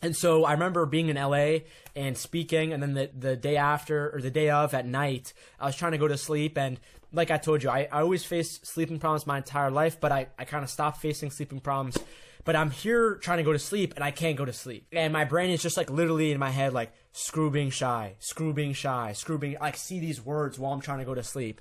And 0.00 0.16
so 0.16 0.44
I 0.44 0.52
remember 0.52 0.86
being 0.86 1.08
in 1.08 1.16
LA 1.16 1.58
and 1.94 2.16
speaking, 2.16 2.72
and 2.72 2.82
then 2.82 2.94
the, 2.94 3.10
the 3.16 3.36
day 3.36 3.56
after 3.56 4.14
or 4.14 4.20
the 4.20 4.30
day 4.30 4.50
of 4.50 4.72
at 4.72 4.86
night, 4.86 5.32
I 5.58 5.66
was 5.66 5.76
trying 5.76 5.92
to 5.92 5.98
go 5.98 6.08
to 6.08 6.16
sleep. 6.16 6.56
And 6.56 6.78
like 7.12 7.30
I 7.30 7.38
told 7.38 7.62
you, 7.62 7.70
I, 7.70 7.88
I 7.90 8.00
always 8.00 8.24
faced 8.24 8.66
sleeping 8.66 8.98
problems 8.98 9.26
my 9.26 9.38
entire 9.38 9.70
life, 9.70 10.00
but 10.00 10.12
I, 10.12 10.28
I 10.38 10.44
kind 10.44 10.64
of 10.64 10.70
stopped 10.70 11.00
facing 11.00 11.30
sleeping 11.30 11.60
problems. 11.60 11.98
But 12.44 12.56
I'm 12.56 12.70
here 12.70 13.16
trying 13.16 13.38
to 13.38 13.44
go 13.44 13.54
to 13.54 13.58
sleep, 13.58 13.94
and 13.94 14.04
I 14.04 14.10
can't 14.10 14.36
go 14.36 14.44
to 14.44 14.52
sleep. 14.52 14.86
And 14.92 15.12
my 15.12 15.24
brain 15.24 15.50
is 15.50 15.62
just 15.62 15.78
like 15.78 15.90
literally 15.90 16.30
in 16.30 16.38
my 16.38 16.50
head, 16.50 16.74
like, 16.74 16.92
screw 17.16 17.48
being 17.48 17.70
shy, 17.70 18.16
screw 18.18 18.52
being 18.52 18.72
shy, 18.72 19.12
screw 19.12 19.38
being, 19.38 19.56
like, 19.60 19.76
see 19.76 20.00
these 20.00 20.20
words 20.20 20.58
while 20.58 20.72
I'm 20.72 20.80
trying 20.80 20.98
to 20.98 21.04
go 21.04 21.14
to 21.14 21.22
sleep. 21.22 21.60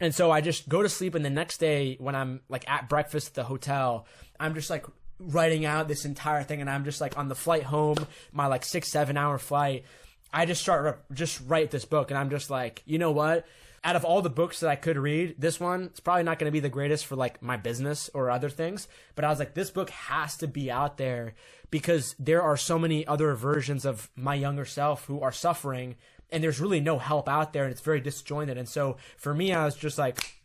And 0.00 0.14
so 0.14 0.30
I 0.30 0.40
just 0.40 0.68
go 0.68 0.82
to 0.82 0.88
sleep, 0.88 1.14
and 1.14 1.24
the 1.24 1.30
next 1.30 1.58
day 1.58 1.96
when 2.00 2.14
I'm 2.14 2.40
like 2.48 2.68
at 2.68 2.88
breakfast 2.88 3.28
at 3.28 3.34
the 3.34 3.44
hotel, 3.44 4.06
I'm 4.40 4.54
just 4.54 4.70
like 4.70 4.86
writing 5.18 5.64
out 5.64 5.88
this 5.88 6.04
entire 6.04 6.42
thing 6.42 6.60
and 6.60 6.68
I'm 6.68 6.84
just 6.84 7.00
like 7.00 7.16
on 7.16 7.28
the 7.28 7.34
flight 7.34 7.62
home, 7.62 8.06
my 8.32 8.46
like 8.46 8.64
six, 8.64 8.88
seven 8.88 9.16
hour 9.16 9.38
flight, 9.38 9.84
I 10.32 10.46
just 10.46 10.62
start 10.62 11.04
just 11.12 11.40
write 11.46 11.70
this 11.70 11.84
book 11.84 12.10
and 12.10 12.18
I'm 12.18 12.30
just 12.30 12.50
like, 12.50 12.82
you 12.84 12.98
know 12.98 13.12
what? 13.12 13.46
Out 13.84 13.96
of 13.96 14.04
all 14.04 14.22
the 14.22 14.30
books 14.30 14.60
that 14.60 14.70
I 14.70 14.76
could 14.76 14.96
read, 14.96 15.36
this 15.38 15.60
one 15.60 15.84
it's 15.84 16.00
probably 16.00 16.24
not 16.24 16.38
going 16.38 16.48
to 16.48 16.52
be 16.52 16.60
the 16.60 16.68
greatest 16.68 17.06
for 17.06 17.16
like 17.16 17.42
my 17.42 17.56
business 17.56 18.10
or 18.14 18.30
other 18.30 18.48
things. 18.48 18.88
But 19.14 19.24
I 19.24 19.28
was 19.28 19.38
like, 19.38 19.54
this 19.54 19.70
book 19.70 19.90
has 19.90 20.36
to 20.38 20.48
be 20.48 20.70
out 20.70 20.96
there 20.96 21.34
because 21.74 22.14
there 22.20 22.40
are 22.40 22.56
so 22.56 22.78
many 22.78 23.04
other 23.04 23.34
versions 23.34 23.84
of 23.84 24.08
my 24.14 24.36
younger 24.36 24.64
self 24.64 25.06
who 25.06 25.20
are 25.20 25.32
suffering, 25.32 25.96
and 26.30 26.40
there's 26.40 26.60
really 26.60 26.78
no 26.78 27.00
help 27.00 27.28
out 27.28 27.52
there, 27.52 27.64
and 27.64 27.72
it's 27.72 27.80
very 27.80 28.00
disjointed. 28.00 28.56
And 28.56 28.68
so 28.68 28.96
for 29.16 29.34
me, 29.34 29.52
I 29.52 29.64
was 29.64 29.74
just 29.74 29.98
like, 29.98 30.40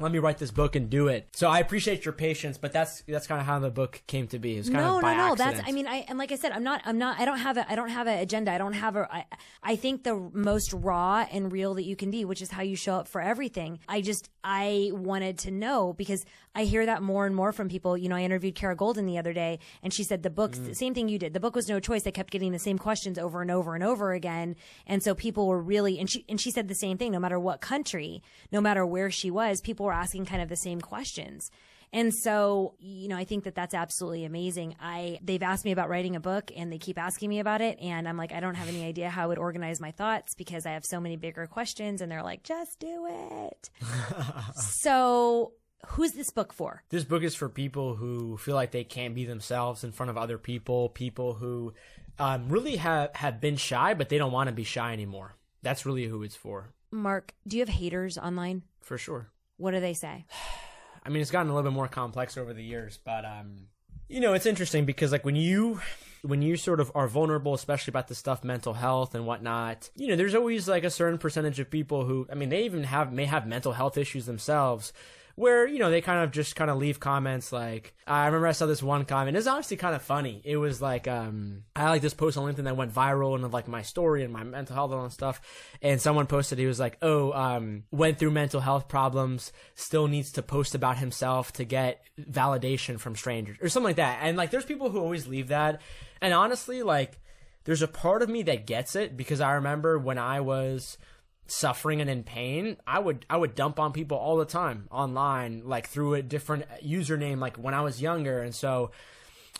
let 0.00 0.10
me 0.10 0.18
write 0.18 0.38
this 0.38 0.50
book 0.50 0.74
and 0.74 0.90
do 0.90 1.06
it. 1.06 1.28
So 1.34 1.48
I 1.48 1.60
appreciate 1.60 2.04
your 2.04 2.12
patience, 2.12 2.58
but 2.58 2.72
that's 2.72 3.02
that's 3.02 3.28
kind 3.28 3.40
of 3.40 3.46
how 3.46 3.60
the 3.60 3.70
book 3.70 4.02
came 4.08 4.26
to 4.28 4.40
be. 4.40 4.56
It's 4.56 4.68
kind 4.68 4.84
no, 4.84 4.96
of 4.96 5.02
by 5.02 5.12
no, 5.12 5.18
no. 5.18 5.32
accident. 5.32 5.56
That's. 5.58 5.68
I 5.68 5.72
mean, 5.72 5.86
I 5.86 6.04
and 6.08 6.18
like 6.18 6.32
I 6.32 6.36
said, 6.36 6.50
I'm 6.50 6.64
not. 6.64 6.82
I'm 6.84 6.98
not. 6.98 7.20
I 7.20 7.24
don't 7.24 7.38
have 7.38 7.56
a. 7.56 7.70
I 7.70 7.76
don't 7.76 7.90
have 7.90 8.08
an 8.08 8.18
agenda. 8.18 8.50
I 8.50 8.58
don't 8.58 8.72
have 8.72 8.96
a. 8.96 9.08
I, 9.08 9.24
I 9.62 9.76
think 9.76 10.02
the 10.02 10.16
most 10.32 10.72
raw 10.72 11.24
and 11.30 11.52
real 11.52 11.74
that 11.74 11.84
you 11.84 11.94
can 11.94 12.10
be, 12.10 12.24
which 12.24 12.42
is 12.42 12.50
how 12.50 12.62
you 12.62 12.74
show 12.74 12.96
up 12.96 13.06
for 13.06 13.20
everything. 13.20 13.78
I 13.88 14.00
just. 14.00 14.28
I 14.42 14.90
wanted 14.92 15.38
to 15.38 15.52
know 15.52 15.92
because 15.92 16.24
I 16.54 16.64
hear 16.64 16.84
that 16.86 17.02
more 17.02 17.24
and 17.26 17.34
more 17.34 17.52
from 17.52 17.68
people. 17.68 17.96
You 17.96 18.08
know, 18.08 18.16
I 18.16 18.20
interviewed 18.22 18.54
Kara 18.54 18.76
Goldin 18.76 19.06
the 19.06 19.18
other 19.18 19.32
day, 19.32 19.58
and 19.82 19.92
she 19.92 20.04
said 20.04 20.22
the 20.22 20.30
book, 20.30 20.52
Mm. 20.52 20.66
the 20.66 20.74
same 20.74 20.92
thing 20.94 21.08
you 21.08 21.18
did. 21.18 21.32
The 21.32 21.40
book 21.40 21.54
was 21.56 21.68
no 21.68 21.80
choice. 21.80 22.02
They 22.02 22.12
kept 22.12 22.30
getting 22.30 22.52
the 22.52 22.58
same 22.58 22.78
questions 22.78 23.18
over 23.18 23.40
and 23.42 23.50
over 23.50 23.74
and 23.74 23.82
over 23.82 24.12
again, 24.12 24.56
and 24.86 25.02
so 25.02 25.14
people 25.14 25.46
were 25.46 25.60
really. 25.60 25.98
And 25.98 26.10
she 26.10 26.24
and 26.28 26.40
she 26.40 26.50
said 26.50 26.68
the 26.68 26.74
same 26.74 26.98
thing. 26.98 27.12
No 27.12 27.18
matter 27.20 27.38
what 27.40 27.60
country, 27.60 28.22
no 28.50 28.60
matter 28.60 28.84
where 28.84 29.10
she 29.10 29.30
was, 29.30 29.60
people 29.60 29.86
were 29.86 29.92
asking 29.94 30.26
kind 30.26 30.42
of 30.42 30.48
the 30.48 30.56
same 30.56 30.80
questions. 30.80 31.50
And 31.94 32.10
so, 32.14 32.74
you 32.78 33.06
know, 33.08 33.16
I 33.18 33.24
think 33.24 33.44
that 33.44 33.54
that's 33.54 33.74
absolutely 33.74 34.24
amazing. 34.24 34.76
I 34.80 35.18
they've 35.22 35.42
asked 35.42 35.66
me 35.66 35.72
about 35.72 35.90
writing 35.90 36.16
a 36.16 36.20
book 36.20 36.50
and 36.56 36.72
they 36.72 36.78
keep 36.78 36.98
asking 36.98 37.28
me 37.28 37.38
about 37.38 37.60
it 37.60 37.78
and 37.82 38.08
I'm 38.08 38.16
like 38.16 38.32
I 38.32 38.40
don't 38.40 38.54
have 38.54 38.66
any 38.68 38.82
idea 38.84 39.10
how 39.10 39.24
I 39.24 39.26
would 39.26 39.36
organize 39.38 39.78
my 39.78 39.90
thoughts 39.90 40.34
because 40.34 40.64
I 40.64 40.70
have 40.72 40.86
so 40.86 41.00
many 41.00 41.16
bigger 41.16 41.46
questions 41.46 42.00
and 42.00 42.10
they're 42.10 42.22
like 42.22 42.44
just 42.44 42.78
do 42.80 43.06
it. 43.10 43.68
so, 44.54 45.52
who's 45.88 46.12
this 46.12 46.30
book 46.30 46.52
for? 46.52 46.82
this 46.90 47.04
book 47.04 47.22
is 47.22 47.34
for 47.34 47.48
people 47.48 47.96
who 47.96 48.36
feel 48.36 48.54
like 48.54 48.70
they 48.70 48.84
can't 48.84 49.14
be 49.14 49.24
themselves 49.24 49.84
in 49.84 49.92
front 49.92 50.10
of 50.10 50.16
other 50.16 50.38
people, 50.38 50.88
people 50.88 51.34
who 51.34 51.72
um, 52.18 52.48
really 52.48 52.76
have 52.76 53.14
have 53.14 53.40
been 53.40 53.56
shy, 53.56 53.94
but 53.94 54.08
they 54.08 54.18
don't 54.18 54.32
want 54.32 54.48
to 54.48 54.54
be 54.54 54.64
shy 54.64 54.92
anymore. 54.92 55.36
That's 55.62 55.86
really 55.86 56.06
who 56.06 56.22
it's 56.22 56.36
for, 56.36 56.72
Mark, 56.90 57.34
do 57.46 57.56
you 57.56 57.62
have 57.62 57.68
haters 57.68 58.18
online? 58.18 58.62
for 58.80 58.98
sure. 58.98 59.30
What 59.56 59.70
do 59.70 59.80
they 59.80 59.94
say? 59.94 60.26
I 61.04 61.08
mean, 61.08 61.22
it's 61.22 61.30
gotten 61.30 61.50
a 61.50 61.54
little 61.54 61.68
bit 61.70 61.74
more 61.74 61.88
complex 61.88 62.36
over 62.36 62.52
the 62.52 62.62
years, 62.62 62.98
but 63.04 63.24
um, 63.24 63.66
you 64.08 64.20
know, 64.20 64.34
it's 64.34 64.46
interesting 64.46 64.84
because 64.84 65.10
like 65.10 65.24
when 65.24 65.36
you 65.36 65.80
when 66.22 66.42
you 66.42 66.56
sort 66.56 66.78
of 66.78 66.92
are 66.94 67.08
vulnerable, 67.08 67.54
especially 67.54 67.90
about 67.90 68.08
the 68.08 68.14
stuff 68.14 68.44
mental 68.44 68.74
health 68.74 69.14
and 69.14 69.26
whatnot, 69.26 69.90
you 69.96 70.06
know, 70.06 70.16
there's 70.16 70.34
always 70.34 70.68
like 70.68 70.84
a 70.84 70.90
certain 70.90 71.18
percentage 71.18 71.58
of 71.58 71.70
people 71.70 72.04
who, 72.04 72.26
I 72.30 72.34
mean, 72.34 72.50
they 72.50 72.64
even 72.64 72.84
have 72.84 73.12
may 73.12 73.24
have 73.24 73.46
mental 73.46 73.72
health 73.72 73.96
issues 73.98 74.26
themselves. 74.26 74.92
Where 75.34 75.66
you 75.66 75.78
know 75.78 75.90
they 75.90 76.00
kind 76.00 76.22
of 76.22 76.30
just 76.30 76.56
kind 76.56 76.70
of 76.70 76.78
leave 76.78 77.00
comments 77.00 77.52
like 77.52 77.94
I 78.06 78.26
remember 78.26 78.46
I 78.46 78.52
saw 78.52 78.66
this 78.66 78.82
one 78.82 79.04
comment. 79.04 79.36
It's 79.36 79.46
honestly 79.46 79.76
kind 79.76 79.94
of 79.94 80.02
funny. 80.02 80.42
It 80.44 80.56
was 80.56 80.82
like 80.82 81.08
um 81.08 81.64
I 81.74 81.88
like 81.88 82.02
this 82.02 82.14
post 82.14 82.36
on 82.36 82.52
LinkedIn 82.52 82.64
that 82.64 82.76
went 82.76 82.92
viral 82.92 83.34
and 83.34 83.44
of 83.44 83.52
like 83.52 83.68
my 83.68 83.82
story 83.82 84.22
and 84.24 84.32
my 84.32 84.42
mental 84.42 84.74
health 84.74 84.92
and 84.92 85.00
all 85.00 85.10
stuff. 85.10 85.40
And 85.80 86.00
someone 86.00 86.26
posted 86.26 86.58
he 86.58 86.66
was 86.66 86.80
like, 86.80 86.98
oh 87.02 87.32
um 87.32 87.84
went 87.90 88.18
through 88.18 88.32
mental 88.32 88.60
health 88.60 88.88
problems, 88.88 89.52
still 89.74 90.08
needs 90.08 90.32
to 90.32 90.42
post 90.42 90.74
about 90.74 90.98
himself 90.98 91.52
to 91.54 91.64
get 91.64 92.04
validation 92.20 92.98
from 93.00 93.16
strangers 93.16 93.56
or 93.62 93.68
something 93.68 93.88
like 93.88 93.96
that. 93.96 94.18
And 94.22 94.36
like 94.36 94.50
there's 94.50 94.64
people 94.64 94.90
who 94.90 95.00
always 95.00 95.26
leave 95.26 95.48
that. 95.48 95.80
And 96.20 96.34
honestly, 96.34 96.82
like 96.82 97.18
there's 97.64 97.82
a 97.82 97.88
part 97.88 98.22
of 98.22 98.28
me 98.28 98.42
that 98.44 98.66
gets 98.66 98.96
it 98.96 99.16
because 99.16 99.40
I 99.40 99.52
remember 99.52 99.98
when 99.98 100.18
I 100.18 100.40
was 100.40 100.98
suffering 101.46 102.00
and 102.00 102.08
in 102.08 102.22
pain, 102.24 102.76
I 102.86 102.98
would 102.98 103.26
I 103.28 103.36
would 103.36 103.54
dump 103.54 103.78
on 103.78 103.92
people 103.92 104.16
all 104.16 104.36
the 104.36 104.44
time 104.44 104.88
online, 104.90 105.62
like 105.64 105.88
through 105.88 106.14
a 106.14 106.22
different 106.22 106.64
username, 106.84 107.38
like 107.38 107.56
when 107.56 107.74
I 107.74 107.80
was 107.82 108.00
younger, 108.00 108.40
and 108.42 108.54
so 108.54 108.90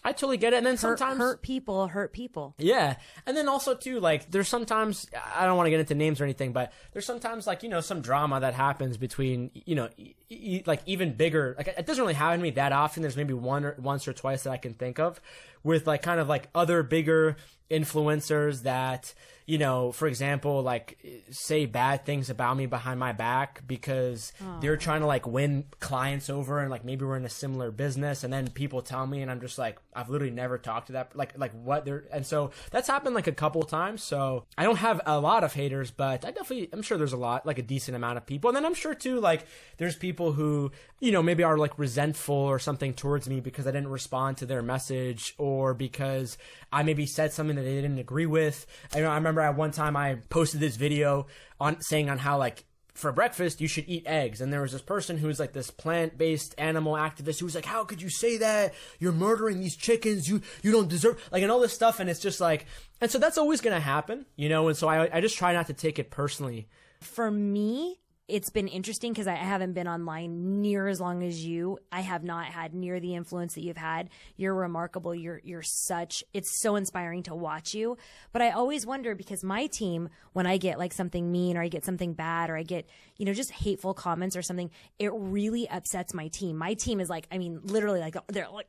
I 0.04 0.10
totally 0.12 0.36
get 0.36 0.52
it. 0.52 0.56
And 0.56 0.66
then 0.66 0.72
Hurt, 0.74 0.98
sometimes 0.98 1.18
hurt 1.18 1.42
people 1.42 1.86
hurt 1.86 2.12
people. 2.12 2.54
yeah. 2.58 2.96
And 3.24 3.36
then 3.36 3.48
also 3.48 3.74
too, 3.74 4.00
like 4.00 4.30
there's 4.30 4.48
sometimes 4.48 5.08
I 5.36 5.44
don't 5.46 5.56
want 5.56 5.66
to 5.66 5.70
get 5.70 5.80
into 5.80 5.94
names 5.94 6.20
or 6.20 6.24
anything, 6.24 6.52
but 6.52 6.72
there's 6.92 7.06
sometimes 7.06 7.46
like, 7.46 7.62
you 7.62 7.68
know, 7.68 7.80
some 7.80 8.00
drama 8.00 8.40
that 8.40 8.54
happens 8.54 8.96
between, 8.96 9.50
you 9.54 9.74
know, 9.76 9.88
e- 9.96 10.14
e- 10.28 10.62
like 10.66 10.80
even 10.86 11.12
bigger, 11.14 11.54
like 11.56 11.68
it 11.68 11.86
doesn't 11.86 12.02
really 12.02 12.14
happen 12.14 12.40
to 12.40 12.42
me 12.42 12.50
that 12.50 12.72
often. 12.72 13.02
There's 13.02 13.16
maybe 13.16 13.34
one 13.34 13.64
or 13.64 13.76
once 13.78 14.08
or 14.08 14.12
twice 14.12 14.42
that 14.42 14.50
I 14.50 14.56
can 14.56 14.74
think 14.74 14.98
of 14.98 15.20
with 15.62 15.86
like 15.86 16.02
kind 16.02 16.18
of 16.18 16.28
like 16.28 16.48
other 16.52 16.82
bigger 16.82 17.36
influencers 17.72 18.62
that, 18.62 19.14
you 19.46 19.58
know, 19.58 19.90
for 19.90 20.06
example, 20.06 20.62
like 20.62 20.98
say 21.30 21.66
bad 21.66 22.04
things 22.04 22.30
about 22.30 22.56
me 22.56 22.66
behind 22.66 23.00
my 23.00 23.12
back 23.12 23.62
because 23.66 24.32
oh. 24.42 24.58
they're 24.60 24.76
trying 24.76 25.00
to 25.00 25.06
like 25.06 25.26
win 25.26 25.64
clients 25.80 26.30
over 26.30 26.60
and 26.60 26.70
like 26.70 26.84
maybe 26.84 27.04
we're 27.04 27.16
in 27.16 27.24
a 27.24 27.30
similar 27.30 27.70
business 27.70 28.22
and 28.22 28.32
then 28.32 28.48
people 28.50 28.82
tell 28.82 29.06
me 29.06 29.22
and 29.22 29.30
I'm 29.30 29.40
just 29.40 29.58
like 29.58 29.78
I've 29.94 30.08
literally 30.08 30.32
never 30.32 30.58
talked 30.58 30.88
to 30.88 30.92
that 30.92 31.16
like 31.16 31.36
like 31.36 31.52
what 31.52 31.84
they're 31.84 32.04
and 32.12 32.24
so 32.24 32.50
that's 32.70 32.86
happened 32.86 33.14
like 33.14 33.26
a 33.26 33.32
couple 33.32 33.62
times. 33.64 34.02
So 34.02 34.44
I 34.56 34.64
don't 34.64 34.76
have 34.76 35.00
a 35.06 35.18
lot 35.18 35.42
of 35.42 35.54
haters 35.54 35.90
but 35.90 36.24
I 36.24 36.30
definitely 36.30 36.68
I'm 36.72 36.82
sure 36.82 36.98
there's 36.98 37.12
a 37.12 37.16
lot 37.16 37.46
like 37.46 37.58
a 37.58 37.62
decent 37.62 37.96
amount 37.96 38.18
of 38.18 38.26
people. 38.26 38.50
And 38.50 38.56
then 38.56 38.64
I'm 38.64 38.74
sure 38.74 38.94
too 38.94 39.18
like 39.18 39.46
there's 39.78 39.96
people 39.96 40.32
who 40.32 40.70
you 41.00 41.10
know 41.10 41.22
maybe 41.22 41.42
are 41.42 41.58
like 41.58 41.78
resentful 41.78 42.34
or 42.34 42.58
something 42.58 42.94
towards 42.94 43.28
me 43.28 43.40
because 43.40 43.66
I 43.66 43.72
didn't 43.72 43.88
respond 43.88 44.36
to 44.38 44.46
their 44.46 44.62
message 44.62 45.34
or 45.38 45.74
because 45.74 46.38
I 46.72 46.82
maybe 46.82 47.06
said 47.06 47.32
something 47.32 47.56
that 47.56 47.62
they 47.62 47.74
didn't 47.74 47.98
agree 47.98 48.26
with. 48.26 48.66
I, 48.94 49.00
know, 49.00 49.10
I 49.10 49.16
remember 49.16 49.40
at 49.42 49.56
one 49.56 49.72
time 49.72 49.96
I 49.96 50.16
posted 50.30 50.60
this 50.60 50.76
video 50.76 51.26
on 51.60 51.80
saying 51.82 52.08
on 52.08 52.18
how 52.18 52.38
like 52.38 52.64
for 52.94 53.12
breakfast 53.12 53.60
you 53.60 53.68
should 53.68 53.88
eat 53.88 54.04
eggs. 54.06 54.40
And 54.40 54.52
there 54.52 54.62
was 54.62 54.72
this 54.72 54.82
person 54.82 55.18
who 55.18 55.26
was 55.26 55.38
like 55.38 55.52
this 55.52 55.70
plant-based 55.70 56.54
animal 56.58 56.94
activist 56.94 57.40
who 57.40 57.46
was 57.46 57.54
like 57.54 57.64
how 57.64 57.84
could 57.84 58.00
you 58.00 58.10
say 58.10 58.38
that? 58.38 58.74
You're 58.98 59.12
murdering 59.12 59.60
these 59.60 59.76
chickens. 59.76 60.28
You 60.28 60.40
you 60.62 60.72
don't 60.72 60.88
deserve 60.88 61.22
like 61.30 61.42
and 61.42 61.52
all 61.52 61.60
this 61.60 61.72
stuff. 61.72 62.00
And 62.00 62.08
it's 62.08 62.20
just 62.20 62.40
like 62.40 62.66
and 63.00 63.10
so 63.10 63.18
that's 63.18 63.38
always 63.38 63.60
gonna 63.60 63.80
happen 63.80 64.26
you 64.36 64.48
know? 64.48 64.68
And 64.68 64.76
so 64.76 64.88
I, 64.88 65.16
I 65.16 65.20
just 65.20 65.36
try 65.36 65.52
not 65.52 65.66
to 65.66 65.74
take 65.74 65.98
it 65.98 66.10
personally. 66.10 66.68
For 67.00 67.30
me, 67.30 67.98
it's 68.32 68.48
been 68.48 68.66
interesting 68.66 69.12
because 69.12 69.26
I 69.26 69.34
haven't 69.34 69.74
been 69.74 69.86
online 69.86 70.62
near 70.62 70.88
as 70.88 71.02
long 71.02 71.22
as 71.22 71.44
you. 71.44 71.78
I 71.92 72.00
have 72.00 72.24
not 72.24 72.46
had 72.46 72.72
near 72.72 72.98
the 72.98 73.14
influence 73.14 73.54
that 73.54 73.60
you've 73.62 73.76
had. 73.76 74.08
You're 74.36 74.54
remarkable. 74.54 75.14
You're 75.14 75.42
you're 75.44 75.62
such 75.62 76.24
it's 76.32 76.58
so 76.62 76.76
inspiring 76.76 77.24
to 77.24 77.34
watch 77.34 77.74
you. 77.74 77.98
But 78.32 78.40
I 78.40 78.50
always 78.50 78.86
wonder 78.86 79.14
because 79.14 79.44
my 79.44 79.66
team, 79.66 80.08
when 80.32 80.46
I 80.46 80.56
get 80.56 80.78
like 80.78 80.94
something 80.94 81.30
mean 81.30 81.58
or 81.58 81.62
I 81.62 81.68
get 81.68 81.84
something 81.84 82.14
bad 82.14 82.48
or 82.48 82.56
I 82.56 82.62
get, 82.62 82.88
you 83.18 83.26
know, 83.26 83.34
just 83.34 83.50
hateful 83.50 83.92
comments 83.92 84.34
or 84.34 84.40
something, 84.40 84.70
it 84.98 85.12
really 85.12 85.68
upsets 85.68 86.14
my 86.14 86.28
team. 86.28 86.56
My 86.56 86.72
team 86.72 87.00
is 87.00 87.10
like, 87.10 87.26
I 87.30 87.36
mean, 87.36 87.60
literally 87.64 88.00
like 88.00 88.16
they're 88.28 88.48
like, 88.48 88.68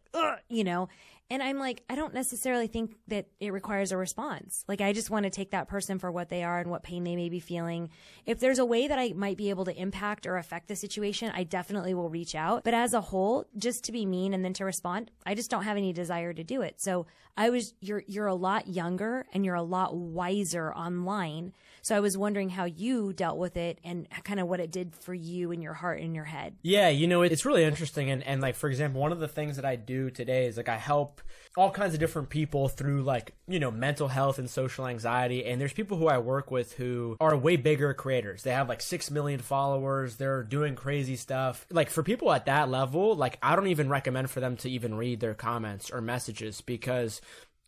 you 0.50 0.66
know, 0.66 0.90
and 1.34 1.42
I'm 1.42 1.58
like, 1.58 1.82
I 1.90 1.96
don't 1.96 2.14
necessarily 2.14 2.68
think 2.68 2.96
that 3.08 3.26
it 3.40 3.52
requires 3.52 3.92
a 3.92 3.98
response. 3.98 4.64
Like, 4.68 4.82
I 4.82 4.94
just 4.94 5.10
want 5.10 5.24
to 5.24 5.32
take 5.32 5.50
that 5.50 5.68
person 5.68 5.98
for 5.98 6.12
what 6.12 6.30
they 6.30 6.44
are 6.44 6.60
and 6.60 6.70
what 6.70 6.84
pain 6.84 7.04
they 7.04 7.16
may 7.16 7.28
be 7.28 7.40
feeling. 7.40 7.90
If 8.28 8.40
there's 8.40 8.60
a 8.60 8.66
way 8.66 8.88
that 8.88 9.00
I 9.00 9.14
might 9.16 9.36
be 9.36 9.50
able 9.50 9.66
to 9.66 9.76
impact 9.76 10.28
or 10.28 10.38
affect 10.38 10.68
the 10.68 10.76
situation, 10.76 11.32
I 11.34 11.44
definitely 11.44 11.96
will 11.96 12.12
reach 12.12 12.36
out. 12.36 12.64
But 12.64 12.76
as 12.76 12.94
a 12.94 13.02
whole, 13.02 13.48
just 13.58 13.84
to 13.86 13.92
be 13.92 14.06
mean 14.06 14.36
and 14.36 14.46
then 14.46 14.54
to 14.54 14.64
respond, 14.64 15.10
I 15.26 15.34
just 15.34 15.50
don't 15.50 15.64
have 15.64 15.76
any 15.76 15.92
desire 15.92 16.34
to 16.34 16.44
do 16.44 16.62
it. 16.62 16.80
So 16.80 17.08
I 17.36 17.50
was, 17.50 17.74
you're, 17.80 18.04
you're 18.06 18.28
a 18.28 18.36
lot 18.36 18.68
younger 18.68 19.26
and 19.34 19.44
you're 19.44 19.56
a 19.56 19.64
lot 19.64 19.96
wiser 19.96 20.72
online. 20.72 21.54
So 21.84 21.98
I 21.98 22.00
was 22.00 22.18
wondering 22.18 22.48
how 22.48 22.64
you 22.64 23.12
dealt 23.12 23.38
with 23.38 23.58
it 23.58 23.78
and 23.84 24.08
kind 24.24 24.40
of 24.40 24.48
what 24.48 24.62
it 24.62 24.72
did 24.72 24.96
for 24.96 25.14
you 25.14 25.52
in 25.52 25.62
your 25.62 25.74
heart 25.74 26.00
and 26.00 26.16
your 26.16 26.24
head. 26.24 26.56
Yeah, 26.62 26.88
you 26.88 27.08
know, 27.08 27.24
it's 27.24 27.46
really 27.46 27.66
interesting. 27.66 28.10
And, 28.10 28.24
and 28.24 28.40
like, 28.40 28.56
for 28.56 28.70
example, 28.70 29.02
one 29.02 29.12
of 29.12 29.20
the 29.20 29.28
things 29.28 29.58
that 29.58 29.66
I 29.66 29.76
do 29.76 30.10
today 30.10 30.46
is 30.46 30.56
like 30.56 30.70
I 30.70 30.78
help 30.78 31.22
all 31.58 31.70
kinds 31.70 31.94
of 31.94 32.00
different 32.00 32.30
people 32.30 32.70
through 32.70 33.04
like, 33.04 33.34
you 33.50 33.60
know, 33.60 33.70
mental 33.70 34.08
health 34.08 34.40
and 34.40 34.50
social 34.50 34.88
anxiety. 34.88 35.44
And 35.44 35.60
there's 35.60 35.74
people 35.74 35.98
who 35.98 36.08
I 36.08 36.20
work 36.20 36.52
with 36.52 36.72
who 36.72 37.18
are 37.20 37.36
way 37.36 37.58
bigger 37.58 37.94
creators. 37.94 38.44
They 38.44 38.52
have 38.52 38.70
like 38.70 38.80
6 38.80 39.12
million 39.12 39.42
followers. 39.42 40.16
They're 40.16 40.44
doing 40.44 40.76
crazy 40.76 41.18
stuff. 41.18 41.68
Like 41.70 41.90
for 41.90 42.02
people 42.02 42.32
at 42.32 42.46
that 42.46 42.70
level, 42.70 43.14
like 43.14 43.38
I 43.44 43.58
don't 43.58 43.68
even 43.68 43.90
recommend 43.90 44.30
for 44.30 44.40
them 44.40 44.56
to 44.58 44.70
even 44.70 44.96
read 44.96 45.20
their 45.20 45.34
comments 45.34 45.92
or 45.92 46.00
messages 46.00 46.62
because 46.62 47.20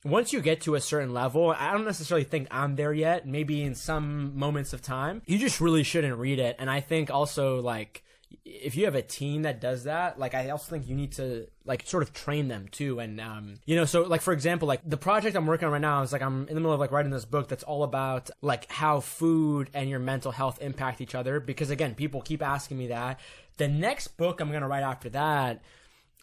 once 0.06 0.32
you 0.32 0.39
get 0.39 0.62
to 0.62 0.76
a 0.76 0.82
certain 0.82 1.14
level, 1.14 1.49
I 1.49 1.72
don't 1.72 1.84
necessarily 1.84 2.24
think 2.24 2.47
I'm 2.51 2.76
there 2.76 2.93
yet. 2.93 3.28
Maybe 3.28 3.64
in 3.64 3.74
some 3.74 4.38
moments 4.38 4.72
of 4.72 4.82
time, 4.82 5.24
you 5.26 5.39
just 5.39 5.60
really 5.60 5.84
shouldn't 5.84 6.18
read 6.18 6.39
it. 6.39 6.56
And 6.60 6.70
I 6.70 6.80
think 6.80 7.10
also 7.10 7.60
like 7.60 8.03
if 8.45 8.76
you 8.76 8.86
have 8.86 8.93
a 8.93 9.01
team 9.01 9.41
that 9.43 9.60
does 9.60 9.86
that, 9.86 10.20
like 10.20 10.36
I 10.36 10.51
also 10.51 10.70
think 10.70 10.88
you 10.88 10.95
need 10.95 11.14
to 11.14 11.47
like 11.66 11.88
sort 11.88 12.03
of 12.03 12.14
train 12.14 12.47
them 12.47 12.68
too. 12.70 12.99
And 12.99 13.20
um, 13.20 13.56
you 13.66 13.76
know, 13.76 13.86
so 13.86 14.03
like 14.03 14.22
for 14.22 14.32
example, 14.34 14.68
like 14.68 14.82
the 14.88 14.97
project 14.97 15.36
I'm 15.36 15.47
working 15.47 15.66
on 15.66 15.72
right 15.72 15.82
now 15.82 16.03
is 16.03 16.12
like 16.14 16.22
I'm 16.22 16.47
in 16.47 16.53
the 16.53 16.62
middle 16.62 16.74
of 16.74 16.80
like 16.80 16.91
writing 16.91 17.12
this 17.12 17.26
book 17.26 17.47
that's 17.47 17.64
all 17.64 17.84
about 17.84 18.30
like 18.41 18.72
how 18.72 18.99
food 18.99 19.72
and 19.74 19.89
your 19.89 19.99
mental 19.99 20.32
health 20.32 20.62
impact 20.62 21.01
each 21.01 21.16
other. 21.16 21.39
Because 21.39 21.72
again, 21.72 21.95
people 21.95 22.22
keep 22.22 22.43
asking 22.43 22.78
me 22.78 22.88
that. 22.88 23.20
The 23.58 23.68
next 23.68 24.10
book 24.18 24.39
I'm 24.39 24.51
gonna 24.51 24.68
write 24.68 24.84
after 24.84 25.10
that 25.10 25.62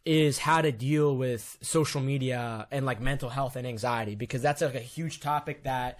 is 0.04 0.38
how 0.38 0.60
to 0.60 0.72
deal 0.72 1.16
with 1.16 1.58
social 1.62 2.00
media 2.00 2.66
and 2.70 2.84
like 2.84 3.00
mental 3.00 3.28
health 3.28 3.56
and 3.56 3.66
anxiety 3.66 4.14
because 4.14 4.42
that's 4.42 4.60
like 4.60 4.74
a 4.74 4.80
huge 4.80 5.20
topic 5.20 5.62
that 5.62 5.98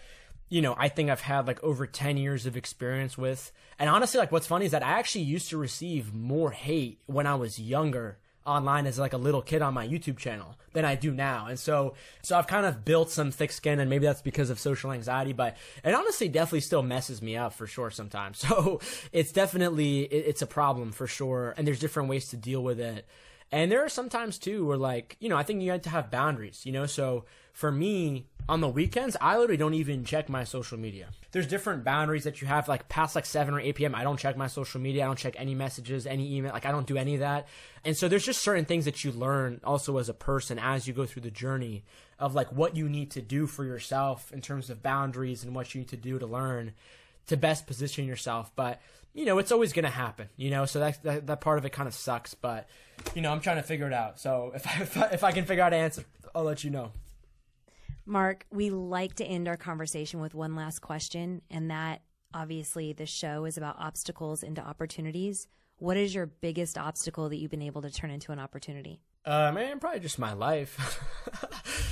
you 0.48 0.60
know 0.60 0.74
I 0.76 0.88
think 0.88 1.08
I've 1.08 1.20
had 1.20 1.46
like 1.46 1.62
over 1.62 1.86
10 1.86 2.16
years 2.16 2.44
of 2.46 2.56
experience 2.56 3.16
with 3.16 3.52
and 3.78 3.88
honestly 3.88 4.18
like 4.18 4.32
what's 4.32 4.46
funny 4.46 4.66
is 4.66 4.72
that 4.72 4.82
I 4.82 4.98
actually 4.98 5.24
used 5.24 5.50
to 5.50 5.56
receive 5.56 6.12
more 6.12 6.50
hate 6.50 6.98
when 7.06 7.26
I 7.26 7.36
was 7.36 7.60
younger 7.60 8.18
online 8.44 8.86
as 8.86 8.98
like 8.98 9.12
a 9.12 9.18
little 9.18 9.42
kid 9.42 9.62
on 9.62 9.74
my 9.74 9.86
YouTube 9.86 10.18
channel 10.18 10.56
than 10.72 10.84
I 10.84 10.94
do 10.94 11.12
now. 11.12 11.46
And 11.46 11.58
so 11.58 11.94
so 12.22 12.36
I've 12.36 12.46
kind 12.46 12.66
of 12.66 12.84
built 12.84 13.10
some 13.10 13.30
thick 13.30 13.52
skin 13.52 13.78
and 13.78 13.88
maybe 13.88 14.06
that's 14.06 14.22
because 14.22 14.50
of 14.50 14.58
social 14.58 14.92
anxiety, 14.92 15.32
but 15.32 15.56
it 15.84 15.94
honestly 15.94 16.28
definitely 16.28 16.60
still 16.60 16.82
messes 16.82 17.22
me 17.22 17.36
up 17.36 17.52
for 17.52 17.66
sure 17.66 17.90
sometimes. 17.90 18.44
So 18.52 18.80
it's 19.12 19.32
definitely 19.32 20.02
it's 20.02 20.42
a 20.42 20.46
problem 20.46 20.92
for 20.92 21.06
sure 21.06 21.54
and 21.56 21.66
there's 21.66 21.78
different 21.78 22.08
ways 22.08 22.28
to 22.30 22.36
deal 22.36 22.62
with 22.62 22.80
it. 22.80 23.06
And 23.52 23.70
there 23.70 23.84
are 23.84 23.88
sometimes 23.90 24.38
too 24.38 24.66
where 24.66 24.78
like, 24.78 25.16
you 25.20 25.28
know, 25.28 25.36
I 25.36 25.42
think 25.42 25.62
you 25.62 25.70
have 25.70 25.82
to 25.82 25.90
have 25.90 26.10
boundaries, 26.10 26.62
you 26.64 26.72
know? 26.72 26.86
So 26.86 27.26
for 27.52 27.70
me, 27.70 28.26
on 28.48 28.60
the 28.60 28.68
weekends, 28.68 29.16
I 29.20 29.36
literally 29.36 29.58
don't 29.58 29.74
even 29.74 30.04
check 30.04 30.28
my 30.28 30.44
social 30.44 30.78
media. 30.78 31.10
There's 31.30 31.46
different 31.46 31.84
boundaries 31.84 32.24
that 32.24 32.40
you 32.40 32.48
have, 32.48 32.66
like 32.66 32.88
past 32.88 33.14
like 33.14 33.26
7 33.26 33.52
or 33.54 33.60
8 33.60 33.74
p.m. 33.74 33.94
I 33.94 34.04
don't 34.04 34.18
check 34.18 34.36
my 34.36 34.46
social 34.46 34.80
media. 34.80 35.04
I 35.04 35.06
don't 35.06 35.18
check 35.18 35.34
any 35.36 35.54
messages, 35.54 36.06
any 36.06 36.34
email. 36.36 36.52
Like 36.52 36.66
I 36.66 36.72
don't 36.72 36.86
do 36.86 36.96
any 36.96 37.14
of 37.14 37.20
that. 37.20 37.46
And 37.84 37.96
so 37.96 38.08
there's 38.08 38.24
just 38.24 38.42
certain 38.42 38.64
things 38.64 38.86
that 38.86 39.04
you 39.04 39.12
learn 39.12 39.60
also 39.62 39.98
as 39.98 40.08
a 40.08 40.14
person 40.14 40.58
as 40.58 40.88
you 40.88 40.94
go 40.94 41.04
through 41.04 41.22
the 41.22 41.30
journey 41.30 41.84
of 42.18 42.34
like 42.34 42.50
what 42.52 42.74
you 42.74 42.88
need 42.88 43.10
to 43.12 43.22
do 43.22 43.46
for 43.46 43.64
yourself 43.64 44.32
in 44.32 44.40
terms 44.40 44.70
of 44.70 44.82
boundaries 44.82 45.44
and 45.44 45.54
what 45.54 45.74
you 45.74 45.82
need 45.82 45.88
to 45.88 45.96
do 45.96 46.18
to 46.18 46.26
learn 46.26 46.72
to 47.26 47.36
best 47.36 47.66
position 47.66 48.06
yourself. 48.06 48.50
But 48.56 48.80
you 49.14 49.24
know, 49.24 49.38
it's 49.38 49.52
always 49.52 49.72
going 49.72 49.84
to 49.84 49.90
happen, 49.90 50.28
you 50.36 50.50
know, 50.50 50.64
so 50.64 50.80
that, 50.80 51.02
that, 51.02 51.26
that 51.26 51.40
part 51.40 51.58
of 51.58 51.64
it 51.64 51.70
kind 51.70 51.86
of 51.86 51.94
sucks, 51.94 52.34
but, 52.34 52.68
you 53.14 53.22
know, 53.22 53.30
I'm 53.30 53.40
trying 53.40 53.56
to 53.56 53.62
figure 53.62 53.86
it 53.86 53.92
out. 53.92 54.18
So 54.18 54.52
if 54.54 54.66
I, 54.66 54.70
if 54.82 54.96
I, 54.96 55.06
if 55.08 55.24
I 55.24 55.32
can 55.32 55.44
figure 55.44 55.62
out 55.62 55.72
an 55.72 55.80
answer, 55.80 56.04
I'll 56.34 56.44
let 56.44 56.64
you 56.64 56.70
know. 56.70 56.92
Mark, 58.04 58.46
we 58.50 58.70
like 58.70 59.14
to 59.16 59.24
end 59.24 59.46
our 59.46 59.56
conversation 59.56 60.20
with 60.20 60.34
one 60.34 60.56
last 60.56 60.80
question, 60.80 61.42
and 61.50 61.70
that 61.70 62.02
obviously 62.34 62.92
the 62.92 63.06
show 63.06 63.44
is 63.44 63.56
about 63.56 63.76
obstacles 63.78 64.42
into 64.42 64.60
opportunities. 64.60 65.46
What 65.76 65.96
is 65.96 66.14
your 66.14 66.26
biggest 66.26 66.78
obstacle 66.78 67.28
that 67.28 67.36
you've 67.36 67.50
been 67.50 67.62
able 67.62 67.82
to 67.82 67.90
turn 67.90 68.10
into 68.10 68.32
an 68.32 68.38
opportunity? 68.38 69.00
Uh, 69.24 69.52
man, 69.52 69.78
probably 69.78 70.00
just 70.00 70.18
my 70.18 70.32
life. 70.32 71.00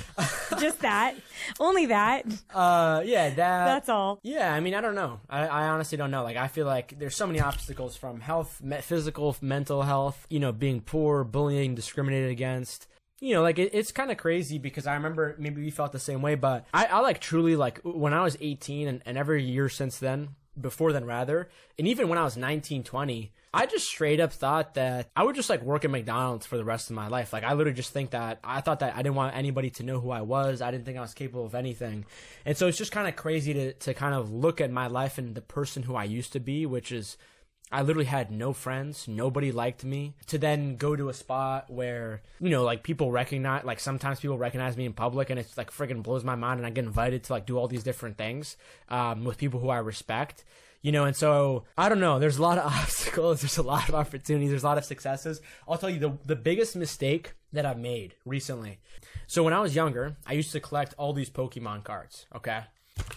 just 0.61 0.79
that, 0.81 1.15
only 1.59 1.87
that. 1.87 2.25
Uh, 2.53 3.01
yeah, 3.05 3.29
that. 3.29 3.35
That's 3.65 3.89
all. 3.89 4.19
Yeah, 4.23 4.53
I 4.53 4.59
mean, 4.59 4.73
I 4.73 4.81
don't 4.81 4.95
know. 4.95 5.19
I, 5.29 5.47
I 5.47 5.67
honestly 5.67 5.97
don't 5.97 6.11
know. 6.11 6.23
Like, 6.23 6.37
I 6.37 6.47
feel 6.47 6.65
like 6.65 6.97
there's 6.97 7.15
so 7.15 7.27
many 7.27 7.39
obstacles 7.39 7.95
from 7.97 8.21
health, 8.21 8.61
me- 8.61 8.81
physical, 8.81 9.35
mental 9.41 9.81
health. 9.81 10.25
You 10.29 10.39
know, 10.39 10.51
being 10.51 10.81
poor, 10.81 11.23
bullying, 11.23 11.75
discriminated 11.75 12.31
against. 12.31 12.87
You 13.19 13.35
know, 13.35 13.41
like 13.43 13.59
it, 13.59 13.71
it's 13.73 13.91
kind 13.91 14.11
of 14.11 14.17
crazy 14.17 14.57
because 14.57 14.87
I 14.87 14.95
remember 14.95 15.35
maybe 15.37 15.61
we 15.61 15.69
felt 15.69 15.91
the 15.91 15.99
same 15.99 16.21
way, 16.21 16.35
but 16.35 16.65
I, 16.73 16.85
I 16.85 16.99
like 16.99 17.19
truly 17.19 17.55
like 17.55 17.79
when 17.83 18.13
I 18.13 18.23
was 18.23 18.35
18 18.41 18.87
and, 18.87 19.01
and 19.05 19.17
every 19.17 19.43
year 19.43 19.69
since 19.69 19.99
then, 19.99 20.29
before 20.59 20.91
then 20.91 21.05
rather, 21.05 21.49
and 21.77 21.87
even 21.87 22.09
when 22.09 22.17
I 22.17 22.23
was 22.23 22.35
19, 22.35 22.83
20, 22.83 23.31
I 23.53 23.65
just 23.65 23.85
straight 23.85 24.19
up 24.19 24.31
thought 24.31 24.75
that 24.75 25.09
I 25.15 25.23
would 25.23 25.35
just 25.35 25.49
like 25.49 25.61
work 25.61 25.83
at 25.83 25.91
McDonald's 25.91 26.45
for 26.45 26.57
the 26.57 26.63
rest 26.63 26.89
of 26.89 26.95
my 26.95 27.07
life. 27.07 27.33
Like 27.33 27.43
I 27.43 27.53
literally 27.53 27.75
just 27.75 27.91
think 27.91 28.11
that 28.11 28.39
I 28.43 28.61
thought 28.61 28.79
that 28.79 28.95
I 28.95 29.01
didn't 29.01 29.15
want 29.15 29.35
anybody 29.35 29.69
to 29.71 29.83
know 29.83 29.99
who 29.99 30.09
I 30.09 30.21
was. 30.21 30.61
I 30.61 30.71
didn't 30.71 30.85
think 30.85 30.97
I 30.97 31.01
was 31.01 31.13
capable 31.13 31.45
of 31.45 31.55
anything. 31.55 32.05
And 32.45 32.55
so 32.55 32.67
it's 32.67 32.77
just 32.77 32.93
kind 32.93 33.07
of 33.07 33.15
crazy 33.15 33.53
to 33.53 33.73
to 33.73 33.93
kind 33.93 34.15
of 34.15 34.31
look 34.31 34.61
at 34.61 34.71
my 34.71 34.87
life 34.87 35.17
and 35.17 35.35
the 35.35 35.41
person 35.41 35.83
who 35.83 35.95
I 35.95 36.05
used 36.05 36.31
to 36.33 36.39
be, 36.39 36.65
which 36.65 36.91
is 36.93 37.17
I 37.73 37.81
literally 37.83 38.05
had 38.05 38.31
no 38.31 38.51
friends, 38.51 39.07
nobody 39.07 39.51
liked 39.51 39.85
me. 39.85 40.15
To 40.27 40.37
then 40.37 40.75
go 40.75 40.95
to 40.95 41.07
a 41.07 41.13
spot 41.13 41.69
where, 41.69 42.21
you 42.41 42.49
know, 42.49 42.63
like 42.63 42.83
people 42.83 43.11
recognize, 43.11 43.63
like 43.63 43.79
sometimes 43.79 44.19
people 44.19 44.37
recognize 44.37 44.75
me 44.75 44.85
in 44.85 44.91
public 44.91 45.29
and 45.29 45.39
it's 45.39 45.57
like 45.57 45.71
freaking 45.71 46.03
blows 46.03 46.25
my 46.25 46.35
mind 46.35 46.59
and 46.59 46.67
I 46.67 46.69
get 46.69 46.83
invited 46.83 47.23
to 47.23 47.33
like 47.33 47.45
do 47.45 47.57
all 47.57 47.69
these 47.69 47.83
different 47.83 48.17
things 48.17 48.57
um, 48.89 49.23
with 49.23 49.37
people 49.37 49.61
who 49.61 49.69
I 49.69 49.77
respect 49.77 50.43
you 50.81 50.91
know, 50.91 51.05
and 51.05 51.15
so 51.15 51.65
I 51.77 51.89
don't 51.89 51.99
know. 51.99 52.19
There's 52.19 52.37
a 52.37 52.41
lot 52.41 52.57
of 52.57 52.65
obstacles. 52.73 53.41
There's 53.41 53.57
a 53.57 53.63
lot 53.63 53.89
of 53.89 53.95
opportunities. 53.95 54.49
There's 54.49 54.63
a 54.63 54.67
lot 54.67 54.77
of 54.77 54.85
successes. 54.85 55.41
I'll 55.67 55.77
tell 55.77 55.89
you 55.89 55.99
the 55.99 56.17
the 56.25 56.35
biggest 56.35 56.75
mistake 56.75 57.33
that 57.53 57.65
I've 57.65 57.79
made 57.79 58.15
recently. 58.25 58.79
So 59.27 59.43
when 59.43 59.53
I 59.53 59.59
was 59.59 59.75
younger, 59.75 60.17
I 60.25 60.33
used 60.33 60.51
to 60.53 60.59
collect 60.59 60.93
all 60.97 61.13
these 61.13 61.29
Pokemon 61.29 61.83
cards. 61.83 62.25
Okay, 62.35 62.61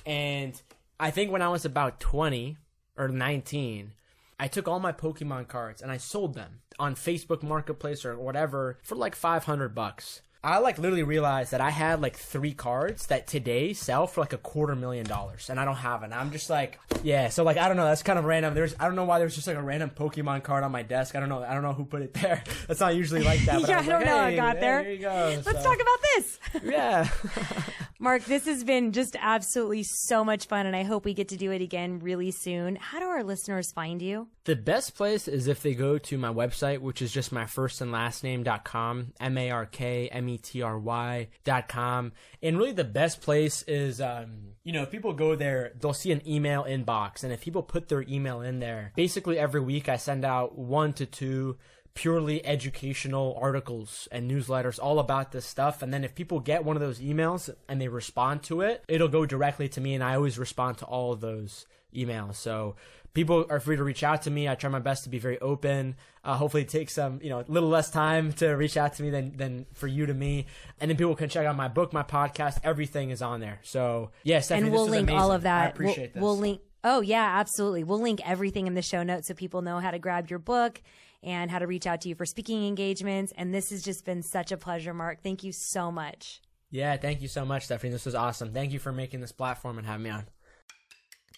and 0.06 0.60
I 1.00 1.10
think 1.10 1.32
when 1.32 1.42
I 1.42 1.48
was 1.48 1.64
about 1.64 2.00
20 2.00 2.56
or 2.96 3.08
19, 3.08 3.92
I 4.38 4.48
took 4.48 4.68
all 4.68 4.80
my 4.80 4.92
Pokemon 4.92 5.48
cards 5.48 5.82
and 5.82 5.90
I 5.90 5.96
sold 5.96 6.34
them 6.34 6.60
on 6.78 6.94
Facebook 6.94 7.42
Marketplace 7.42 8.04
or 8.04 8.18
whatever 8.18 8.78
for 8.82 8.94
like 8.94 9.14
500 9.14 9.74
bucks. 9.74 10.22
I 10.44 10.58
like 10.58 10.76
literally 10.78 11.02
realized 11.04 11.52
that 11.52 11.62
I 11.62 11.70
had 11.70 12.02
like 12.02 12.16
three 12.16 12.52
cards 12.52 13.06
that 13.06 13.26
today 13.26 13.72
sell 13.72 14.06
for 14.06 14.20
like 14.20 14.34
a 14.34 14.38
quarter 14.38 14.76
million 14.76 15.06
dollars, 15.06 15.48
and 15.48 15.58
I 15.58 15.64
don't 15.64 15.76
have 15.76 16.02
it. 16.02 16.06
And 16.06 16.14
I'm 16.14 16.30
just 16.32 16.50
like, 16.50 16.78
yeah. 17.02 17.30
So 17.30 17.44
like, 17.44 17.56
I 17.56 17.66
don't 17.66 17.78
know. 17.78 17.86
That's 17.86 18.02
kind 18.02 18.18
of 18.18 18.26
random. 18.26 18.52
There's, 18.52 18.74
I 18.78 18.84
don't 18.84 18.94
know 18.94 19.06
why 19.06 19.18
there's 19.18 19.34
just 19.34 19.46
like 19.46 19.56
a 19.56 19.62
random 19.62 19.88
Pokemon 19.88 20.42
card 20.42 20.62
on 20.62 20.70
my 20.70 20.82
desk. 20.82 21.16
I 21.16 21.20
don't 21.20 21.30
know. 21.30 21.42
I 21.42 21.54
don't 21.54 21.62
know 21.62 21.72
who 21.72 21.86
put 21.86 22.02
it 22.02 22.12
there. 22.12 22.44
That's 22.68 22.80
not 22.80 22.94
usually 22.94 23.22
like 23.22 23.40
that. 23.46 23.62
But 23.62 23.70
yeah, 23.70 23.78
I, 23.78 23.80
I 23.80 23.86
don't 23.86 24.00
like, 24.00 24.06
know. 24.06 24.12
hey, 24.18 24.20
I 24.26 24.36
got 24.36 24.54
hey, 24.56 24.60
there. 24.60 24.92
You 24.92 24.98
go. 24.98 25.42
Let's 25.46 25.62
So, 25.62 25.64
talk 25.64 25.80
about 25.80 25.98
this. 26.14 26.38
Yeah. 26.62 27.08
Mark, 28.04 28.22
this 28.26 28.44
has 28.44 28.64
been 28.64 28.92
just 28.92 29.16
absolutely 29.18 29.82
so 29.82 30.22
much 30.22 30.46
fun, 30.46 30.66
and 30.66 30.76
I 30.76 30.82
hope 30.82 31.06
we 31.06 31.14
get 31.14 31.28
to 31.28 31.38
do 31.38 31.52
it 31.52 31.62
again 31.62 32.00
really 32.00 32.32
soon. 32.32 32.76
How 32.76 33.00
do 33.00 33.06
our 33.06 33.24
listeners 33.24 33.72
find 33.72 34.02
you? 34.02 34.28
The 34.44 34.56
best 34.56 34.94
place 34.94 35.26
is 35.26 35.46
if 35.46 35.62
they 35.62 35.74
go 35.74 35.96
to 35.96 36.18
my 36.18 36.28
website, 36.30 36.80
which 36.80 37.00
is 37.00 37.10
just 37.10 37.32
my 37.32 37.46
first 37.46 37.80
and 37.80 37.90
last 37.90 38.22
name.com, 38.22 39.14
M 39.18 39.38
A 39.38 39.50
R 39.50 39.64
K 39.64 40.08
M 40.08 40.28
E 40.28 40.36
T 40.36 40.60
R 40.60 40.78
Y.com. 40.78 42.12
And 42.42 42.58
really, 42.58 42.72
the 42.72 42.84
best 42.84 43.22
place 43.22 43.62
is, 43.62 44.02
um, 44.02 44.52
you 44.64 44.74
know, 44.74 44.82
if 44.82 44.90
people 44.90 45.14
go 45.14 45.34
there, 45.34 45.72
they'll 45.80 45.94
see 45.94 46.12
an 46.12 46.20
email 46.28 46.64
inbox. 46.64 47.24
And 47.24 47.32
if 47.32 47.40
people 47.40 47.62
put 47.62 47.88
their 47.88 48.02
email 48.02 48.42
in 48.42 48.58
there, 48.58 48.92
basically 48.96 49.38
every 49.38 49.62
week 49.62 49.88
I 49.88 49.96
send 49.96 50.26
out 50.26 50.58
one 50.58 50.92
to 50.92 51.06
two 51.06 51.56
purely 51.94 52.44
educational 52.44 53.38
articles 53.40 54.08
and 54.10 54.30
newsletters 54.30 54.78
all 54.82 54.98
about 54.98 55.32
this 55.32 55.46
stuff. 55.46 55.80
And 55.80 55.92
then 55.94 56.04
if 56.04 56.14
people 56.14 56.40
get 56.40 56.64
one 56.64 56.76
of 56.76 56.82
those 56.82 56.98
emails 56.98 57.54
and 57.68 57.80
they 57.80 57.88
respond 57.88 58.42
to 58.44 58.60
it, 58.62 58.84
it'll 58.88 59.08
go 59.08 59.24
directly 59.24 59.68
to 59.70 59.80
me, 59.80 59.94
and 59.94 60.02
I 60.02 60.16
always 60.16 60.38
respond 60.38 60.78
to 60.78 60.84
all 60.86 61.12
of 61.12 61.20
those 61.20 61.66
emails. 61.94 62.34
So 62.34 62.74
people 63.14 63.46
are 63.48 63.60
free 63.60 63.76
to 63.76 63.84
reach 63.84 64.02
out 64.02 64.22
to 64.22 64.30
me. 64.30 64.48
I 64.48 64.56
try 64.56 64.68
my 64.70 64.80
best 64.80 65.04
to 65.04 65.10
be 65.10 65.18
very 65.18 65.38
open. 65.38 65.94
Uh, 66.24 66.36
hopefully, 66.36 66.64
it 66.64 66.68
takes 66.68 66.94
some, 66.94 67.20
you 67.22 67.30
know, 67.30 67.40
a 67.40 67.44
little 67.46 67.68
less 67.68 67.90
time 67.90 68.32
to 68.34 68.50
reach 68.50 68.76
out 68.76 68.94
to 68.94 69.02
me 69.02 69.10
than 69.10 69.36
than 69.36 69.66
for 69.72 69.86
you 69.86 70.06
to 70.06 70.14
me. 70.14 70.46
And 70.80 70.90
then 70.90 70.96
people 70.96 71.14
can 71.14 71.28
check 71.28 71.46
out 71.46 71.56
my 71.56 71.68
book, 71.68 71.92
my 71.92 72.02
podcast. 72.02 72.58
Everything 72.64 73.10
is 73.10 73.22
on 73.22 73.40
there. 73.40 73.60
So 73.62 74.10
yeah, 74.24 74.40
Stephynie, 74.40 74.64
and 74.64 74.72
we'll 74.72 74.88
link 74.88 75.08
amazing. 75.08 75.20
all 75.20 75.32
of 75.32 75.42
that. 75.42 75.66
I 75.66 75.68
appreciate 75.68 76.14
we'll, 76.14 76.14
this. 76.14 76.22
We'll 76.22 76.38
link. 76.38 76.60
Oh 76.82 77.00
yeah, 77.00 77.38
absolutely. 77.38 77.84
We'll 77.84 78.00
link 78.00 78.20
everything 78.28 78.66
in 78.66 78.74
the 78.74 78.82
show 78.82 79.02
notes 79.02 79.28
so 79.28 79.34
people 79.34 79.62
know 79.62 79.78
how 79.78 79.90
to 79.90 79.98
grab 79.98 80.28
your 80.28 80.38
book 80.38 80.82
and 81.24 81.50
how 81.50 81.58
to 81.58 81.66
reach 81.66 81.86
out 81.86 82.02
to 82.02 82.08
you 82.08 82.14
for 82.14 82.26
speaking 82.26 82.66
engagements. 82.66 83.32
And 83.36 83.52
this 83.52 83.70
has 83.70 83.82
just 83.82 84.04
been 84.04 84.22
such 84.22 84.52
a 84.52 84.56
pleasure, 84.56 84.94
Mark. 84.94 85.22
Thank 85.22 85.42
you 85.42 85.52
so 85.52 85.90
much. 85.90 86.40
Yeah, 86.70 86.96
thank 86.96 87.22
you 87.22 87.28
so 87.28 87.44
much, 87.44 87.66
Stephynie. 87.66 87.92
This 87.92 88.04
was 88.04 88.14
awesome. 88.14 88.52
Thank 88.52 88.72
you 88.72 88.78
for 88.78 88.92
making 88.92 89.20
this 89.20 89.32
platform 89.32 89.78
and 89.78 89.86
having 89.86 90.04
me 90.04 90.10
on. 90.10 90.26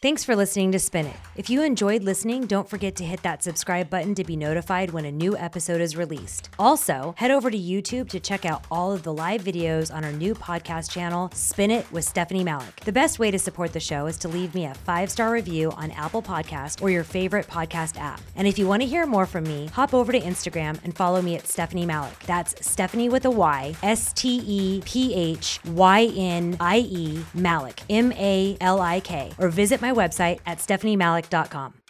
Thanks 0.02 0.24
for 0.24 0.36
listening 0.36 0.72
to 0.72 0.78
Spin 0.78 1.06
It. 1.06 1.16
If 1.36 1.48
you 1.48 1.62
enjoyed 1.62 2.02
listening, 2.02 2.46
don't 2.46 2.68
forget 2.68 2.96
to 2.96 3.04
hit 3.04 3.22
that 3.22 3.42
subscribe 3.42 3.88
button 3.88 4.14
to 4.16 4.24
be 4.24 4.36
notified 4.36 4.90
when 4.90 5.06
a 5.06 5.10
new 5.10 5.34
episode 5.38 5.80
is 5.80 5.96
released. 5.96 6.50
Also, 6.58 7.14
head 7.16 7.30
over 7.30 7.50
to 7.50 7.56
YouTube 7.58 8.10
to 8.10 8.20
check 8.20 8.44
out 8.44 8.66
all 8.70 8.92
of 8.92 9.04
the 9.04 9.12
live 9.12 9.42
videos 9.42 9.92
on 9.92 10.04
our 10.04 10.12
new 10.12 10.34
podcast 10.34 10.90
channel, 10.90 11.30
Spin 11.32 11.70
It 11.70 11.90
with 11.92 12.04
Stephynie 12.04 12.44
Malik. 12.44 12.78
The 12.80 12.92
best 12.92 13.18
way 13.18 13.30
to 13.30 13.38
support 13.38 13.72
the 13.72 13.80
show 13.80 14.04
is 14.04 14.18
to 14.18 14.28
leave 14.28 14.54
me 14.54 14.66
a 14.66 14.74
five 14.74 15.10
star 15.10 15.32
review 15.32 15.70
on 15.72 15.90
Apple 15.92 16.20
Podcast 16.20 16.82
or 16.82 16.90
your 16.90 17.02
favorite 17.02 17.46
podcast 17.46 17.98
app. 17.98 18.20
And 18.36 18.46
if 18.46 18.58
you 18.58 18.68
want 18.68 18.82
to 18.82 18.88
hear 18.88 19.06
more 19.06 19.24
from 19.24 19.44
me, 19.44 19.68
hop 19.68 19.94
over 19.94 20.12
to 20.12 20.20
Instagram 20.20 20.78
and 20.84 20.94
follow 20.94 21.22
me 21.22 21.36
at 21.36 21.44
Stephynie 21.44 21.86
Malik. 21.86 22.18
That's 22.26 22.52
Stephynie 22.56 23.10
with 23.10 23.24
a 23.24 23.30
Y, 23.30 23.74
S 23.82 24.12
T 24.12 24.42
E 24.44 24.82
P 24.84 25.14
H 25.14 25.58
Y 25.64 26.12
N 26.14 26.58
I 26.60 26.80
E 26.80 27.24
Malik, 27.32 27.80
M 27.88 28.12
A 28.12 28.58
L 28.60 28.82
I 28.82 29.00
K, 29.00 29.32
or 29.38 29.48
visit 29.48 29.80
my 29.86 29.92
website 29.92 30.38
at 30.46 30.58
stephyniemalik.com. 30.58 31.85